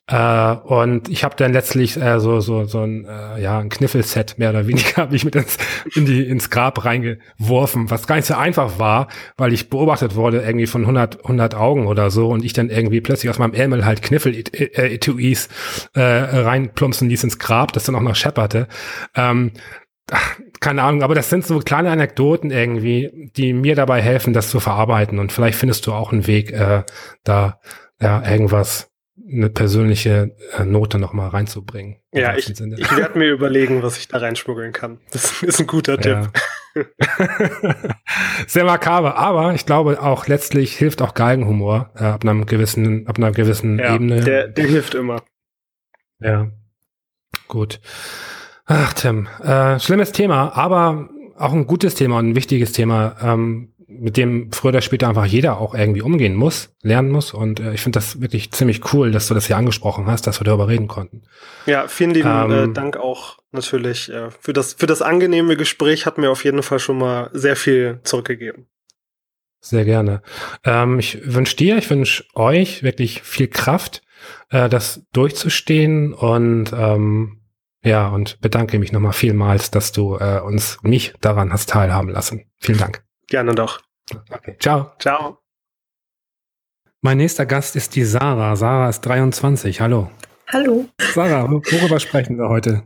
Äh, 0.06 0.56
und 0.56 1.08
ich 1.08 1.24
habe 1.24 1.34
dann 1.36 1.54
letztlich 1.54 1.96
äh, 1.96 2.20
so 2.20 2.40
so 2.40 2.64
so 2.64 2.82
ein 2.82 3.06
äh, 3.06 3.40
ja 3.40 3.58
ein 3.58 3.70
Kniffelset 3.70 4.38
mehr 4.38 4.50
oder 4.50 4.66
weniger 4.66 4.96
habe 5.02 5.16
ich 5.16 5.24
mit 5.24 5.34
ins 5.34 5.56
in 5.94 6.04
die 6.04 6.22
ins 6.26 6.50
Grab 6.50 6.84
reingeworfen, 6.84 7.90
was 7.90 8.06
gar 8.06 8.16
nicht 8.16 8.26
so 8.26 8.34
einfach 8.34 8.78
war, 8.78 9.08
weil 9.38 9.54
ich 9.54 9.70
beobachtet 9.70 10.14
wurde 10.14 10.42
irgendwie 10.42 10.66
von 10.66 10.82
100 10.82 11.24
100 11.24 11.54
Augen 11.54 11.86
oder 11.86 12.10
so 12.10 12.28
und 12.28 12.44
ich 12.44 12.52
dann 12.52 12.68
irgendwie 12.68 13.00
plötzlich 13.00 13.30
aus 13.30 13.38
meinem 13.38 13.54
Ärmel 13.54 13.86
halt 13.86 14.02
Kniffel 14.02 14.34
Etuis 14.36 15.48
äh, 15.94 16.00
reinplumpsen 16.02 17.08
ließ 17.08 17.24
ins 17.24 17.38
Grab, 17.38 17.72
das 17.72 17.84
dann 17.84 17.94
auch 17.94 18.02
noch 18.02 18.16
schepperte. 18.16 18.68
Ähm, 19.14 19.52
ach, 20.10 20.36
keine 20.60 20.82
Ahnung, 20.82 21.02
aber 21.02 21.14
das 21.14 21.30
sind 21.30 21.46
so 21.46 21.60
kleine 21.60 21.90
Anekdoten 21.90 22.50
irgendwie, 22.50 23.30
die 23.36 23.54
mir 23.54 23.74
dabei 23.74 24.02
helfen, 24.02 24.34
das 24.34 24.50
zu 24.50 24.60
verarbeiten. 24.60 25.18
Und 25.18 25.32
vielleicht 25.32 25.58
findest 25.58 25.86
du 25.86 25.92
auch 25.92 26.12
einen 26.12 26.26
Weg, 26.26 26.52
äh, 26.52 26.84
da 27.22 27.58
ja, 28.00 28.22
irgendwas 28.28 28.90
eine 29.16 29.48
persönliche 29.48 30.34
äh, 30.58 30.64
Note 30.64 30.98
noch 30.98 31.12
mal 31.12 31.28
reinzubringen. 31.28 31.96
Ja, 32.12 32.36
ich, 32.36 32.50
ich 32.50 32.96
werde 32.96 33.18
mir 33.18 33.30
überlegen, 33.30 33.82
was 33.82 33.96
ich 33.98 34.08
da 34.08 34.18
reinschmuggeln 34.18 34.72
kann. 34.72 35.00
Das 35.12 35.42
ist 35.42 35.60
ein 35.60 35.66
guter 35.66 36.00
ja. 36.00 36.26
Tipp. 36.26 36.32
Sehr 38.48 38.64
makaber, 38.64 39.16
aber 39.16 39.54
ich 39.54 39.64
glaube 39.64 40.02
auch 40.02 40.26
letztlich 40.26 40.76
hilft 40.76 41.02
auch 41.02 41.14
Galgenhumor 41.14 41.92
äh, 41.94 42.04
ab 42.04 42.24
einem 42.24 42.46
gewissen, 42.46 43.06
ab 43.06 43.18
einer 43.18 43.30
gewissen 43.30 43.78
ja, 43.78 43.94
Ebene. 43.94 44.20
Der, 44.20 44.48
der 44.48 44.66
hilft 44.66 44.94
immer. 44.94 45.22
Ja, 46.20 46.50
gut. 47.46 47.80
Ach 48.66 48.92
Tim, 48.94 49.28
äh, 49.42 49.78
schlimmes 49.78 50.10
Thema, 50.10 50.56
aber 50.56 51.10
auch 51.36 51.52
ein 51.52 51.66
gutes 51.66 51.94
Thema 51.94 52.18
und 52.18 52.30
ein 52.30 52.36
wichtiges 52.36 52.72
Thema. 52.72 53.16
Ähm, 53.22 53.73
mit 53.98 54.16
dem 54.16 54.52
früher 54.52 54.70
oder 54.70 54.80
später 54.80 55.08
einfach 55.08 55.26
jeder 55.26 55.58
auch 55.58 55.74
irgendwie 55.74 56.02
umgehen 56.02 56.34
muss, 56.34 56.74
lernen 56.82 57.10
muss. 57.10 57.32
Und 57.32 57.60
äh, 57.60 57.74
ich 57.74 57.82
finde 57.82 57.98
das 57.98 58.20
wirklich 58.20 58.52
ziemlich 58.52 58.92
cool, 58.92 59.10
dass 59.10 59.28
du 59.28 59.34
das 59.34 59.46
hier 59.46 59.56
angesprochen 59.56 60.06
hast, 60.06 60.26
dass 60.26 60.40
wir 60.40 60.44
darüber 60.44 60.68
reden 60.68 60.88
konnten. 60.88 61.22
Ja, 61.66 61.88
vielen 61.88 62.10
lieben 62.10 62.28
äh, 62.28 62.62
ähm, 62.62 62.70
äh, 62.70 62.72
Dank 62.72 62.96
auch 62.96 63.38
natürlich 63.52 64.10
äh, 64.12 64.30
für 64.40 64.52
das 64.52 64.74
für 64.74 64.86
das 64.86 65.02
angenehme 65.02 65.56
Gespräch. 65.56 66.06
Hat 66.06 66.18
mir 66.18 66.30
auf 66.30 66.44
jeden 66.44 66.62
Fall 66.62 66.78
schon 66.78 66.98
mal 66.98 67.30
sehr 67.32 67.56
viel 67.56 68.00
zurückgegeben. 68.04 68.66
Sehr 69.60 69.84
gerne. 69.84 70.22
Ähm, 70.64 70.98
ich 70.98 71.18
wünsche 71.24 71.56
dir, 71.56 71.78
ich 71.78 71.88
wünsche 71.88 72.24
euch 72.34 72.82
wirklich 72.82 73.22
viel 73.22 73.48
Kraft, 73.48 74.02
äh, 74.50 74.68
das 74.68 75.06
durchzustehen 75.12 76.12
und 76.12 76.70
ähm, 76.76 77.40
ja, 77.82 78.08
und 78.08 78.40
bedanke 78.40 78.78
mich 78.78 78.92
nochmal 78.92 79.12
vielmals, 79.12 79.70
dass 79.70 79.92
du 79.92 80.16
äh, 80.16 80.40
uns 80.40 80.78
mich 80.82 81.14
daran 81.20 81.52
hast 81.52 81.68
teilhaben 81.68 82.08
lassen. 82.08 82.44
Vielen 82.58 82.78
Dank. 82.78 83.04
Gerne 83.28 83.54
doch. 83.54 83.80
Okay. 84.30 84.56
Ciao. 84.58 84.92
Ciao. 84.98 85.38
Mein 87.00 87.18
nächster 87.18 87.46
Gast 87.46 87.76
ist 87.76 87.96
die 87.96 88.04
Sarah. 88.04 88.56
Sarah 88.56 88.88
ist 88.88 89.02
23. 89.02 89.80
Hallo. 89.80 90.10
Hallo. 90.48 90.86
Sarah, 91.14 91.50
worüber 91.50 91.98
sprechen 92.00 92.38
wir 92.38 92.48
heute? 92.48 92.82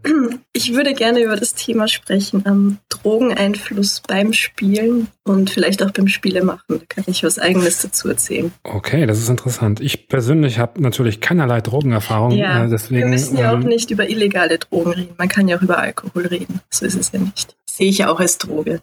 Ich 0.53 0.75
würde 0.75 0.95
gerne 0.95 1.23
über 1.23 1.37
das 1.37 1.55
Thema 1.55 1.87
sprechen, 1.87 2.43
ähm, 2.47 2.79
Drogeneinfluss 2.89 4.03
beim 4.07 4.33
Spielen 4.33 5.09
und 5.25 5.51
vielleicht 5.51 5.83
auch 5.83 5.91
beim 5.91 6.09
Spielemachen. 6.09 6.65
Da 6.69 6.85
kann 6.89 7.05
ich 7.07 7.23
was 7.23 7.39
Eigenes 7.39 7.83
dazu 7.83 8.09
erzählen. 8.09 8.53
Okay, 8.65 9.07
das 9.07 9.19
ist 9.19 9.29
interessant. 9.29 9.81
Ich 9.81 10.09
persönlich 10.09 10.59
habe 10.59 10.83
natürlich 10.83 11.21
keinerlei 11.21 11.61
Drogenerfahrung. 11.61 12.33
Ja, 12.33 12.65
äh, 12.65 12.69
deswegen, 12.69 13.03
wir 13.03 13.07
müssen 13.07 13.37
ja 13.37 13.53
ähm, 13.53 13.61
auch 13.61 13.65
nicht 13.65 13.91
über 13.91 14.09
illegale 14.09 14.59
Drogen 14.59 14.93
reden. 14.93 15.15
Man 15.19 15.29
kann 15.29 15.47
ja 15.47 15.59
auch 15.59 15.63
über 15.63 15.79
Alkohol 15.79 16.27
reden. 16.27 16.61
So 16.71 16.87
ist 16.87 16.97
es 16.97 17.13
ja 17.13 17.19
nicht. 17.19 17.57
Sehe 17.67 17.91
ich 17.91 17.99
ja 17.99 18.11
auch 18.11 18.19
als 18.19 18.39
Droge. 18.39 18.81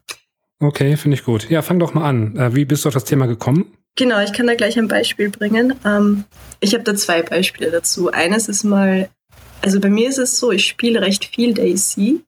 Okay, 0.59 0.95
finde 0.97 1.15
ich 1.15 1.23
gut. 1.23 1.49
Ja, 1.49 1.61
fang 1.61 1.79
doch 1.79 1.93
mal 1.93 2.07
an. 2.07 2.37
Äh, 2.37 2.55
wie 2.55 2.65
bist 2.65 2.85
du 2.85 2.89
auf 2.89 2.93
das 2.93 3.03
Thema 3.05 3.25
gekommen? 3.25 3.65
Genau, 3.97 4.21
ich 4.21 4.33
kann 4.33 4.47
da 4.47 4.55
gleich 4.55 4.77
ein 4.77 4.87
Beispiel 4.87 5.29
bringen. 5.29 5.73
Ähm, 5.85 6.25
ich 6.59 6.73
habe 6.73 6.83
da 6.83 6.95
zwei 6.95 7.21
Beispiele 7.21 7.71
dazu. 7.71 8.11
Eines 8.11 8.47
ist 8.49 8.63
mal, 8.63 9.09
also 9.61 9.79
bei 9.79 9.89
mir 9.89 10.09
ist 10.09 10.17
es 10.17 10.37
so, 10.39 10.51
ich 10.51 10.65
spiele 10.67 11.01
recht 11.01 11.25
viel 11.25 11.53
Daisy, 11.53 12.21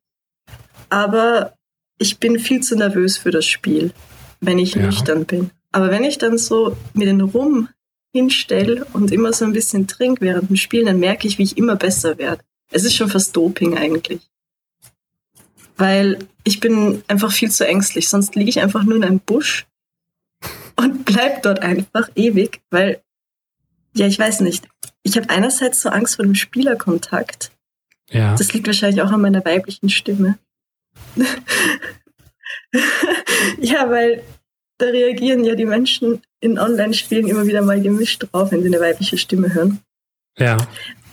aber 0.89 1.53
ich 1.97 2.19
bin 2.19 2.39
viel 2.39 2.61
zu 2.61 2.75
nervös 2.77 3.17
für 3.17 3.31
das 3.31 3.45
Spiel, 3.45 3.91
wenn 4.39 4.59
ich 4.59 4.75
Ja. 4.75 4.83
nüchtern 4.83 5.25
bin. 5.25 5.51
Aber 5.71 5.89
wenn 5.91 6.03
ich 6.03 6.17
dann 6.17 6.37
so 6.37 6.77
mir 6.93 7.05
den 7.05 7.21
Rum 7.21 7.69
hinstelle 8.13 8.85
und 8.93 9.11
immer 9.11 9.33
so 9.33 9.45
ein 9.45 9.53
bisschen 9.53 9.87
trinke 9.87 10.21
während 10.21 10.49
dem 10.49 10.55
Spielen, 10.55 10.85
dann 10.85 10.99
merke 10.99 11.27
ich, 11.27 11.37
wie 11.37 11.43
ich 11.43 11.57
immer 11.57 11.75
besser 11.75 12.17
werde. 12.17 12.41
Es 12.71 12.83
ist 12.83 12.95
schon 12.95 13.09
fast 13.09 13.35
Doping 13.35 13.77
eigentlich. 13.77 14.21
Weil 15.77 16.19
ich 16.43 16.59
bin 16.59 17.03
einfach 17.07 17.31
viel 17.31 17.51
zu 17.51 17.67
ängstlich. 17.67 18.09
Sonst 18.09 18.35
liege 18.35 18.49
ich 18.49 18.61
einfach 18.61 18.83
nur 18.83 18.97
in 18.97 19.03
einem 19.03 19.19
Busch 19.19 19.67
und 20.75 21.05
bleib 21.05 21.43
dort 21.43 21.59
einfach 21.59 22.09
ewig, 22.15 22.61
weil, 22.69 23.01
ja, 23.95 24.07
ich 24.07 24.17
weiß 24.17 24.41
nicht. 24.41 24.67
Ich 25.03 25.17
habe 25.17 25.29
einerseits 25.29 25.81
so 25.81 25.89
Angst 25.89 26.15
vor 26.15 26.25
dem 26.25 26.35
Spielerkontakt. 26.35 27.51
Ja. 28.09 28.35
Das 28.35 28.53
liegt 28.53 28.67
wahrscheinlich 28.67 29.01
auch 29.01 29.11
an 29.11 29.21
meiner 29.21 29.43
weiblichen 29.43 29.89
Stimme. 29.89 30.37
ja, 33.59 33.89
weil 33.89 34.23
da 34.77 34.85
reagieren 34.87 35.43
ja 35.43 35.55
die 35.55 35.65
Menschen 35.65 36.21
in 36.39 36.59
Online-Spielen 36.59 37.27
immer 37.27 37.47
wieder 37.47 37.61
mal 37.61 37.81
gemischt 37.81 38.27
drauf, 38.31 38.51
wenn 38.51 38.61
sie 38.61 38.67
eine 38.67 38.79
weibliche 38.79 39.17
Stimme 39.17 39.53
hören. 39.53 39.79
Ja. 40.37 40.57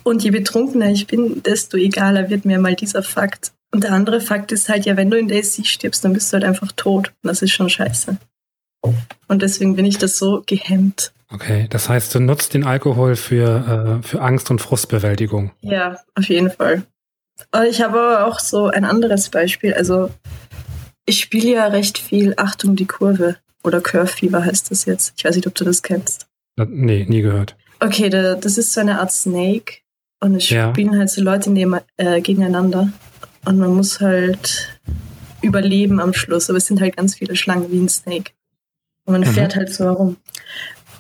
Und 0.03 0.23
je 0.23 0.31
betrunkener 0.31 0.91
ich 0.91 1.07
bin, 1.07 1.43
desto 1.43 1.79
egaler 1.79 2.29
wird 2.29 2.45
mir 2.45 2.59
mal 2.59 2.75
dieser 2.75 3.03
Fakt. 3.03 3.53
Und 3.75 3.83
der 3.83 3.91
andere 3.91 4.21
Fakt 4.21 4.53
ist 4.53 4.69
halt, 4.69 4.87
ja, 4.87 4.97
wenn 4.97 5.11
du 5.11 5.19
in 5.19 5.27
Daisy 5.27 5.65
stirbst, 5.65 6.05
dann 6.05 6.13
bist 6.13 6.33
du 6.33 6.35
halt 6.35 6.45
einfach 6.45 6.71
tot. 6.77 7.09
Und 7.09 7.29
das 7.29 7.43
ist 7.43 7.51
schon 7.51 7.69
scheiße. 7.69 8.17
Und 9.27 9.43
deswegen 9.43 9.75
bin 9.75 9.85
ich 9.85 9.99
das 9.99 10.17
so 10.17 10.45
gehemmt. 10.47 11.13
Okay. 11.33 11.67
Das 11.71 11.89
heißt, 11.89 12.15
du 12.15 12.21
nutzt 12.21 12.55
den 12.55 12.63
Alkohol 12.63 13.17
für, 13.17 13.99
äh, 14.01 14.07
für 14.07 14.21
Angst- 14.23 14.49
und 14.53 14.61
Frustbewältigung. 14.61 15.51
Ja, 15.61 15.99
auf 16.15 16.29
jeden 16.29 16.53
Fall. 16.53 16.85
Aber 17.51 17.67
ich 17.67 17.83
habe 17.83 17.99
aber 17.99 18.27
auch 18.29 18.39
so 18.39 18.69
ein 18.69 18.85
anderes 18.85 19.29
Beispiel. 19.29 19.75
Also, 19.75 20.11
ich 21.05 21.19
spiele 21.19 21.51
ja 21.55 21.67
recht 21.67 21.99
viel 21.99 22.35
Achtung, 22.37 22.77
die 22.77 22.87
Kurve. 22.87 23.39
Oder 23.65 23.81
Curve 23.81 24.07
Fever 24.07 24.45
heißt 24.45 24.71
das 24.71 24.85
jetzt. 24.85 25.15
Ich 25.17 25.25
weiß 25.25 25.35
nicht, 25.35 25.49
ob 25.49 25.55
du 25.57 25.65
das 25.65 25.83
kennst. 25.83 26.29
Nee, 26.57 27.07
nie 27.09 27.23
gehört. 27.23 27.57
Okay, 27.81 28.09
da, 28.09 28.37
das 28.37 28.57
ist 28.57 28.73
so 28.73 28.81
eine 28.83 29.01
Art 29.01 29.11
Snake. 29.11 29.79
Und 30.21 30.37
es 30.37 30.49
Ja. 30.49 30.71
spielen 30.71 30.97
halt 30.97 31.11
so 31.11 31.23
Leute 31.23 31.51
neben, 31.51 31.75
äh, 31.97 32.21
gegeneinander. 32.21 32.93
Und 33.45 33.59
man 33.59 33.75
muss 33.75 34.01
halt 34.01 34.79
überleben 35.43 36.01
am 36.01 36.15
Schluss. 36.15 36.49
Aber 36.49 36.57
es 36.59 36.67
sind 36.67 36.81
halt 36.81 36.97
ganz 36.97 37.15
viele 37.17 37.37
Schlangen 37.37 37.71
wie 37.71 37.79
ein 37.79 37.89
Snake. 37.89 38.33
Und 39.05 39.13
man 39.13 39.21
Mhm. 39.23 39.35
fährt 39.35 39.57
halt 39.57 39.73
so 39.73 39.85
herum. 39.85 40.17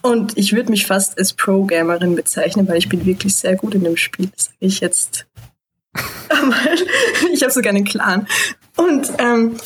Und 0.02 0.36
ich 0.36 0.52
würde 0.52 0.70
mich 0.70 0.86
fast 0.86 1.16
als 1.18 1.32
Pro-Gamerin 1.32 2.14
bezeichnen, 2.14 2.68
weil 2.68 2.76
ich 2.76 2.90
bin 2.90 3.06
wirklich 3.06 3.34
sehr 3.36 3.56
gut 3.56 3.74
in 3.74 3.84
dem 3.84 3.96
Spiel. 3.96 4.28
Das 4.36 4.44
sage 4.46 4.56
ich 4.60 4.80
jetzt. 4.80 5.26
Aber 6.28 6.54
ich 7.32 7.42
habe 7.42 7.52
sogar 7.52 7.70
einen 7.72 7.84
Clan. 7.86 8.26
Und, 8.76 9.10
ähm, 9.18 9.56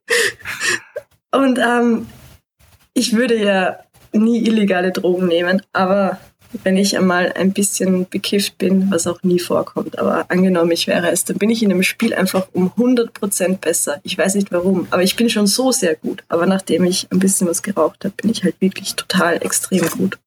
und 1.30 1.58
ähm, 1.58 2.06
ich 2.94 3.14
würde 3.14 3.36
ja 3.42 3.78
nie 4.12 4.40
illegale 4.46 4.90
Drogen 4.90 5.26
nehmen, 5.28 5.62
aber 5.72 6.18
wenn 6.62 6.76
ich 6.76 6.96
einmal 6.96 7.32
ein 7.32 7.52
bisschen 7.52 8.06
bekifft 8.08 8.58
bin, 8.58 8.90
was 8.90 9.06
auch 9.06 9.22
nie 9.22 9.38
vorkommt, 9.38 9.98
aber 9.98 10.26
angenommen 10.30 10.70
ich 10.70 10.86
wäre 10.86 11.10
es, 11.10 11.24
dann 11.24 11.38
bin 11.38 11.50
ich 11.50 11.62
in 11.62 11.70
dem 11.70 11.82
Spiel 11.82 12.14
einfach 12.14 12.48
um 12.52 12.70
100% 12.76 13.58
besser. 13.58 14.00
Ich 14.02 14.16
weiß 14.16 14.34
nicht 14.34 14.52
warum, 14.52 14.86
aber 14.90 15.02
ich 15.02 15.16
bin 15.16 15.30
schon 15.30 15.46
so 15.46 15.72
sehr 15.72 15.96
gut. 15.96 16.22
Aber 16.28 16.46
nachdem 16.46 16.84
ich 16.84 17.08
ein 17.10 17.18
bisschen 17.18 17.48
was 17.48 17.62
geraucht 17.62 18.04
habe, 18.04 18.14
bin 18.20 18.30
ich 18.30 18.44
halt 18.44 18.56
wirklich 18.60 18.94
total 18.94 19.36
extrem 19.42 19.88
gut. 19.88 20.18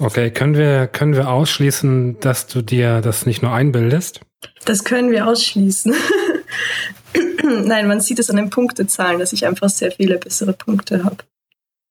Okay, 0.00 0.30
können 0.30 0.54
wir, 0.54 0.86
können 0.86 1.14
wir 1.14 1.30
ausschließen, 1.30 2.20
dass 2.20 2.46
du 2.46 2.62
dir 2.62 3.00
das 3.00 3.26
nicht 3.26 3.42
nur 3.42 3.52
einbildest? 3.52 4.20
Das 4.64 4.84
können 4.84 5.10
wir 5.10 5.26
ausschließen. 5.26 5.94
Nein, 7.64 7.88
man 7.88 8.00
sieht 8.00 8.18
es 8.18 8.30
an 8.30 8.36
den 8.36 8.50
Punktezahlen, 8.50 9.18
dass 9.18 9.32
ich 9.32 9.46
einfach 9.46 9.68
sehr 9.70 9.90
viele 9.90 10.18
bessere 10.18 10.52
Punkte 10.52 11.04
habe. 11.04 11.24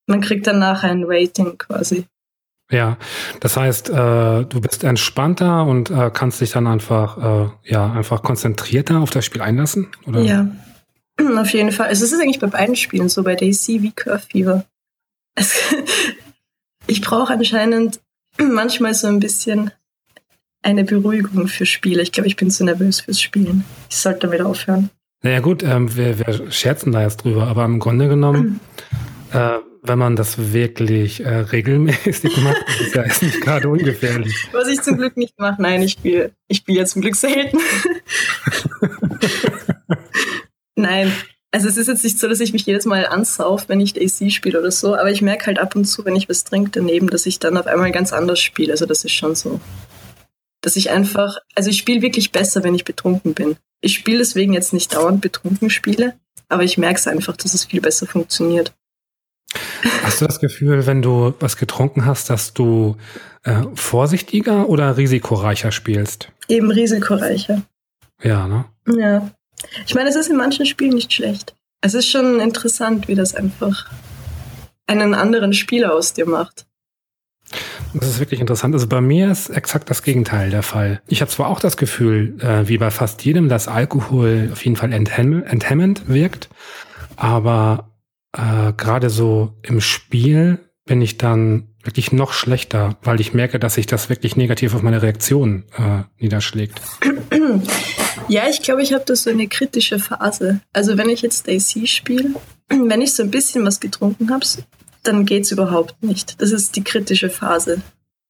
Man 0.05 0.21
kriegt 0.21 0.47
danach 0.47 0.83
ein 0.83 1.03
Rating 1.05 1.57
quasi. 1.57 2.05
Ja, 2.69 2.97
das 3.39 3.55
heißt, 3.55 3.89
äh, 3.89 3.93
du 4.43 4.61
bist 4.61 4.83
entspannter 4.83 5.65
und 5.65 5.89
äh, 5.89 6.11
kannst 6.13 6.41
dich 6.41 6.51
dann 6.51 6.67
einfach, 6.67 7.17
äh, 7.17 7.71
ja, 7.71 7.91
einfach 7.91 8.23
konzentrierter 8.23 8.99
auf 8.99 9.09
das 9.09 9.25
Spiel 9.25 9.41
einlassen? 9.41 9.87
Oder? 10.05 10.21
Ja, 10.21 10.47
auf 11.37 11.51
jeden 11.51 11.71
Fall. 11.71 11.87
Also 11.87 12.03
es 12.03 12.11
ist 12.11 12.21
eigentlich 12.21 12.39
bei 12.39 12.47
beiden 12.47 12.75
Spielen 12.75 13.07
so, 13.07 13.23
bei 13.23 13.35
Daisy 13.35 13.81
wie 13.81 13.91
Curve 13.91 14.23
Fever. 14.29 14.65
Es, 15.35 15.73
ich 16.87 17.01
brauche 17.01 17.33
anscheinend 17.33 18.01
manchmal 18.37 18.93
so 18.93 19.07
ein 19.07 19.19
bisschen 19.19 19.71
eine 20.61 20.83
Beruhigung 20.83 21.47
für 21.47 21.65
Spiele. 21.65 22.01
Ich 22.01 22.11
glaube, 22.11 22.27
ich 22.27 22.35
bin 22.35 22.51
zu 22.51 22.65
nervös 22.65 22.99
fürs 22.99 23.21
Spielen. 23.21 23.63
Ich 23.89 23.95
sollte 23.95 24.21
damit 24.21 24.41
aufhören. 24.41 24.89
Naja 25.23 25.39
gut, 25.39 25.63
ähm, 25.63 25.95
wir, 25.95 26.19
wir 26.19 26.51
scherzen 26.51 26.91
da 26.91 27.01
jetzt 27.01 27.23
drüber, 27.23 27.47
aber 27.47 27.63
im 27.63 27.79
Grunde 27.79 28.09
genommen, 28.09 28.59
äh, 29.31 29.59
wenn 29.87 29.99
man 29.99 30.15
das 30.15 30.53
wirklich 30.53 31.21
äh, 31.21 31.29
regelmäßig 31.29 32.37
macht, 32.37 32.63
ist 32.67 32.87
es 32.87 32.93
ja 32.93 33.03
jetzt 33.03 33.23
nicht 33.23 33.41
gerade 33.41 33.69
ungefährlich. 33.69 34.35
Was 34.51 34.67
ich 34.67 34.81
zum 34.81 34.97
Glück 34.97 35.17
nicht 35.17 35.37
mache. 35.39 35.61
Nein, 35.61 35.81
ich 35.81 35.93
spiele 35.93 36.31
ich 36.47 36.57
spiele 36.57 36.79
ja 36.79 36.85
zum 36.85 37.01
Glück 37.01 37.15
selten. 37.15 37.57
Nein, 40.75 41.11
also 41.51 41.69
es 41.69 41.77
ist 41.77 41.87
jetzt 41.87 42.03
nicht 42.03 42.19
so, 42.19 42.27
dass 42.27 42.39
ich 42.39 42.53
mich 42.53 42.65
jedes 42.65 42.85
Mal 42.85 43.07
ansauf, 43.07 43.69
wenn 43.69 43.79
ich 43.79 43.93
Daisy 43.93 44.31
spiele 44.31 44.59
oder 44.59 44.71
so, 44.71 44.95
aber 44.95 45.11
ich 45.11 45.21
merke 45.21 45.47
halt 45.47 45.59
ab 45.59 45.75
und 45.75 45.85
zu, 45.85 46.05
wenn 46.05 46.15
ich 46.15 46.29
was 46.29 46.43
trinke 46.43 46.71
daneben, 46.71 47.09
dass 47.09 47.25
ich 47.25 47.39
dann 47.39 47.57
auf 47.57 47.67
einmal 47.67 47.91
ganz 47.91 48.13
anders 48.13 48.39
spiele. 48.39 48.73
Also 48.73 48.85
das 48.85 49.03
ist 49.05 49.13
schon 49.13 49.33
so. 49.33 49.59
Dass 50.61 50.75
ich 50.75 50.89
einfach, 50.89 51.37
also 51.55 51.69
ich 51.69 51.77
spiele 51.77 52.01
wirklich 52.01 52.31
besser, 52.31 52.63
wenn 52.63 52.75
ich 52.75 52.85
betrunken 52.85 53.33
bin. 53.33 53.55
Ich 53.81 53.93
spiele 53.93 54.19
deswegen 54.19 54.53
jetzt 54.53 54.73
nicht 54.73 54.93
dauernd 54.93 55.21
betrunken 55.21 55.69
Spiele, 55.69 56.15
aber 56.49 56.63
ich 56.63 56.77
merke 56.77 56.99
es 56.99 57.07
einfach, 57.07 57.37
dass 57.37 57.53
es 57.53 57.65
viel 57.65 57.81
besser 57.81 58.07
funktioniert. 58.07 58.73
Hast 60.03 60.21
du 60.21 60.25
das 60.25 60.39
Gefühl, 60.39 60.85
wenn 60.85 61.01
du 61.01 61.33
was 61.39 61.57
getrunken 61.57 62.05
hast, 62.05 62.29
dass 62.29 62.53
du 62.53 62.97
äh, 63.43 63.63
vorsichtiger 63.75 64.69
oder 64.69 64.97
risikoreicher 64.97 65.71
spielst? 65.71 66.29
Eben 66.47 66.71
risikoreicher. 66.71 67.61
Ja, 68.23 68.47
ne? 68.47 68.65
Ja. 68.87 69.31
Ich 69.85 69.95
meine, 69.95 70.09
es 70.09 70.15
ist 70.15 70.29
in 70.29 70.37
manchen 70.37 70.65
Spielen 70.65 70.93
nicht 70.93 71.13
schlecht. 71.13 71.55
Es 71.81 71.93
ist 71.93 72.07
schon 72.07 72.39
interessant, 72.39 73.07
wie 73.07 73.15
das 73.15 73.35
einfach 73.35 73.89
einen 74.87 75.13
anderen 75.13 75.53
Spieler 75.53 75.93
aus 75.93 76.13
dir 76.13 76.25
macht. 76.25 76.65
Das 77.93 78.09
ist 78.09 78.19
wirklich 78.19 78.39
interessant. 78.39 78.73
Also 78.73 78.87
bei 78.87 79.01
mir 79.01 79.31
ist 79.31 79.49
exakt 79.49 79.89
das 79.89 80.03
Gegenteil 80.03 80.49
der 80.49 80.63
Fall. 80.63 81.01
Ich 81.07 81.21
habe 81.21 81.31
zwar 81.31 81.47
auch 81.47 81.59
das 81.59 81.77
Gefühl, 81.77 82.37
äh, 82.41 82.67
wie 82.67 82.77
bei 82.77 82.91
fast 82.91 83.23
jedem, 83.23 83.49
dass 83.49 83.67
Alkohol 83.67 84.49
auf 84.51 84.63
jeden 84.65 84.75
Fall 84.75 84.91
enthemm 84.91 85.43
enthemmend 85.43 86.07
wirkt, 86.07 86.49
aber 87.15 87.89
äh, 88.37 88.73
gerade 88.73 89.09
so 89.09 89.53
im 89.63 89.81
Spiel 89.81 90.59
bin 90.85 91.01
ich 91.01 91.17
dann 91.17 91.67
wirklich 91.83 92.11
noch 92.11 92.33
schlechter, 92.33 92.97
weil 93.01 93.19
ich 93.19 93.33
merke, 93.33 93.59
dass 93.59 93.75
sich 93.75 93.87
das 93.87 94.09
wirklich 94.09 94.35
negativ 94.35 94.73
auf 94.75 94.81
meine 94.81 95.01
Reaktion 95.01 95.65
äh, 95.77 96.03
niederschlägt. 96.21 96.81
Ja, 98.29 98.49
ich 98.49 98.61
glaube, 98.61 98.81
ich 98.81 98.93
habe 98.93 99.05
da 99.05 99.15
so 99.15 99.29
eine 99.29 99.47
kritische 99.47 99.99
Phase. 99.99 100.59
Also 100.73 100.97
wenn 100.97 101.09
ich 101.09 101.21
jetzt 101.21 101.47
Daisy 101.47 101.87
spiele, 101.87 102.31
wenn 102.69 103.01
ich 103.01 103.13
so 103.13 103.23
ein 103.23 103.31
bisschen 103.31 103.65
was 103.65 103.79
getrunken 103.79 104.29
habe, 104.31 104.45
dann 105.03 105.25
geht's 105.25 105.51
überhaupt 105.51 106.03
nicht. 106.03 106.41
Das 106.41 106.51
ist 106.51 106.75
die 106.75 106.83
kritische 106.83 107.29
Phase. 107.29 107.81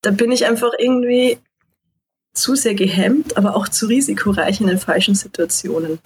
Da 0.02 0.12
bin 0.12 0.32
ich 0.32 0.46
einfach 0.46 0.72
irgendwie 0.78 1.40
zu 2.34 2.56
sehr 2.56 2.76
gehemmt, 2.76 3.36
aber 3.38 3.56
auch 3.56 3.68
zu 3.68 3.88
risikoreich 3.88 4.62
in 4.62 4.68
den 4.68 4.78
falschen 4.78 5.16
Situationen. 5.16 5.98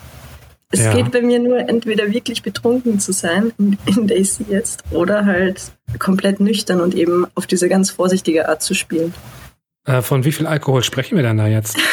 Es 0.71 0.79
Ja. 0.79 0.93
geht 0.95 1.11
bei 1.11 1.21
mir 1.21 1.39
nur 1.39 1.57
entweder 1.59 2.11
wirklich 2.11 2.41
betrunken 2.43 2.99
zu 2.99 3.11
sein, 3.11 3.51
in, 3.57 3.77
in 3.85 4.07
Daisy 4.07 4.45
jetzt, 4.49 4.83
oder 4.91 5.25
halt 5.25 5.71
komplett 5.99 6.39
nüchtern 6.39 6.81
und 6.81 6.95
eben 6.95 7.25
auf 7.35 7.45
diese 7.45 7.67
ganz 7.69 7.89
vorsichtige 7.91 8.47
Art 8.49 8.63
zu 8.63 8.73
spielen. 8.73 9.13
Äh, 9.85 10.01
von 10.01 10.23
wie 10.23 10.31
viel 10.31 10.47
Alkohol 10.47 10.83
sprechen 10.83 11.15
wir 11.15 11.23
denn 11.23 11.37
da 11.37 11.47
jetzt? 11.47 11.77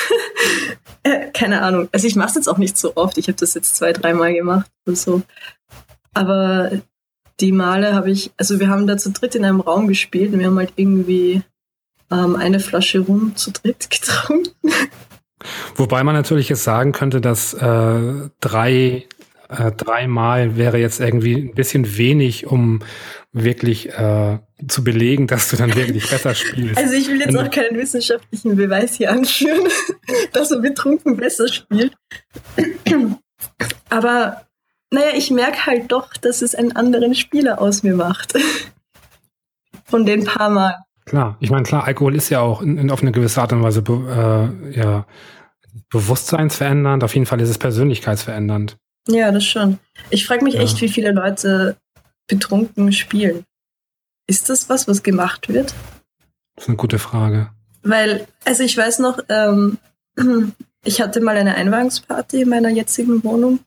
Äh, 1.05 1.31
keine 1.33 1.63
Ahnung. 1.63 1.89
Also 1.93 2.09
ich 2.09 2.17
mache 2.17 2.31
es 2.31 2.35
jetzt 2.35 2.49
auch 2.49 2.59
nicht 2.59 2.77
so 2.77 2.97
oft. 2.97 3.19
Ich 3.19 3.29
habe 3.29 3.39
das 3.39 3.55
jetzt 3.55 3.77
zwei, 3.77 3.93
dreimal 3.93 4.35
gemacht 4.35 4.69
oder 4.85 4.97
so. 4.97 5.23
Aber 6.13 6.73
die 7.39 7.53
Male 7.53 7.95
habe 7.95 8.11
ich, 8.11 8.33
also 8.37 8.59
wir 8.59 8.69
haben 8.69 8.89
da 8.89 8.97
zu 8.99 9.13
dritt 9.13 9.37
in 9.37 9.45
einem 9.45 9.61
Raum 9.61 9.87
gespielt 9.87 10.33
und 10.33 10.41
wir 10.41 10.47
haben 10.49 10.59
halt 10.59 10.73
irgendwie 10.75 11.43
ähm, 12.11 12.35
eine 12.35 12.59
Flasche 12.59 12.99
Rum 12.99 13.37
zu 13.37 13.53
dritt 13.53 13.89
getrunken. 13.91 14.51
Wobei 15.77 16.03
man 16.05 16.15
natürlich 16.15 16.49
jetzt 16.49 16.65
sagen 16.65 16.93
könnte, 16.93 17.21
dass 17.21 17.55
äh, 17.55 18.31
drei 18.41 19.07
äh, 19.49 19.73
dreimal 19.73 20.57
wäre 20.57 20.79
jetzt 20.79 21.01
irgendwie 21.01 21.37
ein 21.37 21.55
bisschen 21.55 21.97
wenig, 21.97 22.47
um 22.47 22.81
wirklich 23.33 23.89
äh, 23.91 24.39
zu 24.67 24.85
belegen, 24.85 25.27
dass 25.27 25.51
du 25.51 25.57
dann 25.57 25.75
wirklich 25.75 26.09
besser 26.11 26.35
spielst. 26.35 26.77
Also 26.77 26.95
ich 26.95 27.09
will 27.09 27.21
jetzt 27.21 27.37
auch 27.37 27.51
keinen 27.51 27.79
wissenschaftlichen 27.79 28.57
Beweis 28.57 28.97
hier 28.97 29.11
anführen, 29.11 29.69
dass 30.33 30.51
man 30.51 30.63
betrunken 30.63 31.17
besser 31.17 31.49
spielt. 31.49 31.95
Aber 33.89 34.43
naja, 34.91 35.11
ich 35.15 35.31
merke 35.31 35.67
halt 35.67 35.93
doch, 35.93 36.15
dass 36.15 36.43
es 36.43 36.55
einen 36.55 36.73
anderen 36.77 37.15
Spieler 37.15 37.61
aus 37.61 37.83
mir 37.83 37.95
macht. 37.95 38.35
Von 39.85 40.05
den 40.05 40.25
paar 40.25 40.51
Mal. 40.51 40.77
Klar, 41.09 41.37
ich 41.41 41.51
meine, 41.51 41.63
klar, 41.63 41.85
Alkohol 41.85 42.15
ist 42.15 42.29
ja 42.29 42.41
auch 42.41 42.61
in, 42.61 42.77
in, 42.77 42.91
auf 42.91 43.01
eine 43.01 43.13
gewisse 43.13 43.41
Art 43.41 43.53
und 43.53 43.63
Weise 43.63 43.81
be, 43.83 44.53
äh, 44.75 44.79
ja, 44.79 45.07
bewusstseinsverändernd, 45.91 47.03
auf 47.03 47.15
jeden 47.15 47.27
Fall 47.27 47.41
ist 47.41 47.49
es 47.49 47.59
persönlichkeitsverändernd. 47.59 48.77
Ja, 49.09 49.33
das 49.33 49.45
schon. 49.45 49.79
Ich 50.11 50.27
frage 50.27 50.45
mich 50.45 50.55
ja. 50.55 50.61
echt, 50.61 50.81
wie 50.83 50.89
viele 50.89 51.13
Leute 51.13 51.77
betrunken 52.27 52.93
spielen. 52.93 53.45
Ist 54.27 54.51
das 54.51 54.69
was, 54.69 54.87
was 54.87 55.03
gemacht 55.03 55.49
wird? 55.49 55.75
Das 56.57 56.65
ist 56.65 56.69
eine 56.69 56.77
gute 56.77 56.99
Frage. 56.99 57.51
Weil, 57.83 58.27
also 58.45 58.63
ich 58.63 58.77
weiß 58.77 58.99
noch, 58.99 59.21
ähm, 59.31 59.79
ich 60.85 61.01
hatte 61.01 61.23
mal 61.23 61.37
eine 61.37 61.55
Einweihungsparty 61.55 62.43
in 62.43 62.51
meiner 62.51 62.69
jetzigen 62.69 63.25
Wohnung 63.25 63.61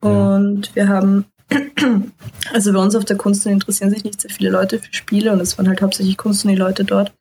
und 0.00 0.66
ja. 0.68 0.74
wir 0.74 0.88
haben, 0.88 1.24
also 2.52 2.72
bei 2.72 2.78
uns 2.78 2.94
auf 2.94 3.04
der 3.04 3.16
Kunst 3.16 3.46
interessieren 3.46 3.90
sich 3.90 4.04
nicht 4.04 4.20
sehr 4.20 4.30
viele 4.30 4.50
Leute 4.50 4.78
für 4.78 4.92
Spiele 4.92 5.32
und 5.32 5.40
es 5.40 5.56
waren 5.58 5.68
halt 5.68 5.82
hauptsächlich 5.82 6.16
Kunst 6.16 6.44
und 6.44 6.50
die 6.50 6.56
Leute 6.56 6.84
dort. 6.84 7.12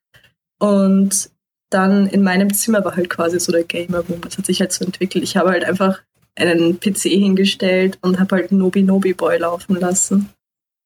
Und 0.60 1.30
dann 1.70 2.08
in 2.08 2.22
meinem 2.22 2.54
Zimmer 2.54 2.84
war 2.84 2.96
halt 2.96 3.10
quasi 3.10 3.40
so 3.40 3.52
der 3.52 3.64
Gamer 3.64 4.00
Room. 4.00 4.22
Das 4.22 4.38
hat 4.38 4.46
sich 4.46 4.60
halt 4.60 4.72
so 4.74 4.86
entwickelt. 4.86 5.24
Ich 5.24 5.38
habe 5.38 5.50
halt 5.50 5.64
einfach 5.64 6.02
einen 6.36 6.80
PC 6.80 7.04
hingestellt 7.04 7.98
und 8.02 8.20
habe 8.20 8.36
halt 8.36 8.52
Nobi 8.52 8.84
Nobi 8.84 9.14
Boy 9.14 9.38
laufen 9.38 9.76
lassen. 9.76 10.30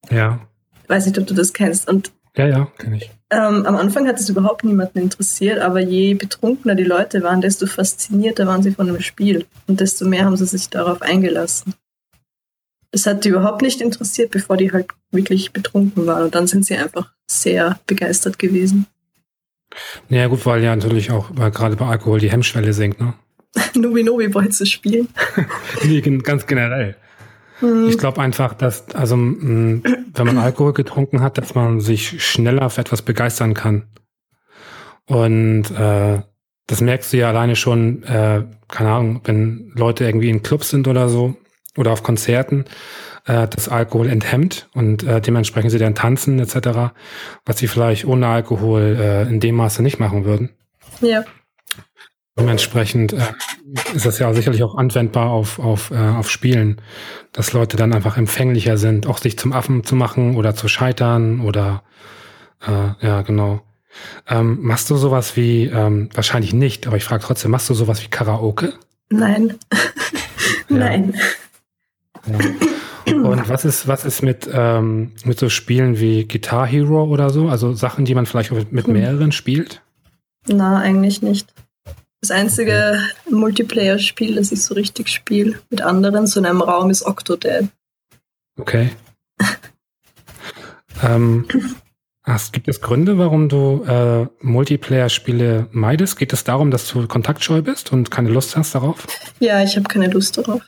Ja. 0.10 0.40
Weiß 0.88 1.06
nicht, 1.06 1.18
ob 1.18 1.28
du 1.28 1.34
das 1.34 1.54
kennst. 1.54 1.90
Und 1.90 2.12
ja, 2.38 2.48
ja, 2.48 2.66
kenne 2.78 2.98
ich. 2.98 3.12
Ähm, 3.32 3.66
am 3.66 3.76
Anfang 3.76 4.08
hat 4.08 4.20
es 4.20 4.30
überhaupt 4.30 4.64
niemanden 4.64 5.00
interessiert, 5.00 5.60
aber 5.60 5.80
je 5.80 6.14
betrunkener 6.14 6.76
die 6.76 6.84
Leute 6.84 7.24
waren, 7.24 7.42
desto 7.42 7.66
faszinierter 7.66 8.46
waren 8.46 8.62
sie 8.62 8.72
von 8.72 8.88
dem 8.88 9.00
Spiel 9.02 9.46
und 9.68 9.80
desto 9.80 10.06
mehr 10.06 10.26
haben 10.26 10.38
sie 10.38 10.46
sich 10.46 10.70
darauf 10.70 11.02
eingelassen. 11.02 11.74
Das 12.96 13.06
hat 13.06 13.26
die 13.26 13.30
überhaupt 13.30 13.62
nicht 13.62 13.82
interessiert, 13.82 14.32
bevor 14.32 14.56
die 14.56 14.72
halt 14.72 14.88
wirklich 15.12 15.52
betrunken 15.52 16.08
waren 16.08 16.24
und 16.24 16.34
dann 16.34 16.48
sind 16.48 16.66
sie 16.66 16.78
einfach 16.78 17.12
sehr 17.28 17.78
begeistert 17.88 18.40
gewesen. 18.40 18.88
Ja 20.08 20.28
gut, 20.28 20.46
weil 20.46 20.64
ja 20.64 20.74
natürlich 20.74 21.12
auch 21.12 21.36
gerade 21.36 21.76
bei 21.76 21.88
Alkohol 21.88 22.22
die 22.22 22.32
Hemmschwelle 22.32 22.72
sinkt, 22.72 23.02
ne? 23.02 23.14
Nobi 23.76 24.02
Nobi 24.02 24.30
Boy 24.30 24.48
zu 24.48 24.66
spielen. 24.66 25.10
nee, 25.84 26.00
ganz 26.00 26.48
generell. 26.48 26.96
Mhm. 27.60 27.90
Ich 27.90 27.98
glaube 27.98 28.22
einfach, 28.22 28.54
dass, 28.54 28.88
also 28.96 29.18
wenn 29.18 29.82
man 30.16 30.38
Alkohol 30.38 30.72
getrunken 30.72 31.20
hat, 31.20 31.38
dass 31.38 31.54
man 31.54 31.82
sich 31.82 32.24
schneller 32.24 32.70
für 32.70 32.80
etwas 32.80 33.02
begeistern 33.02 33.54
kann. 33.54 33.88
Und 35.06 35.70
äh, 35.72 36.22
das 36.68 36.80
merkst 36.80 37.12
du 37.12 37.18
ja 37.18 37.28
alleine 37.28 37.58
schon, 37.58 38.04
äh, 38.04 38.46
keine 38.70 38.90
Ahnung, 38.90 39.20
wenn 39.26 39.74
Leute 39.76 40.06
irgendwie 40.06 40.30
in 40.30 40.44
Clubs 40.44 40.70
sind 40.70 40.88
oder 40.88 41.10
so 41.10 41.36
oder 41.78 41.92
auf 41.92 42.04
Konzerten, 42.04 42.66
äh, 43.26 43.48
das 43.48 43.70
Alkohol 43.70 44.10
enthemmt 44.10 44.70
und 44.74 45.04
äh, 45.04 45.22
dementsprechend 45.22 45.72
sie 45.72 45.80
dann 45.80 45.96
tanzen 45.96 46.40
etc., 46.40 46.94
was 47.46 47.58
sie 47.58 47.68
vielleicht 47.68 48.06
ohne 48.06 48.28
Alkohol 48.28 48.98
äh, 49.00 49.24
in 49.24 49.40
dem 49.40 49.56
Maße 49.56 49.82
nicht 49.82 50.00
machen 50.00 50.26
würden. 50.26 50.52
Ja. 51.02 51.24
Dementsprechend 52.38 53.14
äh, 53.14 53.20
ist 53.94 54.06
das 54.06 54.20
ja 54.20 54.34
sicherlich 54.34 54.62
auch 54.64 54.76
anwendbar 54.76 55.30
auf, 55.30 55.58
auf, 55.58 55.92
äh, 55.92 55.96
auf 55.96 56.30
Spielen, 56.30 56.82
dass 57.32 57.54
Leute 57.54 57.78
dann 57.78 57.94
einfach 57.94 58.18
empfänglicher 58.18 58.78
sind, 58.78 59.08
auch 59.08 59.20
sich 59.20 59.38
zum 59.40 59.54
Affen 59.54 59.86
zu 59.86 59.96
machen 59.96 60.36
oder 60.36 60.54
zu 60.54 60.68
scheitern 60.68 61.40
oder 61.40 61.84
äh, 62.68 63.06
ja, 63.06 63.22
genau. 63.22 63.62
Ähm, 64.28 64.60
machst 64.62 64.90
du 64.90 64.98
sowas 64.98 65.38
wie, 65.38 65.66
ähm, 65.66 66.10
wahrscheinlich 66.14 66.54
nicht, 66.54 66.88
aber 66.88 66.98
ich 66.98 67.06
frage 67.06 67.24
trotzdem, 67.24 67.52
machst 67.52 67.70
du 67.70 67.74
sowas 67.74 68.04
wie 68.04 68.10
Karaoke? 68.10 68.74
Nein. 69.10 69.56
Nein. 70.68 71.14
Ja. 71.14 71.20
Und 73.06 73.50
was 73.50 73.66
ist, 73.66 73.88
was 73.88 74.04
ist 74.06 74.24
mit, 74.24 74.50
ähm, 74.52 75.12
mit 75.24 75.40
so 75.40 75.50
Spielen 75.50 76.00
wie 76.00 76.28
Guitar 76.28 76.66
Hero 76.66 77.04
oder 77.04 77.30
so? 77.30 77.50
Also 77.50 77.74
Sachen, 77.74 78.06
die 78.06 78.16
man 78.16 78.26
vielleicht 78.26 78.52
mit 78.52 78.88
hm. 78.88 78.94
mehreren 78.94 79.32
spielt? 79.32 79.82
Na, 80.48 80.80
eigentlich 80.80 81.22
nicht. 81.22 81.54
Das 82.22 82.32
einzige 82.32 83.00
Multiplayer-Spiel, 83.30 84.36
das 84.36 84.52
ich 84.52 84.64
so 84.64 84.74
richtig 84.74 85.10
spiele 85.10 85.60
mit 85.70 85.82
anderen, 85.82 86.26
so 86.26 86.40
in 86.40 86.46
einem 86.46 86.62
Raum, 86.62 86.90
ist 86.90 87.06
Octodad. 87.06 87.66
Okay. 88.58 88.90
ähm, 91.04 91.46
hast, 92.24 92.54
gibt 92.54 92.68
es 92.68 92.82
Gründe, 92.82 93.20
warum 93.20 93.50
du 93.50 93.84
äh, 93.84 94.28
Multiplayer-Spiele 94.42 95.68
meidest? 95.72 96.18
Geht 96.18 96.34
es 96.34 96.44
darum, 96.44 96.72
dass 96.72 96.92
du 96.92 97.06
kontaktscheu 97.08 97.62
bist 97.62 97.92
und 97.92 98.10
keine 98.10 98.30
Lust 98.30 98.56
hast 98.56 98.74
darauf? 98.74 99.06
Ja, 99.40 99.62
ich 99.62 99.76
habe 99.76 99.88
keine 99.88 100.08
Lust 100.08 100.38
darauf. 100.38 100.62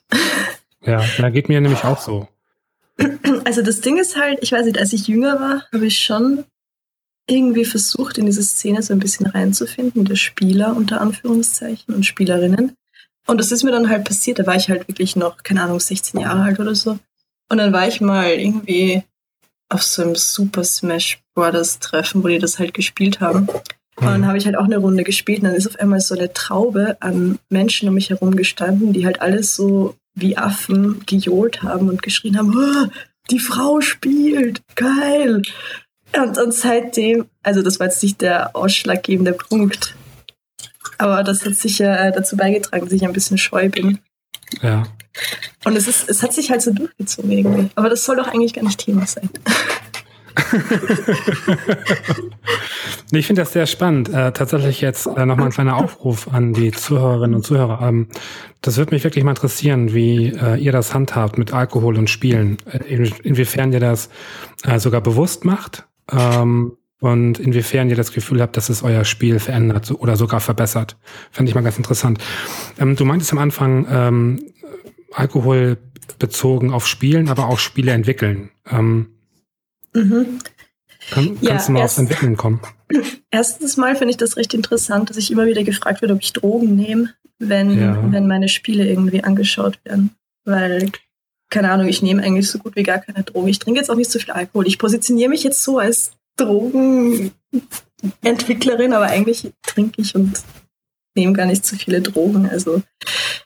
Ja, 0.82 1.04
da 1.18 1.30
geht 1.30 1.50
mir 1.50 1.62
nämlich 1.62 1.84
auch 1.84 2.00
so. 2.00 2.28
Also 3.46 3.62
das 3.62 3.82
Ding 3.82 3.98
ist 3.98 4.18
halt, 4.18 4.40
ich 4.42 4.52
weiß 4.52 4.66
nicht, 4.66 4.80
als 4.80 4.92
ich 4.92 5.08
jünger 5.08 5.40
war, 5.40 5.64
habe 5.72 5.86
ich 5.86 6.00
schon 6.00 6.44
irgendwie 7.30 7.66
versucht, 7.66 8.18
in 8.18 8.26
diese 8.26 8.44
Szene 8.44 8.82
so 8.82 8.94
ein 8.94 9.00
bisschen 9.00 9.28
reinzufinden, 9.28 10.06
der 10.06 10.16
Spieler 10.16 10.76
unter 10.76 11.02
Anführungszeichen 11.02 11.94
und 11.94 12.06
Spielerinnen. 12.06 12.74
Und 13.28 13.40
das 13.40 13.52
ist 13.52 13.64
mir 13.64 13.72
dann 13.72 13.90
halt 13.90 14.06
passiert, 14.06 14.40
da 14.40 14.46
war 14.46 14.56
ich 14.56 14.70
halt 14.70 14.88
wirklich 14.88 15.16
noch, 15.16 15.44
keine 15.44 15.62
Ahnung, 15.62 15.80
16 15.80 16.22
Jahre 16.22 16.42
alt 16.42 16.60
oder 16.60 16.74
so. 16.74 16.98
Und 17.50 17.58
dann 17.58 17.74
war 17.74 17.88
ich 17.88 18.02
mal 18.02 18.30
irgendwie 18.32 19.04
auf 19.70 19.84
so 19.84 20.02
einem 20.02 20.16
Super 20.16 20.64
Smash 20.64 21.20
Brothers 21.36 21.80
Treffen, 21.80 22.24
wo 22.24 22.28
die 22.28 22.40
das 22.40 22.58
halt 22.58 22.74
gespielt 22.74 23.20
haben. 23.20 23.48
Und 23.98 24.06
dann 24.06 24.28
habe 24.28 24.38
ich 24.38 24.46
halt 24.46 24.56
auch 24.56 24.66
eine 24.66 24.78
Runde 24.78 25.04
gespielt 25.04 25.40
und 25.40 25.46
dann 25.46 25.56
ist 25.56 25.68
auf 25.68 25.80
einmal 25.80 26.00
so 26.00 26.16
eine 26.16 26.32
Traube 26.32 26.98
an 27.02 27.40
Menschen 27.50 27.90
um 27.90 27.96
mich 27.96 28.10
herum 28.10 28.36
gestanden, 28.36 28.94
die 28.94 29.06
halt 29.06 29.22
alles 29.22 29.56
so 29.56 29.96
wie 30.20 30.38
Affen 30.38 31.06
gejohlt 31.06 31.64
haben 31.64 31.90
und 31.90 32.02
geschrien 32.02 32.38
haben, 32.38 32.54
oh, 32.56 32.90
die 33.30 33.40
Frau 33.40 33.82
spielt, 33.82 34.62
geil. 34.76 35.42
Und, 36.16 36.38
und 36.38 36.54
seitdem, 36.54 37.26
also 37.44 37.62
das 37.62 37.80
war 37.80 37.88
jetzt 37.88 38.02
nicht 38.02 38.22
der 38.22 38.56
ausschlaggebende 38.56 39.34
Punkt, 39.34 39.96
aber 40.98 41.24
das 41.24 41.46
hat 41.46 41.56
sicher 41.56 42.00
äh, 42.00 42.12
dazu 42.12 42.36
beigetragen, 42.36 42.86
dass 42.86 42.94
ich 42.94 43.06
ein 43.06 43.14
bisschen 43.14 43.38
scheu 43.38 43.70
bin. 43.70 44.00
Ja. 44.62 44.88
Und 45.66 45.76
es, 45.76 45.88
ist, 45.88 46.10
es 46.10 46.24
hat 46.24 46.34
sich 46.34 46.50
halt 46.50 46.62
so 46.62 46.72
durchgezogen 46.72 47.32
irgendwie. 47.32 47.70
Aber 47.76 47.90
das 47.90 48.06
soll 48.06 48.16
doch 48.16 48.28
eigentlich 48.28 48.54
gar 48.54 48.64
nicht 48.64 48.80
Thema 48.80 49.06
sein. 49.06 49.30
Ich 53.12 53.28
finde 53.28 53.42
das 53.42 53.54
sehr 53.54 53.66
spannend. 53.66 54.10
Äh, 54.10 54.32
tatsächlich 54.32 54.82
jetzt 54.82 55.08
äh, 55.08 55.26
nochmal 55.26 55.48
ein 55.48 55.52
kleiner 55.52 55.78
Aufruf 55.78 56.28
an 56.32 56.54
die 56.54 56.72
Zuhörerinnen 56.72 57.36
und 57.36 57.44
Zuhörer. 57.44 57.80
Ähm, 57.82 58.08
das 58.62 58.78
würde 58.78 58.94
mich 58.94 59.04
wirklich 59.04 59.24
mal 59.24 59.32
interessieren, 59.32 59.94
wie 59.94 60.28
äh, 60.30 60.58
ihr 60.58 60.72
das 60.72 60.94
handhabt 60.94 61.38
mit 61.38 61.54
Alkohol 61.54 61.98
und 61.98 62.10
Spielen. 62.10 62.58
Äh, 62.66 62.84
in, 62.94 63.12
inwiefern 63.24 63.72
ihr 63.74 63.80
das 63.80 64.10
äh, 64.64 64.80
sogar 64.80 65.02
bewusst 65.02 65.46
macht 65.46 65.88
ähm, 66.12 66.74
und 67.00 67.40
inwiefern 67.40 67.90
ihr 67.90 67.96
das 67.96 68.12
Gefühl 68.12 68.42
habt, 68.42 68.58
dass 68.58 68.70
es 68.70 68.84
euer 68.84 69.06
Spiel 69.06 69.40
verändert 69.40 69.92
oder 69.92 70.16
sogar 70.18 70.40
verbessert. 70.40 70.98
Fände 71.32 71.50
ich 71.50 71.56
mal 71.56 71.64
ganz 71.64 71.78
interessant. 71.78 72.20
Ähm, 72.80 72.96
du 72.96 73.06
meintest 73.06 73.32
am 73.32 73.40
Anfang, 73.40 73.88
ähm, 73.90 74.40
Alkohol 75.14 75.78
bezogen 76.20 76.72
auf 76.72 76.88
Spielen, 76.88 77.30
aber 77.30 77.48
auch 77.48 77.60
Spiele 77.60 77.92
entwickeln. 77.92 78.50
Ähm, 78.70 79.08
mhm. 79.98 80.40
kann, 81.10 81.38
ja, 81.42 81.52
kannst 81.52 81.68
du 81.68 81.74
mal 81.74 81.80
erst, 81.80 82.00
aufs 82.00 82.00
Entwickeln 82.00 82.38
kommen? 82.38 82.62
Erstens 83.32 83.78
mal 83.78 83.96
finde 83.96 84.12
ich 84.12 84.18
das 84.18 84.38
recht 84.38 84.54
interessant, 84.54 85.10
dass 85.10 85.18
ich 85.18 85.32
immer 85.32 85.46
wieder 85.46 85.64
gefragt 85.64 86.02
werde, 86.02 86.14
ob 86.14 86.22
ich 86.22 86.34
Drogen 86.34 86.76
nehme, 86.76 87.14
wenn, 87.40 87.80
ja. 87.80 88.12
wenn 88.12 88.28
meine 88.28 88.50
Spiele 88.50 88.88
irgendwie 88.88 89.24
angeschaut 89.24 89.80
werden. 89.86 90.12
Weil 90.46 90.92
keine 91.50 91.72
Ahnung, 91.72 91.88
ich 91.88 92.02
nehme 92.02 92.22
eigentlich 92.24 92.50
so 92.50 92.60
gut 92.60 92.76
wie 92.76 92.84
gar 92.84 93.00
keine 93.00 93.24
Drogen. 93.24 93.48
Ich 93.48 93.60
trinke 93.60 93.80
jetzt 93.80 93.90
auch 93.90 93.96
nicht 93.96 94.12
so 94.12 94.20
viel 94.20 94.32
Alkohol. 94.32 94.68
Ich 94.68 94.80
positioniere 94.80 95.30
mich 95.30 95.44
jetzt 95.44 95.64
so 95.64 95.80
als 95.80 96.12
Drogenentwicklerin, 96.36 98.94
aber 98.94 99.06
eigentlich 99.06 99.52
trinke 99.64 100.02
ich 100.02 100.14
und 100.16 100.42
nehme 101.16 101.34
gar 101.34 101.46
nicht 101.46 101.66
so 101.66 101.76
viele 101.76 102.02
Drogen. 102.02 102.50
Also 102.50 102.82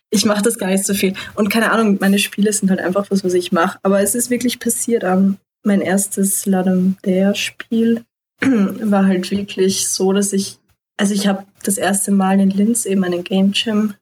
ich 0.10 0.26
mache 0.26 0.42
das 0.42 0.58
gar 0.58 0.68
nicht 0.68 0.86
so 0.86 0.94
viel. 0.94 1.14
Und 1.36 1.50
keine 1.50 1.72
Ahnung, 1.72 1.98
meine 2.02 2.20
Spiele 2.20 2.52
sind 2.52 2.70
halt 2.70 2.82
einfach 2.82 3.10
was, 3.10 3.24
was 3.24 3.34
ich 3.34 3.52
mache. 3.52 3.80
Aber 3.84 4.02
es 4.02 4.16
ist 4.16 4.30
wirklich 4.30 4.60
passiert. 4.60 5.04
Um, 5.04 5.38
mein 5.64 5.82
erstes 5.82 6.46
Ladum 6.46 6.98
Dare 7.04 7.36
Spiel 7.36 8.04
war 8.42 9.06
halt 9.06 9.32
wirklich 9.32 9.90
so, 9.90 10.14
dass 10.14 10.34
ich, 10.34 10.58
also 10.98 11.14
ich 11.14 11.28
habe 11.28 11.46
das 11.64 11.78
erste 11.78 12.12
Mal 12.12 12.40
in 12.40 12.50
Linz 12.50 12.86
eben 12.86 13.04
einen 13.04 13.24
Game 13.24 13.52
Jam 13.54 13.96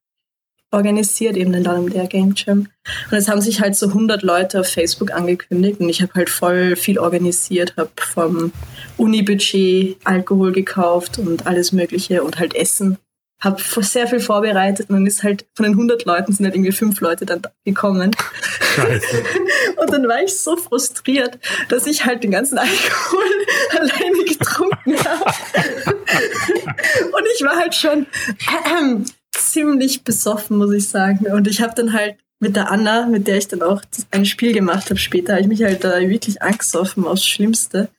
organisiert, 0.71 1.35
eben 1.35 1.51
den 1.51 1.63
Down 1.63 1.89
der 1.89 2.07
Game 2.07 2.33
Jam. 2.35 2.67
Und 3.09 3.17
es 3.17 3.27
haben 3.27 3.41
sich 3.41 3.59
halt 3.59 3.75
so 3.75 3.87
100 3.87 4.21
Leute 4.21 4.59
auf 4.59 4.67
Facebook 4.67 5.11
angekündigt 5.11 5.79
und 5.79 5.89
ich 5.89 6.01
habe 6.01 6.13
halt 6.13 6.29
voll 6.29 6.75
viel 6.75 6.99
organisiert, 6.99 7.75
habe 7.75 7.89
vom 7.97 8.51
Uni-Budget 8.97 9.97
Alkohol 10.03 10.51
gekauft 10.51 11.17
und 11.17 11.47
alles 11.47 11.71
Mögliche 11.71 12.23
und 12.23 12.39
halt 12.39 12.55
Essen. 12.55 12.97
Habe 13.39 13.61
sehr 13.81 14.07
viel 14.07 14.19
vorbereitet 14.19 14.89
und 14.89 14.95
dann 14.95 15.07
ist 15.07 15.23
halt 15.23 15.45
von 15.55 15.63
den 15.63 15.73
100 15.73 16.05
Leuten 16.05 16.33
sind 16.33 16.45
halt 16.45 16.55
irgendwie 16.55 16.73
fünf 16.73 16.99
Leute 16.99 17.25
dann 17.25 17.41
gekommen. 17.63 18.11
Scheiße. 18.75 19.23
Und 19.77 19.91
dann 19.91 20.07
war 20.07 20.21
ich 20.21 20.37
so 20.37 20.57
frustriert, 20.57 21.39
dass 21.69 21.87
ich 21.87 22.05
halt 22.05 22.23
den 22.23 22.31
ganzen 22.31 22.57
Alkohol 22.57 23.23
alleine 23.79 24.25
getrunken 24.25 24.97
habe. 24.97 25.25
und 27.13 27.23
ich 27.35 27.43
war 27.43 27.55
halt 27.55 27.75
schon 27.75 28.05
äh, 28.27 28.95
ziemlich 29.31 30.03
besoffen, 30.03 30.57
muss 30.57 30.73
ich 30.73 30.87
sagen. 30.89 31.27
Und 31.27 31.47
ich 31.47 31.61
habe 31.61 31.73
dann 31.75 31.93
halt 31.93 32.15
mit 32.39 32.55
der 32.55 32.71
Anna, 32.71 33.05
mit 33.05 33.27
der 33.27 33.37
ich 33.37 33.47
dann 33.47 33.61
auch 33.61 33.81
ein 34.11 34.25
Spiel 34.25 34.53
gemacht 34.53 34.89
habe 34.89 34.99
später, 34.99 35.33
habe 35.33 35.41
ich 35.41 35.47
mich 35.47 35.63
halt 35.63 35.83
da 35.83 35.99
wirklich 35.99 36.41
angesoffen 36.41 37.05
aufs 37.05 37.25
Schlimmste. 37.25 37.89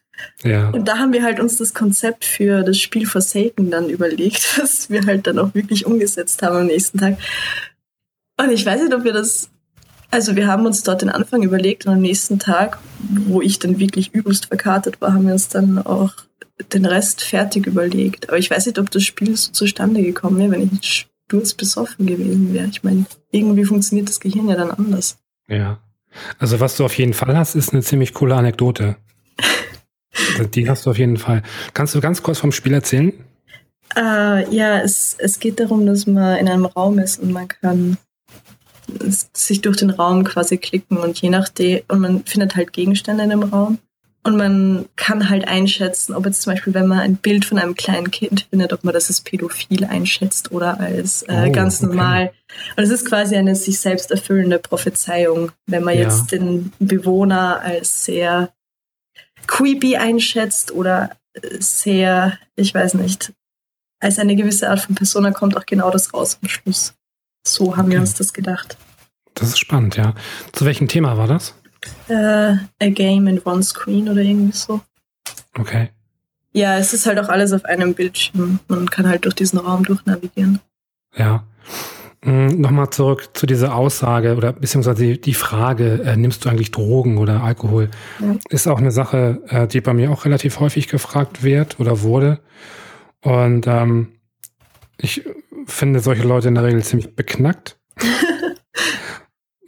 Ja. 0.42 0.70
Und 0.70 0.86
da 0.86 0.98
haben 0.98 1.12
wir 1.12 1.22
halt 1.22 1.40
uns 1.40 1.58
das 1.58 1.74
Konzept 1.74 2.24
für 2.24 2.62
das 2.62 2.78
Spiel 2.78 3.06
Forsaken 3.06 3.70
dann 3.70 3.88
überlegt, 3.88 4.58
was 4.58 4.90
wir 4.90 5.04
halt 5.06 5.26
dann 5.26 5.38
auch 5.38 5.54
wirklich 5.54 5.86
umgesetzt 5.86 6.42
haben 6.42 6.56
am 6.56 6.66
nächsten 6.66 6.98
Tag. 6.98 7.18
Und 8.40 8.50
ich 8.50 8.64
weiß 8.64 8.82
nicht, 8.82 8.94
ob 8.94 9.04
wir 9.04 9.12
das, 9.12 9.50
also 10.10 10.36
wir 10.36 10.46
haben 10.46 10.66
uns 10.66 10.82
dort 10.82 11.02
den 11.02 11.10
Anfang 11.10 11.42
überlegt 11.42 11.86
und 11.86 11.92
am 11.92 12.00
nächsten 12.00 12.38
Tag, 12.38 12.78
wo 13.26 13.42
ich 13.42 13.58
dann 13.58 13.78
wirklich 13.78 14.14
übelst 14.14 14.46
verkartet 14.46 15.00
war, 15.00 15.12
haben 15.12 15.26
wir 15.26 15.34
uns 15.34 15.48
dann 15.48 15.78
auch 15.78 16.14
den 16.72 16.86
Rest 16.86 17.22
fertig 17.22 17.66
überlegt. 17.66 18.28
Aber 18.28 18.38
ich 18.38 18.50
weiß 18.50 18.66
nicht, 18.66 18.78
ob 18.78 18.90
das 18.90 19.02
Spiel 19.02 19.36
so 19.36 19.52
zustande 19.52 20.02
gekommen 20.02 20.38
wäre, 20.38 20.52
wenn 20.52 20.62
ich 20.62 20.72
nicht 20.72 21.10
besoffen 21.56 22.06
gewesen 22.06 22.52
wäre. 22.52 22.66
Ich 22.66 22.82
meine, 22.82 23.06
irgendwie 23.30 23.64
funktioniert 23.64 24.08
das 24.08 24.20
Gehirn 24.20 24.48
ja 24.48 24.56
dann 24.56 24.70
anders. 24.70 25.18
Ja. 25.48 25.78
Also 26.38 26.58
was 26.58 26.76
du 26.76 26.84
auf 26.84 26.98
jeden 26.98 27.14
Fall 27.14 27.36
hast, 27.36 27.54
ist 27.54 27.72
eine 27.72 27.82
ziemlich 27.82 28.14
coole 28.14 28.34
Anekdote. 28.34 28.96
Die 30.54 30.68
hast 30.68 30.86
du 30.86 30.90
auf 30.90 30.98
jeden 30.98 31.16
Fall. 31.16 31.42
Kannst 31.74 31.94
du 31.94 32.00
ganz 32.00 32.22
kurz 32.22 32.38
vom 32.38 32.52
Spiel 32.52 32.74
erzählen? 32.74 33.12
Uh, 33.96 34.46
ja, 34.50 34.80
es, 34.80 35.16
es 35.18 35.40
geht 35.40 35.58
darum, 35.58 35.84
dass 35.84 36.06
man 36.06 36.36
in 36.36 36.48
einem 36.48 36.64
Raum 36.64 36.98
ist 36.98 37.20
und 37.20 37.32
man 37.32 37.48
kann 37.48 37.96
sich 39.32 39.60
durch 39.60 39.76
den 39.76 39.90
Raum 39.90 40.24
quasi 40.24 40.58
klicken 40.58 40.96
und 40.96 41.20
je 41.20 41.30
nachdem, 41.30 41.80
und 41.88 42.00
man 42.00 42.24
findet 42.24 42.56
halt 42.56 42.72
Gegenstände 42.72 43.24
in 43.24 43.30
dem 43.30 43.42
Raum. 43.42 43.78
Und 44.22 44.36
man 44.36 44.84
kann 44.96 45.30
halt 45.30 45.48
einschätzen, 45.48 46.14
ob 46.14 46.26
jetzt 46.26 46.42
zum 46.42 46.52
Beispiel, 46.52 46.74
wenn 46.74 46.86
man 46.86 46.98
ein 46.98 47.16
Bild 47.16 47.46
von 47.46 47.58
einem 47.58 47.74
kleinen 47.74 48.10
Kind 48.10 48.46
findet, 48.50 48.74
ob 48.74 48.84
man 48.84 48.92
das 48.92 49.08
als 49.08 49.22
pädophil 49.22 49.86
einschätzt 49.86 50.52
oder 50.52 50.78
als 50.78 51.22
äh, 51.22 51.46
oh, 51.48 51.52
ganz 51.52 51.80
normal. 51.80 52.24
Okay. 52.24 52.72
Und 52.76 52.84
es 52.84 52.90
ist 52.90 53.06
quasi 53.06 53.36
eine 53.36 53.56
sich 53.56 53.80
selbst 53.80 54.10
erfüllende 54.10 54.58
Prophezeiung, 54.58 55.52
wenn 55.66 55.84
man 55.84 55.94
ja. 55.94 56.02
jetzt 56.02 56.32
den 56.32 56.70
Bewohner 56.78 57.62
als 57.62 58.04
sehr 58.04 58.50
creepy 59.50 59.96
einschätzt 59.96 60.70
oder 60.70 61.10
sehr, 61.58 62.38
ich 62.54 62.72
weiß 62.72 62.94
nicht, 62.94 63.32
als 63.98 64.18
eine 64.18 64.36
gewisse 64.36 64.70
Art 64.70 64.80
von 64.80 64.94
Persona 64.94 65.32
kommt 65.32 65.56
auch 65.56 65.66
genau 65.66 65.90
das 65.90 66.14
raus 66.14 66.38
am 66.40 66.48
Schluss. 66.48 66.94
So 67.46 67.76
haben 67.76 67.86
okay. 67.86 67.94
wir 67.94 68.00
uns 68.00 68.14
das 68.14 68.32
gedacht. 68.32 68.76
Das 69.34 69.48
ist 69.48 69.58
spannend, 69.58 69.96
ja. 69.96 70.14
Zu 70.52 70.66
welchem 70.66 70.86
Thema 70.86 71.18
war 71.18 71.26
das? 71.26 71.54
Uh, 72.08 72.58
a 72.78 72.88
Game 72.90 73.26
in 73.26 73.40
One 73.42 73.62
Screen 73.62 74.08
oder 74.08 74.20
irgendwie 74.20 74.56
so. 74.56 74.80
Okay. 75.58 75.90
Ja, 76.52 76.78
es 76.78 76.92
ist 76.92 77.06
halt 77.06 77.18
auch 77.18 77.28
alles 77.28 77.52
auf 77.52 77.64
einem 77.64 77.94
Bildschirm. 77.94 78.60
Man 78.68 78.88
kann 78.88 79.08
halt 79.08 79.24
durch 79.24 79.34
diesen 79.34 79.58
Raum 79.58 79.84
durchnavigieren. 79.84 80.60
Ja. 81.16 81.44
Hm, 82.22 82.60
Nochmal 82.60 82.90
zurück 82.90 83.30
zu 83.32 83.46
dieser 83.46 83.74
Aussage 83.74 84.36
oder 84.36 84.52
beziehungsweise 84.52 85.16
die 85.16 85.34
Frage, 85.34 86.02
äh, 86.04 86.16
nimmst 86.16 86.44
du 86.44 86.50
eigentlich 86.50 86.70
Drogen 86.70 87.16
oder 87.16 87.42
Alkohol? 87.42 87.88
Ja. 88.20 88.36
Ist 88.50 88.68
auch 88.68 88.78
eine 88.78 88.92
Sache, 88.92 89.42
äh, 89.48 89.66
die 89.66 89.80
bei 89.80 89.94
mir 89.94 90.10
auch 90.10 90.24
relativ 90.24 90.60
häufig 90.60 90.88
gefragt 90.88 91.42
wird 91.42 91.80
oder 91.80 92.02
wurde. 92.02 92.40
Und 93.22 93.66
ähm, 93.66 94.08
ich 94.98 95.24
finde 95.66 96.00
solche 96.00 96.24
Leute 96.24 96.48
in 96.48 96.54
der 96.54 96.64
Regel 96.64 96.82
ziemlich 96.82 97.16
beknackt. 97.16 97.78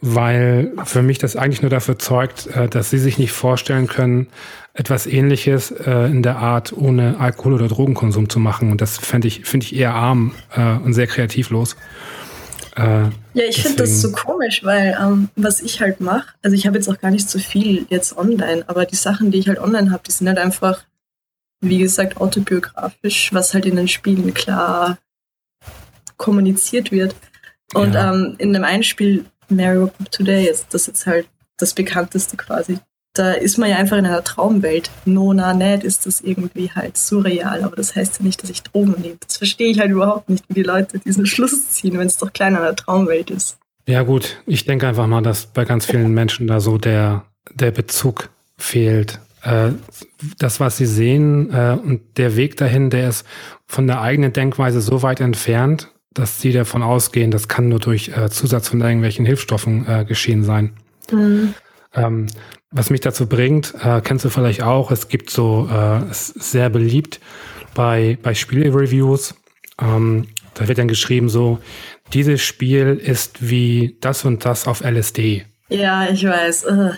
weil 0.05 0.73
für 0.83 1.01
mich 1.01 1.17
das 1.17 1.37
eigentlich 1.37 1.61
nur 1.61 1.71
dafür 1.71 1.97
zeugt, 1.97 2.47
äh, 2.47 2.67
dass 2.67 2.89
sie 2.89 2.97
sich 2.99 3.17
nicht 3.17 3.31
vorstellen 3.31 3.87
können, 3.87 4.27
etwas 4.73 5.07
ähnliches 5.07 5.71
äh, 5.71 6.07
in 6.07 6.23
der 6.23 6.37
Art 6.37 6.73
ohne 6.73 7.19
Alkohol- 7.19 7.53
oder 7.53 7.69
Drogenkonsum 7.69 8.27
zu 8.27 8.39
machen. 8.39 8.69
Und 8.69 8.81
das 8.81 8.97
finde 8.97 9.29
ich, 9.29 9.45
finde 9.45 9.65
ich 9.65 9.75
eher 9.75 9.95
arm 9.95 10.33
äh, 10.55 10.75
und 10.75 10.93
sehr 10.93 11.07
kreativlos. 11.07 11.77
Ja, 12.75 13.43
ich 13.47 13.61
finde 13.61 13.83
das 13.83 14.01
so 14.01 14.11
komisch, 14.11 14.63
weil 14.63 14.97
ähm, 14.99 15.29
was 15.35 15.61
ich 15.61 15.79
halt 15.79 16.01
mache, 16.01 16.33
also 16.41 16.55
ich 16.55 16.65
habe 16.65 16.77
jetzt 16.77 16.89
auch 16.89 16.99
gar 16.99 17.11
nicht 17.11 17.29
so 17.29 17.37
viel 17.37 17.85
jetzt 17.89 18.17
online, 18.17 18.63
aber 18.67 18.85
die 18.85 18.95
Sachen, 18.95 19.31
die 19.31 19.39
ich 19.39 19.47
halt 19.47 19.59
online 19.59 19.91
habe, 19.91 20.03
die 20.07 20.11
sind 20.11 20.27
halt 20.27 20.39
einfach, 20.39 20.83
wie 21.61 21.77
gesagt, 21.77 22.17
autobiografisch, 22.17 23.31
was 23.33 23.53
halt 23.53 23.65
in 23.65 23.75
den 23.75 23.87
Spielen 23.87 24.33
klar 24.33 24.97
kommuniziert 26.17 26.91
wird. 26.91 27.15
Und 27.73 27.93
ja. 27.93 28.13
ähm, 28.13 28.35
in 28.37 28.53
dem 28.53 28.63
einen 28.63 28.83
Spiel 28.83 29.25
Mario 29.49 29.91
Today 30.11 30.47
ist 30.47 30.73
das 30.73 30.87
jetzt 30.87 31.05
halt 31.05 31.27
das 31.57 31.73
bekannteste 31.73 32.37
quasi. 32.37 32.79
Da 33.15 33.33
ist 33.33 33.59
man 33.59 33.69
ja 33.69 33.75
einfach 33.75 33.97
in 33.97 34.07
einer 34.07 34.23
Traumwelt. 34.23 34.89
Nona, 35.05 35.53
net 35.53 35.83
ist 35.83 36.07
das 36.07 36.21
irgendwie 36.21 36.71
halt 36.71 36.97
surreal, 36.97 37.63
aber 37.63 37.75
das 37.75 37.95
heißt 37.95 38.19
ja 38.19 38.25
nicht, 38.25 38.41
dass 38.41 38.49
ich 38.49 38.63
Drogen 38.63 38.95
nehme. 38.99 39.17
Das 39.25 39.37
verstehe 39.37 39.69
ich 39.69 39.79
halt 39.79 39.91
überhaupt 39.91 40.29
nicht, 40.29 40.43
wie 40.49 40.55
die 40.55 40.63
Leute 40.63 40.97
diesen 40.97 41.27
Schluss 41.27 41.69
ziehen, 41.69 41.99
wenn 41.99 42.07
es 42.07 42.17
doch 42.17 42.33
klein 42.33 42.55
an 42.55 42.63
der 42.63 42.75
Traumwelt 42.75 43.29
ist. 43.29 43.59
Ja 43.87 44.01
gut, 44.01 44.41
ich 44.47 44.65
denke 44.65 44.87
einfach 44.87 45.05
mal, 45.05 45.21
dass 45.21 45.45
bei 45.45 45.63
ganz 45.63 45.85
vielen 45.85 46.13
Menschen 46.13 46.47
da 46.47 46.59
so 46.59 46.79
der, 46.79 47.25
der 47.53 47.71
Bezug 47.71 48.29
fehlt. 48.57 49.19
Äh, 49.43 49.71
das, 50.39 50.59
was 50.59 50.77
sie 50.77 50.85
sehen 50.85 51.51
äh, 51.53 51.77
und 51.83 52.01
der 52.17 52.35
Weg 52.35 52.57
dahin, 52.57 52.89
der 52.89 53.09
ist 53.09 53.27
von 53.67 53.85
der 53.85 54.01
eigenen 54.01 54.33
Denkweise 54.33 54.81
so 54.81 55.03
weit 55.03 55.19
entfernt, 55.19 55.91
dass 56.13 56.41
sie 56.41 56.51
davon 56.51 56.81
ausgehen, 56.81 57.29
das 57.29 57.47
kann 57.47 57.69
nur 57.69 57.79
durch 57.79 58.09
äh, 58.09 58.29
Zusatz 58.29 58.69
von 58.69 58.81
irgendwelchen 58.81 59.25
Hilfsstoffen 59.25 59.85
äh, 59.87 60.05
geschehen 60.05 60.43
sein. 60.43 60.73
Mhm. 61.11 61.53
Ähm, 61.93 62.27
was 62.73 62.89
mich 62.89 63.01
dazu 63.01 63.27
bringt, 63.27 63.73
äh, 63.81 64.01
kennst 64.01 64.25
du 64.25 64.29
vielleicht 64.29 64.63
auch, 64.63 64.91
es 64.91 65.07
gibt 65.07 65.29
so, 65.29 65.69
äh, 65.71 66.09
ist 66.09 66.27
sehr 66.51 66.69
beliebt 66.69 67.19
bei, 67.75 68.17
bei 68.21 68.33
Spielreviews, 68.33 69.35
ähm, 69.81 70.27
da 70.55 70.67
wird 70.67 70.77
dann 70.77 70.87
geschrieben 70.87 71.29
so, 71.29 71.59
dieses 72.13 72.41
Spiel 72.41 72.99
ist 73.01 73.49
wie 73.49 73.97
das 74.01 74.25
und 74.25 74.45
das 74.45 74.67
auf 74.67 74.81
LSD. 74.81 75.45
Ja, 75.69 76.07
ich 76.09 76.23
weiß. 76.23 76.67
Ah, 76.67 76.97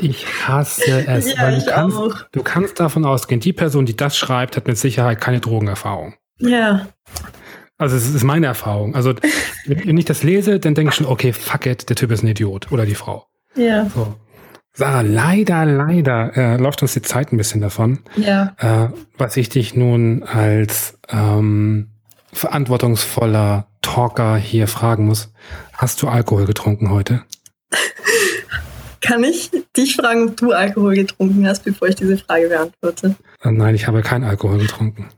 ich 0.00 0.26
hasse 0.46 1.04
es. 1.08 1.32
ja, 1.32 1.42
weil 1.42 1.58
du, 1.58 1.64
kannst, 1.66 1.96
auch. 1.96 2.14
du 2.30 2.42
kannst 2.42 2.78
davon 2.78 3.04
ausgehen, 3.04 3.40
die 3.40 3.52
Person, 3.52 3.86
die 3.86 3.96
das 3.96 4.16
schreibt, 4.16 4.56
hat 4.56 4.66
mit 4.68 4.78
Sicherheit 4.78 5.20
keine 5.20 5.40
Drogenerfahrung. 5.40 6.14
Ja. 6.38 6.86
Also 7.76 7.96
es 7.96 8.14
ist 8.14 8.22
meine 8.22 8.46
Erfahrung. 8.46 8.94
Also 8.94 9.14
wenn 9.66 9.98
ich 9.98 10.04
das 10.04 10.22
lese, 10.22 10.60
dann 10.60 10.74
denke 10.74 10.90
ich 10.90 10.96
schon, 10.96 11.06
okay, 11.06 11.32
fuck 11.32 11.66
it, 11.66 11.88
der 11.88 11.96
Typ 11.96 12.12
ist 12.12 12.22
ein 12.22 12.28
Idiot 12.28 12.70
oder 12.70 12.86
die 12.86 12.94
Frau. 12.94 13.26
Ja. 13.56 13.86
So. 13.94 14.14
Sarah, 14.76 15.02
leider, 15.02 15.64
leider 15.64 16.36
äh, 16.36 16.56
läuft 16.56 16.82
uns 16.82 16.94
die 16.94 17.02
Zeit 17.02 17.32
ein 17.32 17.36
bisschen 17.36 17.60
davon. 17.60 18.00
Ja. 18.16 18.56
Äh, 18.58 18.88
was 19.16 19.36
ich 19.36 19.48
dich 19.48 19.76
nun 19.76 20.24
als 20.24 20.98
ähm, 21.08 21.90
verantwortungsvoller 22.32 23.68
Talker 23.82 24.36
hier 24.36 24.66
fragen 24.66 25.06
muss. 25.06 25.32
Hast 25.74 26.02
du 26.02 26.08
Alkohol 26.08 26.46
getrunken 26.46 26.90
heute? 26.90 27.22
Kann 29.00 29.22
ich 29.22 29.52
dich 29.76 29.94
fragen, 29.94 30.30
ob 30.30 30.36
du 30.38 30.50
Alkohol 30.50 30.96
getrunken 30.96 31.46
hast, 31.46 31.62
bevor 31.62 31.86
ich 31.86 31.94
diese 31.94 32.18
Frage 32.18 32.48
beantworte? 32.48 33.14
Äh, 33.42 33.52
nein, 33.52 33.76
ich 33.76 33.86
habe 33.86 34.02
keinen 34.02 34.24
Alkohol 34.24 34.58
getrunken. 34.58 35.08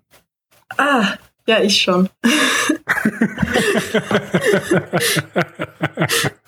Ah, 0.77 1.15
ja, 1.47 1.61
ich 1.61 1.81
schon. 1.81 2.11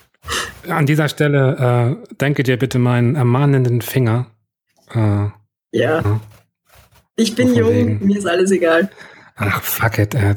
An 0.67 0.85
dieser 0.85 1.09
Stelle 1.09 1.99
äh, 2.09 2.15
denke 2.15 2.43
dir 2.43 2.57
bitte 2.57 2.79
meinen 2.79 3.15
ermahnenden 3.15 3.81
Finger. 3.81 4.27
Äh, 4.93 5.27
ja. 5.71 6.19
Ich 7.15 7.35
bin 7.35 7.53
jung, 7.53 7.69
wegen. 7.69 8.05
mir 8.05 8.17
ist 8.17 8.27
alles 8.27 8.51
egal. 8.51 8.89
Ach, 9.35 9.61
fuck 9.61 9.99
it. 9.99 10.15
Äh, 10.15 10.35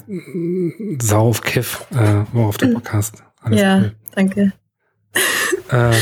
sau 1.00 1.28
auf 1.28 1.42
Kiff, 1.42 1.86
äh, 1.92 2.24
worauf 2.32 2.56
du 2.58 2.72
Bock 2.72 2.92
hast. 2.92 3.22
Alles 3.40 3.60
ja, 3.60 3.78
cool. 3.78 3.92
danke. 4.14 4.52
Äh, 5.70 5.92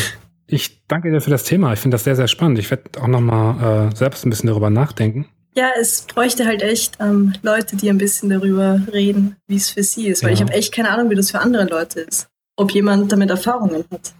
ich 0.47 0.87
danke 0.87 1.11
dir 1.11 1.21
für 1.21 1.31
das 1.31 1.45
Thema. 1.45 1.73
Ich 1.73 1.81
finde 1.81 1.95
das 1.95 2.05
sehr, 2.05 2.17
sehr 2.17 2.29
spannend. 2.29 2.59
Ich 2.59 2.71
werde 2.71 3.01
auch 3.01 3.07
noch 3.07 3.21
mal 3.21 3.89
äh, 3.91 3.97
selbst 3.97 4.25
ein 4.25 4.31
bisschen 4.31 4.49
darüber 4.49 4.71
nachdenken. 4.71 5.27
Ja, 5.55 5.71
es 5.81 6.03
bräuchte 6.03 6.47
halt 6.47 6.63
echt 6.63 6.99
ähm, 7.01 7.35
Leute, 7.43 7.77
die 7.77 7.91
ein 7.91 7.99
bisschen 7.99 8.31
darüber 8.31 8.81
reden, 8.93 9.37
wie 9.47 9.57
es 9.57 9.71
für 9.71 9.83
sie 9.83 10.09
ist. 10.09 10.23
Weil 10.23 10.31
ja. 10.31 10.35
ich 10.35 10.41
habe 10.41 10.53
echt 10.53 10.75
keine 10.75 10.91
Ahnung, 10.91 11.11
wie 11.11 11.17
das 11.17 11.31
für 11.31 11.41
andere 11.41 11.65
Leute 11.65 12.01
ist. 12.01 12.30
Ob 12.61 12.73
jemand 12.73 13.11
damit 13.11 13.31
Erfahrungen 13.31 13.85
hat. 13.91 14.13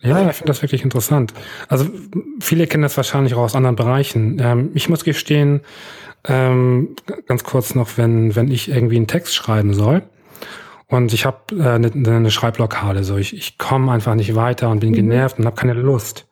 Ja, 0.00 0.28
ich 0.28 0.36
finde 0.36 0.48
das 0.48 0.60
wirklich 0.60 0.84
interessant. 0.84 1.32
Also 1.68 1.86
viele 2.38 2.66
kennen 2.66 2.82
das 2.82 2.96
wahrscheinlich 2.98 3.32
auch 3.34 3.40
aus 3.40 3.56
anderen 3.56 3.76
Bereichen. 3.76 4.38
Ähm, 4.40 4.70
ich 4.74 4.90
muss 4.90 5.04
gestehen, 5.04 5.62
ähm, 6.26 6.96
ganz 7.26 7.44
kurz 7.44 7.74
noch, 7.74 7.96
wenn, 7.96 8.36
wenn 8.36 8.50
ich 8.50 8.68
irgendwie 8.68 8.96
einen 8.96 9.06
Text 9.06 9.34
schreiben 9.34 9.72
soll 9.72 10.02
Und 10.86 11.14
ich 11.14 11.24
habe 11.24 11.56
äh, 11.56 11.62
eine 11.62 12.20
ne 12.20 12.30
Schreibblockade. 12.30 13.04
So, 13.04 13.16
ich, 13.16 13.34
ich 13.34 13.56
komme 13.56 13.90
einfach 13.90 14.14
nicht 14.14 14.34
weiter 14.34 14.68
und 14.68 14.80
bin 14.80 14.90
mhm. 14.90 14.96
genervt 14.96 15.38
und 15.38 15.46
habe 15.46 15.56
keine 15.56 15.72
Lust. 15.72 16.28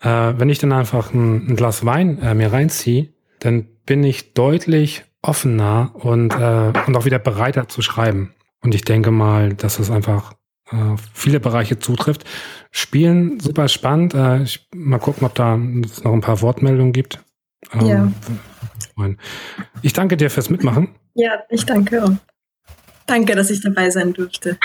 Äh, 0.00 0.34
wenn 0.36 0.48
ich 0.48 0.58
dann 0.58 0.72
einfach 0.72 1.14
ein, 1.14 1.50
ein 1.50 1.56
Glas 1.56 1.84
Wein 1.86 2.18
äh, 2.20 2.34
mir 2.34 2.52
reinziehe, 2.52 3.10
dann 3.38 3.68
bin 3.86 4.02
ich 4.02 4.34
deutlich 4.34 5.04
offener 5.22 5.92
und, 5.94 6.34
äh, 6.34 6.72
und 6.86 6.96
auch 6.96 7.04
wieder 7.04 7.20
bereiter 7.20 7.68
zu 7.68 7.80
schreiben. 7.80 8.34
Und 8.62 8.74
ich 8.74 8.82
denke 8.82 9.12
mal, 9.12 9.54
dass 9.54 9.78
es 9.78 9.90
einfach 9.90 10.34
äh, 10.70 10.96
viele 11.12 11.40
Bereiche 11.40 11.78
zutrifft. 11.78 12.24
Spielen 12.70 13.40
super 13.40 13.68
spannend. 13.68 14.14
Äh, 14.14 14.42
ich, 14.42 14.68
mal 14.74 14.98
gucken, 14.98 15.26
ob 15.26 15.34
da 15.34 15.56
noch 15.56 16.12
ein 16.12 16.20
paar 16.20 16.40
Wortmeldungen 16.42 16.92
gibt. 16.92 17.20
Ähm, 17.72 17.86
ja. 17.86 18.12
Ich 19.82 19.92
danke 19.92 20.16
dir 20.16 20.30
fürs 20.30 20.50
Mitmachen. 20.50 20.88
Ja, 21.14 21.40
ich 21.48 21.64
danke 21.64 22.04
auch. 22.04 22.12
Danke, 23.06 23.34
dass 23.34 23.50
ich 23.50 23.60
dabei 23.60 23.90
sein 23.90 24.12
durfte. 24.12 24.58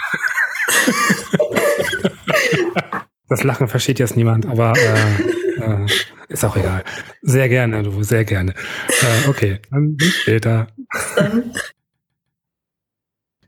das 3.28 3.44
Lachen 3.44 3.68
versteht 3.68 4.00
jetzt 4.00 4.16
niemand, 4.16 4.46
aber 4.46 4.74
äh, 4.78 5.22
äh, 5.62 5.86
ist 6.28 6.46
auch 6.46 6.56
egal. 6.56 6.84
Sehr 7.22 7.50
gerne, 7.50 7.84
du, 7.84 8.04
sehr 8.04 8.26
gerne. 8.26 8.54
Äh, 8.88 9.30
okay, 9.30 9.60
dann 9.72 9.96
bis 9.96 10.16
später. 10.16 10.68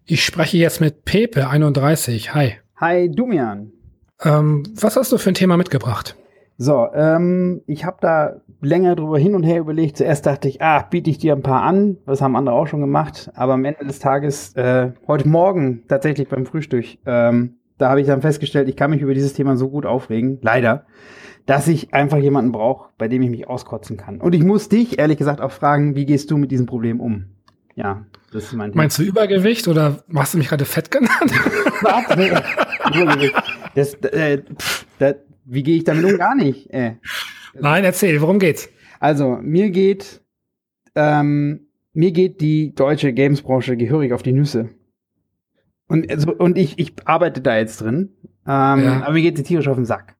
Ich 0.10 0.24
spreche 0.24 0.56
jetzt 0.56 0.80
mit 0.80 1.04
Pepe, 1.04 1.50
31. 1.50 2.34
Hi. 2.34 2.54
Hi, 2.78 3.12
Dumian. 3.12 3.74
Ähm, 4.24 4.64
was 4.74 4.96
hast 4.96 5.12
du 5.12 5.18
für 5.18 5.32
ein 5.32 5.34
Thema 5.34 5.58
mitgebracht? 5.58 6.16
So, 6.58 6.88
ähm, 6.96 7.62
ich 7.68 7.84
habe 7.84 7.98
da 8.00 8.38
länger 8.62 8.96
drüber 8.96 9.20
hin 9.20 9.36
und 9.36 9.44
her 9.44 9.60
überlegt. 9.60 9.98
Zuerst 9.98 10.26
dachte 10.26 10.48
ich, 10.48 10.62
ah, 10.62 10.88
biete 10.90 11.10
ich 11.10 11.18
dir 11.18 11.34
ein 11.34 11.42
paar 11.42 11.62
an. 11.64 11.98
Das 12.06 12.22
haben 12.22 12.38
andere 12.38 12.56
auch 12.56 12.68
schon 12.68 12.80
gemacht. 12.80 13.30
Aber 13.36 13.56
am 13.56 13.66
Ende 13.66 13.86
des 13.86 14.00
Tages, 14.00 14.56
äh, 14.56 14.92
heute 15.08 15.28
Morgen 15.28 15.84
tatsächlich 15.90 16.30
beim 16.30 16.46
Frühstück, 16.46 16.86
ähm, 17.06 17.58
da 17.78 17.90
habe 17.90 18.00
ich 18.00 18.08
dann 18.08 18.22
festgestellt, 18.22 18.70
ich 18.70 18.78
kann 18.78 18.92
mich 18.92 19.02
über 19.02 19.14
dieses 19.14 19.34
Thema 19.34 19.58
so 19.58 19.68
gut 19.68 19.86
aufregen, 19.86 20.40
leider, 20.42 20.86
dass 21.48 21.68
ich 21.68 21.94
einfach 21.94 22.18
jemanden 22.18 22.54
brauche, 22.54 22.92
bei 22.98 23.10
dem 23.10 23.24
ich 23.24 23.30
mich 23.30 23.50
auskotzen 23.50 23.98
kann. 23.98 24.22
Und 24.22 24.34
ich 24.34 24.44
muss 24.44 24.70
dich 24.70 25.00
ehrlich 25.00 25.18
gesagt 25.18 25.42
auch 25.42 25.52
fragen, 25.52 25.96
wie 25.96 26.06
gehst 26.06 26.32
du 26.32 26.38
mit 26.38 26.50
diesem 26.50 26.66
Problem 26.66 27.02
um? 27.02 27.26
Ja, 27.76 28.06
das 28.32 28.46
ist 28.46 28.54
mein. 28.54 28.72
Meinst 28.74 28.98
du 29.00 29.04
Übergewicht 29.04 29.68
oder 29.68 30.04
hast 30.14 30.34
du 30.34 30.38
mich 30.38 30.50
gerade 30.50 30.66
fett 30.66 30.92
genannt? 30.92 31.32
Was? 31.82 32.16
Nee, 32.18 32.32
Übergewicht. 33.02 33.36
Das, 33.76 33.94
äh, 33.96 34.42
pff, 34.42 34.86
das, 35.00 35.16
wie 35.46 35.64
gehe 35.64 35.78
ich 35.78 35.84
damit 35.84 36.06
um? 36.06 36.18
Gar 36.18 36.36
nicht. 36.36 36.70
Äh. 36.72 36.96
Nein, 37.54 37.84
erzähl, 37.84 38.22
worum 38.22 38.40
geht's? 38.40 38.70
Also, 39.00 39.38
mir 39.42 39.70
geht, 39.70 40.22
ähm, 40.96 41.68
mir 41.94 42.12
geht 42.12 42.42
die 42.42 42.74
deutsche 42.74 43.14
Gamesbranche 43.14 43.78
gehörig 43.78 44.14
auf 44.14 44.24
die 44.24 44.34
Nüsse. 44.34 44.70
Und, 45.88 46.10
also, 46.12 46.34
und 46.36 46.58
ich, 46.58 46.78
ich 46.80 46.94
arbeite 47.06 47.42
da 47.42 47.58
jetzt 47.58 47.82
drin, 47.82 48.14
ähm, 48.46 48.84
ja. 48.84 49.04
aber 49.04 49.14
mir 49.14 49.22
geht 49.22 49.38
sie 49.38 49.44
tierisch 49.44 49.68
auf 49.68 49.78
den 49.78 49.86
Sack. 49.86 50.16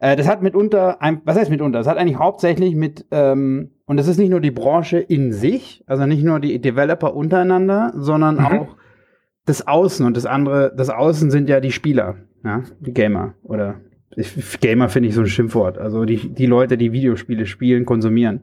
Äh, 0.00 0.16
das 0.16 0.28
hat 0.28 0.42
mitunter, 0.42 1.00
ein, 1.00 1.22
was 1.24 1.36
heißt 1.36 1.50
mitunter? 1.50 1.78
Das 1.78 1.86
hat 1.86 1.96
eigentlich 1.96 2.18
hauptsächlich 2.18 2.74
mit, 2.74 3.06
ähm, 3.10 3.70
und 3.86 3.96
das 3.96 4.08
ist 4.08 4.18
nicht 4.18 4.30
nur 4.30 4.40
die 4.40 4.50
Branche 4.50 4.98
in 4.98 5.32
sich, 5.32 5.82
also 5.86 6.06
nicht 6.06 6.22
nur 6.22 6.40
die 6.40 6.60
Developer 6.60 7.14
untereinander, 7.14 7.92
sondern 7.96 8.36
mhm. 8.36 8.44
auch 8.44 8.76
das 9.44 9.66
Außen 9.66 10.04
und 10.04 10.16
das 10.16 10.26
andere, 10.26 10.74
das 10.76 10.90
Außen 10.90 11.30
sind 11.30 11.48
ja 11.48 11.60
die 11.60 11.72
Spieler, 11.72 12.16
ja, 12.44 12.62
die 12.80 12.92
Gamer 12.92 13.34
oder 13.42 13.80
ich, 14.16 14.60
Gamer 14.60 14.88
finde 14.88 15.08
ich 15.10 15.14
so 15.14 15.20
ein 15.20 15.26
Schimpfwort. 15.26 15.78
Also 15.78 16.04
die, 16.04 16.32
die 16.32 16.46
Leute, 16.46 16.78
die 16.78 16.92
Videospiele 16.92 17.46
spielen, 17.46 17.84
konsumieren. 17.84 18.42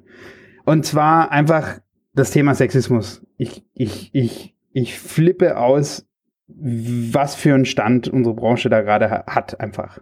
Und 0.65 0.85
zwar 0.85 1.31
einfach 1.31 1.79
das 2.13 2.31
Thema 2.31 2.53
Sexismus. 2.53 3.25
Ich, 3.37 3.65
ich, 3.73 4.11
ich, 4.13 4.55
ich 4.71 4.97
flippe 4.99 5.57
aus, 5.57 6.07
was 6.47 7.35
für 7.35 7.55
einen 7.55 7.65
Stand 7.65 8.07
unsere 8.07 8.35
Branche 8.35 8.69
da 8.69 8.81
gerade 8.81 9.09
hat, 9.25 9.59
einfach. 9.59 9.99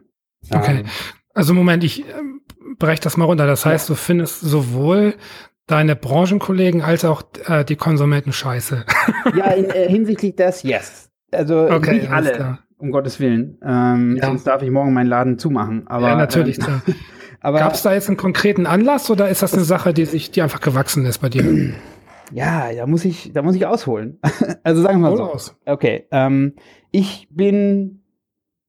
Okay. 0.49 0.79
Ähm, 0.81 0.85
also 1.33 1.53
Moment, 1.53 1.83
ich 1.85 2.03
äh, 2.81 2.85
breche 2.85 3.01
das 3.01 3.17
mal 3.17 3.25
runter. 3.25 3.47
Das 3.47 3.65
heißt, 3.65 3.89
ja. 3.89 3.95
du 3.95 3.99
findest 3.99 4.41
sowohl 4.41 5.15
deine 5.67 5.95
Branchenkollegen 5.95 6.81
als 6.81 7.05
auch 7.05 7.23
äh, 7.47 7.63
die 7.63 7.75
Konsumenten 7.75 8.33
scheiße. 8.33 8.85
ja, 9.37 9.51
in, 9.51 9.69
äh, 9.69 9.87
hinsichtlich 9.89 10.35
des, 10.35 10.63
yes. 10.63 11.09
Also 11.31 11.69
okay, 11.69 11.93
nicht 11.95 12.11
alle. 12.11 12.31
Klar 12.31 12.59
um 12.81 12.91
Gottes 12.91 13.19
Willen. 13.19 13.57
Ähm, 13.63 14.17
ja. 14.17 14.25
Sonst 14.25 14.45
darf 14.45 14.61
ich 14.61 14.71
morgen 14.71 14.93
meinen 14.93 15.07
Laden 15.07 15.37
zumachen. 15.37 15.87
Aber, 15.87 16.09
ja, 16.09 16.15
natürlich. 16.15 16.59
Ähm, 16.59 16.81
Gab 17.41 17.73
es 17.73 17.81
da 17.81 17.93
jetzt 17.93 18.07
einen 18.07 18.17
konkreten 18.17 18.65
Anlass 18.65 19.09
oder 19.09 19.29
ist 19.29 19.41
das 19.41 19.53
eine 19.53 19.63
Sache, 19.63 19.93
die 19.93 20.05
sich, 20.05 20.31
die 20.31 20.41
einfach 20.41 20.61
gewachsen 20.61 21.05
ist 21.05 21.19
bei 21.19 21.29
dir? 21.29 21.73
Ja, 22.33 22.71
da 22.73 22.87
muss 22.87 23.03
ich, 23.03 23.33
da 23.33 23.41
muss 23.41 23.57
ich 23.57 23.65
ausholen. 23.65 24.17
also 24.63 24.81
sagen 24.81 25.01
wir 25.01 25.09
mal 25.09 25.17
so. 25.17 25.23
Aus. 25.23 25.57
Okay, 25.65 26.07
ähm, 26.11 26.53
ich 26.89 27.27
bin 27.29 28.00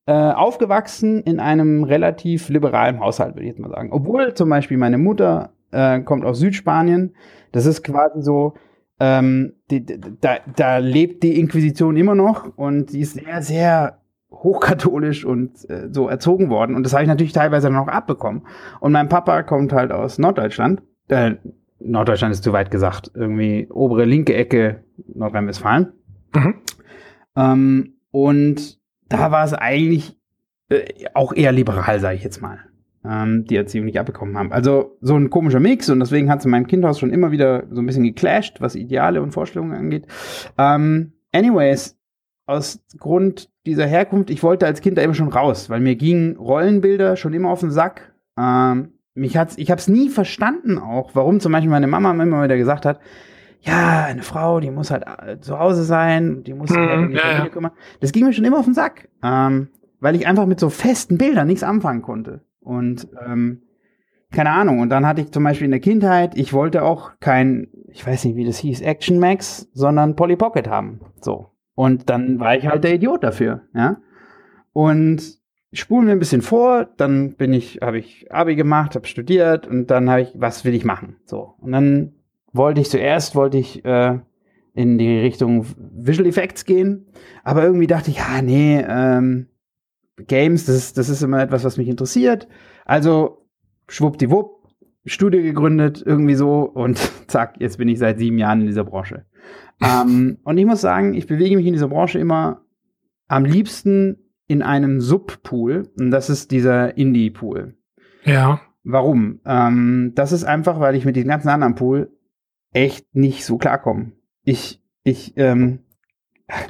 äh, 0.06 0.12
aufgewachsen 0.12 1.22
in 1.22 1.40
einem 1.40 1.84
relativ 1.84 2.48
liberalen 2.48 3.00
Haushalt, 3.00 3.34
würde 3.34 3.42
ich 3.42 3.50
jetzt 3.50 3.60
mal 3.60 3.70
sagen. 3.70 3.90
Obwohl 3.92 4.34
zum 4.34 4.48
Beispiel 4.48 4.76
meine 4.76 4.98
Mutter 4.98 5.52
äh, 5.72 6.00
kommt 6.00 6.24
aus 6.24 6.38
Südspanien. 6.38 7.14
Das 7.50 7.66
ist 7.66 7.82
quasi 7.82 8.22
so, 8.22 8.54
ähm, 9.00 9.54
die, 9.70 9.84
da, 9.84 10.36
da 10.56 10.78
lebt 10.78 11.22
die 11.22 11.38
Inquisition 11.38 11.96
immer 11.96 12.14
noch 12.14 12.56
und 12.56 12.90
sie 12.90 13.00
ist 13.00 13.14
sehr, 13.14 13.42
sehr 13.42 13.98
hochkatholisch 14.30 15.24
und 15.24 15.68
äh, 15.68 15.88
so 15.90 16.08
erzogen 16.08 16.50
worden. 16.50 16.74
Und 16.74 16.84
das 16.84 16.92
habe 16.92 17.02
ich 17.02 17.08
natürlich 17.08 17.32
teilweise 17.32 17.68
dann 17.68 17.76
auch 17.76 17.88
abbekommen. 17.88 18.42
Und 18.80 18.92
mein 18.92 19.08
Papa 19.08 19.42
kommt 19.42 19.72
halt 19.72 19.92
aus 19.92 20.18
Norddeutschland. 20.18 20.82
Äh, 21.08 21.36
Norddeutschland 21.78 22.32
ist 22.32 22.44
zu 22.44 22.52
weit 22.52 22.70
gesagt. 22.70 23.10
Irgendwie 23.14 23.68
obere 23.70 24.04
linke 24.04 24.34
Ecke 24.34 24.84
Nordrhein-Westfalen. 25.14 25.92
Mhm. 26.34 26.54
Ähm, 27.36 27.94
und 28.10 28.78
da 29.12 29.30
war 29.30 29.44
es 29.44 29.52
eigentlich 29.52 30.16
äh, 30.68 30.84
auch 31.14 31.32
eher 31.32 31.52
liberal, 31.52 32.00
sage 32.00 32.16
ich 32.16 32.24
jetzt 32.24 32.40
mal. 32.40 32.58
Ähm, 33.04 33.44
die 33.46 33.56
Erziehung 33.56 33.86
nicht 33.86 33.98
abbekommen 33.98 34.38
haben. 34.38 34.52
Also 34.52 34.96
so 35.00 35.16
ein 35.16 35.28
komischer 35.28 35.60
Mix 35.60 35.90
und 35.90 36.00
deswegen 36.00 36.30
hat 36.30 36.38
es 36.38 36.44
in 36.44 36.52
meinem 36.52 36.68
Kindhaus 36.68 37.00
schon 37.00 37.10
immer 37.10 37.32
wieder 37.32 37.64
so 37.70 37.80
ein 37.80 37.86
bisschen 37.86 38.04
geclasht, 38.04 38.60
was 38.60 38.76
Ideale 38.76 39.22
und 39.22 39.32
Vorstellungen 39.32 39.72
angeht. 39.72 40.06
Ähm, 40.56 41.12
anyways, 41.32 41.98
aus 42.46 42.80
Grund 42.98 43.50
dieser 43.66 43.86
Herkunft, 43.86 44.30
ich 44.30 44.42
wollte 44.42 44.66
als 44.66 44.80
Kind 44.80 44.98
da 44.98 45.02
immer 45.02 45.14
schon 45.14 45.28
raus, 45.28 45.68
weil 45.68 45.80
mir 45.80 45.96
gingen 45.96 46.36
Rollenbilder 46.36 47.16
schon 47.16 47.34
immer 47.34 47.50
auf 47.50 47.60
den 47.60 47.72
Sack. 47.72 48.12
Ähm, 48.38 48.92
mich 49.14 49.36
hat's, 49.36 49.58
ich 49.58 49.70
habe 49.70 49.80
es 49.80 49.88
nie 49.88 50.08
verstanden 50.08 50.78
auch, 50.78 51.10
warum 51.14 51.40
zum 51.40 51.52
Beispiel 51.52 51.70
meine 51.70 51.86
Mama 51.88 52.10
immer 52.10 52.44
wieder 52.44 52.56
gesagt 52.56 52.86
hat, 52.86 53.00
ja, 53.62 54.04
eine 54.04 54.22
Frau, 54.22 54.60
die 54.60 54.70
muss 54.70 54.90
halt 54.90 55.04
äh, 55.06 55.38
zu 55.40 55.58
Hause 55.58 55.84
sein, 55.84 56.42
die 56.42 56.52
muss 56.52 56.70
sich 56.70 56.78
halt 56.78 56.98
um 56.98 57.10
die 57.10 57.18
Familie 57.18 57.50
kümmern. 57.50 57.72
Das 58.00 58.12
ging 58.12 58.26
mir 58.26 58.32
schon 58.32 58.44
immer 58.44 58.58
auf 58.58 58.64
den 58.64 58.74
Sack, 58.74 59.08
ähm, 59.22 59.68
weil 60.00 60.16
ich 60.16 60.26
einfach 60.26 60.46
mit 60.46 60.58
so 60.58 60.68
festen 60.68 61.16
Bildern 61.16 61.46
nichts 61.46 61.62
anfangen 61.62 62.02
konnte. 62.02 62.40
Und 62.60 63.08
ähm, 63.24 63.62
keine 64.32 64.50
Ahnung. 64.50 64.80
Und 64.80 64.90
dann 64.90 65.06
hatte 65.06 65.20
ich 65.20 65.30
zum 65.30 65.44
Beispiel 65.44 65.66
in 65.66 65.70
der 65.70 65.80
Kindheit, 65.80 66.36
ich 66.36 66.52
wollte 66.52 66.82
auch 66.82 67.12
kein, 67.20 67.68
ich 67.88 68.04
weiß 68.04 68.24
nicht, 68.24 68.36
wie 68.36 68.44
das 68.44 68.58
hieß, 68.58 68.80
Action 68.80 69.20
Max, 69.20 69.68
sondern 69.72 70.16
Polly 70.16 70.36
Pocket 70.36 70.68
haben. 70.68 71.00
So. 71.20 71.50
Und 71.74 72.10
dann 72.10 72.40
war 72.40 72.56
ich 72.56 72.66
halt 72.66 72.82
der 72.82 72.94
Idiot 72.94 73.22
dafür, 73.22 73.62
ja. 73.74 73.98
Und 74.72 75.38
spulen 75.72 76.06
wir 76.06 76.12
ein 76.12 76.18
bisschen 76.18 76.42
vor, 76.42 76.88
dann 76.96 77.34
bin 77.34 77.52
ich, 77.52 77.78
habe 77.80 77.98
ich 77.98 78.32
Abi 78.32 78.56
gemacht, 78.56 78.94
habe 78.94 79.06
studiert 79.06 79.66
und 79.66 79.86
dann 79.86 80.10
habe 80.10 80.22
ich, 80.22 80.32
was 80.34 80.64
will 80.64 80.74
ich 80.74 80.84
machen? 80.84 81.16
So. 81.26 81.54
Und 81.60 81.72
dann 81.72 82.14
wollte 82.52 82.80
ich 82.80 82.90
zuerst, 82.90 83.34
wollte 83.34 83.58
ich 83.58 83.84
äh, 83.84 84.18
in 84.74 84.98
die 84.98 85.18
Richtung 85.18 85.66
Visual 85.76 86.28
Effects 86.28 86.64
gehen, 86.64 87.06
aber 87.44 87.64
irgendwie 87.64 87.86
dachte 87.86 88.10
ich, 88.10 88.18
ja, 88.18 88.40
nee, 88.42 88.82
ähm, 88.86 89.48
Games, 90.26 90.66
das 90.66 90.76
ist, 90.76 90.98
das 90.98 91.08
ist 91.08 91.22
immer 91.22 91.42
etwas, 91.42 91.64
was 91.64 91.76
mich 91.76 91.88
interessiert. 91.88 92.48
Also 92.84 93.46
schwuppdiwupp, 93.88 94.68
Studie 95.04 95.42
gegründet, 95.42 96.02
irgendwie 96.04 96.34
so 96.34 96.62
und 96.62 96.98
zack, 97.26 97.56
jetzt 97.58 97.78
bin 97.78 97.88
ich 97.88 97.98
seit 97.98 98.18
sieben 98.18 98.38
Jahren 98.38 98.60
in 98.60 98.66
dieser 98.66 98.84
Branche. 98.84 99.26
ähm, 99.82 100.38
und 100.44 100.58
ich 100.58 100.66
muss 100.66 100.80
sagen, 100.80 101.14
ich 101.14 101.26
bewege 101.26 101.56
mich 101.56 101.66
in 101.66 101.72
dieser 101.72 101.88
Branche 101.88 102.18
immer 102.18 102.62
am 103.28 103.44
liebsten 103.44 104.18
in 104.46 104.62
einem 104.62 105.00
Subpool 105.00 105.90
und 105.98 106.10
das 106.10 106.28
ist 106.28 106.50
dieser 106.50 106.96
Indie-Pool. 106.96 107.74
Ja. 108.24 108.60
Warum? 108.84 109.40
Ähm, 109.46 110.12
das 110.14 110.32
ist 110.32 110.44
einfach, 110.44 110.80
weil 110.80 110.94
ich 110.94 111.04
mit 111.04 111.16
dem 111.16 111.28
ganzen 111.28 111.48
anderen 111.48 111.74
Pool 111.74 112.10
echt 112.72 113.14
nicht 113.14 113.44
so 113.44 113.58
klarkomme. 113.58 114.12
Ich, 114.44 114.82
ich, 115.04 115.34
ähm, 115.36 115.80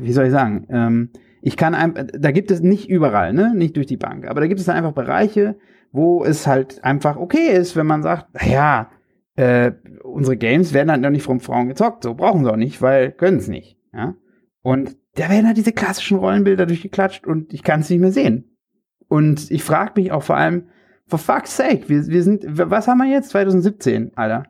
wie 0.01 0.13
soll 0.13 0.27
ich 0.27 0.33
sagen? 0.33 0.67
Ähm, 0.71 1.11
ich 1.41 1.57
kann 1.57 1.75
einfach, 1.75 2.05
da 2.13 2.31
gibt 2.31 2.51
es 2.51 2.61
nicht 2.61 2.89
überall, 2.89 3.33
ne, 3.33 3.53
nicht 3.55 3.77
durch 3.77 3.87
die 3.87 3.97
Bank, 3.97 4.27
aber 4.29 4.41
da 4.41 4.47
gibt 4.47 4.61
es 4.61 4.69
einfach 4.69 4.93
Bereiche, 4.93 5.57
wo 5.91 6.25
es 6.25 6.47
halt 6.47 6.85
einfach 6.85 7.17
okay 7.17 7.53
ist, 7.53 7.77
wenn 7.77 7.87
man 7.87 8.03
sagt, 8.03 8.33
naja, 8.35 8.91
äh, 9.35 9.73
unsere 10.03 10.37
Games 10.37 10.73
werden 10.73 10.91
halt 10.91 11.01
noch 11.01 11.11
nicht 11.11 11.25
von 11.25 11.41
Frauen 11.41 11.69
gezockt, 11.69 12.05
so 12.05 12.15
brauchen 12.15 12.45
sie 12.45 12.53
auch 12.53 12.57
nicht, 12.57 12.81
weil 12.81 13.13
können 13.13 13.39
es 13.39 13.49
nicht, 13.49 13.77
ja. 13.93 14.15
Und 14.63 14.97
da 15.17 15.29
werden 15.29 15.47
halt 15.47 15.57
diese 15.57 15.73
klassischen 15.73 16.19
Rollenbilder 16.19 16.67
durchgeklatscht 16.67 17.27
und 17.27 17.53
ich 17.53 17.63
kann 17.63 17.81
es 17.81 17.91
nicht 17.91 18.01
mehr 18.01 18.13
sehen. 18.13 18.57
Und 19.09 19.51
ich 19.51 19.65
frage 19.65 20.01
mich 20.01 20.13
auch 20.13 20.23
vor 20.23 20.37
allem, 20.37 20.69
for 21.07 21.19
fuck's 21.19 21.57
sake, 21.57 21.89
wir, 21.89 22.07
wir 22.07 22.23
sind, 22.23 22.45
was 22.49 22.87
haben 22.87 22.99
wir 22.99 23.11
jetzt? 23.11 23.31
2017, 23.31 24.13
Alter. 24.17 24.45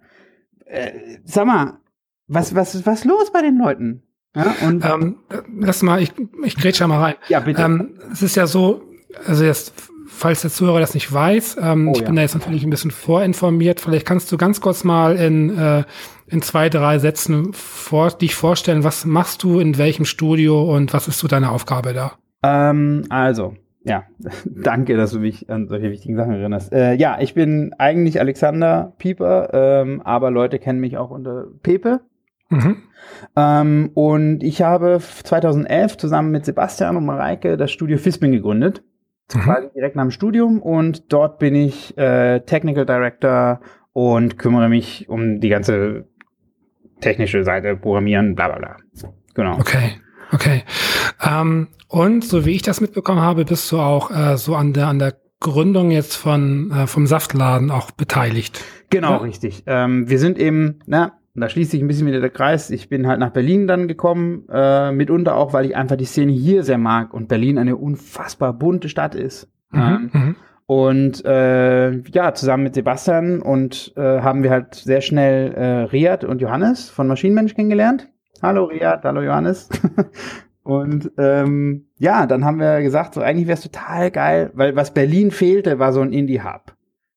Äh, 0.73 1.19
sag 1.25 1.47
mal, 1.47 1.79
was, 2.29 2.55
was, 2.55 2.87
was 2.87 3.05
los 3.05 3.31
bei 3.31 3.43
den 3.43 3.59
Leuten? 3.59 4.03
Ja, 4.35 4.55
und 4.67 4.85
ähm, 4.85 5.17
lass 5.59 5.83
mal, 5.83 6.01
ich, 6.01 6.13
ich 6.45 6.57
grätsche 6.57 6.87
mal 6.87 6.99
rein. 6.99 7.15
Ja, 7.29 7.41
bitte. 7.41 7.61
Ähm, 7.61 7.99
es 8.11 8.23
ist 8.23 8.35
ja 8.35 8.47
so, 8.47 8.83
also 9.27 9.45
jetzt, 9.45 9.75
falls 10.07 10.41
der 10.41 10.51
Zuhörer 10.51 10.81
das 10.81 10.95
nicht 10.95 11.13
weiß, 11.13 11.59
ähm, 11.61 11.89
oh, 11.89 11.93
ich 11.93 12.01
ja. 12.01 12.07
bin 12.07 12.17
da 12.17 12.23
jetzt 12.23 12.35
natürlich 12.35 12.65
ein 12.65 12.71
bisschen 12.71 12.91
vorinformiert. 12.91 13.81
Vielleicht 13.81 14.07
kannst 14.07 14.33
du 14.33 14.39
ganz 14.39 14.63
kurz 14.63 14.85
mal 14.85 15.17
in, 15.17 15.59
äh, 15.59 15.85
in 16.27 16.41
zwei, 16.41 16.71
drei 16.71 16.99
Sätzen 16.99 17.53
vor, 17.53 18.11
dich 18.11 18.35
vorstellen, 18.35 18.83
was 18.85 19.05
machst 19.05 19.43
du 19.43 19.61
in 19.61 19.77
welchem 19.77 20.07
Studio 20.07 20.75
und 20.75 20.95
was 20.95 21.09
ist 21.09 21.19
so 21.19 21.29
deine 21.29 21.51
Aufgabe 21.51 21.93
da? 21.93 22.13
Ähm, 22.43 23.05
also, 23.11 23.55
ja, 23.85 24.05
danke, 24.45 24.97
dass 24.97 25.13
du 25.13 25.21
mich 25.21 25.51
an 25.51 25.69
solche 25.69 25.91
wichtigen 25.91 26.17
Sachen 26.17 26.35
erinnerst. 26.35 26.73
Äh, 26.73 26.95
ja, 26.95 27.19
ich 27.21 27.35
bin 27.35 27.75
eigentlich 27.79 28.21
Alexander 28.21 28.93
Pieper, 28.99 29.51
ähm, 29.53 30.01
aber 30.03 30.31
Leute 30.31 30.59
kennen 30.59 30.81
mich 30.81 30.97
auch 30.97 31.11
unter 31.11 31.47
Pepe. 31.63 32.01
Mhm. 32.49 32.77
Ähm, 33.35 33.91
und 33.95 34.43
ich 34.43 34.63
habe 34.63 34.99
2011 35.01 35.97
zusammen 35.97 36.31
mit 36.31 36.45
Sebastian 36.45 36.97
und 36.97 37.07
Mareike 37.07 37.57
das 37.57 37.71
Studio 37.71 37.99
Fisping 37.99 38.33
gegründet. 38.33 38.83
Mhm. 39.35 39.71
Direkt 39.75 39.97
nach 39.97 40.05
dem 40.05 40.11
Studium 40.11 40.61
und 40.61 41.13
dort 41.13 41.39
bin 41.39 41.55
ich 41.55 41.97
äh, 41.97 42.41
Technical 42.41 42.85
Director 42.85 43.61
und 43.93 44.39
kümmere 44.39 44.69
mich 44.69 45.09
um 45.09 45.41
die 45.41 45.49
ganze 45.49 46.07
technische 47.01 47.43
Seite, 47.43 47.77
Programmieren, 47.77 48.35
bla 48.35 48.49
bla 48.49 48.59
bla. 48.59 48.77
Genau. 49.35 49.59
Okay, 49.59 49.93
okay. 50.33 50.65
Ähm, 51.23 51.69
und 51.89 52.25
so 52.25 52.45
wie 52.45 52.53
ich 52.53 52.63
das 52.63 52.81
mitbekommen 52.81 53.21
habe, 53.21 53.45
bist 53.45 53.71
du 53.71 53.79
auch 53.79 54.11
äh, 54.11 54.37
so 54.37 54.55
an 54.57 54.73
der 54.73 54.89
an 54.89 54.99
der 54.99 55.15
Gründung 55.41 55.91
jetzt 55.91 56.17
von 56.17 56.71
äh, 56.71 56.87
vom 56.87 57.07
Saftladen 57.07 57.71
auch 57.71 57.91
beteiligt. 57.91 58.65
Genau, 58.91 59.13
ja? 59.13 59.17
richtig. 59.19 59.65
Ähm, 59.67 60.09
wir 60.09 60.19
sind 60.19 60.39
eben, 60.39 60.81
na, 60.87 61.15
da 61.35 61.49
schließt 61.49 61.71
sich 61.71 61.81
ein 61.81 61.89
bisschen 61.89 62.07
wieder 62.07 62.21
der 62.21 62.31
Kreis. 62.31 62.71
Ich 62.71 62.89
bin 62.89 63.07
halt 63.07 63.19
nach 63.19 63.31
Berlin 63.31 63.67
dann 63.67 63.89
gekommen, 63.89 64.45
äh, 64.51 64.93
mitunter 64.93 65.37
auch, 65.37 65.53
weil 65.53 65.65
ich 65.65 65.77
einfach 65.77 65.97
die 65.97 66.05
Szene 66.05 66.33
hier 66.33 66.63
sehr 66.63 66.79
mag 66.79 67.15
und 67.15 67.29
Berlin 67.29 67.59
eine 67.59 67.77
unfassbar 67.77 68.53
bunte 68.53 68.89
Stadt 68.89 69.15
ist. 69.15 69.49
Mhm, 69.71 70.11
ähm. 70.15 70.37
Und 70.67 71.25
äh, 71.25 71.99
ja, 72.09 72.35
zusammen 72.35 72.65
mit 72.65 72.75
Sebastian 72.75 73.43
und 73.43 73.93
äh, 73.97 74.21
haben 74.21 74.43
wir 74.43 74.51
halt 74.51 74.75
sehr 74.75 75.01
schnell 75.01 75.53
äh, 75.53 75.83
Riad 75.85 76.25
und 76.25 76.41
Johannes 76.41 76.89
von 76.89 77.09
Maschinenmensch 77.09 77.55
kennengelernt. 77.55 78.09
Hallo 78.43 78.65
Riad, 78.65 79.05
hallo 79.05 79.23
Johannes. 79.23 79.69
und 80.65 81.13
ähm, 81.17 81.87
ja, 81.99 82.27
dann 82.27 82.45
haben 82.45 82.59
wir 82.59 82.83
gesagt, 82.83 83.15
so 83.15 83.21
eigentlich 83.21 83.47
wäre 83.47 83.57
es 83.57 83.63
total 83.63 84.11
geil, 84.11 84.51
weil 84.55 84.75
was 84.75 84.93
Berlin 84.93 85.31
fehlte, 85.31 85.79
war 85.79 85.93
so 85.93 86.01
ein 86.01 86.13
Indie-Hub. 86.13 86.75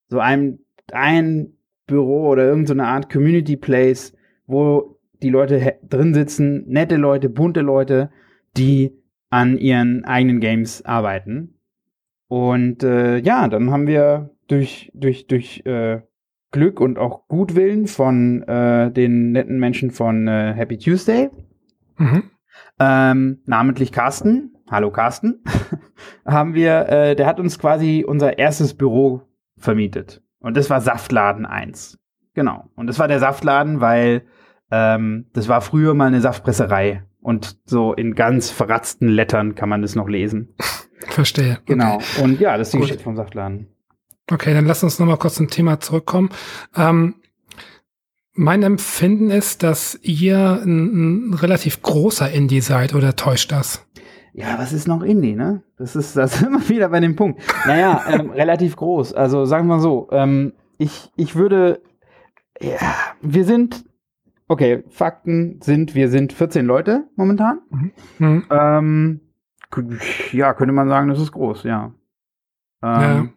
So 0.08 0.20
ein, 0.20 0.60
ein 0.92 1.54
Büro 1.88 2.28
oder 2.30 2.46
irgendeine 2.46 2.84
so 2.84 2.88
Art 2.88 3.12
Community 3.12 3.58
Place, 3.58 4.16
wo 4.46 5.00
die 5.24 5.32
Leute 5.32 5.74
drin 5.90 6.14
sitzen, 6.14 6.64
nette 6.68 6.96
Leute, 6.96 7.28
bunte 7.30 7.62
Leute, 7.62 8.12
die 8.56 8.96
an 9.32 9.58
ihren 9.58 10.06
eigenen 10.06 10.40
Games 10.40 10.86
arbeiten. 10.86 11.56
Und 12.28 12.84
äh, 12.84 13.18
ja, 13.18 13.48
dann 13.48 13.72
haben 13.72 13.88
wir 13.88 14.30
durch, 14.48 14.92
durch, 14.94 15.26
durch 15.26 15.66
äh, 15.66 16.02
Glück 16.56 16.80
und 16.80 16.98
auch 16.98 17.28
Gutwillen 17.28 17.86
von 17.86 18.42
äh, 18.44 18.90
den 18.90 19.34
netten 19.34 19.60
Menschen 19.60 19.92
von 19.92 20.26
äh, 20.30 20.54
Happy 20.54 20.78
Tuesday, 20.78 21.30
mhm. 21.98 22.24
ähm, 22.80 23.42
namentlich 23.46 23.92
Carsten, 23.92 24.56
hallo 24.72 24.90
Carsten, 24.90 25.44
haben 26.26 26.54
wir, 26.54 26.88
äh, 26.88 27.16
der 27.18 27.28
hat 27.28 27.42
uns 27.42 27.60
quasi 27.60 28.06
unser 28.08 28.40
erstes 28.40 28.74
Büro 28.74 29.24
vermietet. 29.58 30.24
Und 30.40 30.56
das 30.56 30.70
war 30.70 30.80
Saftladen 30.80 31.46
1. 31.46 32.00
Genau. 32.36 32.70
Und 32.76 32.88
das 32.88 33.00
war 33.00 33.10
der 33.10 33.20
Saftladen, 33.20 33.82
weil 33.82 34.24
ähm, 34.72 35.26
das 35.34 35.50
war 35.50 35.60
früher 35.60 35.94
mal 35.94 36.08
eine 36.08 36.22
Saftpresserei. 36.22 37.04
Und 37.20 37.58
so 37.66 37.92
in 37.92 38.16
ganz 38.16 38.50
verratzten 38.50 39.10
Lettern 39.10 39.56
kann 39.56 39.68
man 39.68 39.82
das 39.82 39.96
noch 39.96 40.08
lesen. 40.08 40.56
Verstehe. 41.08 41.58
Genau. 41.66 41.96
Okay. 41.96 42.24
Und 42.24 42.40
ja, 42.40 42.58
das 42.58 42.70
ist 42.70 42.76
die 42.76 42.80
Geschichte 42.80 43.04
vom 43.04 43.18
Saftladen. 43.18 43.75
Okay, 44.32 44.54
dann 44.54 44.66
lass 44.66 44.84
uns 44.84 45.00
noch 45.00 45.06
mal 45.06 45.18
kurz 45.18 45.36
zum 45.36 45.50
Thema 45.50 45.80
zurückkommen. 45.80 46.30
Ähm, 46.76 47.16
mein 48.34 48.64
Empfinden 48.64 49.30
ist, 49.30 49.64
dass 49.64 49.98
ihr 50.02 50.62
ein, 50.64 51.30
ein 51.30 51.34
relativ 51.34 51.82
großer 51.82 52.30
Indie 52.32 52.62
seid 52.62 52.94
oder 52.94 53.16
täuscht 53.16 53.52
das? 53.52 53.86
Ja, 54.34 54.60
was 54.60 54.74
ist 54.74 54.88
noch 54.88 55.02
Indie, 55.02 55.36
ne? 55.36 55.64
Das 55.78 55.96
ist, 55.96 56.18
das 56.18 56.36
ist 56.36 56.42
immer 56.48 56.68
wieder 56.68 56.90
bei 56.90 57.00
dem 57.00 57.16
Punkt. 57.16 57.42
Naja, 57.66 58.04
ähm, 58.10 58.32
relativ 58.32 58.76
groß. 58.76 59.14
Also 59.14 59.46
sagen 59.46 59.68
wir 59.68 59.76
mal 59.76 59.82
so, 59.82 60.10
ähm, 60.12 60.54
ich, 60.78 61.12
ich 61.16 61.36
würde, 61.36 61.82
ja, 62.60 62.78
wir 63.22 63.46
sind, 63.46 63.86
okay, 64.50 64.84
Fakten 64.90 65.62
sind, 65.62 65.96
wir 65.96 66.10
sind 66.10 66.34
14 66.34 66.66
Leute 66.66 67.06
momentan. 67.16 67.60
Mhm. 67.70 67.92
Mhm. 68.18 68.46
Ähm, 68.50 69.22
ja, 70.32 70.54
könnte 70.54 70.74
man 70.74 70.90
sagen, 70.90 71.08
das 71.10 71.20
ist 71.20 71.32
groß, 71.32 71.64
ja. 71.64 71.94
Ähm, 72.84 73.02
ja. 73.02 73.28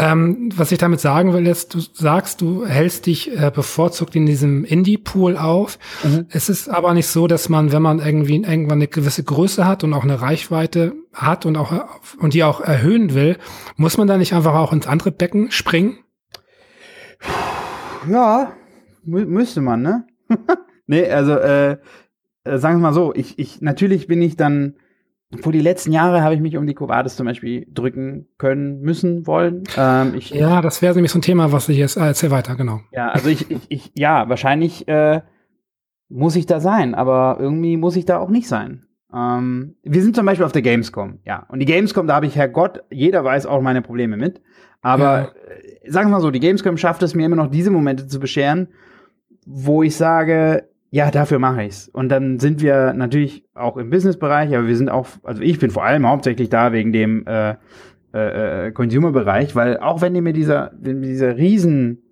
Ähm, 0.00 0.48
was 0.56 0.72
ich 0.72 0.78
damit 0.78 0.98
sagen 0.98 1.34
will, 1.34 1.46
ist, 1.46 1.74
du 1.74 1.80
sagst, 1.80 2.40
du 2.40 2.64
hältst 2.64 3.04
dich 3.04 3.36
äh, 3.38 3.52
bevorzugt 3.54 4.16
in 4.16 4.24
diesem 4.24 4.64
Indie-Pool 4.64 5.36
auf. 5.36 5.78
Mhm. 6.02 6.24
Es 6.30 6.48
ist 6.48 6.70
aber 6.70 6.94
nicht 6.94 7.08
so, 7.08 7.26
dass 7.26 7.50
man, 7.50 7.70
wenn 7.70 7.82
man 7.82 7.98
irgendwie 7.98 8.36
irgendwann 8.36 8.78
eine 8.78 8.88
gewisse 8.88 9.22
Größe 9.22 9.66
hat 9.66 9.84
und 9.84 9.92
auch 9.92 10.04
eine 10.04 10.22
Reichweite 10.22 10.94
hat 11.12 11.44
und 11.44 11.58
auch 11.58 11.72
und 12.18 12.32
die 12.32 12.44
auch 12.44 12.62
erhöhen 12.62 13.12
will, 13.12 13.36
muss 13.76 13.98
man 13.98 14.08
da 14.08 14.16
nicht 14.16 14.32
einfach 14.32 14.54
auch 14.54 14.72
ins 14.72 14.86
andere 14.86 15.12
Becken 15.12 15.50
springen? 15.50 15.98
Ja, 18.08 18.52
mü 19.04 19.26
müsste 19.26 19.60
man, 19.60 19.82
ne? 19.82 20.06
nee, 20.86 21.10
also 21.10 21.32
äh, 21.32 21.76
äh, 22.44 22.58
sagen 22.58 22.78
wir 22.78 22.88
mal 22.88 22.94
so, 22.94 23.12
ich, 23.14 23.38
ich 23.38 23.60
natürlich 23.60 24.06
bin 24.06 24.22
ich 24.22 24.36
dann 24.36 24.76
vor 25.38 25.52
die 25.52 25.60
letzten 25.60 25.92
Jahre 25.92 26.22
habe 26.22 26.34
ich 26.34 26.40
mich 26.40 26.56
um 26.56 26.66
die 26.66 26.74
Covades 26.74 27.14
zum 27.14 27.26
Beispiel 27.26 27.66
drücken 27.72 28.26
können, 28.36 28.80
müssen, 28.80 29.26
wollen. 29.26 29.62
Ähm, 29.76 30.14
ich, 30.16 30.30
ja, 30.30 30.60
das 30.60 30.82
wäre 30.82 30.94
nämlich 30.94 31.12
so 31.12 31.18
ein 31.18 31.22
Thema, 31.22 31.52
was 31.52 31.68
ich 31.68 31.78
jetzt 31.78 31.96
äh, 31.96 32.00
erzähl 32.00 32.32
weiter, 32.32 32.56
genau. 32.56 32.80
Ja, 32.90 33.10
also 33.10 33.28
ich, 33.28 33.50
ich, 33.50 33.60
ich 33.68 33.92
ja, 33.94 34.28
wahrscheinlich 34.28 34.88
äh, 34.88 35.20
muss 36.08 36.34
ich 36.34 36.46
da 36.46 36.58
sein, 36.58 36.96
aber 36.96 37.36
irgendwie 37.38 37.76
muss 37.76 37.94
ich 37.94 38.04
da 38.04 38.18
auch 38.18 38.28
nicht 38.28 38.48
sein. 38.48 38.86
Ähm, 39.14 39.76
wir 39.84 40.02
sind 40.02 40.16
zum 40.16 40.26
Beispiel 40.26 40.44
auf 40.44 40.52
der 40.52 40.62
Gamescom, 40.62 41.20
ja. 41.24 41.46
Und 41.48 41.60
die 41.60 41.66
Gamescom, 41.66 42.08
da 42.08 42.14
habe 42.16 42.26
ich, 42.26 42.34
Herrgott, 42.34 42.82
jeder 42.90 43.24
weiß 43.24 43.46
auch 43.46 43.60
meine 43.62 43.82
Probleme 43.82 44.16
mit. 44.16 44.42
Aber 44.82 45.04
ja. 45.04 45.24
äh, 45.84 45.90
sagen 45.90 46.08
wir 46.08 46.16
mal 46.16 46.20
so, 46.20 46.32
die 46.32 46.40
Gamescom 46.40 46.76
schafft 46.76 47.02
es 47.04 47.14
mir 47.14 47.26
immer 47.26 47.36
noch, 47.36 47.50
diese 47.50 47.70
Momente 47.70 48.08
zu 48.08 48.18
bescheren, 48.18 48.68
wo 49.46 49.84
ich 49.84 49.96
sage, 49.96 50.69
ja, 50.90 51.10
dafür 51.10 51.38
mache 51.38 51.64
ich's. 51.64 51.88
Und 51.88 52.08
dann 52.08 52.38
sind 52.40 52.60
wir 52.62 52.92
natürlich 52.92 53.44
auch 53.54 53.76
im 53.76 53.90
Businessbereich, 53.90 54.54
aber 54.54 54.66
wir 54.66 54.76
sind 54.76 54.88
auch, 54.88 55.06
also 55.22 55.42
ich 55.42 55.58
bin 55.58 55.70
vor 55.70 55.84
allem 55.84 56.06
hauptsächlich 56.06 56.48
da 56.48 56.72
wegen 56.72 56.92
dem 56.92 57.26
äh, 57.26 57.54
äh, 58.12 58.66
äh 58.66 58.72
Consumer-Bereich, 58.72 59.54
weil 59.54 59.78
auch 59.78 60.02
wenn 60.02 60.14
ihr 60.16 60.22
mir 60.22 60.32
dieser, 60.32 60.72
dieser 60.74 61.36
riesen 61.36 62.02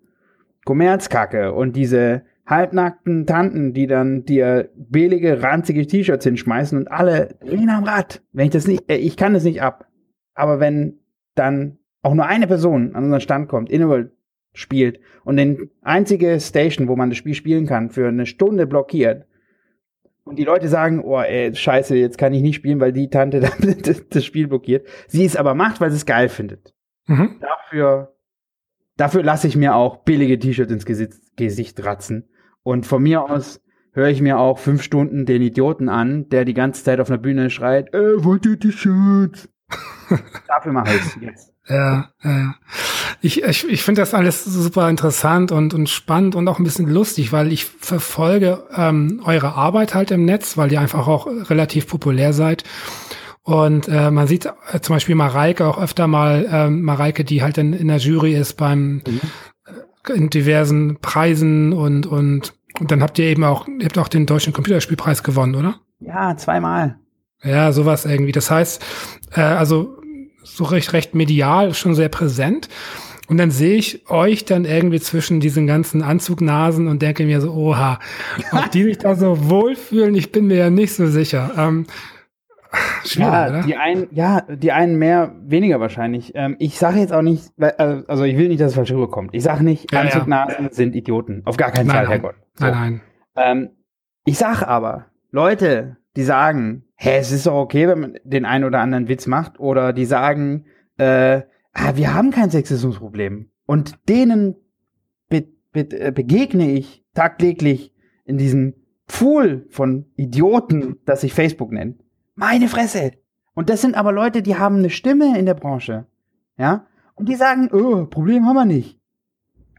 Kommerzkacke 0.65 1.53
und 1.53 1.75
diese 1.75 2.23
halbnackten 2.47 3.27
Tanten, 3.27 3.75
die 3.75 3.87
dann 3.87 4.25
dir 4.25 4.71
billige, 4.77 5.43
ranzige 5.43 5.87
T-Shirts 5.87 6.25
hinschmeißen 6.25 6.79
und 6.79 6.91
alle 6.91 7.37
drehen 7.45 7.69
am 7.69 7.85
Rad. 7.85 8.23
Wenn 8.33 8.47
ich 8.47 8.53
das 8.53 8.67
nicht, 8.67 8.91
äh, 8.91 8.97
ich 8.97 9.17
kann 9.17 9.35
das 9.35 9.45
nicht 9.45 9.61
ab. 9.61 9.87
Aber 10.35 10.61
wenn 10.61 11.01
dann 11.35 11.79
auch 12.03 12.15
nur 12.15 12.27
eine 12.27 12.47
Person 12.47 12.95
an 12.95 13.05
unseren 13.05 13.21
Stand 13.21 13.49
kommt, 13.49 13.71
Innoval 13.71 14.13
spielt 14.59 15.01
und 15.25 15.37
den 15.37 15.71
einzige 15.83 16.41
Station, 16.41 16.89
wo 16.89 16.97
man 16.97 17.11
das 17.11 17.19
Spiel 17.19 17.35
spielen 17.35 17.67
kann, 17.67 17.91
für 17.91 18.09
eine 18.09 18.27
Stunde 18.27 18.67
blockiert 18.67 19.27
und 20.25 20.39
die 20.39 20.45
Leute 20.45 20.69
sagen, 20.69 21.01
oh 21.03 21.21
ey, 21.21 21.55
scheiße, 21.55 21.97
jetzt 21.97 22.19
kann 22.19 22.35
ich 22.35 22.43
nicht 22.43 22.57
spielen, 22.57 22.81
weil 22.81 22.93
die 22.93 23.09
Tante 23.09 23.41
das 24.11 24.25
Spiel 24.25 24.49
blockiert. 24.49 24.87
Sie 25.07 25.25
es 25.25 25.37
aber 25.37 25.55
macht, 25.55 25.81
weil 25.81 25.91
sie 25.91 25.97
es 25.97 26.07
geil 26.07 26.29
findet. 26.29 26.75
Mhm. 27.07 27.37
Dafür, 27.41 28.15
dafür 28.97 29.23
lasse 29.23 29.47
ich 29.47 29.57
mir 29.57 29.75
auch 29.75 29.99
billige 29.99 30.39
T-Shirts 30.39 30.73
ins 30.73 30.85
Gesicht, 30.85 31.15
Gesicht 31.37 31.85
ratzen. 31.85 32.29
Und 32.63 32.85
von 32.85 33.03
mir 33.03 33.23
aus 33.23 33.63
höre 33.93 34.09
ich 34.09 34.21
mir 34.21 34.39
auch 34.39 34.59
fünf 34.59 34.83
Stunden 34.83 35.25
den 35.25 35.41
Idioten 35.41 35.89
an, 35.89 36.29
der 36.29 36.45
die 36.45 36.55
ganze 36.55 36.85
Zeit 36.85 37.01
auf 37.01 37.09
einer 37.09 37.19
Bühne 37.19 37.49
schreit, 37.49 37.95
äh, 37.95 38.23
wollt 38.23 38.45
ihr 38.45 38.59
T-Shirts? 38.59 39.49
Dafür 40.47 40.73
mache 40.73 40.95
ich 40.95 41.01
es 41.01 41.19
jetzt. 41.21 41.55
Ja, 41.69 42.09
ja. 42.25 42.55
Ich, 43.21 43.43
ich, 43.43 43.69
ich 43.69 43.83
finde 43.83 44.01
das 44.01 44.15
alles 44.15 44.45
super 44.45 44.89
interessant 44.89 45.53
und, 45.53 45.75
und 45.75 45.89
spannend 45.89 46.35
und 46.35 46.49
auch 46.49 46.59
ein 46.59 46.65
bisschen 46.65 46.89
lustig, 46.89 47.33
weil 47.33 47.53
ich 47.53 47.65
verfolge 47.65 48.65
ähm, 48.75 49.21
eure 49.25 49.55
Arbeit 49.55 49.95
halt 49.95 50.11
im 50.11 50.25
Netz, 50.25 50.57
weil 50.57 50.73
ihr 50.73 50.81
einfach 50.81 51.07
auch 51.07 51.27
relativ 51.27 51.87
populär 51.87 52.33
seid. 52.33 52.65
Und 53.43 53.89
äh, 53.89 54.11
man 54.11 54.27
sieht 54.27 54.47
äh, 54.47 54.81
zum 54.81 54.97
Beispiel 54.97 55.15
Mareike 55.15 55.67
auch 55.67 55.81
öfter 55.81 56.07
mal, 56.07 56.47
äh, 56.51 56.71
Mareike, 56.71 57.25
die 57.25 57.43
halt 57.43 57.59
in, 57.59 57.73
in 57.73 57.89
der 57.89 57.97
Jury 57.99 58.35
ist 58.35 58.59
beim 58.59 59.03
mhm. 59.07 59.21
äh, 60.07 60.13
in 60.13 60.31
diversen 60.31 60.99
Preisen 61.01 61.73
und, 61.73 62.07
und, 62.07 62.55
und 62.79 62.91
dann 62.91 63.03
habt 63.03 63.19
ihr 63.19 63.27
eben 63.27 63.45
auch, 63.45 63.67
ihr 63.67 63.87
habt 63.87 63.99
auch 63.99 64.09
den 64.09 64.27
Deutschen 64.27 64.53
Computerspielpreis 64.53 65.23
gewonnen, 65.23 65.55
oder? 65.55 65.77
Ja, 66.01 66.37
zweimal. 66.37 66.99
Ja, 67.43 67.73
sowas 67.73 68.05
irgendwie. 68.05 68.33
Das 68.33 68.51
heißt, 68.51 68.85
äh, 69.33 69.41
also 69.41 69.98
so 70.57 70.65
recht, 70.65 70.93
recht 70.93 71.15
medial, 71.15 71.75
schon 71.75 71.95
sehr 71.95 72.09
präsent. 72.09 72.69
Und 73.29 73.37
dann 73.37 73.51
sehe 73.51 73.77
ich 73.77 74.09
euch 74.11 74.47
dann 74.47 74.65
irgendwie 74.65 75.01
zwischen 75.01 75.39
diesen 75.39 75.67
ganzen 75.67 76.03
Anzugnasen 76.03 76.89
und 76.89 77.03
denke 77.03 77.25
mir 77.25 77.43
so, 77.43 77.53
oha, 77.53 77.99
ob 78.53 78.71
die 78.71 78.85
sich 78.85 78.99
da 78.99 79.15
so 79.15 79.37
wohlfühlen, 79.51 80.15
ich 80.15 80.33
bin 80.33 80.47
mir 80.47 80.57
ja 80.57 80.71
nicht 80.71 80.95
so 80.95 81.07
sicher. 81.07 81.53
Ähm, 81.59 81.87
schwierig, 83.05 83.33
ja, 83.33 83.49
oder? 83.49 83.63
Die 83.63 83.77
einen, 83.77 84.07
ja, 84.13 84.41
die 84.49 84.73
einen 84.73 84.97
mehr, 84.97 85.35
weniger 85.43 85.79
wahrscheinlich. 85.79 86.33
Ähm, 86.35 86.57
ich 86.59 86.79
sage 86.79 87.01
jetzt 87.01 87.13
auch 87.13 87.23
nicht, 87.23 87.53
äh, 87.59 88.03
also 88.07 88.25
ich 88.25 88.39
will 88.39 88.49
nicht, 88.49 88.63
dass 88.63 88.71
es 88.71 88.77
falsch 88.77 88.93
rüberkommt. 88.93 89.35
Ich 89.35 89.43
sage 89.43 89.63
nicht, 89.63 89.93
ja, 89.93 90.01
Anzugnasen 90.01 90.65
ja. 90.65 90.73
sind 90.73 90.97
Idioten. 90.97 91.43
Auf 91.45 91.59
gar 91.59 91.71
keinen 91.71 91.89
nein, 91.89 91.97
Fall, 91.97 92.05
nein. 92.05 92.13
Herrgott. 92.13 92.35
So. 92.55 92.65
Nein, 92.65 92.75
nein. 92.75 93.01
Ähm, 93.37 93.71
ich 94.25 94.39
sage 94.39 94.67
aber, 94.67 95.07
Leute, 95.31 95.99
die 96.17 96.23
sagen, 96.25 96.85
hä, 96.99 97.17
es 97.17 97.33
ist 97.33 97.47
doch 97.47 97.55
okay, 97.55 97.89
wenn 97.89 98.01
man 98.01 98.19
den 98.25 98.45
einen 98.45 98.65
oder 98.65 98.81
anderen 98.81 99.09
Witz 99.09 99.27
macht, 99.27 99.59
oder 99.59 99.93
die 99.93 100.05
sagen, 100.05 100.67
äh, 100.99 101.43
ah, 101.73 101.95
wir 101.95 102.13
haben 102.13 102.31
kein 102.31 102.51
Sexismusproblem. 102.51 103.51
Und 103.67 103.99
denen 104.09 104.57
be 105.29 105.47
be 105.73 105.81
äh, 105.81 106.11
begegne 106.11 106.73
ich 106.73 107.05
tagtäglich 107.15 107.95
in 108.25 108.37
diesem 108.37 108.75
Pool 109.07 109.67
von 109.71 110.07
Idioten, 110.17 110.97
das 111.07 111.23
sich 111.23 111.33
Facebook 111.33 111.73
nennt. 111.73 112.03
Meine 112.35 112.69
Fresse. 112.69 113.13
Und 113.55 113.71
das 113.71 113.81
sind 113.81 113.95
aber 113.95 114.13
Leute, 114.13 114.43
die 114.43 114.57
haben 114.57 114.77
eine 114.77 114.91
Stimme 114.91 115.39
in 115.39 115.47
der 115.47 115.55
Branche. 115.55 116.07
Ja? 116.59 116.87
Und 117.15 117.29
die 117.29 117.37
sagen, 117.37 117.71
oh, 117.73 118.07
Problem 118.07 118.45
haben 118.45 118.57
wir 118.57 118.65
nicht. 118.65 118.99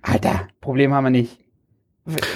Alter, 0.01 0.47
Problem 0.61 0.93
haben 0.93 1.05
wir 1.05 1.11
nicht. 1.11 1.39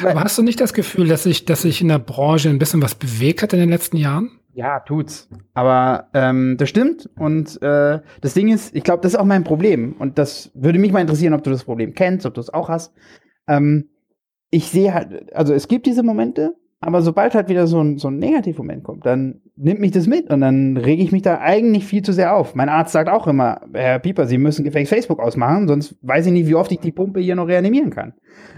Aber 0.04 0.24
hast 0.24 0.38
du 0.38 0.44
nicht 0.44 0.62
das 0.62 0.74
Gefühl, 0.74 1.08
dass 1.08 1.24
sich, 1.24 1.46
dass 1.46 1.64
sich 1.64 1.82
in 1.82 1.88
der 1.88 2.00
Branche 2.00 2.50
ein 2.50 2.60
bisschen 2.60 2.82
was 2.82 2.96
bewegt 2.96 3.42
hat 3.42 3.54
in 3.54 3.60
den 3.60 3.70
letzten 3.70 3.98
Jahren? 3.98 4.40
Ja, 4.54 4.80
tut's. 4.82 5.30
Aber 5.54 6.10
ähm, 6.14 6.58
das 6.58 6.70
stimmt. 6.70 7.10
Und 7.18 7.62
äh, 7.62 8.00
das 8.22 8.34
Ding 8.34 8.50
ist, 8.50 8.76
ich 8.76 8.84
glaube, 8.84 9.02
das 9.02 9.14
ist 9.14 9.20
auch 9.20 9.26
mein 9.26 9.44
Problem. 9.44 9.96
Und 9.98 10.18
das 10.18 10.52
würde 10.54 10.80
mich 10.80 10.92
mal 10.92 11.02
interessieren, 11.02 11.34
ob 11.34 11.44
du 11.44 11.50
das 11.50 11.64
Problem 11.64 11.94
kennst, 11.94 12.26
ob 12.26 12.36
du 12.36 12.42
es 12.42 12.54
auch 12.54 12.70
hast. 12.70 12.94
Ähm, 13.48 13.90
ich 14.52 14.70
sehe 14.70 14.94
halt, 14.94 15.36
also 15.36 15.54
es 15.54 15.68
gibt 15.68 15.88
diese 15.88 16.04
Momente, 16.04 16.56
aber 16.80 17.02
sobald 17.02 17.34
halt 17.34 17.50
wieder 17.50 17.66
so 17.66 17.82
ein, 17.82 17.98
so 17.98 18.10
ein 18.10 18.18
Negativmoment 18.18 18.84
kommt, 18.84 19.06
dann 19.06 19.42
nimmt 19.56 19.80
mich 19.80 19.92
das 19.92 20.06
mit 20.06 20.30
und 20.30 20.42
dann 20.42 20.78
rege 20.78 21.02
ich 21.02 21.12
mich 21.12 21.24
da 21.24 21.40
eigentlich 21.40 21.86
viel 21.86 22.04
zu 22.04 22.14
sehr 22.14 22.36
auf. 22.36 22.54
Mein 22.54 22.70
Arzt 22.70 22.92
sagt 22.92 23.10
auch 23.10 23.26
immer, 23.26 23.62
Herr 23.74 24.00
Pieper, 24.00 24.28
Sie 24.28 24.38
müssen 24.38 24.70
Facebook 24.70 25.20
ausmachen, 25.20 25.68
sonst 25.68 25.96
weiß 26.02 26.28
ich 26.28 26.34
nicht, 26.34 26.48
wie 26.48 26.56
oft 26.56 26.72
ich 26.72 26.80
die 26.80 26.92
Pumpe 26.92 27.22
hier 27.22 27.36
noch 27.36 27.48
reanimieren 27.48 27.90
kann. 27.90 28.14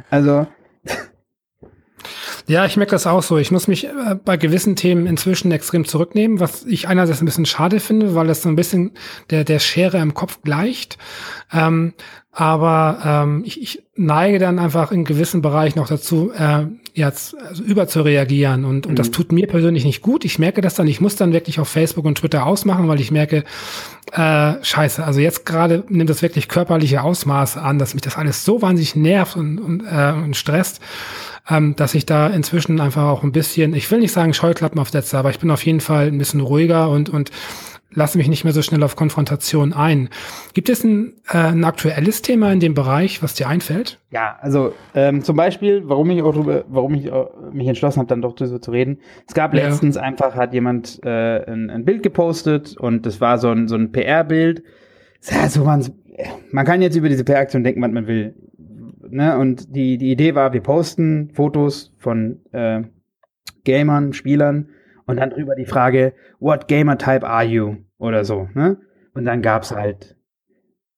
Also 0.10 0.48
ja, 2.48 2.66
ich 2.66 2.78
merke 2.78 2.92
das 2.92 3.08
auch 3.08 3.24
so. 3.24 3.38
Ich 3.38 3.52
muss 3.52 3.68
mich 3.68 3.86
äh, 3.86 4.16
bei 4.24 4.38
gewissen 4.38 4.76
Themen 4.76 5.08
inzwischen 5.08 5.52
extrem 5.52 5.86
zurücknehmen, 5.86 6.40
was 6.40 6.66
ich 6.66 6.88
einerseits 6.88 7.22
ein 7.22 7.26
bisschen 7.26 7.46
schade 7.46 7.80
finde, 7.80 8.16
weil 8.16 8.28
das 8.28 8.42
so 8.42 8.50
ein 8.50 8.56
bisschen 8.56 8.92
der, 9.30 9.44
der 9.44 9.60
Schere 9.60 9.98
im 9.98 10.14
Kopf 10.14 10.42
gleicht. 10.44 10.98
Ähm, 11.52 11.94
aber 12.32 13.00
ähm, 13.04 13.44
ich, 13.46 13.62
ich 13.62 13.84
neige 13.96 14.40
dann 14.40 14.60
einfach 14.60 14.92
in 14.92 15.06
gewissen 15.06 15.42
Bereichen 15.42 15.80
noch 15.80 15.88
dazu, 15.88 16.32
äh, 16.34 16.66
jetzt 16.96 17.36
also 17.40 17.62
über 17.62 17.88
zu 17.88 18.02
reagieren 18.02 18.66
und, 18.66 18.88
und 18.88 18.94
mhm. 18.94 18.96
das 18.96 19.12
tut 19.12 19.32
mir 19.32 19.48
persönlich 19.48 19.84
nicht 19.84 20.02
gut. 20.02 20.26
Ich 20.26 20.40
merke 20.40 20.62
das 20.62 20.76
dann, 20.76 20.88
ich 20.88 21.02
muss 21.02 21.18
dann 21.18 21.34
wirklich 21.34 21.60
auf 21.60 21.68
Facebook 21.68 22.06
und 22.06 22.18
Twitter 22.18 22.46
ausmachen, 22.46 22.88
weil 22.88 23.02
ich 23.02 23.12
merke, 23.12 23.44
äh, 24.14 24.54
scheiße, 24.64 25.04
also 25.04 25.20
jetzt 25.20 25.46
gerade 25.46 25.84
nimmt 25.90 26.10
das 26.10 26.22
wirklich 26.22 26.48
körperliche 26.48 27.04
Ausmaße 27.04 27.62
an, 27.62 27.80
dass 27.80 27.94
mich 27.94 28.02
das 28.02 28.18
alles 28.18 28.46
so 28.46 28.62
wahnsinnig 28.62 28.96
nervt 28.96 29.36
und, 29.36 29.60
und, 29.60 29.84
äh, 29.86 30.14
und 30.14 30.36
stresst 30.36 30.82
ähm, 31.50 31.76
dass 31.76 31.94
ich 31.94 32.06
da 32.06 32.28
inzwischen 32.28 32.80
einfach 32.80 33.04
auch 33.04 33.24
ein 33.24 33.32
bisschen, 33.32 33.74
ich 33.76 33.90
will 33.92 34.00
nicht 34.00 34.12
sagen 34.12 34.34
Scheuklappen 34.34 34.80
aufsetze, 34.80 35.18
aber 35.18 35.30
ich 35.30 35.40
bin 35.40 35.52
auf 35.52 35.66
jeden 35.66 35.82
Fall 35.82 36.08
ein 36.08 36.18
bisschen 36.18 36.40
ruhiger 36.40 36.90
und, 36.90 37.10
und 37.10 37.32
lasse 37.96 38.18
mich 38.18 38.28
nicht 38.28 38.44
mehr 38.44 38.54
so 38.54 38.62
schnell 38.62 38.84
auf 38.84 38.96
Konfrontation 38.96 39.74
ein. 39.74 40.10
Gibt 40.54 40.70
es 40.70 40.84
ein, 40.84 41.14
äh, 41.30 41.38
ein 41.38 41.64
aktuelles 41.64 42.22
Thema 42.22 42.52
in 42.52 42.60
dem 42.60 42.74
Bereich, 42.74 43.24
was 43.24 43.34
dir 43.34 43.48
einfällt? 43.48 44.00
Ja, 44.12 44.38
also 44.42 44.74
ähm, 44.94 45.24
zum 45.24 45.36
Beispiel, 45.36 45.84
warum 45.86 46.10
ich 46.12 46.22
auch 46.22 46.34
drüber, 46.34 46.66
warum 46.68 46.94
ich 46.94 47.08
äh, 47.08 47.26
mich 47.52 47.68
entschlossen 47.68 48.00
habe, 48.00 48.08
dann 48.08 48.22
doch 48.22 48.36
darüber 48.36 48.62
zu 48.62 48.72
reden. 48.72 49.00
Es 49.28 49.34
gab 49.34 49.54
ja. 49.54 49.68
letztens 49.68 49.98
einfach, 49.98 50.36
hat 50.36 50.54
jemand 50.54 51.00
äh, 51.04 51.44
ein, 51.46 51.70
ein, 51.70 51.86
Bild 51.86 52.04
gepostet 52.04 52.78
und 52.78 53.06
das 53.06 53.22
war 53.22 53.38
so 53.38 53.50
ein, 53.50 53.68
so 53.68 53.76
ein 53.76 53.92
PR-Bild. 53.92 54.64
Ja, 55.24 55.50
so 55.50 55.64
man, 55.64 55.84
man 56.52 56.66
kann 56.66 56.82
jetzt 56.82 56.96
über 56.96 57.10
diese 57.10 57.24
PR-Aktion 57.24 57.64
denken, 57.64 57.82
was 57.82 57.92
man 57.92 58.08
will 58.08 58.36
ne, 59.10 59.38
und 59.38 59.76
die, 59.76 59.98
die 59.98 60.12
Idee 60.12 60.36
war, 60.36 60.54
wir 60.54 60.62
posten 60.62 61.32
Fotos 61.34 61.94
von 61.98 62.42
äh, 62.52 62.84
Gamern, 63.64 64.14
Spielern 64.14 64.70
und 65.06 65.18
dann 65.18 65.30
drüber 65.30 65.56
die 65.56 65.66
Frage, 65.66 66.14
what 66.40 66.68
gamer 66.68 66.98
type 66.98 67.26
are 67.28 67.44
you? 67.44 67.78
Oder 67.98 68.26
so, 68.26 68.50
ne? 68.54 68.78
Und 69.14 69.26
dann 69.26 69.42
gab's 69.42 69.72
halt, 69.72 70.18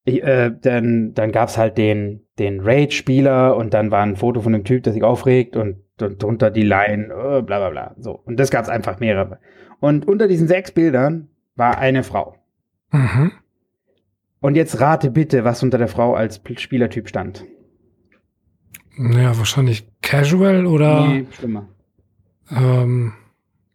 äh, 0.06 0.52
dann, 0.62 1.14
dann 1.14 1.32
gab's 1.32 1.58
halt 1.58 1.78
den, 1.78 2.26
den 2.40 2.62
Raid-Spieler 2.62 3.56
und 3.56 3.74
dann 3.74 3.92
war 3.92 4.04
ein 4.04 4.16
Foto 4.16 4.42
von 4.42 4.54
einem 4.54 4.64
Typ, 4.64 4.84
der 4.84 4.94
sich 4.94 5.04
aufregt 5.04 5.56
und, 5.56 5.84
und 6.02 6.22
drunter 6.22 6.50
die 6.50 6.64
Line, 6.64 7.10
oh, 7.14 7.42
bla 7.42 7.60
bla 7.60 7.70
bla. 7.70 7.96
So. 8.00 8.12
Und 8.12 8.40
das 8.40 8.50
gab's 8.50 8.70
einfach 8.70 9.00
mehrere. 9.00 9.40
Und 9.80 10.08
unter 10.08 10.28
diesen 10.28 10.48
sechs 10.48 10.72
Bildern 10.72 11.30
war 11.56 11.78
eine 11.78 12.04
Frau. 12.04 12.36
Mhm. 12.92 13.32
Und 14.40 14.56
jetzt 14.56 14.80
rate 14.80 15.12
bitte, 15.12 15.44
was 15.44 15.64
unter 15.64 15.78
der 15.78 15.88
Frau 15.88 16.14
als 16.14 16.42
Spielertyp 16.58 17.10
stand. 17.10 17.46
Naja, 18.98 19.38
wahrscheinlich 19.38 19.88
Casual 20.02 20.66
oder. 20.66 21.08
Nee, 21.08 21.28
schlimmer. 21.32 21.70
Ähm, 22.50 23.14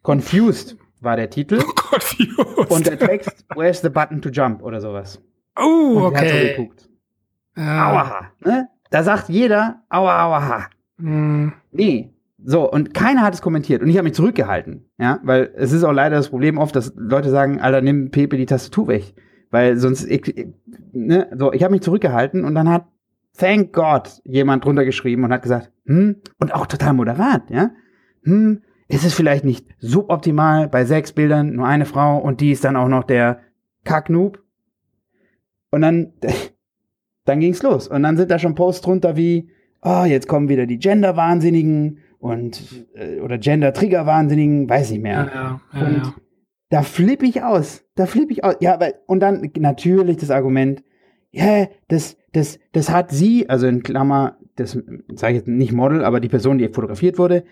Confused 0.03 0.77
war 1.01 1.17
der 1.17 1.31
Titel. 1.31 1.59
Confused. 1.77 2.71
Und 2.71 2.87
der 2.87 2.99
Text, 2.99 3.45
Where's 3.55 3.81
the 3.81 3.89
button 3.89 4.21
to 4.23 4.31
jump 4.31 4.63
oder 4.63 4.81
sowas. 4.81 5.23
Oh, 5.57 5.95
Und 5.97 6.03
okay. 6.05 6.57
So 6.57 7.61
ja. 7.61 7.91
Auaha. 7.91 8.33
Ne? 8.45 8.69
Da 8.91 9.03
sagt 9.03 9.29
jeder, 9.29 9.83
aua, 9.89 10.25
auaha. 10.25 10.67
Mm. 10.99 11.49
Nee. 11.71 12.11
So, 12.45 12.71
und 12.71 12.93
keiner 12.95 13.23
hat 13.23 13.35
es 13.35 13.43
kommentiert. 13.43 13.83
Und 13.83 13.89
ich 13.89 13.97
habe 13.97 14.05
mich 14.05 14.15
zurückgehalten. 14.15 14.89
Ja, 14.99 15.21
weil 15.23 15.53
es 15.57 15.73
ist 15.73 15.85
auch 15.85 15.93
leider 15.93 16.17
das 16.17 16.31
Problem 16.31 16.59
oft, 16.59 16.75
dass 16.75 16.93
Leute 16.97 17.31
sagen, 17.31 17.61
Alter, 17.61 17.83
nimm 17.83 18.11
Pepe 18.11 18.37
die 18.37 18.47
Tastatur 18.47 18.89
weg. 18.89 19.15
Weil 19.51 19.77
sonst, 19.77 20.05
ich, 20.05 20.47
ne, 20.93 21.29
so, 21.37 21.53
ich 21.53 21.63
habe 21.63 21.73
mich 21.73 21.83
zurückgehalten 21.83 22.45
und 22.45 22.55
dann 22.55 22.69
hat 22.69 22.87
thank 23.37 23.73
God, 23.73 24.21
jemand 24.25 24.65
drunter 24.65 24.85
geschrieben 24.85 25.25
und 25.25 25.33
hat 25.33 25.43
gesagt, 25.43 25.71
hm, 25.87 26.17
und 26.39 26.55
auch 26.55 26.67
total 26.67 26.95
moderat, 26.95 27.51
ja, 27.51 27.71
hm, 28.25 28.63
ist 28.93 29.05
es 29.05 29.15
vielleicht 29.15 29.45
nicht 29.45 29.67
suboptimal 29.79 30.69
bei 30.69 30.85
sechs 30.85 31.13
Bildern 31.13 31.55
nur 31.55 31.67
eine 31.67 31.87
Frau 31.87 32.19
und 32.19 32.43
die 32.43 32.51
ist 32.51 32.63
dann 32.65 32.77
auch 32.77 32.89
noch 32.89 33.05
der 33.05 33.41
Kacknoob? 33.85 34.43
Und 35.71 35.81
dann, 35.81 36.13
dann 37.25 37.41
ging's 37.41 37.63
los. 37.63 37.89
Und 37.89 38.03
dann 38.03 38.19
sind 38.19 38.31
da 38.31 38.39
schon 38.39 38.55
Posts 38.55 38.83
drunter 38.83 39.17
wie, 39.17 39.49
oh, 39.81 40.05
jetzt 40.05 40.29
kommen 40.29 40.51
wieder 40.51 40.67
die 40.67 40.79
Gender-Wahnsinnigen 40.79 42.01
und, 42.19 42.87
äh, 42.95 43.21
oder 43.21 43.39
Gender-Trigger-Wahnsinnigen, 43.39 44.69
weiß 44.69 44.91
ich 44.91 45.01
mehr. 45.01 45.31
Ja, 45.35 45.61
ja, 45.73 45.87
und 45.87 45.97
ja. 45.97 46.15
da 46.69 46.83
flippe 46.83 47.25
ich 47.25 47.43
aus. 47.43 47.87
Da 47.95 48.05
flippe 48.05 48.33
ich 48.33 48.45
aus. 48.45 48.57
Ja, 48.61 48.79
weil, 48.79 48.97
und 49.07 49.21
dann 49.21 49.51
natürlich 49.57 50.19
das 50.19 50.31
Argument, 50.31 50.85
ja, 51.31 51.67
das, 51.89 52.19
das, 52.35 52.59
das 52.73 52.91
hat 52.91 53.11
sie, 53.11 53.49
also 53.49 53.67
in 53.67 53.83
Klammer, 53.83 54.37
das 54.57 54.73
sage 54.73 55.33
ich 55.33 55.39
jetzt 55.39 55.49
nicht 55.49 55.73
Model, 55.73 56.05
aber 56.05 56.21
die 56.21 56.29
Person, 56.29 56.59
die 56.59 56.69
fotografiert 56.69 57.19
wurde, 57.19 57.45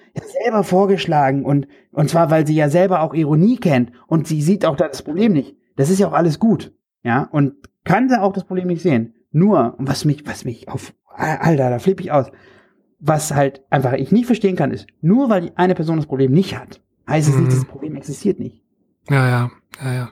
selber 0.44 0.64
vorgeschlagen 0.64 1.44
und, 1.44 1.66
und 1.92 2.10
zwar, 2.10 2.30
weil 2.30 2.46
sie 2.46 2.54
ja 2.54 2.68
selber 2.68 3.02
auch 3.02 3.14
Ironie 3.14 3.56
kennt 3.56 3.92
und 4.06 4.26
sie 4.26 4.42
sieht 4.42 4.64
auch 4.66 4.76
das 4.76 5.02
Problem 5.02 5.32
nicht. 5.32 5.56
Das 5.76 5.90
ist 5.90 5.98
ja 5.98 6.08
auch 6.08 6.12
alles 6.12 6.38
gut, 6.38 6.72
ja, 7.02 7.28
und 7.32 7.54
kann 7.84 8.08
sie 8.08 8.20
auch 8.20 8.32
das 8.32 8.44
Problem 8.44 8.66
nicht 8.66 8.82
sehen. 8.82 9.14
Nur, 9.32 9.74
was 9.78 10.04
mich, 10.04 10.26
was 10.26 10.44
mich 10.44 10.68
auf, 10.68 10.92
Alter, 11.14 11.70
da 11.70 11.78
flippe 11.78 12.02
ich 12.02 12.12
aus. 12.12 12.30
Was 12.98 13.34
halt 13.34 13.64
einfach 13.70 13.94
ich 13.94 14.12
nicht 14.12 14.26
verstehen 14.26 14.56
kann, 14.56 14.72
ist, 14.72 14.86
nur 15.00 15.30
weil 15.30 15.52
eine 15.54 15.74
Person 15.74 15.96
das 15.96 16.06
Problem 16.06 16.32
nicht 16.32 16.58
hat, 16.58 16.82
heißt 17.08 17.28
es 17.28 17.34
mhm. 17.34 17.44
nicht, 17.44 17.56
das 17.56 17.64
Problem 17.64 17.96
existiert 17.96 18.38
nicht. 18.38 18.62
Ja, 19.08 19.28
ja. 19.28 19.50
Ja, 19.82 19.92
ja. 19.92 20.10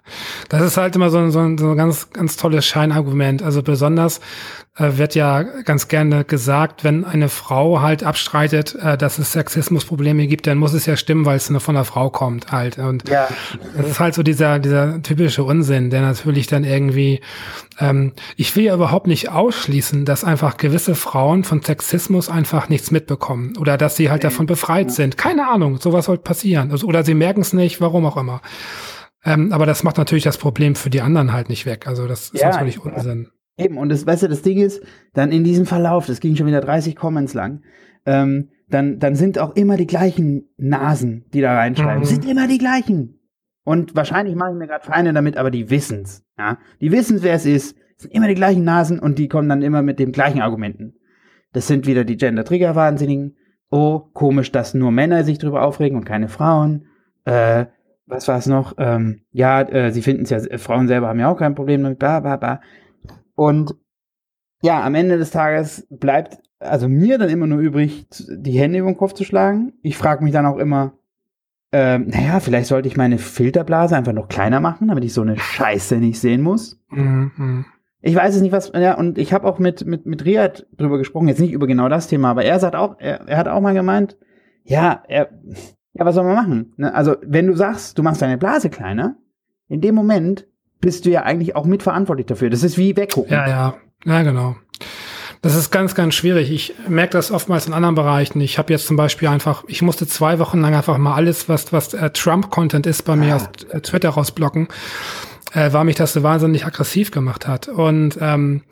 Das 0.48 0.62
ist 0.62 0.76
halt 0.76 0.96
immer 0.96 1.10
so, 1.10 1.18
ein, 1.18 1.30
so, 1.30 1.40
ein, 1.40 1.58
so 1.58 1.70
ein 1.70 1.76
ganz, 1.76 2.10
ganz 2.10 2.36
tolles 2.36 2.64
Scheinargument. 2.64 3.42
Also 3.42 3.62
besonders 3.62 4.20
äh, 4.76 4.96
wird 4.96 5.14
ja 5.14 5.42
ganz 5.42 5.88
gerne 5.88 6.24
gesagt, 6.24 6.84
wenn 6.84 7.04
eine 7.04 7.28
Frau 7.28 7.82
halt 7.82 8.02
abstreitet, 8.02 8.76
äh, 8.76 8.96
dass 8.96 9.18
es 9.18 9.32
Sexismusprobleme 9.32 10.26
gibt, 10.26 10.46
dann 10.46 10.56
muss 10.56 10.72
es 10.72 10.86
ja 10.86 10.96
stimmen, 10.96 11.26
weil 11.26 11.36
es 11.36 11.50
nur 11.50 11.60
von 11.60 11.76
einer 11.76 11.84
Frau 11.84 12.08
kommt 12.08 12.50
halt. 12.50 12.78
Und 12.78 13.08
ja. 13.08 13.28
das 13.76 13.88
ist 13.88 14.00
halt 14.00 14.14
so 14.14 14.22
dieser, 14.22 14.58
dieser 14.58 15.02
typische 15.02 15.44
Unsinn, 15.44 15.90
der 15.90 16.00
natürlich 16.00 16.46
dann 16.46 16.64
irgendwie, 16.64 17.20
ähm, 17.78 18.12
ich 18.36 18.54
will 18.56 18.64
ja 18.64 18.74
überhaupt 18.74 19.06
nicht 19.06 19.28
ausschließen, 19.28 20.04
dass 20.06 20.24
einfach 20.24 20.56
gewisse 20.56 20.94
Frauen 20.94 21.44
von 21.44 21.62
Sexismus 21.62 22.30
einfach 22.30 22.70
nichts 22.70 22.90
mitbekommen 22.90 23.54
oder 23.58 23.76
dass 23.76 23.96
sie 23.96 24.10
halt 24.10 24.24
davon 24.24 24.46
befreit 24.46 24.92
sind. 24.92 25.18
Keine 25.18 25.48
Ahnung, 25.48 25.78
sowas 25.78 26.06
soll 26.06 26.18
passieren. 26.18 26.70
Also, 26.70 26.86
oder 26.86 27.04
sie 27.04 27.14
merken 27.14 27.42
es 27.42 27.52
nicht, 27.52 27.80
warum 27.82 28.06
auch 28.06 28.16
immer. 28.16 28.40
Ähm, 29.28 29.52
aber 29.52 29.66
das 29.66 29.82
macht 29.82 29.98
natürlich 29.98 30.24
das 30.24 30.38
Problem 30.38 30.74
für 30.74 30.90
die 30.90 31.02
anderen 31.02 31.32
halt 31.32 31.50
nicht 31.50 31.66
weg. 31.66 31.86
Also 31.86 32.08
das 32.08 32.30
ist 32.30 32.40
ja, 32.40 32.50
natürlich 32.50 32.82
Unsinn. 32.82 33.28
Eben, 33.58 33.76
und 33.76 33.90
das, 33.90 34.06
weißt 34.06 34.22
du, 34.22 34.28
das 34.28 34.42
Ding 34.42 34.58
ist, 34.58 34.82
dann 35.12 35.32
in 35.32 35.44
diesem 35.44 35.66
Verlauf, 35.66 36.06
das 36.06 36.20
ging 36.20 36.34
schon 36.36 36.46
wieder 36.46 36.60
30 36.60 36.96
Comments 36.96 37.34
lang, 37.34 37.62
ähm, 38.06 38.48
dann, 38.70 38.98
dann 38.98 39.16
sind 39.16 39.38
auch 39.38 39.54
immer 39.54 39.76
die 39.76 39.86
gleichen 39.86 40.48
Nasen, 40.56 41.26
die 41.34 41.40
da 41.40 41.54
reinschreiben. 41.54 42.00
Mhm. 42.00 42.06
Sind 42.06 42.24
immer 42.24 42.48
die 42.48 42.58
gleichen. 42.58 43.20
Und 43.64 43.94
wahrscheinlich 43.94 44.34
mache 44.34 44.52
ich 44.52 44.56
mir 44.56 44.66
gerade 44.66 44.86
Feinde 44.86 45.12
damit, 45.12 45.36
aber 45.36 45.50
die 45.50 45.68
wissen's. 45.68 46.24
Ja? 46.38 46.58
Die 46.80 46.90
wissen, 46.90 47.22
wer 47.22 47.34
es 47.34 47.44
ist. 47.44 47.76
Das 47.96 48.04
sind 48.04 48.14
immer 48.14 48.28
die 48.28 48.34
gleichen 48.34 48.64
Nasen 48.64 48.98
und 48.98 49.18
die 49.18 49.28
kommen 49.28 49.48
dann 49.48 49.60
immer 49.60 49.82
mit 49.82 49.98
den 49.98 50.12
gleichen 50.12 50.40
Argumenten. 50.40 50.94
Das 51.52 51.66
sind 51.66 51.86
wieder 51.86 52.04
die 52.04 52.16
Gender-Trigger-Wahnsinnigen. 52.16 53.36
Oh, 53.70 53.98
komisch, 53.98 54.52
dass 54.52 54.72
nur 54.72 54.90
Männer 54.90 55.24
sich 55.24 55.38
drüber 55.38 55.62
aufregen 55.62 55.98
und 55.98 56.04
keine 56.04 56.28
Frauen. 56.28 56.86
Äh, 57.24 57.66
was 58.08 58.26
war 58.26 58.38
es 58.38 58.46
noch? 58.46 58.74
Ähm, 58.78 59.22
ja, 59.30 59.62
äh, 59.62 59.92
sie 59.92 60.02
finden 60.02 60.24
es 60.24 60.30
ja, 60.30 60.38
äh, 60.38 60.58
Frauen 60.58 60.88
selber 60.88 61.08
haben 61.08 61.20
ja 61.20 61.30
auch 61.30 61.38
kein 61.38 61.54
Problem 61.54 61.82
damit, 61.82 61.98
bla 61.98 62.20
bla 62.20 62.36
bla. 62.36 62.60
Und 63.34 63.74
ja, 64.62 64.82
am 64.82 64.94
Ende 64.94 65.18
des 65.18 65.30
Tages 65.30 65.86
bleibt 65.90 66.38
also 66.58 66.88
mir 66.88 67.18
dann 67.18 67.28
immer 67.28 67.46
nur 67.46 67.60
übrig, 67.60 68.08
die 68.10 68.58
Hände 68.58 68.78
über 68.78 68.90
den 68.90 68.96
Kopf 68.96 69.12
zu 69.12 69.24
schlagen. 69.24 69.74
Ich 69.82 69.96
frage 69.96 70.24
mich 70.24 70.32
dann 70.32 70.46
auch 70.46 70.58
immer, 70.58 70.94
ähm, 71.70 72.08
naja, 72.08 72.40
vielleicht 72.40 72.66
sollte 72.66 72.88
ich 72.88 72.96
meine 72.96 73.18
Filterblase 73.18 73.96
einfach 73.96 74.12
noch 74.12 74.28
kleiner 74.28 74.58
machen, 74.58 74.88
damit 74.88 75.04
ich 75.04 75.12
so 75.12 75.22
eine 75.22 75.38
Scheiße 75.38 75.98
nicht 75.98 76.18
sehen 76.18 76.42
muss. 76.42 76.80
Mhm. 76.88 77.66
Ich 78.00 78.14
weiß 78.14 78.34
es 78.34 78.42
nicht, 78.42 78.52
was, 78.52 78.72
ja, 78.74 78.96
und 78.96 79.18
ich 79.18 79.32
habe 79.32 79.46
auch 79.46 79.58
mit, 79.58 79.84
mit, 79.84 80.06
mit 80.06 80.24
Riyad 80.24 80.66
drüber 80.76 80.98
gesprochen, 80.98 81.28
jetzt 81.28 81.40
nicht 81.40 81.52
über 81.52 81.66
genau 81.66 81.88
das 81.88 82.06
Thema, 82.06 82.30
aber 82.30 82.44
er 82.44 82.58
sagt 82.58 82.74
auch, 82.74 82.96
er, 82.98 83.28
er 83.28 83.36
hat 83.36 83.48
auch 83.48 83.60
mal 83.60 83.74
gemeint, 83.74 84.16
ja, 84.64 85.02
er, 85.08 85.30
ja, 85.98 86.04
was 86.04 86.14
soll 86.14 86.24
man 86.24 86.34
machen? 86.34 86.72
Ne? 86.76 86.94
Also, 86.94 87.16
wenn 87.22 87.46
du 87.46 87.54
sagst, 87.54 87.98
du 87.98 88.02
machst 88.02 88.22
deine 88.22 88.38
Blase 88.38 88.70
kleiner, 88.70 89.16
in 89.68 89.80
dem 89.80 89.94
Moment 89.94 90.46
bist 90.80 91.04
du 91.04 91.10
ja 91.10 91.24
eigentlich 91.24 91.56
auch 91.56 91.66
mitverantwortlich 91.66 92.26
dafür. 92.26 92.50
Das 92.50 92.62
ist 92.62 92.78
wie 92.78 92.96
weggucken. 92.96 93.32
Ja, 93.32 93.48
ja, 93.48 93.74
ja, 94.04 94.22
genau. 94.22 94.56
Das 95.42 95.54
ist 95.54 95.70
ganz, 95.70 95.94
ganz 95.94 96.14
schwierig. 96.14 96.50
Ich 96.50 96.74
merke 96.88 97.12
das 97.12 97.30
oftmals 97.30 97.66
in 97.66 97.72
anderen 97.72 97.94
Bereichen. 97.94 98.40
Ich 98.40 98.58
habe 98.58 98.72
jetzt 98.72 98.86
zum 98.86 98.96
Beispiel 98.96 99.28
einfach, 99.28 99.64
ich 99.66 99.82
musste 99.82 100.06
zwei 100.06 100.38
Wochen 100.38 100.60
lang 100.60 100.74
einfach 100.74 100.98
mal 100.98 101.14
alles, 101.14 101.48
was, 101.48 101.72
was 101.72 101.94
äh, 101.94 102.10
Trump-Content 102.10 102.86
ist, 102.86 103.02
bei 103.02 103.16
mir 103.16 103.32
ah. 103.32 103.36
aus 103.36 103.48
äh, 103.70 103.80
Twitter 103.80 104.10
rausblocken, 104.10 104.68
äh, 105.52 105.72
weil 105.72 105.84
mich 105.84 105.96
das 105.96 106.12
so 106.12 106.22
wahnsinnig 106.22 106.64
aggressiv 106.64 107.10
gemacht 107.10 107.46
hat. 107.46 107.68
Und, 107.68 108.18
ähm, 108.20 108.62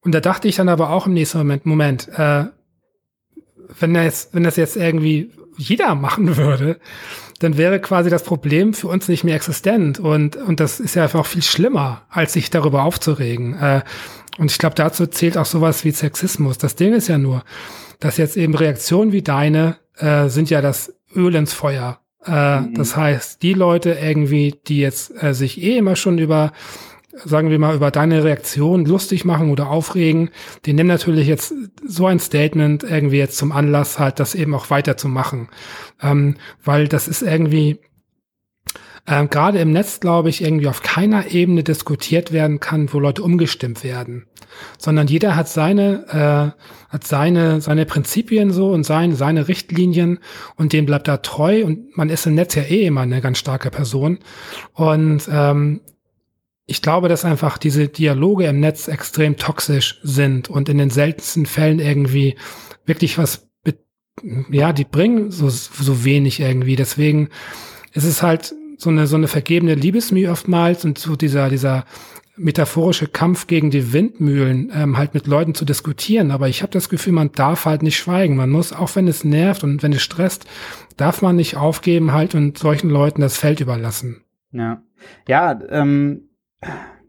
und 0.00 0.14
da 0.14 0.20
dachte 0.20 0.48
ich 0.48 0.56
dann 0.56 0.68
aber 0.68 0.90
auch 0.90 1.06
im 1.06 1.14
nächsten 1.14 1.38
Moment, 1.38 1.66
Moment, 1.66 2.08
äh, 2.16 2.44
wenn 3.78 3.94
das, 3.94 4.30
wenn 4.32 4.42
das 4.42 4.56
jetzt 4.56 4.76
irgendwie 4.76 5.32
jeder 5.56 5.94
machen 5.94 6.36
würde, 6.36 6.78
dann 7.40 7.58
wäre 7.58 7.80
quasi 7.80 8.10
das 8.10 8.22
Problem 8.22 8.74
für 8.74 8.88
uns 8.88 9.08
nicht 9.08 9.24
mehr 9.24 9.36
existent. 9.36 9.98
Und, 9.98 10.36
und 10.36 10.60
das 10.60 10.80
ist 10.80 10.94
ja 10.94 11.04
einfach 11.04 11.20
auch 11.20 11.26
viel 11.26 11.42
schlimmer, 11.42 12.02
als 12.08 12.32
sich 12.32 12.50
darüber 12.50 12.84
aufzuregen. 12.84 13.54
Äh, 13.54 13.82
und 14.38 14.50
ich 14.50 14.58
glaube, 14.58 14.74
dazu 14.74 15.06
zählt 15.06 15.36
auch 15.36 15.46
sowas 15.46 15.84
wie 15.84 15.90
Sexismus. 15.90 16.58
Das 16.58 16.76
Ding 16.76 16.92
ist 16.92 17.08
ja 17.08 17.18
nur, 17.18 17.42
dass 18.00 18.16
jetzt 18.16 18.36
eben 18.36 18.54
Reaktionen 18.54 19.12
wie 19.12 19.22
deine 19.22 19.76
äh, 19.96 20.28
sind 20.28 20.50
ja 20.50 20.60
das 20.60 20.94
Öl 21.14 21.34
ins 21.34 21.54
Feuer. 21.54 22.00
Äh, 22.26 22.60
mhm. 22.60 22.74
Das 22.74 22.96
heißt, 22.96 23.42
die 23.42 23.54
Leute 23.54 23.96
irgendwie, 24.00 24.54
die 24.66 24.80
jetzt 24.80 25.22
äh, 25.22 25.32
sich 25.32 25.62
eh 25.62 25.78
immer 25.78 25.96
schon 25.96 26.18
über 26.18 26.52
sagen 27.24 27.50
wir 27.50 27.58
mal, 27.58 27.74
über 27.74 27.90
deine 27.90 28.24
Reaktion 28.24 28.84
lustig 28.84 29.24
machen 29.24 29.50
oder 29.50 29.70
aufregen, 29.70 30.30
die 30.64 30.72
nehmen 30.72 30.88
natürlich 30.88 31.26
jetzt 31.26 31.54
so 31.86 32.06
ein 32.06 32.18
Statement 32.18 32.82
irgendwie 32.84 33.18
jetzt 33.18 33.38
zum 33.38 33.52
Anlass, 33.52 33.98
halt 33.98 34.20
das 34.20 34.34
eben 34.34 34.54
auch 34.54 34.70
weiterzumachen. 34.70 35.48
Ähm, 36.02 36.36
weil 36.64 36.88
das 36.88 37.08
ist 37.08 37.22
irgendwie, 37.22 37.78
ähm, 39.06 39.30
gerade 39.30 39.58
im 39.60 39.72
Netz, 39.72 40.00
glaube 40.00 40.28
ich, 40.28 40.42
irgendwie 40.42 40.68
auf 40.68 40.82
keiner 40.82 41.30
Ebene 41.30 41.62
diskutiert 41.62 42.32
werden 42.32 42.60
kann, 42.60 42.92
wo 42.92 42.98
Leute 42.98 43.22
umgestimmt 43.22 43.84
werden, 43.84 44.26
sondern 44.78 45.06
jeder 45.06 45.36
hat 45.36 45.48
seine, 45.48 46.54
äh, 46.58 46.92
hat 46.92 47.06
seine, 47.06 47.60
seine 47.60 47.86
Prinzipien 47.86 48.50
so 48.50 48.70
und 48.70 48.84
sein, 48.84 49.14
seine 49.14 49.48
Richtlinien 49.48 50.18
und 50.56 50.72
dem 50.72 50.86
bleibt 50.86 51.08
er 51.08 51.22
treu 51.22 51.64
und 51.64 51.96
man 51.96 52.10
ist 52.10 52.26
im 52.26 52.34
Netz 52.34 52.54
ja 52.56 52.62
eh 52.62 52.86
immer 52.86 53.02
eine 53.02 53.20
ganz 53.20 53.38
starke 53.38 53.70
Person 53.70 54.18
und 54.74 55.28
ähm, 55.30 55.80
ich 56.66 56.82
glaube, 56.82 57.08
dass 57.08 57.24
einfach 57.24 57.58
diese 57.58 57.88
Dialoge 57.88 58.46
im 58.46 58.60
Netz 58.60 58.88
extrem 58.88 59.36
toxisch 59.36 60.00
sind 60.02 60.50
und 60.50 60.68
in 60.68 60.78
den 60.78 60.90
seltensten 60.90 61.46
Fällen 61.46 61.78
irgendwie 61.78 62.36
wirklich 62.84 63.18
was, 63.18 63.48
ja, 64.50 64.72
die 64.72 64.84
bringen 64.84 65.30
so, 65.30 65.48
so 65.48 66.04
wenig 66.04 66.40
irgendwie. 66.40 66.76
Deswegen 66.76 67.28
ist 67.92 68.04
es 68.04 68.22
halt 68.22 68.54
so 68.78 68.90
eine, 68.90 69.06
so 69.06 69.16
eine 69.16 69.28
vergebene 69.28 69.74
Liebesmühe 69.74 70.30
oftmals 70.30 70.84
und 70.84 70.98
so 70.98 71.14
dieser, 71.14 71.48
dieser 71.50 71.84
metaphorische 72.36 73.06
Kampf 73.06 73.46
gegen 73.46 73.70
die 73.70 73.92
Windmühlen, 73.92 74.70
ähm, 74.74 74.98
halt 74.98 75.14
mit 75.14 75.26
Leuten 75.26 75.54
zu 75.54 75.64
diskutieren. 75.64 76.30
Aber 76.30 76.48
ich 76.48 76.62
habe 76.62 76.72
das 76.72 76.88
Gefühl, 76.88 77.12
man 77.12 77.32
darf 77.32 77.64
halt 77.64 77.82
nicht 77.82 77.96
schweigen. 77.96 78.36
Man 78.36 78.50
muss, 78.50 78.72
auch 78.72 78.94
wenn 78.96 79.08
es 79.08 79.24
nervt 79.24 79.64
und 79.64 79.82
wenn 79.82 79.92
es 79.92 80.02
stresst, 80.02 80.46
darf 80.96 81.22
man 81.22 81.36
nicht 81.36 81.56
aufgeben 81.56 82.12
halt 82.12 82.34
und 82.34 82.58
solchen 82.58 82.90
Leuten 82.90 83.20
das 83.20 83.38
Feld 83.38 83.60
überlassen. 83.60 84.22
Ja. 84.52 84.82
Ja, 85.28 85.58
ähm, 85.70 86.28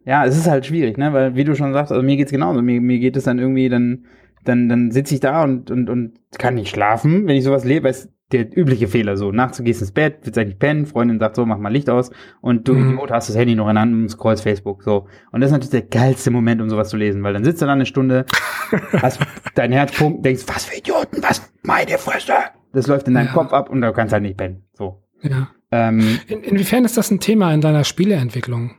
ja, 0.06 0.26
es 0.26 0.38
ist 0.38 0.48
halt 0.48 0.66
schwierig, 0.66 0.98
ne? 0.98 1.14
Weil, 1.14 1.36
wie 1.36 1.44
du 1.44 1.56
schon 1.56 1.74
sagst, 1.74 1.92
also 1.92 2.04
mir 2.04 2.18
geht's 2.18 2.32
genauso. 2.32 2.62
Mir, 2.62 2.80
mir 2.82 3.00
geht 3.00 3.18
es 3.18 3.26
dann 3.26 3.40
irgendwie, 3.40 3.70
dann, 3.70 4.06
dann, 4.46 4.70
dann 4.70 4.92
sitze 4.92 5.14
ich 5.14 5.20
da 5.20 5.44
und, 5.44 5.70
und, 5.70 5.90
und 5.90 6.14
kann 6.38 6.56
nicht 6.56 6.70
schlafen, 6.70 7.28
wenn 7.28 7.36
ich 7.36 7.44
sowas 7.44 7.66
lebe, 7.66 7.86
weil 7.86 7.92
es 7.92 8.10
der 8.32 8.58
übliche 8.58 8.88
Fehler 8.88 9.16
so. 9.16 9.32
Nachts 9.32 9.58
du 9.58 9.64
gehst 9.64 9.82
ins 9.82 9.92
Bett, 9.92 10.20
willst 10.24 10.38
eigentlich 10.38 10.60
pennen, 10.60 10.86
Freundin 10.86 11.20
sagt 11.20 11.36
so, 11.36 11.46
mach 11.46 11.58
mal 11.58 11.72
Licht 11.72 11.90
aus 11.90 12.12
und 12.42 12.68
du 12.68 12.74
mhm. 12.74 12.94
Idiot 12.94 13.12
hast 13.12 13.30
das 13.30 13.38
Handy 13.38 13.56
noch 13.56 13.70
in 13.70 13.76
der 13.76 13.82
Hand 13.82 13.94
und 13.94 14.10
scrollst 14.10 14.44
Facebook 14.44 14.84
so. 14.84 15.08
Und 15.32 15.42
das 15.42 15.50
ist 15.50 15.54
natürlich 15.54 15.72
der 15.72 16.02
geilste 16.02 16.32
Moment, 16.32 16.62
um 16.62 16.70
sowas 16.70 16.90
zu 16.90 16.98
lesen, 16.98 17.24
weil 17.24 17.34
dann 17.34 17.46
sitzt 17.46 17.62
du 17.62 17.66
da 17.66 17.74
eine 17.74 17.86
Stunde, 17.86 18.26
hast 19.02 19.20
dein 19.56 19.72
Herz 19.72 19.98
pumpt, 19.98 20.26
denkst, 20.26 20.44
was 20.48 20.66
für 20.66 20.78
Idioten, 20.78 21.24
was, 21.24 21.42
meine 21.64 21.98
Fresse. 21.98 22.34
Das 22.74 22.88
läuft 22.88 23.08
in 23.08 23.14
deinem 23.14 23.28
ja. 23.28 23.34
Kopf 23.34 23.54
ab 23.54 23.70
und 23.70 23.82
du 23.82 23.92
kannst 23.94 24.14
halt 24.14 24.24
nicht 24.24 24.38
pennen. 24.38 24.64
So. 24.74 25.02
Ja. 25.22 25.50
Ähm, 25.72 26.20
in, 26.28 26.44
inwiefern 26.44 26.86
ist 26.86 26.98
das 26.98 27.12
ein 27.12 27.20
Thema 27.20 27.54
in 27.54 27.62
deiner 27.62 27.84
Spieleentwicklung? 27.84 28.76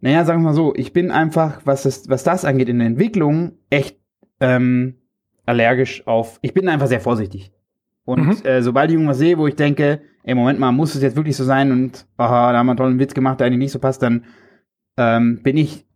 Naja, 0.00 0.24
sagen 0.24 0.42
wir 0.42 0.48
mal 0.48 0.54
so, 0.54 0.74
ich 0.74 0.92
bin 0.92 1.10
einfach, 1.10 1.60
was 1.64 1.82
das, 1.82 2.08
was 2.08 2.24
das 2.24 2.44
angeht 2.44 2.68
in 2.68 2.78
der 2.78 2.86
Entwicklung, 2.86 3.52
echt 3.68 3.98
ähm, 4.40 4.96
allergisch 5.46 6.06
auf. 6.06 6.38
Ich 6.42 6.54
bin 6.54 6.68
einfach 6.68 6.86
sehr 6.86 7.00
vorsichtig. 7.00 7.52
Und 8.04 8.26
mhm. 8.26 8.46
äh, 8.46 8.62
sobald 8.62 8.90
ich 8.90 8.94
irgendwas 8.94 9.18
sehe, 9.18 9.36
wo 9.38 9.46
ich 9.46 9.56
denke, 9.56 10.00
ey, 10.24 10.34
Moment 10.34 10.58
mal, 10.58 10.72
muss 10.72 10.94
es 10.94 11.02
jetzt 11.02 11.16
wirklich 11.16 11.36
so 11.36 11.44
sein 11.44 11.70
und 11.70 12.06
aha, 12.16 12.52
da 12.52 12.58
haben 12.58 12.66
wir 12.66 12.72
einen 12.72 12.78
tollen 12.78 12.98
Witz 12.98 13.14
gemacht, 13.14 13.40
der 13.40 13.46
eigentlich 13.46 13.58
nicht 13.58 13.72
so 13.72 13.78
passt, 13.78 14.02
dann 14.02 14.24
ähm, 14.96 15.42
bin 15.42 15.56
ich, 15.56 15.86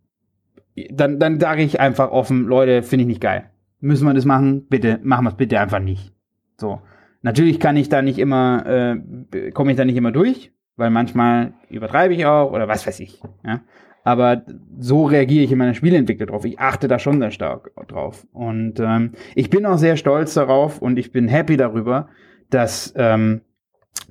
dann, 0.91 1.19
dann 1.19 1.39
sage 1.39 1.63
ich 1.63 1.79
einfach 1.79 2.11
offen, 2.11 2.45
Leute, 2.45 2.83
finde 2.83 3.03
ich 3.03 3.07
nicht 3.07 3.21
geil. 3.21 3.49
Müssen 3.79 4.05
wir 4.05 4.13
das 4.13 4.25
machen? 4.25 4.67
Bitte, 4.67 4.99
machen 5.03 5.25
wir 5.25 5.29
es 5.29 5.37
bitte 5.37 5.59
einfach 5.59 5.79
nicht. 5.79 6.13
So. 6.57 6.81
Natürlich 7.21 7.59
kann 7.59 7.75
ich 7.75 7.89
da 7.89 8.01
nicht 8.01 8.19
immer, 8.19 8.65
äh, 8.67 9.51
komme 9.51 9.71
ich 9.71 9.77
da 9.77 9.85
nicht 9.85 9.97
immer 9.97 10.11
durch, 10.11 10.51
weil 10.75 10.91
manchmal 10.91 11.53
übertreibe 11.69 12.13
ich 12.13 12.25
auch 12.25 12.51
oder 12.51 12.67
was 12.67 12.85
weiß 12.85 12.99
ich. 12.99 13.21
Ja? 13.43 13.61
Aber 14.05 14.43
so 14.77 15.05
reagiere 15.05 15.43
ich 15.43 15.51
in 15.51 15.57
meiner 15.57 15.73
Spieleentwicklung 15.73 16.29
drauf. 16.29 16.45
Ich 16.45 16.59
achte 16.59 16.87
da 16.87 16.99
schon 16.99 17.19
sehr 17.19 17.31
stark 17.31 17.71
drauf. 17.87 18.27
Und 18.31 18.79
ähm, 18.79 19.13
ich 19.33 19.49
bin 19.49 19.65
auch 19.65 19.79
sehr 19.79 19.97
stolz 19.97 20.35
darauf 20.35 20.79
und 20.79 20.99
ich 20.99 21.11
bin 21.11 21.27
happy 21.27 21.57
darüber, 21.57 22.07
dass 22.51 22.93
ähm, 22.95 23.41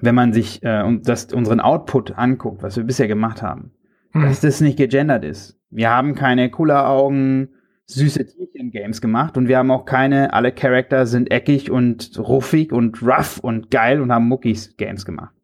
wenn 0.01 0.17
man 0.17 0.33
sich 0.33 0.65
äh, 0.65 0.83
das, 1.05 1.33
unseren 1.33 1.61
Output 1.61 2.19
anguckt, 2.19 2.65
was 2.65 2.77
wir 2.77 2.83
bisher 2.83 3.07
gemacht 3.07 3.41
haben, 3.41 3.71
hm. 4.11 4.23
dass 4.23 4.41
das 4.41 4.61
nicht 4.61 4.79
gegendert 4.79 5.25
ist. 5.25 5.61
Wir 5.71 5.91
haben 5.91 6.17
keine 6.17 6.51
cooler 6.51 6.89
Augen, 6.89 7.51
süße 7.87 8.27
Tierchen-Games 8.27 9.01
gemacht 9.01 9.37
und 9.37 9.47
wir 9.47 9.59
haben 9.59 9.71
auch 9.71 9.85
keine, 9.85 10.33
alle 10.33 10.51
Charakter 10.51 11.07
sind 11.07 11.31
eckig 11.31 11.71
und 11.71 12.19
ruffig 12.19 12.73
und 12.73 13.01
rough 13.01 13.39
und 13.39 13.71
geil 13.71 14.01
und 14.01 14.11
haben 14.13 14.27
Muckis-Games 14.27 15.05
gemacht. 15.05 15.37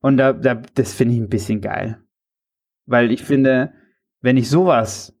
Und 0.00 0.16
da, 0.16 0.32
da, 0.32 0.62
das 0.76 0.94
finde 0.94 1.14
ich 1.14 1.20
ein 1.20 1.28
bisschen 1.28 1.60
geil. 1.60 1.98
Weil 2.86 3.10
ich 3.10 3.24
finde, 3.24 3.72
wenn 4.20 4.36
ich 4.36 4.48
sowas, 4.48 5.16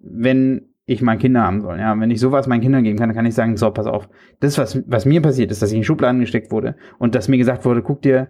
wenn 0.00 0.68
ich 0.86 1.00
mal 1.00 1.16
Kinder 1.16 1.42
haben 1.42 1.62
soll, 1.62 1.78
ja, 1.78 1.98
wenn 1.98 2.10
ich 2.10 2.20
sowas 2.20 2.46
meinen 2.46 2.60
Kindern 2.60 2.84
geben 2.84 2.98
kann, 2.98 3.08
dann 3.08 3.16
kann 3.16 3.26
ich 3.26 3.34
sagen, 3.34 3.56
so, 3.56 3.70
pass 3.70 3.86
auf, 3.86 4.08
das, 4.40 4.58
was, 4.58 4.82
was 4.86 5.06
mir 5.06 5.22
passiert 5.22 5.50
ist, 5.50 5.62
dass 5.62 5.70
ich 5.70 5.78
in 5.78 5.84
Schubladen 5.84 6.20
gesteckt 6.20 6.50
wurde 6.50 6.76
und 6.98 7.14
dass 7.14 7.28
mir 7.28 7.38
gesagt 7.38 7.64
wurde, 7.64 7.82
guck 7.82 8.02
dir, 8.02 8.28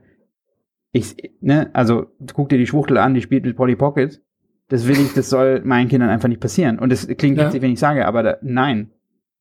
ich, 0.92 1.16
ne, 1.40 1.70
also, 1.72 2.06
guck 2.32 2.48
dir 2.48 2.58
die 2.58 2.66
Schwuchtel 2.66 2.98
an, 2.98 3.14
die 3.14 3.22
spielt 3.22 3.44
mit 3.44 3.56
Polly 3.56 3.74
Pocket, 3.74 4.22
das 4.68 4.86
will 4.86 4.98
ich, 4.98 5.12
das 5.14 5.28
soll 5.28 5.62
meinen 5.64 5.88
Kindern 5.88 6.08
einfach 6.08 6.28
nicht 6.28 6.40
passieren. 6.40 6.78
Und 6.78 6.90
das 6.90 7.06
klingt 7.06 7.36
ja. 7.36 7.46
witzig, 7.46 7.62
wenn 7.62 7.72
ich 7.72 7.80
sage, 7.80 8.06
aber 8.06 8.22
da, 8.22 8.36
nein, 8.42 8.90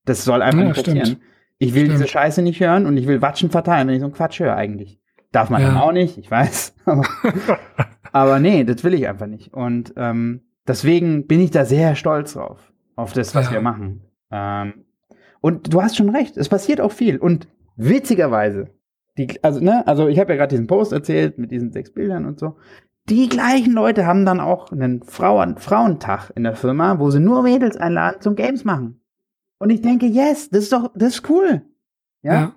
das 0.05 0.25
soll 0.25 0.41
einfach 0.41 0.61
ja, 0.61 0.67
nicht 0.69 0.83
passieren. 0.83 1.05
Stimmt. 1.05 1.21
Ich 1.59 1.75
will 1.75 1.83
stimmt. 1.83 1.99
diese 1.99 2.07
Scheiße 2.07 2.41
nicht 2.41 2.59
hören 2.59 2.87
und 2.87 2.97
ich 2.97 3.07
will 3.07 3.21
Watschen 3.21 3.51
verteilen, 3.51 3.87
wenn 3.87 3.95
ich 3.95 4.01
so 4.01 4.07
einen 4.07 4.15
Quatsch 4.15 4.39
höre 4.39 4.55
eigentlich. 4.55 4.99
Darf 5.31 5.49
man 5.49 5.61
ja. 5.61 5.69
dann 5.69 5.77
auch 5.77 5.91
nicht, 5.91 6.17
ich 6.17 6.29
weiß. 6.29 6.75
Aber, 6.85 7.07
aber 8.11 8.39
nee, 8.39 8.63
das 8.63 8.83
will 8.83 8.93
ich 8.93 9.07
einfach 9.07 9.27
nicht. 9.27 9.53
Und 9.53 9.93
ähm, 9.95 10.41
deswegen 10.67 11.27
bin 11.27 11.39
ich 11.39 11.51
da 11.51 11.65
sehr 11.65 11.95
stolz 11.95 12.33
drauf, 12.33 12.73
auf 12.95 13.13
das, 13.13 13.35
was 13.35 13.47
ja. 13.47 13.53
wir 13.53 13.61
machen. 13.61 14.01
Ähm, 14.31 14.85
und 15.41 15.73
du 15.73 15.81
hast 15.81 15.97
schon 15.97 16.09
recht, 16.09 16.37
es 16.37 16.49
passiert 16.49 16.79
auch 16.79 16.91
viel. 16.91 17.17
Und 17.17 17.47
witzigerweise, 17.75 18.69
die, 19.17 19.43
also, 19.43 19.59
ne, 19.59 19.85
also 19.87 20.07
ich 20.07 20.19
habe 20.19 20.33
ja 20.33 20.37
gerade 20.37 20.51
diesen 20.51 20.67
Post 20.67 20.93
erzählt 20.93 21.37
mit 21.37 21.51
diesen 21.51 21.71
sechs 21.71 21.93
Bildern 21.93 22.25
und 22.25 22.39
so. 22.39 22.57
Die 23.09 23.27
gleichen 23.27 23.73
Leute 23.73 24.05
haben 24.05 24.25
dann 24.25 24.39
auch 24.39 24.71
einen 24.71 25.03
Frauen 25.03 25.57
Frauentag 25.57 26.31
in 26.35 26.43
der 26.43 26.55
Firma, 26.55 26.99
wo 26.99 27.11
sie 27.11 27.19
nur 27.19 27.43
Mädels 27.43 27.75
einladen 27.75 28.21
zum 28.21 28.35
Games 28.35 28.63
machen. 28.63 29.01
Und 29.59 29.69
ich 29.69 29.81
denke, 29.81 30.05
yes, 30.05 30.49
das 30.49 30.63
ist 30.63 30.73
doch, 30.73 30.91
das 30.95 31.15
ist 31.15 31.29
cool. 31.29 31.63
Ja. 32.21 32.33
ja. 32.33 32.55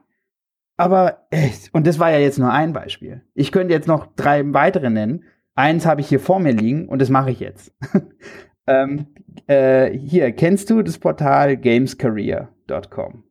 Aber 0.76 1.26
echt, 1.30 1.72
und 1.74 1.86
das 1.86 1.98
war 1.98 2.10
ja 2.10 2.18
jetzt 2.18 2.38
nur 2.38 2.52
ein 2.52 2.72
Beispiel. 2.72 3.22
Ich 3.34 3.50
könnte 3.50 3.74
jetzt 3.74 3.88
noch 3.88 4.06
drei 4.14 4.52
weitere 4.52 4.90
nennen, 4.90 5.24
Eins 5.56 5.86
habe 5.86 6.00
ich 6.00 6.08
hier 6.08 6.20
vor 6.20 6.38
mir 6.38 6.52
liegen 6.52 6.88
und 6.88 7.02
das 7.02 7.08
mache 7.10 7.30
ich 7.30 7.40
jetzt. 7.40 7.74
Ähm, 8.66 9.06
äh, 9.46 9.96
hier, 9.96 10.32
kennst 10.32 10.70
du 10.70 10.82
das 10.82 10.98
Portal 10.98 11.56
gamescareer.com? 11.56 13.22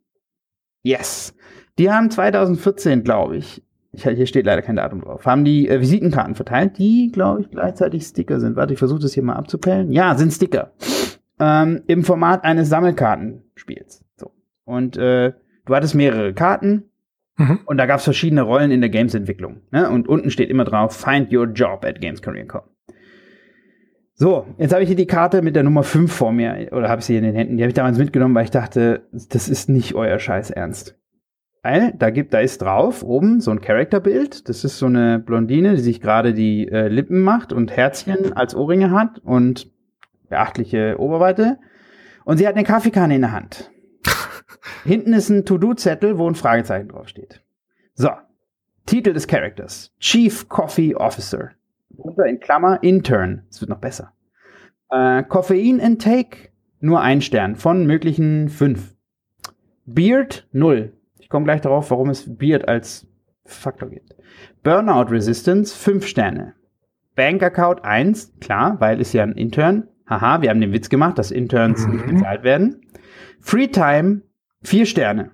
Yes. 0.84 1.36
Die 1.78 1.92
haben 1.92 2.10
2014, 2.10 3.04
glaube 3.04 3.38
ich, 3.38 3.62
ich, 3.92 4.04
hier 4.04 4.28
steht 4.28 4.46
leider 4.46 4.62
kein 4.62 4.78
Datum 4.78 5.02
drauf, 5.02 5.26
haben 5.26 5.44
die 5.44 5.68
äh, 5.68 5.82
Visitenkarten 5.82 6.36
verteilt, 6.36 6.78
die, 6.78 7.12
glaube 7.12 7.42
ich, 7.42 7.50
gleichzeitig 7.50 8.04
Sticker 8.04 8.40
sind. 8.40 8.56
Warte, 8.56 8.74
ich 8.74 8.80
versuche 8.80 9.02
das 9.02 9.14
hier 9.14 9.24
mal 9.24 9.36
abzupellen. 9.36 9.92
Ja, 9.92 10.16
sind 10.16 10.32
Sticker. 10.32 10.72
Ähm, 11.40 11.84
Im 11.88 12.04
Format 12.04 12.44
eines 12.44 12.70
Sammelkartenspiels. 12.70 14.06
So. 14.16 14.32
Und 14.64 14.96
äh, 14.96 15.34
du 15.66 15.76
hattest 15.76 15.96
mehrere 15.96 16.34
Karten 16.34 16.86
mhm. 17.38 17.60
und 17.66 17.78
da 17.78 17.86
gab 17.86 18.00
es 18.00 18.04
verschiedene 18.04 18.42
Rollen 18.42 18.72
in 18.72 18.82
der 18.82 18.90
Games-Entwicklung. 18.90 19.62
Ne? 19.72 19.90
Und 19.90 20.08
unten 20.08 20.32
steht 20.32 20.50
immer 20.50 20.66
drauf, 20.66 20.96
find 20.96 21.34
your 21.34 21.48
job 21.48 21.86
at 21.86 22.02
GamesCareer.com. 22.02 22.62
So, 24.18 24.48
jetzt 24.58 24.72
habe 24.72 24.82
ich 24.82 24.88
hier 24.88 24.96
die 24.96 25.08
Karte 25.08 25.42
mit 25.42 25.58
der 25.58 25.64
Nummer 25.64 25.84
5 25.84 26.10
vor 26.10 26.32
mir, 26.32 26.70
oder 26.72 26.88
habe 26.88 27.00
ich 27.00 27.06
sie 27.06 27.18
in 27.18 27.24
den 27.24 27.36
Händen. 27.36 27.58
Die 27.58 27.64
habe 27.64 27.70
ich 27.70 27.76
damals 27.76 27.98
mitgenommen, 27.98 28.34
weil 28.34 28.46
ich 28.46 28.52
dachte, 28.52 29.08
das 29.12 29.50
ist 29.50 29.68
nicht 29.68 29.94
euer 29.94 30.20
Scheiß 30.20 30.52
Ernst. 30.52 30.98
Weil 31.64 31.94
da 31.98 32.12
gibt, 32.12 32.34
da 32.34 32.40
ist 32.40 32.62
drauf 32.62 33.04
oben 33.04 33.42
so 33.42 33.52
ein 33.52 33.60
Charakterbild. 33.60 34.48
Das 34.48 34.64
ist 34.64 34.78
so 34.78 34.86
eine 34.86 35.20
Blondine, 35.20 35.76
die 35.76 35.82
sich 35.82 36.00
gerade 36.00 36.34
die 36.34 36.68
äh, 36.70 36.88
Lippen 36.88 37.24
macht 37.24 37.52
und 37.52 37.76
Herzchen 37.76 38.32
als 38.34 38.56
Ohrringe 38.56 38.92
hat 38.92 39.20
und 39.20 39.70
beachtliche 40.30 40.98
Oberweite. 41.00 41.58
Und 42.24 42.38
sie 42.38 42.48
hat 42.48 42.56
eine 42.56 42.64
Kaffeekanne 42.64 43.16
in 43.16 43.22
der 43.22 43.32
Hand. 43.32 43.72
Hinten 44.84 45.14
ist 45.14 45.30
ein 45.30 45.46
To-Do-Zettel, 45.46 46.18
wo 46.18 46.30
ein 46.30 46.36
Fragezeichen 46.36 46.90
draufsteht. 46.90 47.42
So. 47.94 48.10
Titel 48.86 49.14
des 49.14 49.28
Charakters. 49.28 49.92
Chief 50.00 50.48
Coffee 50.48 50.96
Officer 50.96 51.52
runter 51.98 52.26
in 52.26 52.40
Klammer 52.40 52.80
Intern. 52.84 53.44
Es 53.50 53.62
wird 53.62 53.70
noch 53.70 53.80
besser. 53.80 54.14
Äh, 54.90 55.24
Koffein 55.24 55.80
Intake 55.80 56.50
nur 56.80 57.02
ein 57.02 57.22
Stern 57.22 57.56
von 57.56 57.86
möglichen 57.86 58.50
fünf. 58.50 58.96
Beard 59.86 60.48
null. 60.52 60.94
Ich 61.20 61.30
komme 61.30 61.46
gleich 61.46 61.62
darauf, 61.62 61.90
warum 61.92 62.10
es 62.10 62.38
Beard 62.38 62.68
als 62.68 63.08
Faktor 63.46 63.90
gibt. 63.90 64.16
Burnout 64.64 65.12
Resistance 65.12 65.76
fünf 65.76 66.08
Sterne. 66.08 66.54
Bank 67.16 67.42
Account 67.44 67.86
eins, 67.86 68.34
klar, 68.42 68.80
weil 68.80 69.00
ist 69.00 69.14
ja 69.14 69.24
ein 69.24 69.34
Intern. 69.34 69.88
Haha, 70.08 70.42
wir 70.42 70.50
haben 70.50 70.62
den 70.62 70.74
Witz 70.74 70.90
gemacht, 70.90 71.18
dass 71.18 71.32
Interns 71.32 71.86
mhm. 71.86 71.94
nicht 71.94 72.08
bezahlt 72.08 72.44
werden. 72.44 72.82
Free 73.40 73.68
Time 73.68 74.22
vier 74.66 74.86
Sterne, 74.86 75.32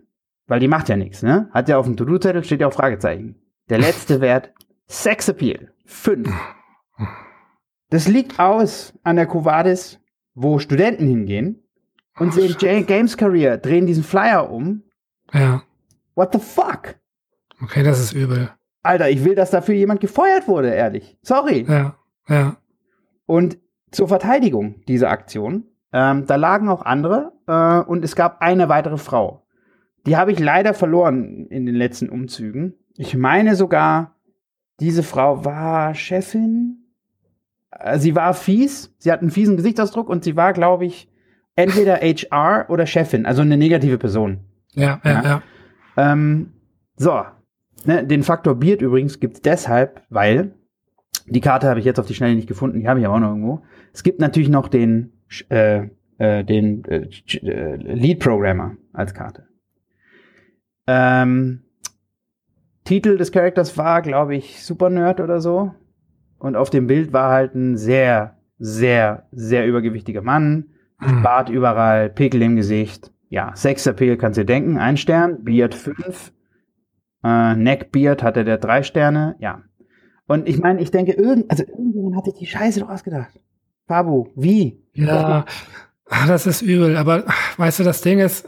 weil 0.48 0.60
die 0.60 0.68
macht 0.68 0.90
ja 0.90 0.98
nichts, 0.98 1.24
ne? 1.24 1.50
Hat 1.52 1.70
ja 1.70 1.78
auf 1.78 1.86
dem 1.86 1.98
To-Do-Zettel 1.98 2.44
steht 2.44 2.62
ja 2.62 2.68
auch 2.68 2.74
Fragezeichen. 2.74 3.42
Der 3.70 3.80
letzte 3.80 4.22
Wert 4.22 4.54
Sex 4.88 5.30
Appeal 5.30 5.72
Fünf. 5.86 6.32
Das 7.90 8.08
liegt 8.08 8.40
aus 8.40 8.94
an 9.04 9.18
der 9.18 9.26
Covadis, 9.26 10.00
wo 10.34 10.60
Studenten 10.60 11.08
hingehen 11.08 11.64
und 12.18 12.34
sehen 12.34 12.56
J 12.60 12.88
Games 12.88 13.18
Career, 13.18 13.58
drehen 13.58 13.86
diesen 13.86 14.04
Flyer 14.04 14.50
um. 14.50 14.84
Ja. 15.34 15.64
What 16.16 16.34
the 16.34 16.40
fuck? 16.40 16.96
Okay, 17.62 17.84
das 17.84 18.00
ist 18.00 18.14
übel. 18.14 18.52
Alter, 18.84 19.10
ich 19.10 19.24
will, 19.24 19.36
dass 19.36 19.52
dafür 19.52 19.76
jemand 19.76 20.00
gefeuert 20.02 20.48
wurde, 20.48 20.74
ehrlich. 20.74 21.18
Sorry. 21.22 21.66
Ja, 21.68 21.96
ja. 22.28 22.58
Und 23.26 23.58
zur 23.92 24.08
Verteidigung 24.08 24.84
dieser 24.88 25.10
Aktion, 25.10 25.66
ähm, 25.94 26.26
da 26.26 26.36
lagen 26.36 26.70
auch 26.70 26.84
andere 26.84 27.34
äh, 27.52 27.82
und 27.82 28.04
es 28.06 28.16
gab 28.16 28.42
eine 28.42 28.70
weitere 28.70 28.98
Frau. 28.98 29.44
Die 30.06 30.16
habe 30.18 30.32
ich 30.32 30.40
leider 30.40 30.74
verloren 30.74 31.48
in 31.48 31.66
den 31.66 31.76
letzten 31.76 32.10
Umzügen. 32.10 32.76
Ich 32.96 33.16
meine 33.16 33.56
sogar, 33.56 34.16
diese 34.80 35.04
Frau 35.04 35.44
war 35.46 35.94
Chefin. 35.94 36.86
Äh, 37.72 38.00
sie 38.00 38.16
war 38.16 38.34
fies. 38.34 38.96
Sie 38.98 39.12
hat 39.12 39.22
einen 39.22 39.32
fiesen 39.32 39.58
Gesichtsausdruck 39.58 40.10
und 40.10 40.24
sie 40.24 40.36
war, 40.36 40.54
glaube 40.54 40.86
ich, 40.86 41.10
entweder 41.56 41.98
HR 42.02 42.66
oder 42.70 42.86
Chefin, 42.86 43.26
also 43.26 43.42
eine 43.42 43.58
negative 43.58 43.98
Person. 43.98 44.40
Ja, 44.74 45.02
ja, 45.04 45.12
ja. 45.12 45.24
ja. 45.24 45.42
Ähm, 45.98 46.54
so. 46.96 47.22
Ne, 47.84 48.06
den 48.06 48.22
Faktor 48.22 48.56
Beard 48.56 48.82
übrigens 48.82 49.20
gibt 49.20 49.38
es 49.38 49.42
deshalb, 49.42 50.04
weil 50.10 50.54
die 51.26 51.42
Karte 51.42 51.68
habe 51.68 51.80
ich 51.80 51.86
jetzt 51.86 52.00
auf 52.00 52.06
die 52.06 52.14
Schnelle 52.14 52.36
nicht 52.36 52.48
gefunden, 52.48 52.80
die 52.80 52.88
habe 52.88 53.00
ich 53.00 53.06
aber 53.08 53.16
auch 53.16 53.20
noch 53.20 53.30
irgendwo. 53.30 53.62
Es 53.92 54.04
gibt 54.04 54.20
natürlich 54.20 54.50
noch 54.50 54.68
den, 54.68 55.14
äh, 55.50 55.88
äh, 56.22 56.44
den 56.44 56.86
äh, 56.86 57.08
äh 57.42 57.76
Lead 57.76 58.20
Programmer 58.20 58.78
als 58.94 59.14
Karte. 59.14 59.48
Ähm, 60.86 61.64
Titel 62.84 63.18
des 63.18 63.32
Charakters 63.32 63.78
war, 63.78 64.02
glaube 64.04 64.36
ich, 64.36 64.64
Super 64.64 64.90
Nerd 64.90 65.20
oder 65.20 65.42
so. 65.42 65.74
Und 66.38 66.56
auf 66.56 66.70
dem 66.70 66.88
Bild 66.88 67.12
war 67.12 67.32
halt 67.32 67.56
ein 67.56 67.76
sehr, 67.76 68.38
sehr, 68.60 69.28
sehr 69.32 69.68
übergewichtiger 69.68 70.22
Mann. 70.22 70.66
Mhm. 71.00 71.24
Bart 71.24 71.50
überall, 71.50 72.10
Pickel 72.10 72.42
im 72.44 72.56
Gesicht. 72.56 73.12
Ja, 73.30 73.56
Sexappeal 73.56 74.18
kannst 74.18 74.38
du 74.38 74.42
dir 74.42 74.54
denken. 74.54 74.78
Ein 74.78 74.98
Stern, 74.98 75.44
Beard 75.44 75.74
fünf. 75.74 76.34
Äh, 77.24 77.56
Neckbeard 77.56 78.22
hatte 78.22 78.44
der 78.44 78.58
drei 78.58 78.84
Sterne. 78.84 79.36
Ja. 79.40 79.64
Und 80.28 80.48
ich 80.48 80.60
meine, 80.60 80.82
ich 80.82 80.92
denke, 80.92 81.14
irgend, 81.14 81.50
also 81.50 81.64
irgendjemand 81.64 82.16
hat 82.16 82.26
sich 82.26 82.36
die 82.36 82.46
Scheiße 82.46 82.80
doch 82.80 82.90
ausgedacht. 82.90 83.40
Fabu, 83.88 84.28
wie? 84.36 84.84
Ja, 84.94 85.46
das 86.28 86.48
ist 86.48 86.62
übel. 86.62 86.98
Aber 86.98 87.24
weißt 87.58 87.80
du, 87.80 87.84
das 87.84 88.02
Ding 88.02 88.20
ist, 88.20 88.48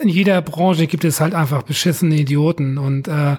in 0.00 0.08
jeder 0.08 0.40
Branche 0.42 0.86
gibt 0.86 1.04
es 1.04 1.20
halt 1.20 1.34
einfach 1.34 1.62
beschissene 1.62 2.16
Idioten 2.16 2.78
und 2.78 3.08
äh, 3.08 3.36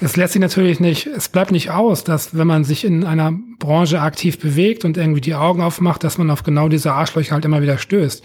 es 0.00 0.16
lässt 0.16 0.32
sich 0.32 0.40
natürlich 0.40 0.80
nicht, 0.80 1.06
es 1.06 1.28
bleibt 1.28 1.50
nicht 1.50 1.70
aus, 1.70 2.04
dass 2.04 2.36
wenn 2.36 2.46
man 2.46 2.64
sich 2.64 2.84
in 2.84 3.04
einer 3.04 3.32
Branche 3.58 4.00
aktiv 4.00 4.38
bewegt 4.38 4.84
und 4.84 4.96
irgendwie 4.96 5.20
die 5.20 5.34
Augen 5.34 5.60
aufmacht, 5.60 6.04
dass 6.04 6.16
man 6.16 6.30
auf 6.30 6.42
genau 6.42 6.68
diese 6.68 6.92
Arschlöcher 6.92 7.34
halt 7.34 7.44
immer 7.44 7.60
wieder 7.60 7.76
stößt. 7.76 8.22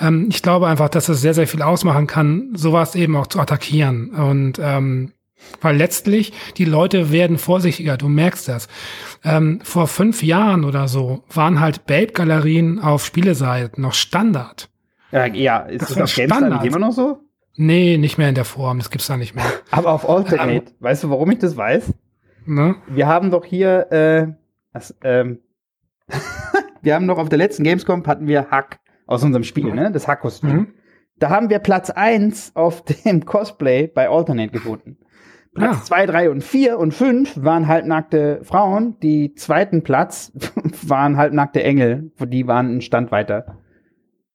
Ähm, 0.00 0.26
ich 0.30 0.42
glaube 0.42 0.66
einfach, 0.66 0.88
dass 0.88 1.08
es 1.08 1.20
sehr, 1.20 1.34
sehr 1.34 1.46
viel 1.46 1.62
ausmachen 1.62 2.06
kann, 2.06 2.50
sowas 2.54 2.94
eben 2.94 3.16
auch 3.16 3.28
zu 3.28 3.40
attackieren. 3.40 4.10
Und 4.10 4.60
ähm, 4.62 5.12
weil 5.60 5.76
letztlich 5.76 6.32
die 6.56 6.64
Leute 6.64 7.12
werden 7.12 7.38
vorsichtiger, 7.38 7.96
du 7.96 8.08
merkst 8.08 8.48
das. 8.48 8.68
Ähm, 9.24 9.60
vor 9.62 9.86
fünf 9.86 10.22
Jahren 10.22 10.64
oder 10.64 10.88
so 10.88 11.24
waren 11.32 11.60
halt 11.60 11.86
Babe-Galerien 11.86 12.78
auf 12.78 13.04
Spieleseiten 13.04 13.82
noch 13.82 13.94
Standard. 13.94 14.68
Ja, 15.12 15.26
ja 15.26 15.58
ist 15.60 15.82
das, 15.82 15.94
das 15.94 15.98
auf 15.98 16.16
nicht 16.16 16.64
immer 16.64 16.78
noch 16.78 16.92
so? 16.92 17.20
Nee, 17.56 17.96
nicht 17.96 18.18
mehr 18.18 18.28
in 18.28 18.34
der 18.34 18.44
Form, 18.44 18.78
das 18.78 18.90
gibt's 18.90 19.06
da 19.06 19.16
nicht 19.16 19.34
mehr. 19.34 19.44
Aber 19.70 19.92
auf 19.92 20.08
Alternate, 20.08 20.72
um, 20.72 20.76
weißt 20.80 21.04
du, 21.04 21.10
warum 21.10 21.30
ich 21.30 21.38
das 21.38 21.56
weiß? 21.56 21.92
Ne? 22.44 22.76
Wir 22.88 23.06
haben 23.06 23.30
doch 23.30 23.44
hier, 23.44 23.90
äh, 23.90 24.26
das, 24.72 24.94
ähm, 25.02 25.40
wir 26.82 26.94
haben 26.94 27.06
noch 27.06 27.18
auf 27.18 27.28
der 27.28 27.38
letzten 27.38 27.64
Gamescom 27.64 28.06
hatten 28.06 28.26
wir 28.26 28.50
Hack 28.50 28.78
aus 29.06 29.22
unserem 29.24 29.44
Spiel, 29.44 29.72
ne? 29.72 29.90
Das 29.90 30.06
Hack-Kostüm. 30.06 30.50
Mhm. 30.50 30.66
Da 31.18 31.30
haben 31.30 31.48
wir 31.48 31.60
Platz 31.60 31.90
1 31.90 32.52
auf 32.54 32.84
dem 33.04 33.24
Cosplay 33.24 33.86
bei 33.86 34.08
Alternate 34.08 34.52
gefunden. 34.52 34.98
Platz 35.56 35.84
2, 35.86 36.00
ja. 36.00 36.06
3 36.06 36.30
und 36.30 36.44
4 36.44 36.78
und 36.78 36.92
5 36.92 37.42
waren 37.42 37.66
halbnackte 37.66 38.40
Frauen. 38.42 38.98
Die 39.00 39.34
zweiten 39.34 39.82
Platz 39.82 40.32
waren 40.82 41.16
halbnackte 41.16 41.62
Engel. 41.62 42.12
Die 42.20 42.46
waren 42.46 42.66
einen 42.66 42.80
Stand 42.80 43.10
weiter. 43.10 43.58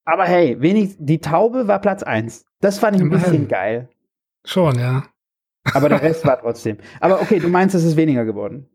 Aber 0.04 0.24
hey, 0.24 0.60
wenig, 0.60 0.96
die 0.98 1.20
Taube 1.20 1.68
war 1.68 1.80
Platz 1.80 2.02
1. 2.02 2.44
Das 2.60 2.78
fand 2.78 2.96
ich 2.96 3.02
ein 3.02 3.10
bisschen 3.10 3.48
geil. 3.48 3.88
Schon, 4.44 4.78
ja. 4.78 5.04
Aber 5.74 5.88
der 5.88 6.02
Rest 6.02 6.26
war 6.26 6.40
trotzdem. 6.40 6.78
Aber 7.00 7.22
okay, 7.22 7.38
du 7.38 7.48
meinst, 7.48 7.74
es 7.74 7.84
ist 7.84 7.96
weniger 7.96 8.24
geworden. 8.24 8.68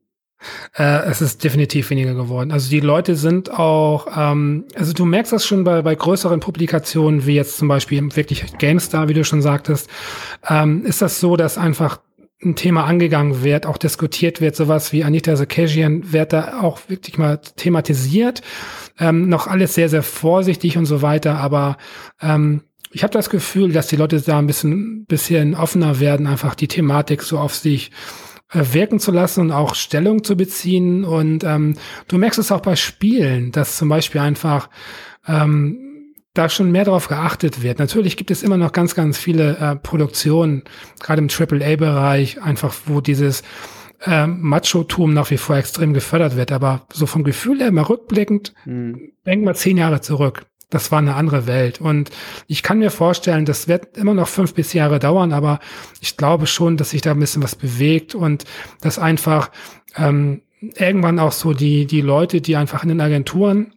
Äh, 0.78 1.10
es 1.10 1.22
ist 1.22 1.44
definitiv 1.44 1.90
weniger 1.90 2.14
geworden. 2.14 2.52
Also 2.52 2.70
die 2.70 2.80
Leute 2.80 3.16
sind 3.16 3.52
auch, 3.52 4.08
ähm, 4.16 4.66
also 4.76 4.94
du 4.94 5.06
merkst 5.06 5.34
das 5.34 5.46
schon 5.46 5.64
bei, 5.64 5.82
bei 5.82 5.96
größeren 5.96 6.40
Publikationen, 6.40 7.26
wie 7.26 7.36
jetzt 7.36 7.58
zum 7.58 7.68
Beispiel 7.68 8.16
wirklich 8.16 8.58
GameStar, 8.58 9.10
wie 9.10 9.14
du 9.14 9.24
schon 9.24 9.42
sagtest, 9.42 9.90
ähm, 10.48 10.86
ist 10.86 11.02
das 11.02 11.20
so, 11.20 11.36
dass 11.38 11.58
einfach 11.58 12.00
ein 12.44 12.56
Thema 12.56 12.86
angegangen 12.86 13.44
wird, 13.44 13.66
auch 13.66 13.78
diskutiert 13.78 14.42
wird, 14.42 14.56
sowas 14.56 14.94
wie 14.94 15.04
Anita 15.04 15.36
Sarkeesian 15.36 16.12
wird 16.14 16.34
da 16.34 16.62
auch 16.62 16.82
wirklich 16.88 17.18
mal 17.18 17.38
thematisiert. 17.38 18.42
Ähm, 19.00 19.28
noch 19.28 19.48
alles 19.48 19.74
sehr, 19.74 19.90
sehr 19.90 20.04
vorsichtig 20.04 20.78
und 20.78 20.86
so 20.86 21.02
weiter, 21.02 21.38
aber 21.40 21.78
ähm, 22.22 22.62
ich 22.92 23.04
habe 23.04 23.14
das 23.14 23.30
Gefühl, 23.30 23.72
dass 23.72 23.88
die 23.88 23.96
Leute 23.96 24.22
da 24.22 24.40
ein 24.40 24.48
bisschen, 24.48 25.06
bisschen 25.06 25.56
offener 25.56 26.00
werden, 26.00 26.28
einfach 26.28 26.56
die 26.56 26.68
Thematik 26.68 27.22
so 27.22 27.38
auf 27.40 27.56
sich 27.56 27.92
äh, 28.52 28.64
wirken 28.72 29.00
zu 29.00 29.12
lassen 29.12 29.42
und 29.42 29.52
auch 29.52 29.76
Stellung 29.76 30.24
zu 30.24 30.38
beziehen. 30.38 31.04
Und 31.04 31.44
ähm, 31.44 31.76
du 32.08 32.18
merkst 32.18 32.40
es 32.40 32.52
auch 32.52 32.62
bei 32.62 32.76
Spielen, 32.76 33.52
dass 33.52 33.78
zum 33.78 33.90
Beispiel 33.90 34.22
einfach 34.22 34.70
ähm, 35.28 35.87
da 36.38 36.50
schon 36.50 36.72
mehr 36.72 36.86
darauf 36.86 37.08
geachtet 37.08 37.64
wird. 37.64 37.80
Natürlich 37.80 38.18
gibt 38.18 38.32
es 38.32 38.44
immer 38.44 38.58
noch 38.58 38.72
ganz, 38.72 38.96
ganz 38.96 39.18
viele 39.18 39.58
äh, 39.58 39.76
Produktionen, 39.76 40.64
gerade 41.00 41.22
im 41.22 41.30
AAA-Bereich, 41.30 42.42
einfach 42.42 42.74
wo 42.86 43.02
dieses 43.02 43.44
äh, 44.06 44.28
Macho-Tum 44.28 45.14
nach 45.14 45.32
wie 45.32 45.38
vor 45.38 45.56
extrem 45.56 45.94
gefördert 45.94 46.36
wird. 46.36 46.52
Aber 46.52 46.86
so 46.94 47.06
vom 47.06 47.24
Gefühl 47.24 47.60
her, 47.60 47.72
mal 47.72 47.84
rückblickend, 47.84 48.54
mhm. 48.66 49.12
denken 49.26 49.46
wir 49.46 49.56
zehn 49.56 49.78
Jahre 49.78 50.02
zurück. 50.02 50.46
Das 50.70 50.92
war 50.92 51.00
eine 51.00 51.16
andere 51.16 51.48
Welt. 51.48 51.80
Und 51.80 52.10
ich 52.48 52.62
kann 52.62 52.80
mir 52.80 52.92
vorstellen, 52.92 53.46
das 53.46 53.68
wird 53.68 53.98
immer 53.98 54.14
noch 54.14 54.28
fünf 54.28 54.54
bis 54.54 54.74
Jahre 54.74 55.00
dauern, 55.00 55.32
aber 55.32 55.60
ich 56.02 56.18
glaube 56.18 56.46
schon, 56.46 56.76
dass 56.76 56.90
sich 56.90 57.02
da 57.02 57.12
ein 57.12 57.20
bisschen 57.20 57.42
was 57.42 57.56
bewegt 57.56 58.16
und 58.16 58.44
dass 58.82 59.00
einfach 59.00 59.50
ähm, 59.96 60.42
irgendwann 60.60 61.20
auch 61.20 61.32
so 61.32 61.54
die, 61.54 61.86
die 61.86 62.02
Leute, 62.02 62.42
die 62.42 62.58
einfach 62.58 62.84
in 62.84 62.90
den 62.90 63.02
Agenturen 63.02 63.74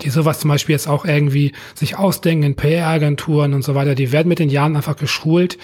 die 0.00 0.10
sowas 0.10 0.40
zum 0.40 0.48
Beispiel 0.48 0.74
jetzt 0.74 0.88
auch 0.88 1.04
irgendwie 1.04 1.52
sich 1.74 1.98
ausdenken 1.98 2.44
in 2.44 2.56
PR-Agenturen 2.56 3.54
und 3.54 3.62
so 3.62 3.74
weiter, 3.74 3.94
die 3.94 4.12
werden 4.12 4.28
mit 4.28 4.38
den 4.38 4.48
Jahren 4.48 4.76
einfach 4.76 4.96
geschult, 4.96 5.58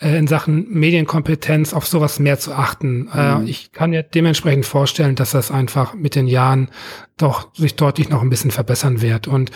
äh, 0.00 0.16
in 0.16 0.26
Sachen 0.26 0.66
Medienkompetenz 0.70 1.74
auf 1.74 1.86
sowas 1.86 2.18
mehr 2.18 2.38
zu 2.38 2.52
achten. 2.52 3.08
Äh, 3.14 3.36
mhm. 3.36 3.46
Äh, 3.46 3.50
ich 3.50 3.72
kann 3.72 3.90
mir 3.90 4.02
dementsprechend 4.02 4.66
vorstellen, 4.66 5.14
dass 5.14 5.32
das 5.32 5.50
einfach 5.50 5.94
mit 5.94 6.14
den 6.14 6.26
Jahren 6.26 6.68
doch 7.16 7.54
sich 7.54 7.76
deutlich 7.76 8.08
noch 8.08 8.22
ein 8.22 8.30
bisschen 8.30 8.50
verbessern 8.50 9.00
wird. 9.00 9.28
Und 9.28 9.50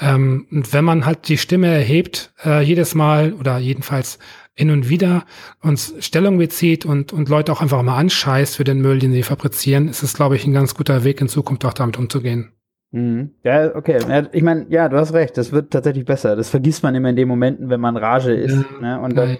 ähm, 0.00 0.46
wenn 0.50 0.84
man 0.84 1.06
halt 1.06 1.28
die 1.28 1.38
Stimme 1.38 1.68
erhebt, 1.68 2.32
äh, 2.44 2.62
jedes 2.62 2.94
Mal 2.94 3.32
oder 3.32 3.58
jedenfalls 3.58 4.18
hin 4.54 4.70
und 4.70 4.88
wieder 4.88 5.24
uns 5.60 5.94
Stellung 6.00 6.38
bezieht 6.38 6.84
und, 6.84 7.12
und 7.12 7.28
Leute 7.28 7.52
auch 7.52 7.62
einfach 7.62 7.82
mal 7.82 7.96
anscheißt 7.96 8.56
für 8.56 8.64
den 8.64 8.82
Müll, 8.82 8.98
den 8.98 9.12
sie 9.12 9.22
fabrizieren, 9.22 9.88
ist 9.88 10.02
es, 10.02 10.14
glaube 10.14 10.36
ich, 10.36 10.44
ein 10.44 10.52
ganz 10.52 10.74
guter 10.74 11.04
Weg 11.04 11.20
in 11.20 11.28
Zukunft 11.28 11.64
auch 11.64 11.72
damit 11.72 11.98
umzugehen. 11.98 12.52
Mhm. 12.92 13.30
Ja, 13.42 13.74
okay. 13.74 13.98
Ja, 14.06 14.26
ich 14.32 14.42
meine, 14.42 14.66
ja, 14.68 14.88
du 14.88 14.98
hast 14.98 15.14
recht, 15.14 15.36
das 15.36 15.50
wird 15.50 15.72
tatsächlich 15.72 16.04
besser. 16.04 16.36
Das 16.36 16.50
vergisst 16.50 16.82
man 16.82 16.94
immer 16.94 17.08
in 17.08 17.16
den 17.16 17.26
Momenten, 17.26 17.70
wenn 17.70 17.80
man 17.80 17.96
Rage 17.96 18.34
ist. 18.34 18.64
Ja, 18.80 18.98
ne? 18.98 19.00
Und 19.00 19.16
dann, 19.16 19.38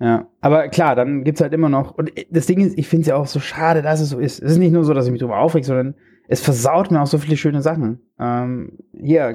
ja. 0.00 0.26
Aber 0.40 0.68
klar, 0.68 0.96
dann 0.96 1.24
gibt's 1.24 1.40
halt 1.40 1.52
immer 1.52 1.68
noch. 1.68 1.92
Und 1.92 2.12
das 2.30 2.46
Ding 2.46 2.60
ist, 2.60 2.76
ich 2.76 2.88
finde 2.88 3.02
es 3.02 3.06
ja 3.08 3.16
auch 3.16 3.28
so 3.28 3.40
schade, 3.40 3.82
dass 3.82 4.00
es 4.00 4.10
so 4.10 4.18
ist. 4.18 4.42
Es 4.42 4.52
ist 4.52 4.58
nicht 4.58 4.72
nur 4.72 4.84
so, 4.84 4.94
dass 4.94 5.06
ich 5.06 5.12
mich 5.12 5.20
drüber 5.20 5.38
aufreg, 5.38 5.64
sondern 5.64 5.94
es 6.28 6.40
versaut 6.40 6.90
mir 6.90 7.00
auch 7.00 7.06
so 7.06 7.18
viele 7.18 7.36
schöne 7.36 7.62
Sachen. 7.62 8.00
Ähm, 8.18 8.78
hier, 8.92 9.32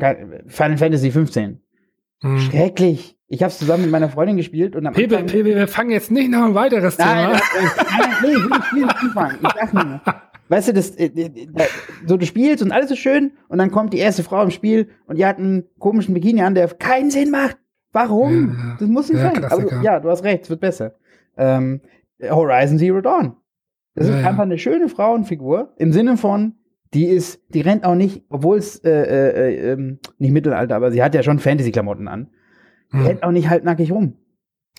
Final 0.47 0.77
Fantasy 0.77 1.11
15. 1.11 1.61
Mhm. 2.21 2.39
Schrecklich. 2.39 3.17
Ich 3.27 3.41
habe 3.41 3.49
es 3.49 3.59
zusammen 3.59 3.83
mit 3.83 3.91
meiner 3.91 4.09
Freundin 4.09 4.35
gespielt 4.35 4.75
und 4.75 4.85
am 4.85 4.93
Pepe, 4.93 5.17
Anfang, 5.17 5.31
Pepe, 5.31 5.55
wir 5.55 5.67
fangen 5.69 5.91
jetzt 5.91 6.11
nicht 6.11 6.29
noch 6.29 6.43
ein 6.43 6.53
weiteres 6.53 6.97
Thema. 6.97 7.29
Nein, 7.29 7.31
nein, 7.31 8.09
nee, 8.21 8.27
ich 8.27 8.35
will 8.35 8.49
nicht, 8.49 8.73
will 8.73 8.81
nicht 8.83 8.95
anfangen. 8.97 9.37
Ich 9.41 9.49
sag 9.53 9.73
nur, 9.73 10.01
weißt 10.51 10.67
du, 10.67 10.73
das, 10.73 10.91
äh, 10.97 11.05
äh, 11.05 11.47
so 12.05 12.17
du 12.17 12.25
spielst 12.25 12.61
und 12.61 12.71
alles 12.71 12.91
ist 12.91 12.99
schön 12.99 13.31
und 13.47 13.57
dann 13.57 13.71
kommt 13.71 13.93
die 13.93 13.99
erste 13.99 14.21
Frau 14.21 14.43
im 14.43 14.51
Spiel 14.51 14.89
und 15.07 15.17
die 15.17 15.25
hat 15.25 15.37
einen 15.37 15.63
komischen 15.79 16.13
Bikini 16.13 16.41
an, 16.41 16.55
der 16.55 16.67
keinen 16.67 17.09
Sinn 17.09 17.31
macht. 17.31 17.57
Warum? 17.93 18.49
Ja, 18.49 18.75
das 18.79 18.87
muss 18.89 19.09
nicht 19.09 19.21
ja, 19.21 19.33
sein. 19.33 19.45
Aber 19.45 19.61
du, 19.63 19.75
ja, 19.81 19.99
du 19.99 20.09
hast 20.09 20.23
recht, 20.23 20.43
es 20.43 20.49
wird 20.49 20.59
besser. 20.59 20.95
Ähm, 21.37 21.81
Horizon 22.21 22.77
Zero 22.77 23.01
Dawn. 23.01 23.37
Das 23.95 24.07
ja, 24.07 24.19
ist 24.19 24.25
einfach 24.25 24.43
eine 24.43 24.57
schöne 24.57 24.89
Frauenfigur 24.89 25.73
im 25.77 25.93
Sinne 25.93 26.17
von, 26.17 26.55
die 26.93 27.05
ist, 27.05 27.41
die 27.53 27.61
rennt 27.61 27.85
auch 27.85 27.95
nicht, 27.95 28.25
obwohl 28.29 28.57
es 28.57 28.77
äh, 28.83 28.91
äh, 28.91 29.71
äh, 29.71 29.97
nicht 30.17 30.31
Mittelalter, 30.31 30.75
aber 30.75 30.91
sie 30.91 31.01
hat 31.01 31.15
ja 31.15 31.23
schon 31.23 31.39
Fantasy-Klamotten 31.39 32.09
an. 32.09 32.27
Die 32.91 32.97
hm. 32.97 33.05
rennt 33.05 33.23
auch 33.23 33.31
nicht 33.31 33.49
halbnackig 33.49 33.91
rum. 33.91 34.17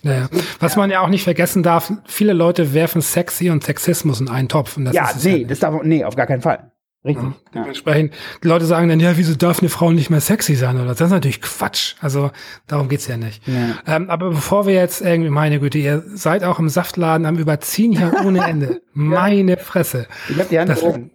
Ja, 0.03 0.27
Was 0.59 0.75
man 0.75 0.89
ja 0.89 1.01
auch 1.01 1.07
nicht 1.07 1.23
vergessen 1.23 1.63
darf, 1.63 1.91
viele 2.05 2.33
Leute 2.33 2.73
werfen 2.73 3.01
Sexy 3.01 3.49
und 3.49 3.63
Sexismus 3.63 4.19
in 4.19 4.29
einen 4.29 4.49
Topf. 4.49 4.77
Und 4.77 4.85
das 4.85 4.93
ja, 4.93 5.09
nee, 5.23 5.37
ja 5.37 5.47
das 5.47 5.59
darf, 5.59 5.81
nee, 5.83 6.03
auf 6.03 6.15
gar 6.15 6.27
keinen 6.27 6.41
Fall. 6.41 6.71
Richtig. 7.05 7.25
Ja, 7.25 7.33
dementsprechend, 7.53 8.13
die 8.41 8.47
Leute 8.47 8.65
sagen 8.65 8.87
dann, 8.87 9.01
ja, 9.01 9.17
wieso 9.17 9.35
darf 9.35 9.59
eine 9.59 9.67
Frau 9.67 9.91
nicht 9.91 10.09
mehr 10.09 10.21
sexy 10.21 10.55
sein? 10.55 10.77
Oder 10.77 10.89
das 10.89 11.01
ist 11.01 11.09
natürlich 11.09 11.41
Quatsch. 11.41 11.95
Also 11.99 12.31
darum 12.65 12.87
geht's 12.87 13.07
ja 13.07 13.17
nicht. 13.17 13.45
Ja. 13.45 13.95
Ähm, 13.95 14.09
aber 14.09 14.29
bevor 14.29 14.67
wir 14.67 14.73
jetzt 14.73 15.01
irgendwie, 15.01 15.29
meine 15.29 15.59
Güte, 15.59 15.79
ihr 15.79 16.01
seid 16.13 16.45
auch 16.45 16.59
im 16.59 16.69
Saftladen 16.69 17.25
am 17.25 17.37
Überziehen 17.37 17.91
hier 17.91 18.13
ohne 18.25 18.45
Ende. 18.45 18.81
meine 18.93 19.57
Fresse. 19.57 20.07
Ich 20.29 20.39
hab 20.39 20.47
die 20.47 20.57
Hand 20.57 20.69
das, 20.69 20.81
oben. 20.81 21.11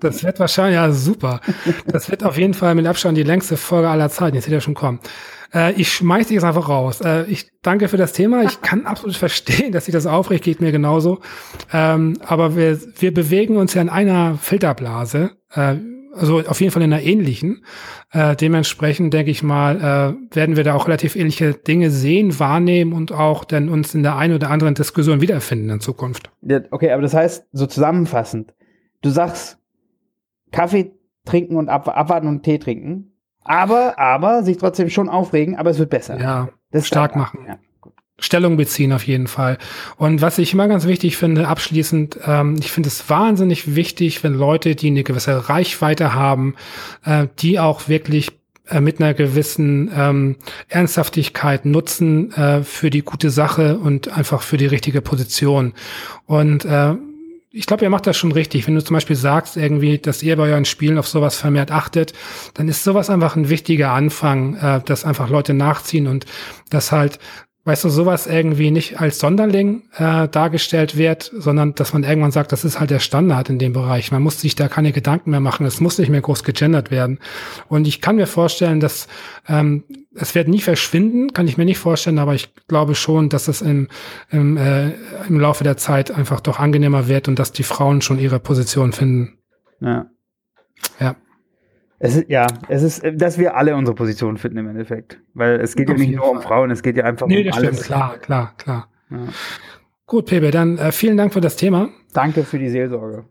das 0.00 0.22
wird 0.22 0.38
wahrscheinlich, 0.38 0.76
ja, 0.76 0.92
super. 0.92 1.40
Das 1.86 2.08
wird 2.08 2.22
auf 2.22 2.38
jeden 2.38 2.54
Fall 2.54 2.76
mit 2.76 2.86
Abstand 2.86 3.18
die 3.18 3.24
längste 3.24 3.56
Folge 3.56 3.88
aller 3.88 4.10
Zeiten. 4.10 4.36
Jetzt 4.36 4.46
wird 4.46 4.54
ja 4.54 4.60
schon 4.60 4.74
kommen. 4.74 5.00
Äh, 5.52 5.72
ich 5.72 5.92
schmeiß 5.92 6.28
dich 6.28 6.34
jetzt 6.34 6.44
einfach 6.44 6.68
raus. 6.68 7.00
Äh, 7.00 7.24
ich 7.24 7.50
danke 7.62 7.88
für 7.88 7.96
das 7.96 8.12
Thema. 8.12 8.42
Ich 8.42 8.60
kann 8.62 8.86
absolut 8.86 9.16
verstehen, 9.16 9.72
dass 9.72 9.86
sich 9.86 9.92
das 9.92 10.06
aufregt, 10.06 10.44
geht 10.44 10.60
mir 10.60 10.72
genauso. 10.72 11.20
Ähm, 11.72 12.18
aber 12.24 12.56
wir, 12.56 12.78
wir 12.98 13.12
bewegen 13.14 13.56
uns 13.56 13.74
ja 13.74 13.82
in 13.82 13.88
einer 13.88 14.36
Filterblase. 14.36 15.32
Äh, 15.54 15.76
also 16.14 16.40
auf 16.40 16.60
jeden 16.60 16.72
Fall 16.72 16.82
in 16.82 16.92
einer 16.92 17.02
ähnlichen. 17.02 17.64
Äh, 18.10 18.36
dementsprechend 18.36 19.14
denke 19.14 19.30
ich 19.30 19.42
mal, 19.42 19.76
äh, 20.30 20.36
werden 20.36 20.56
wir 20.56 20.64
da 20.64 20.74
auch 20.74 20.86
relativ 20.86 21.16
ähnliche 21.16 21.54
Dinge 21.54 21.90
sehen, 21.90 22.38
wahrnehmen 22.38 22.92
und 22.92 23.12
auch 23.12 23.44
dann 23.44 23.68
uns 23.68 23.94
in 23.94 24.02
der 24.02 24.16
einen 24.16 24.34
oder 24.34 24.50
anderen 24.50 24.74
Diskussion 24.74 25.20
wiederfinden 25.20 25.70
in 25.70 25.80
Zukunft. 25.80 26.30
Ja, 26.42 26.60
okay, 26.70 26.90
aber 26.92 27.02
das 27.02 27.14
heißt, 27.14 27.46
so 27.52 27.66
zusammenfassend, 27.66 28.54
du 29.00 29.10
sagst 29.10 29.58
Kaffee 30.50 30.92
trinken 31.24 31.56
und 31.56 31.68
ab, 31.68 31.88
abwarten 31.88 32.28
und 32.28 32.42
Tee 32.42 32.58
trinken. 32.58 33.11
Aber, 33.44 33.98
aber 33.98 34.42
sich 34.42 34.56
trotzdem 34.56 34.90
schon 34.90 35.08
aufregen, 35.08 35.56
aber 35.56 35.70
es 35.70 35.78
wird 35.78 35.90
besser. 35.90 36.20
Ja, 36.20 36.48
das 36.70 36.86
stark 36.86 37.16
machen. 37.16 37.40
Ja. 37.46 37.58
Stellung 38.18 38.56
beziehen 38.56 38.92
auf 38.92 39.06
jeden 39.06 39.26
Fall. 39.26 39.58
Und 39.96 40.22
was 40.22 40.38
ich 40.38 40.52
immer 40.52 40.68
ganz 40.68 40.86
wichtig 40.86 41.16
finde, 41.16 41.48
abschließend, 41.48 42.18
ähm, 42.24 42.56
ich 42.60 42.70
finde 42.70 42.88
es 42.88 43.10
wahnsinnig 43.10 43.74
wichtig, 43.74 44.22
wenn 44.22 44.34
Leute, 44.34 44.76
die 44.76 44.88
eine 44.88 45.02
gewisse 45.02 45.48
Reichweite 45.48 46.14
haben, 46.14 46.54
äh, 47.04 47.26
die 47.40 47.58
auch 47.58 47.88
wirklich 47.88 48.30
äh, 48.68 48.80
mit 48.80 49.00
einer 49.00 49.12
gewissen 49.14 49.90
ähm, 49.94 50.36
Ernsthaftigkeit 50.68 51.64
nutzen 51.64 52.32
äh, 52.32 52.62
für 52.62 52.90
die 52.90 53.02
gute 53.02 53.30
Sache 53.30 53.78
und 53.78 54.16
einfach 54.16 54.42
für 54.42 54.56
die 54.56 54.66
richtige 54.66 55.02
Position. 55.02 55.72
Und 56.26 56.64
äh, 56.64 56.94
ich 57.52 57.66
glaube, 57.66 57.84
ihr 57.84 57.90
macht 57.90 58.06
das 58.06 58.16
schon 58.16 58.32
richtig. 58.32 58.66
Wenn 58.66 58.74
du 58.74 58.82
zum 58.82 58.94
Beispiel 58.94 59.16
sagst, 59.16 59.56
irgendwie, 59.56 59.98
dass 59.98 60.22
ihr 60.22 60.36
bei 60.36 60.48
euren 60.48 60.64
Spielen 60.64 60.98
auf 60.98 61.06
sowas 61.06 61.36
vermehrt 61.36 61.70
achtet, 61.70 62.14
dann 62.54 62.68
ist 62.68 62.82
sowas 62.82 63.10
einfach 63.10 63.36
ein 63.36 63.50
wichtiger 63.50 63.90
Anfang, 63.90 64.56
äh, 64.56 64.80
dass 64.82 65.04
einfach 65.04 65.28
Leute 65.28 65.52
nachziehen 65.52 66.06
und 66.06 66.24
dass 66.70 66.92
halt 66.92 67.18
weißt 67.64 67.84
du, 67.84 67.88
sowas 67.90 68.26
irgendwie 68.26 68.72
nicht 68.72 69.00
als 69.00 69.20
Sonderling 69.20 69.82
äh, 69.96 70.26
dargestellt 70.28 70.96
wird, 70.96 71.30
sondern 71.32 71.74
dass 71.74 71.92
man 71.92 72.02
irgendwann 72.02 72.32
sagt, 72.32 72.50
das 72.50 72.64
ist 72.64 72.80
halt 72.80 72.90
der 72.90 72.98
Standard 72.98 73.48
in 73.50 73.58
dem 73.58 73.72
Bereich. 73.72 74.10
Man 74.10 74.22
muss 74.22 74.40
sich 74.40 74.56
da 74.56 74.68
keine 74.68 74.90
Gedanken 74.90 75.30
mehr 75.30 75.40
machen, 75.40 75.64
es 75.64 75.80
muss 75.80 75.98
nicht 75.98 76.08
mehr 76.08 76.20
groß 76.20 76.42
gegendert 76.42 76.90
werden. 76.90 77.20
Und 77.68 77.86
ich 77.86 78.00
kann 78.00 78.16
mir 78.16 78.26
vorstellen, 78.26 78.80
dass 78.80 79.06
ähm, 79.48 79.84
es 80.14 80.34
wird 80.34 80.48
nie 80.48 80.60
verschwinden, 80.60 81.32
kann 81.32 81.46
ich 81.46 81.56
mir 81.56 81.64
nicht 81.64 81.78
vorstellen, 81.78 82.18
aber 82.18 82.34
ich 82.34 82.52
glaube 82.66 82.96
schon, 82.96 83.28
dass 83.28 83.46
es 83.46 83.62
im, 83.62 83.88
im, 84.30 84.56
äh, 84.56 84.90
im 85.28 85.38
Laufe 85.38 85.62
der 85.62 85.76
Zeit 85.76 86.10
einfach 86.10 86.40
doch 86.40 86.58
angenehmer 86.58 87.06
wird 87.06 87.28
und 87.28 87.38
dass 87.38 87.52
die 87.52 87.62
Frauen 87.62 88.02
schon 88.02 88.18
ihre 88.18 88.40
Position 88.40 88.92
finden. 88.92 89.38
Ja. 89.80 90.06
Ja. 90.98 91.16
Es 92.04 92.16
ist, 92.16 92.28
ja, 92.28 92.48
es 92.68 92.82
ist, 92.82 93.02
dass 93.14 93.38
wir 93.38 93.56
alle 93.56 93.76
unsere 93.76 93.94
Position 93.94 94.36
finden 94.36 94.58
im 94.58 94.68
Endeffekt. 94.68 95.20
Weil 95.34 95.60
es 95.60 95.76
geht 95.76 95.88
ja 95.88 95.94
nicht 95.94 96.16
nur 96.16 96.28
um 96.28 96.42
Frauen, 96.42 96.72
es 96.72 96.82
geht 96.82 96.96
ja 96.96 97.04
einfach 97.04 97.28
nee, 97.28 97.46
um 97.48 97.52
alles. 97.52 97.76
Stimmt. 97.76 97.86
Klar, 97.86 98.18
klar, 98.18 98.54
klar. 98.58 98.88
Ja. 99.08 99.18
Gut, 100.06 100.26
Pepe, 100.26 100.50
dann 100.50 100.78
äh, 100.78 100.90
vielen 100.90 101.16
Dank 101.16 101.32
für 101.32 101.40
das 101.40 101.54
Thema. 101.54 101.90
Danke 102.12 102.42
für 102.42 102.58
die 102.58 102.70
Seelsorge. 102.70 103.24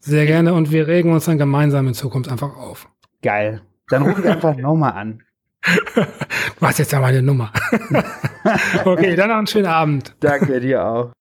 Sehr 0.00 0.26
gerne 0.26 0.52
und 0.52 0.70
wir 0.70 0.86
regen 0.86 1.10
uns 1.10 1.24
dann 1.24 1.38
gemeinsam 1.38 1.88
in 1.88 1.94
Zukunft 1.94 2.30
einfach 2.30 2.54
auf. 2.54 2.90
Geil. 3.22 3.62
Dann 3.88 4.02
ruf 4.02 4.18
ich 4.18 4.28
einfach 4.28 4.54
nochmal 4.56 4.92
an. 4.92 5.22
du 5.94 6.66
hast 6.66 6.78
jetzt 6.78 6.92
ja 6.92 7.00
meine 7.00 7.22
Nummer. 7.22 7.50
okay, 8.84 9.16
dann 9.16 9.30
noch 9.30 9.38
einen 9.38 9.46
schönen 9.46 9.66
Abend. 9.66 10.14
Danke 10.20 10.60
dir 10.60 10.84
auch. 10.84 11.12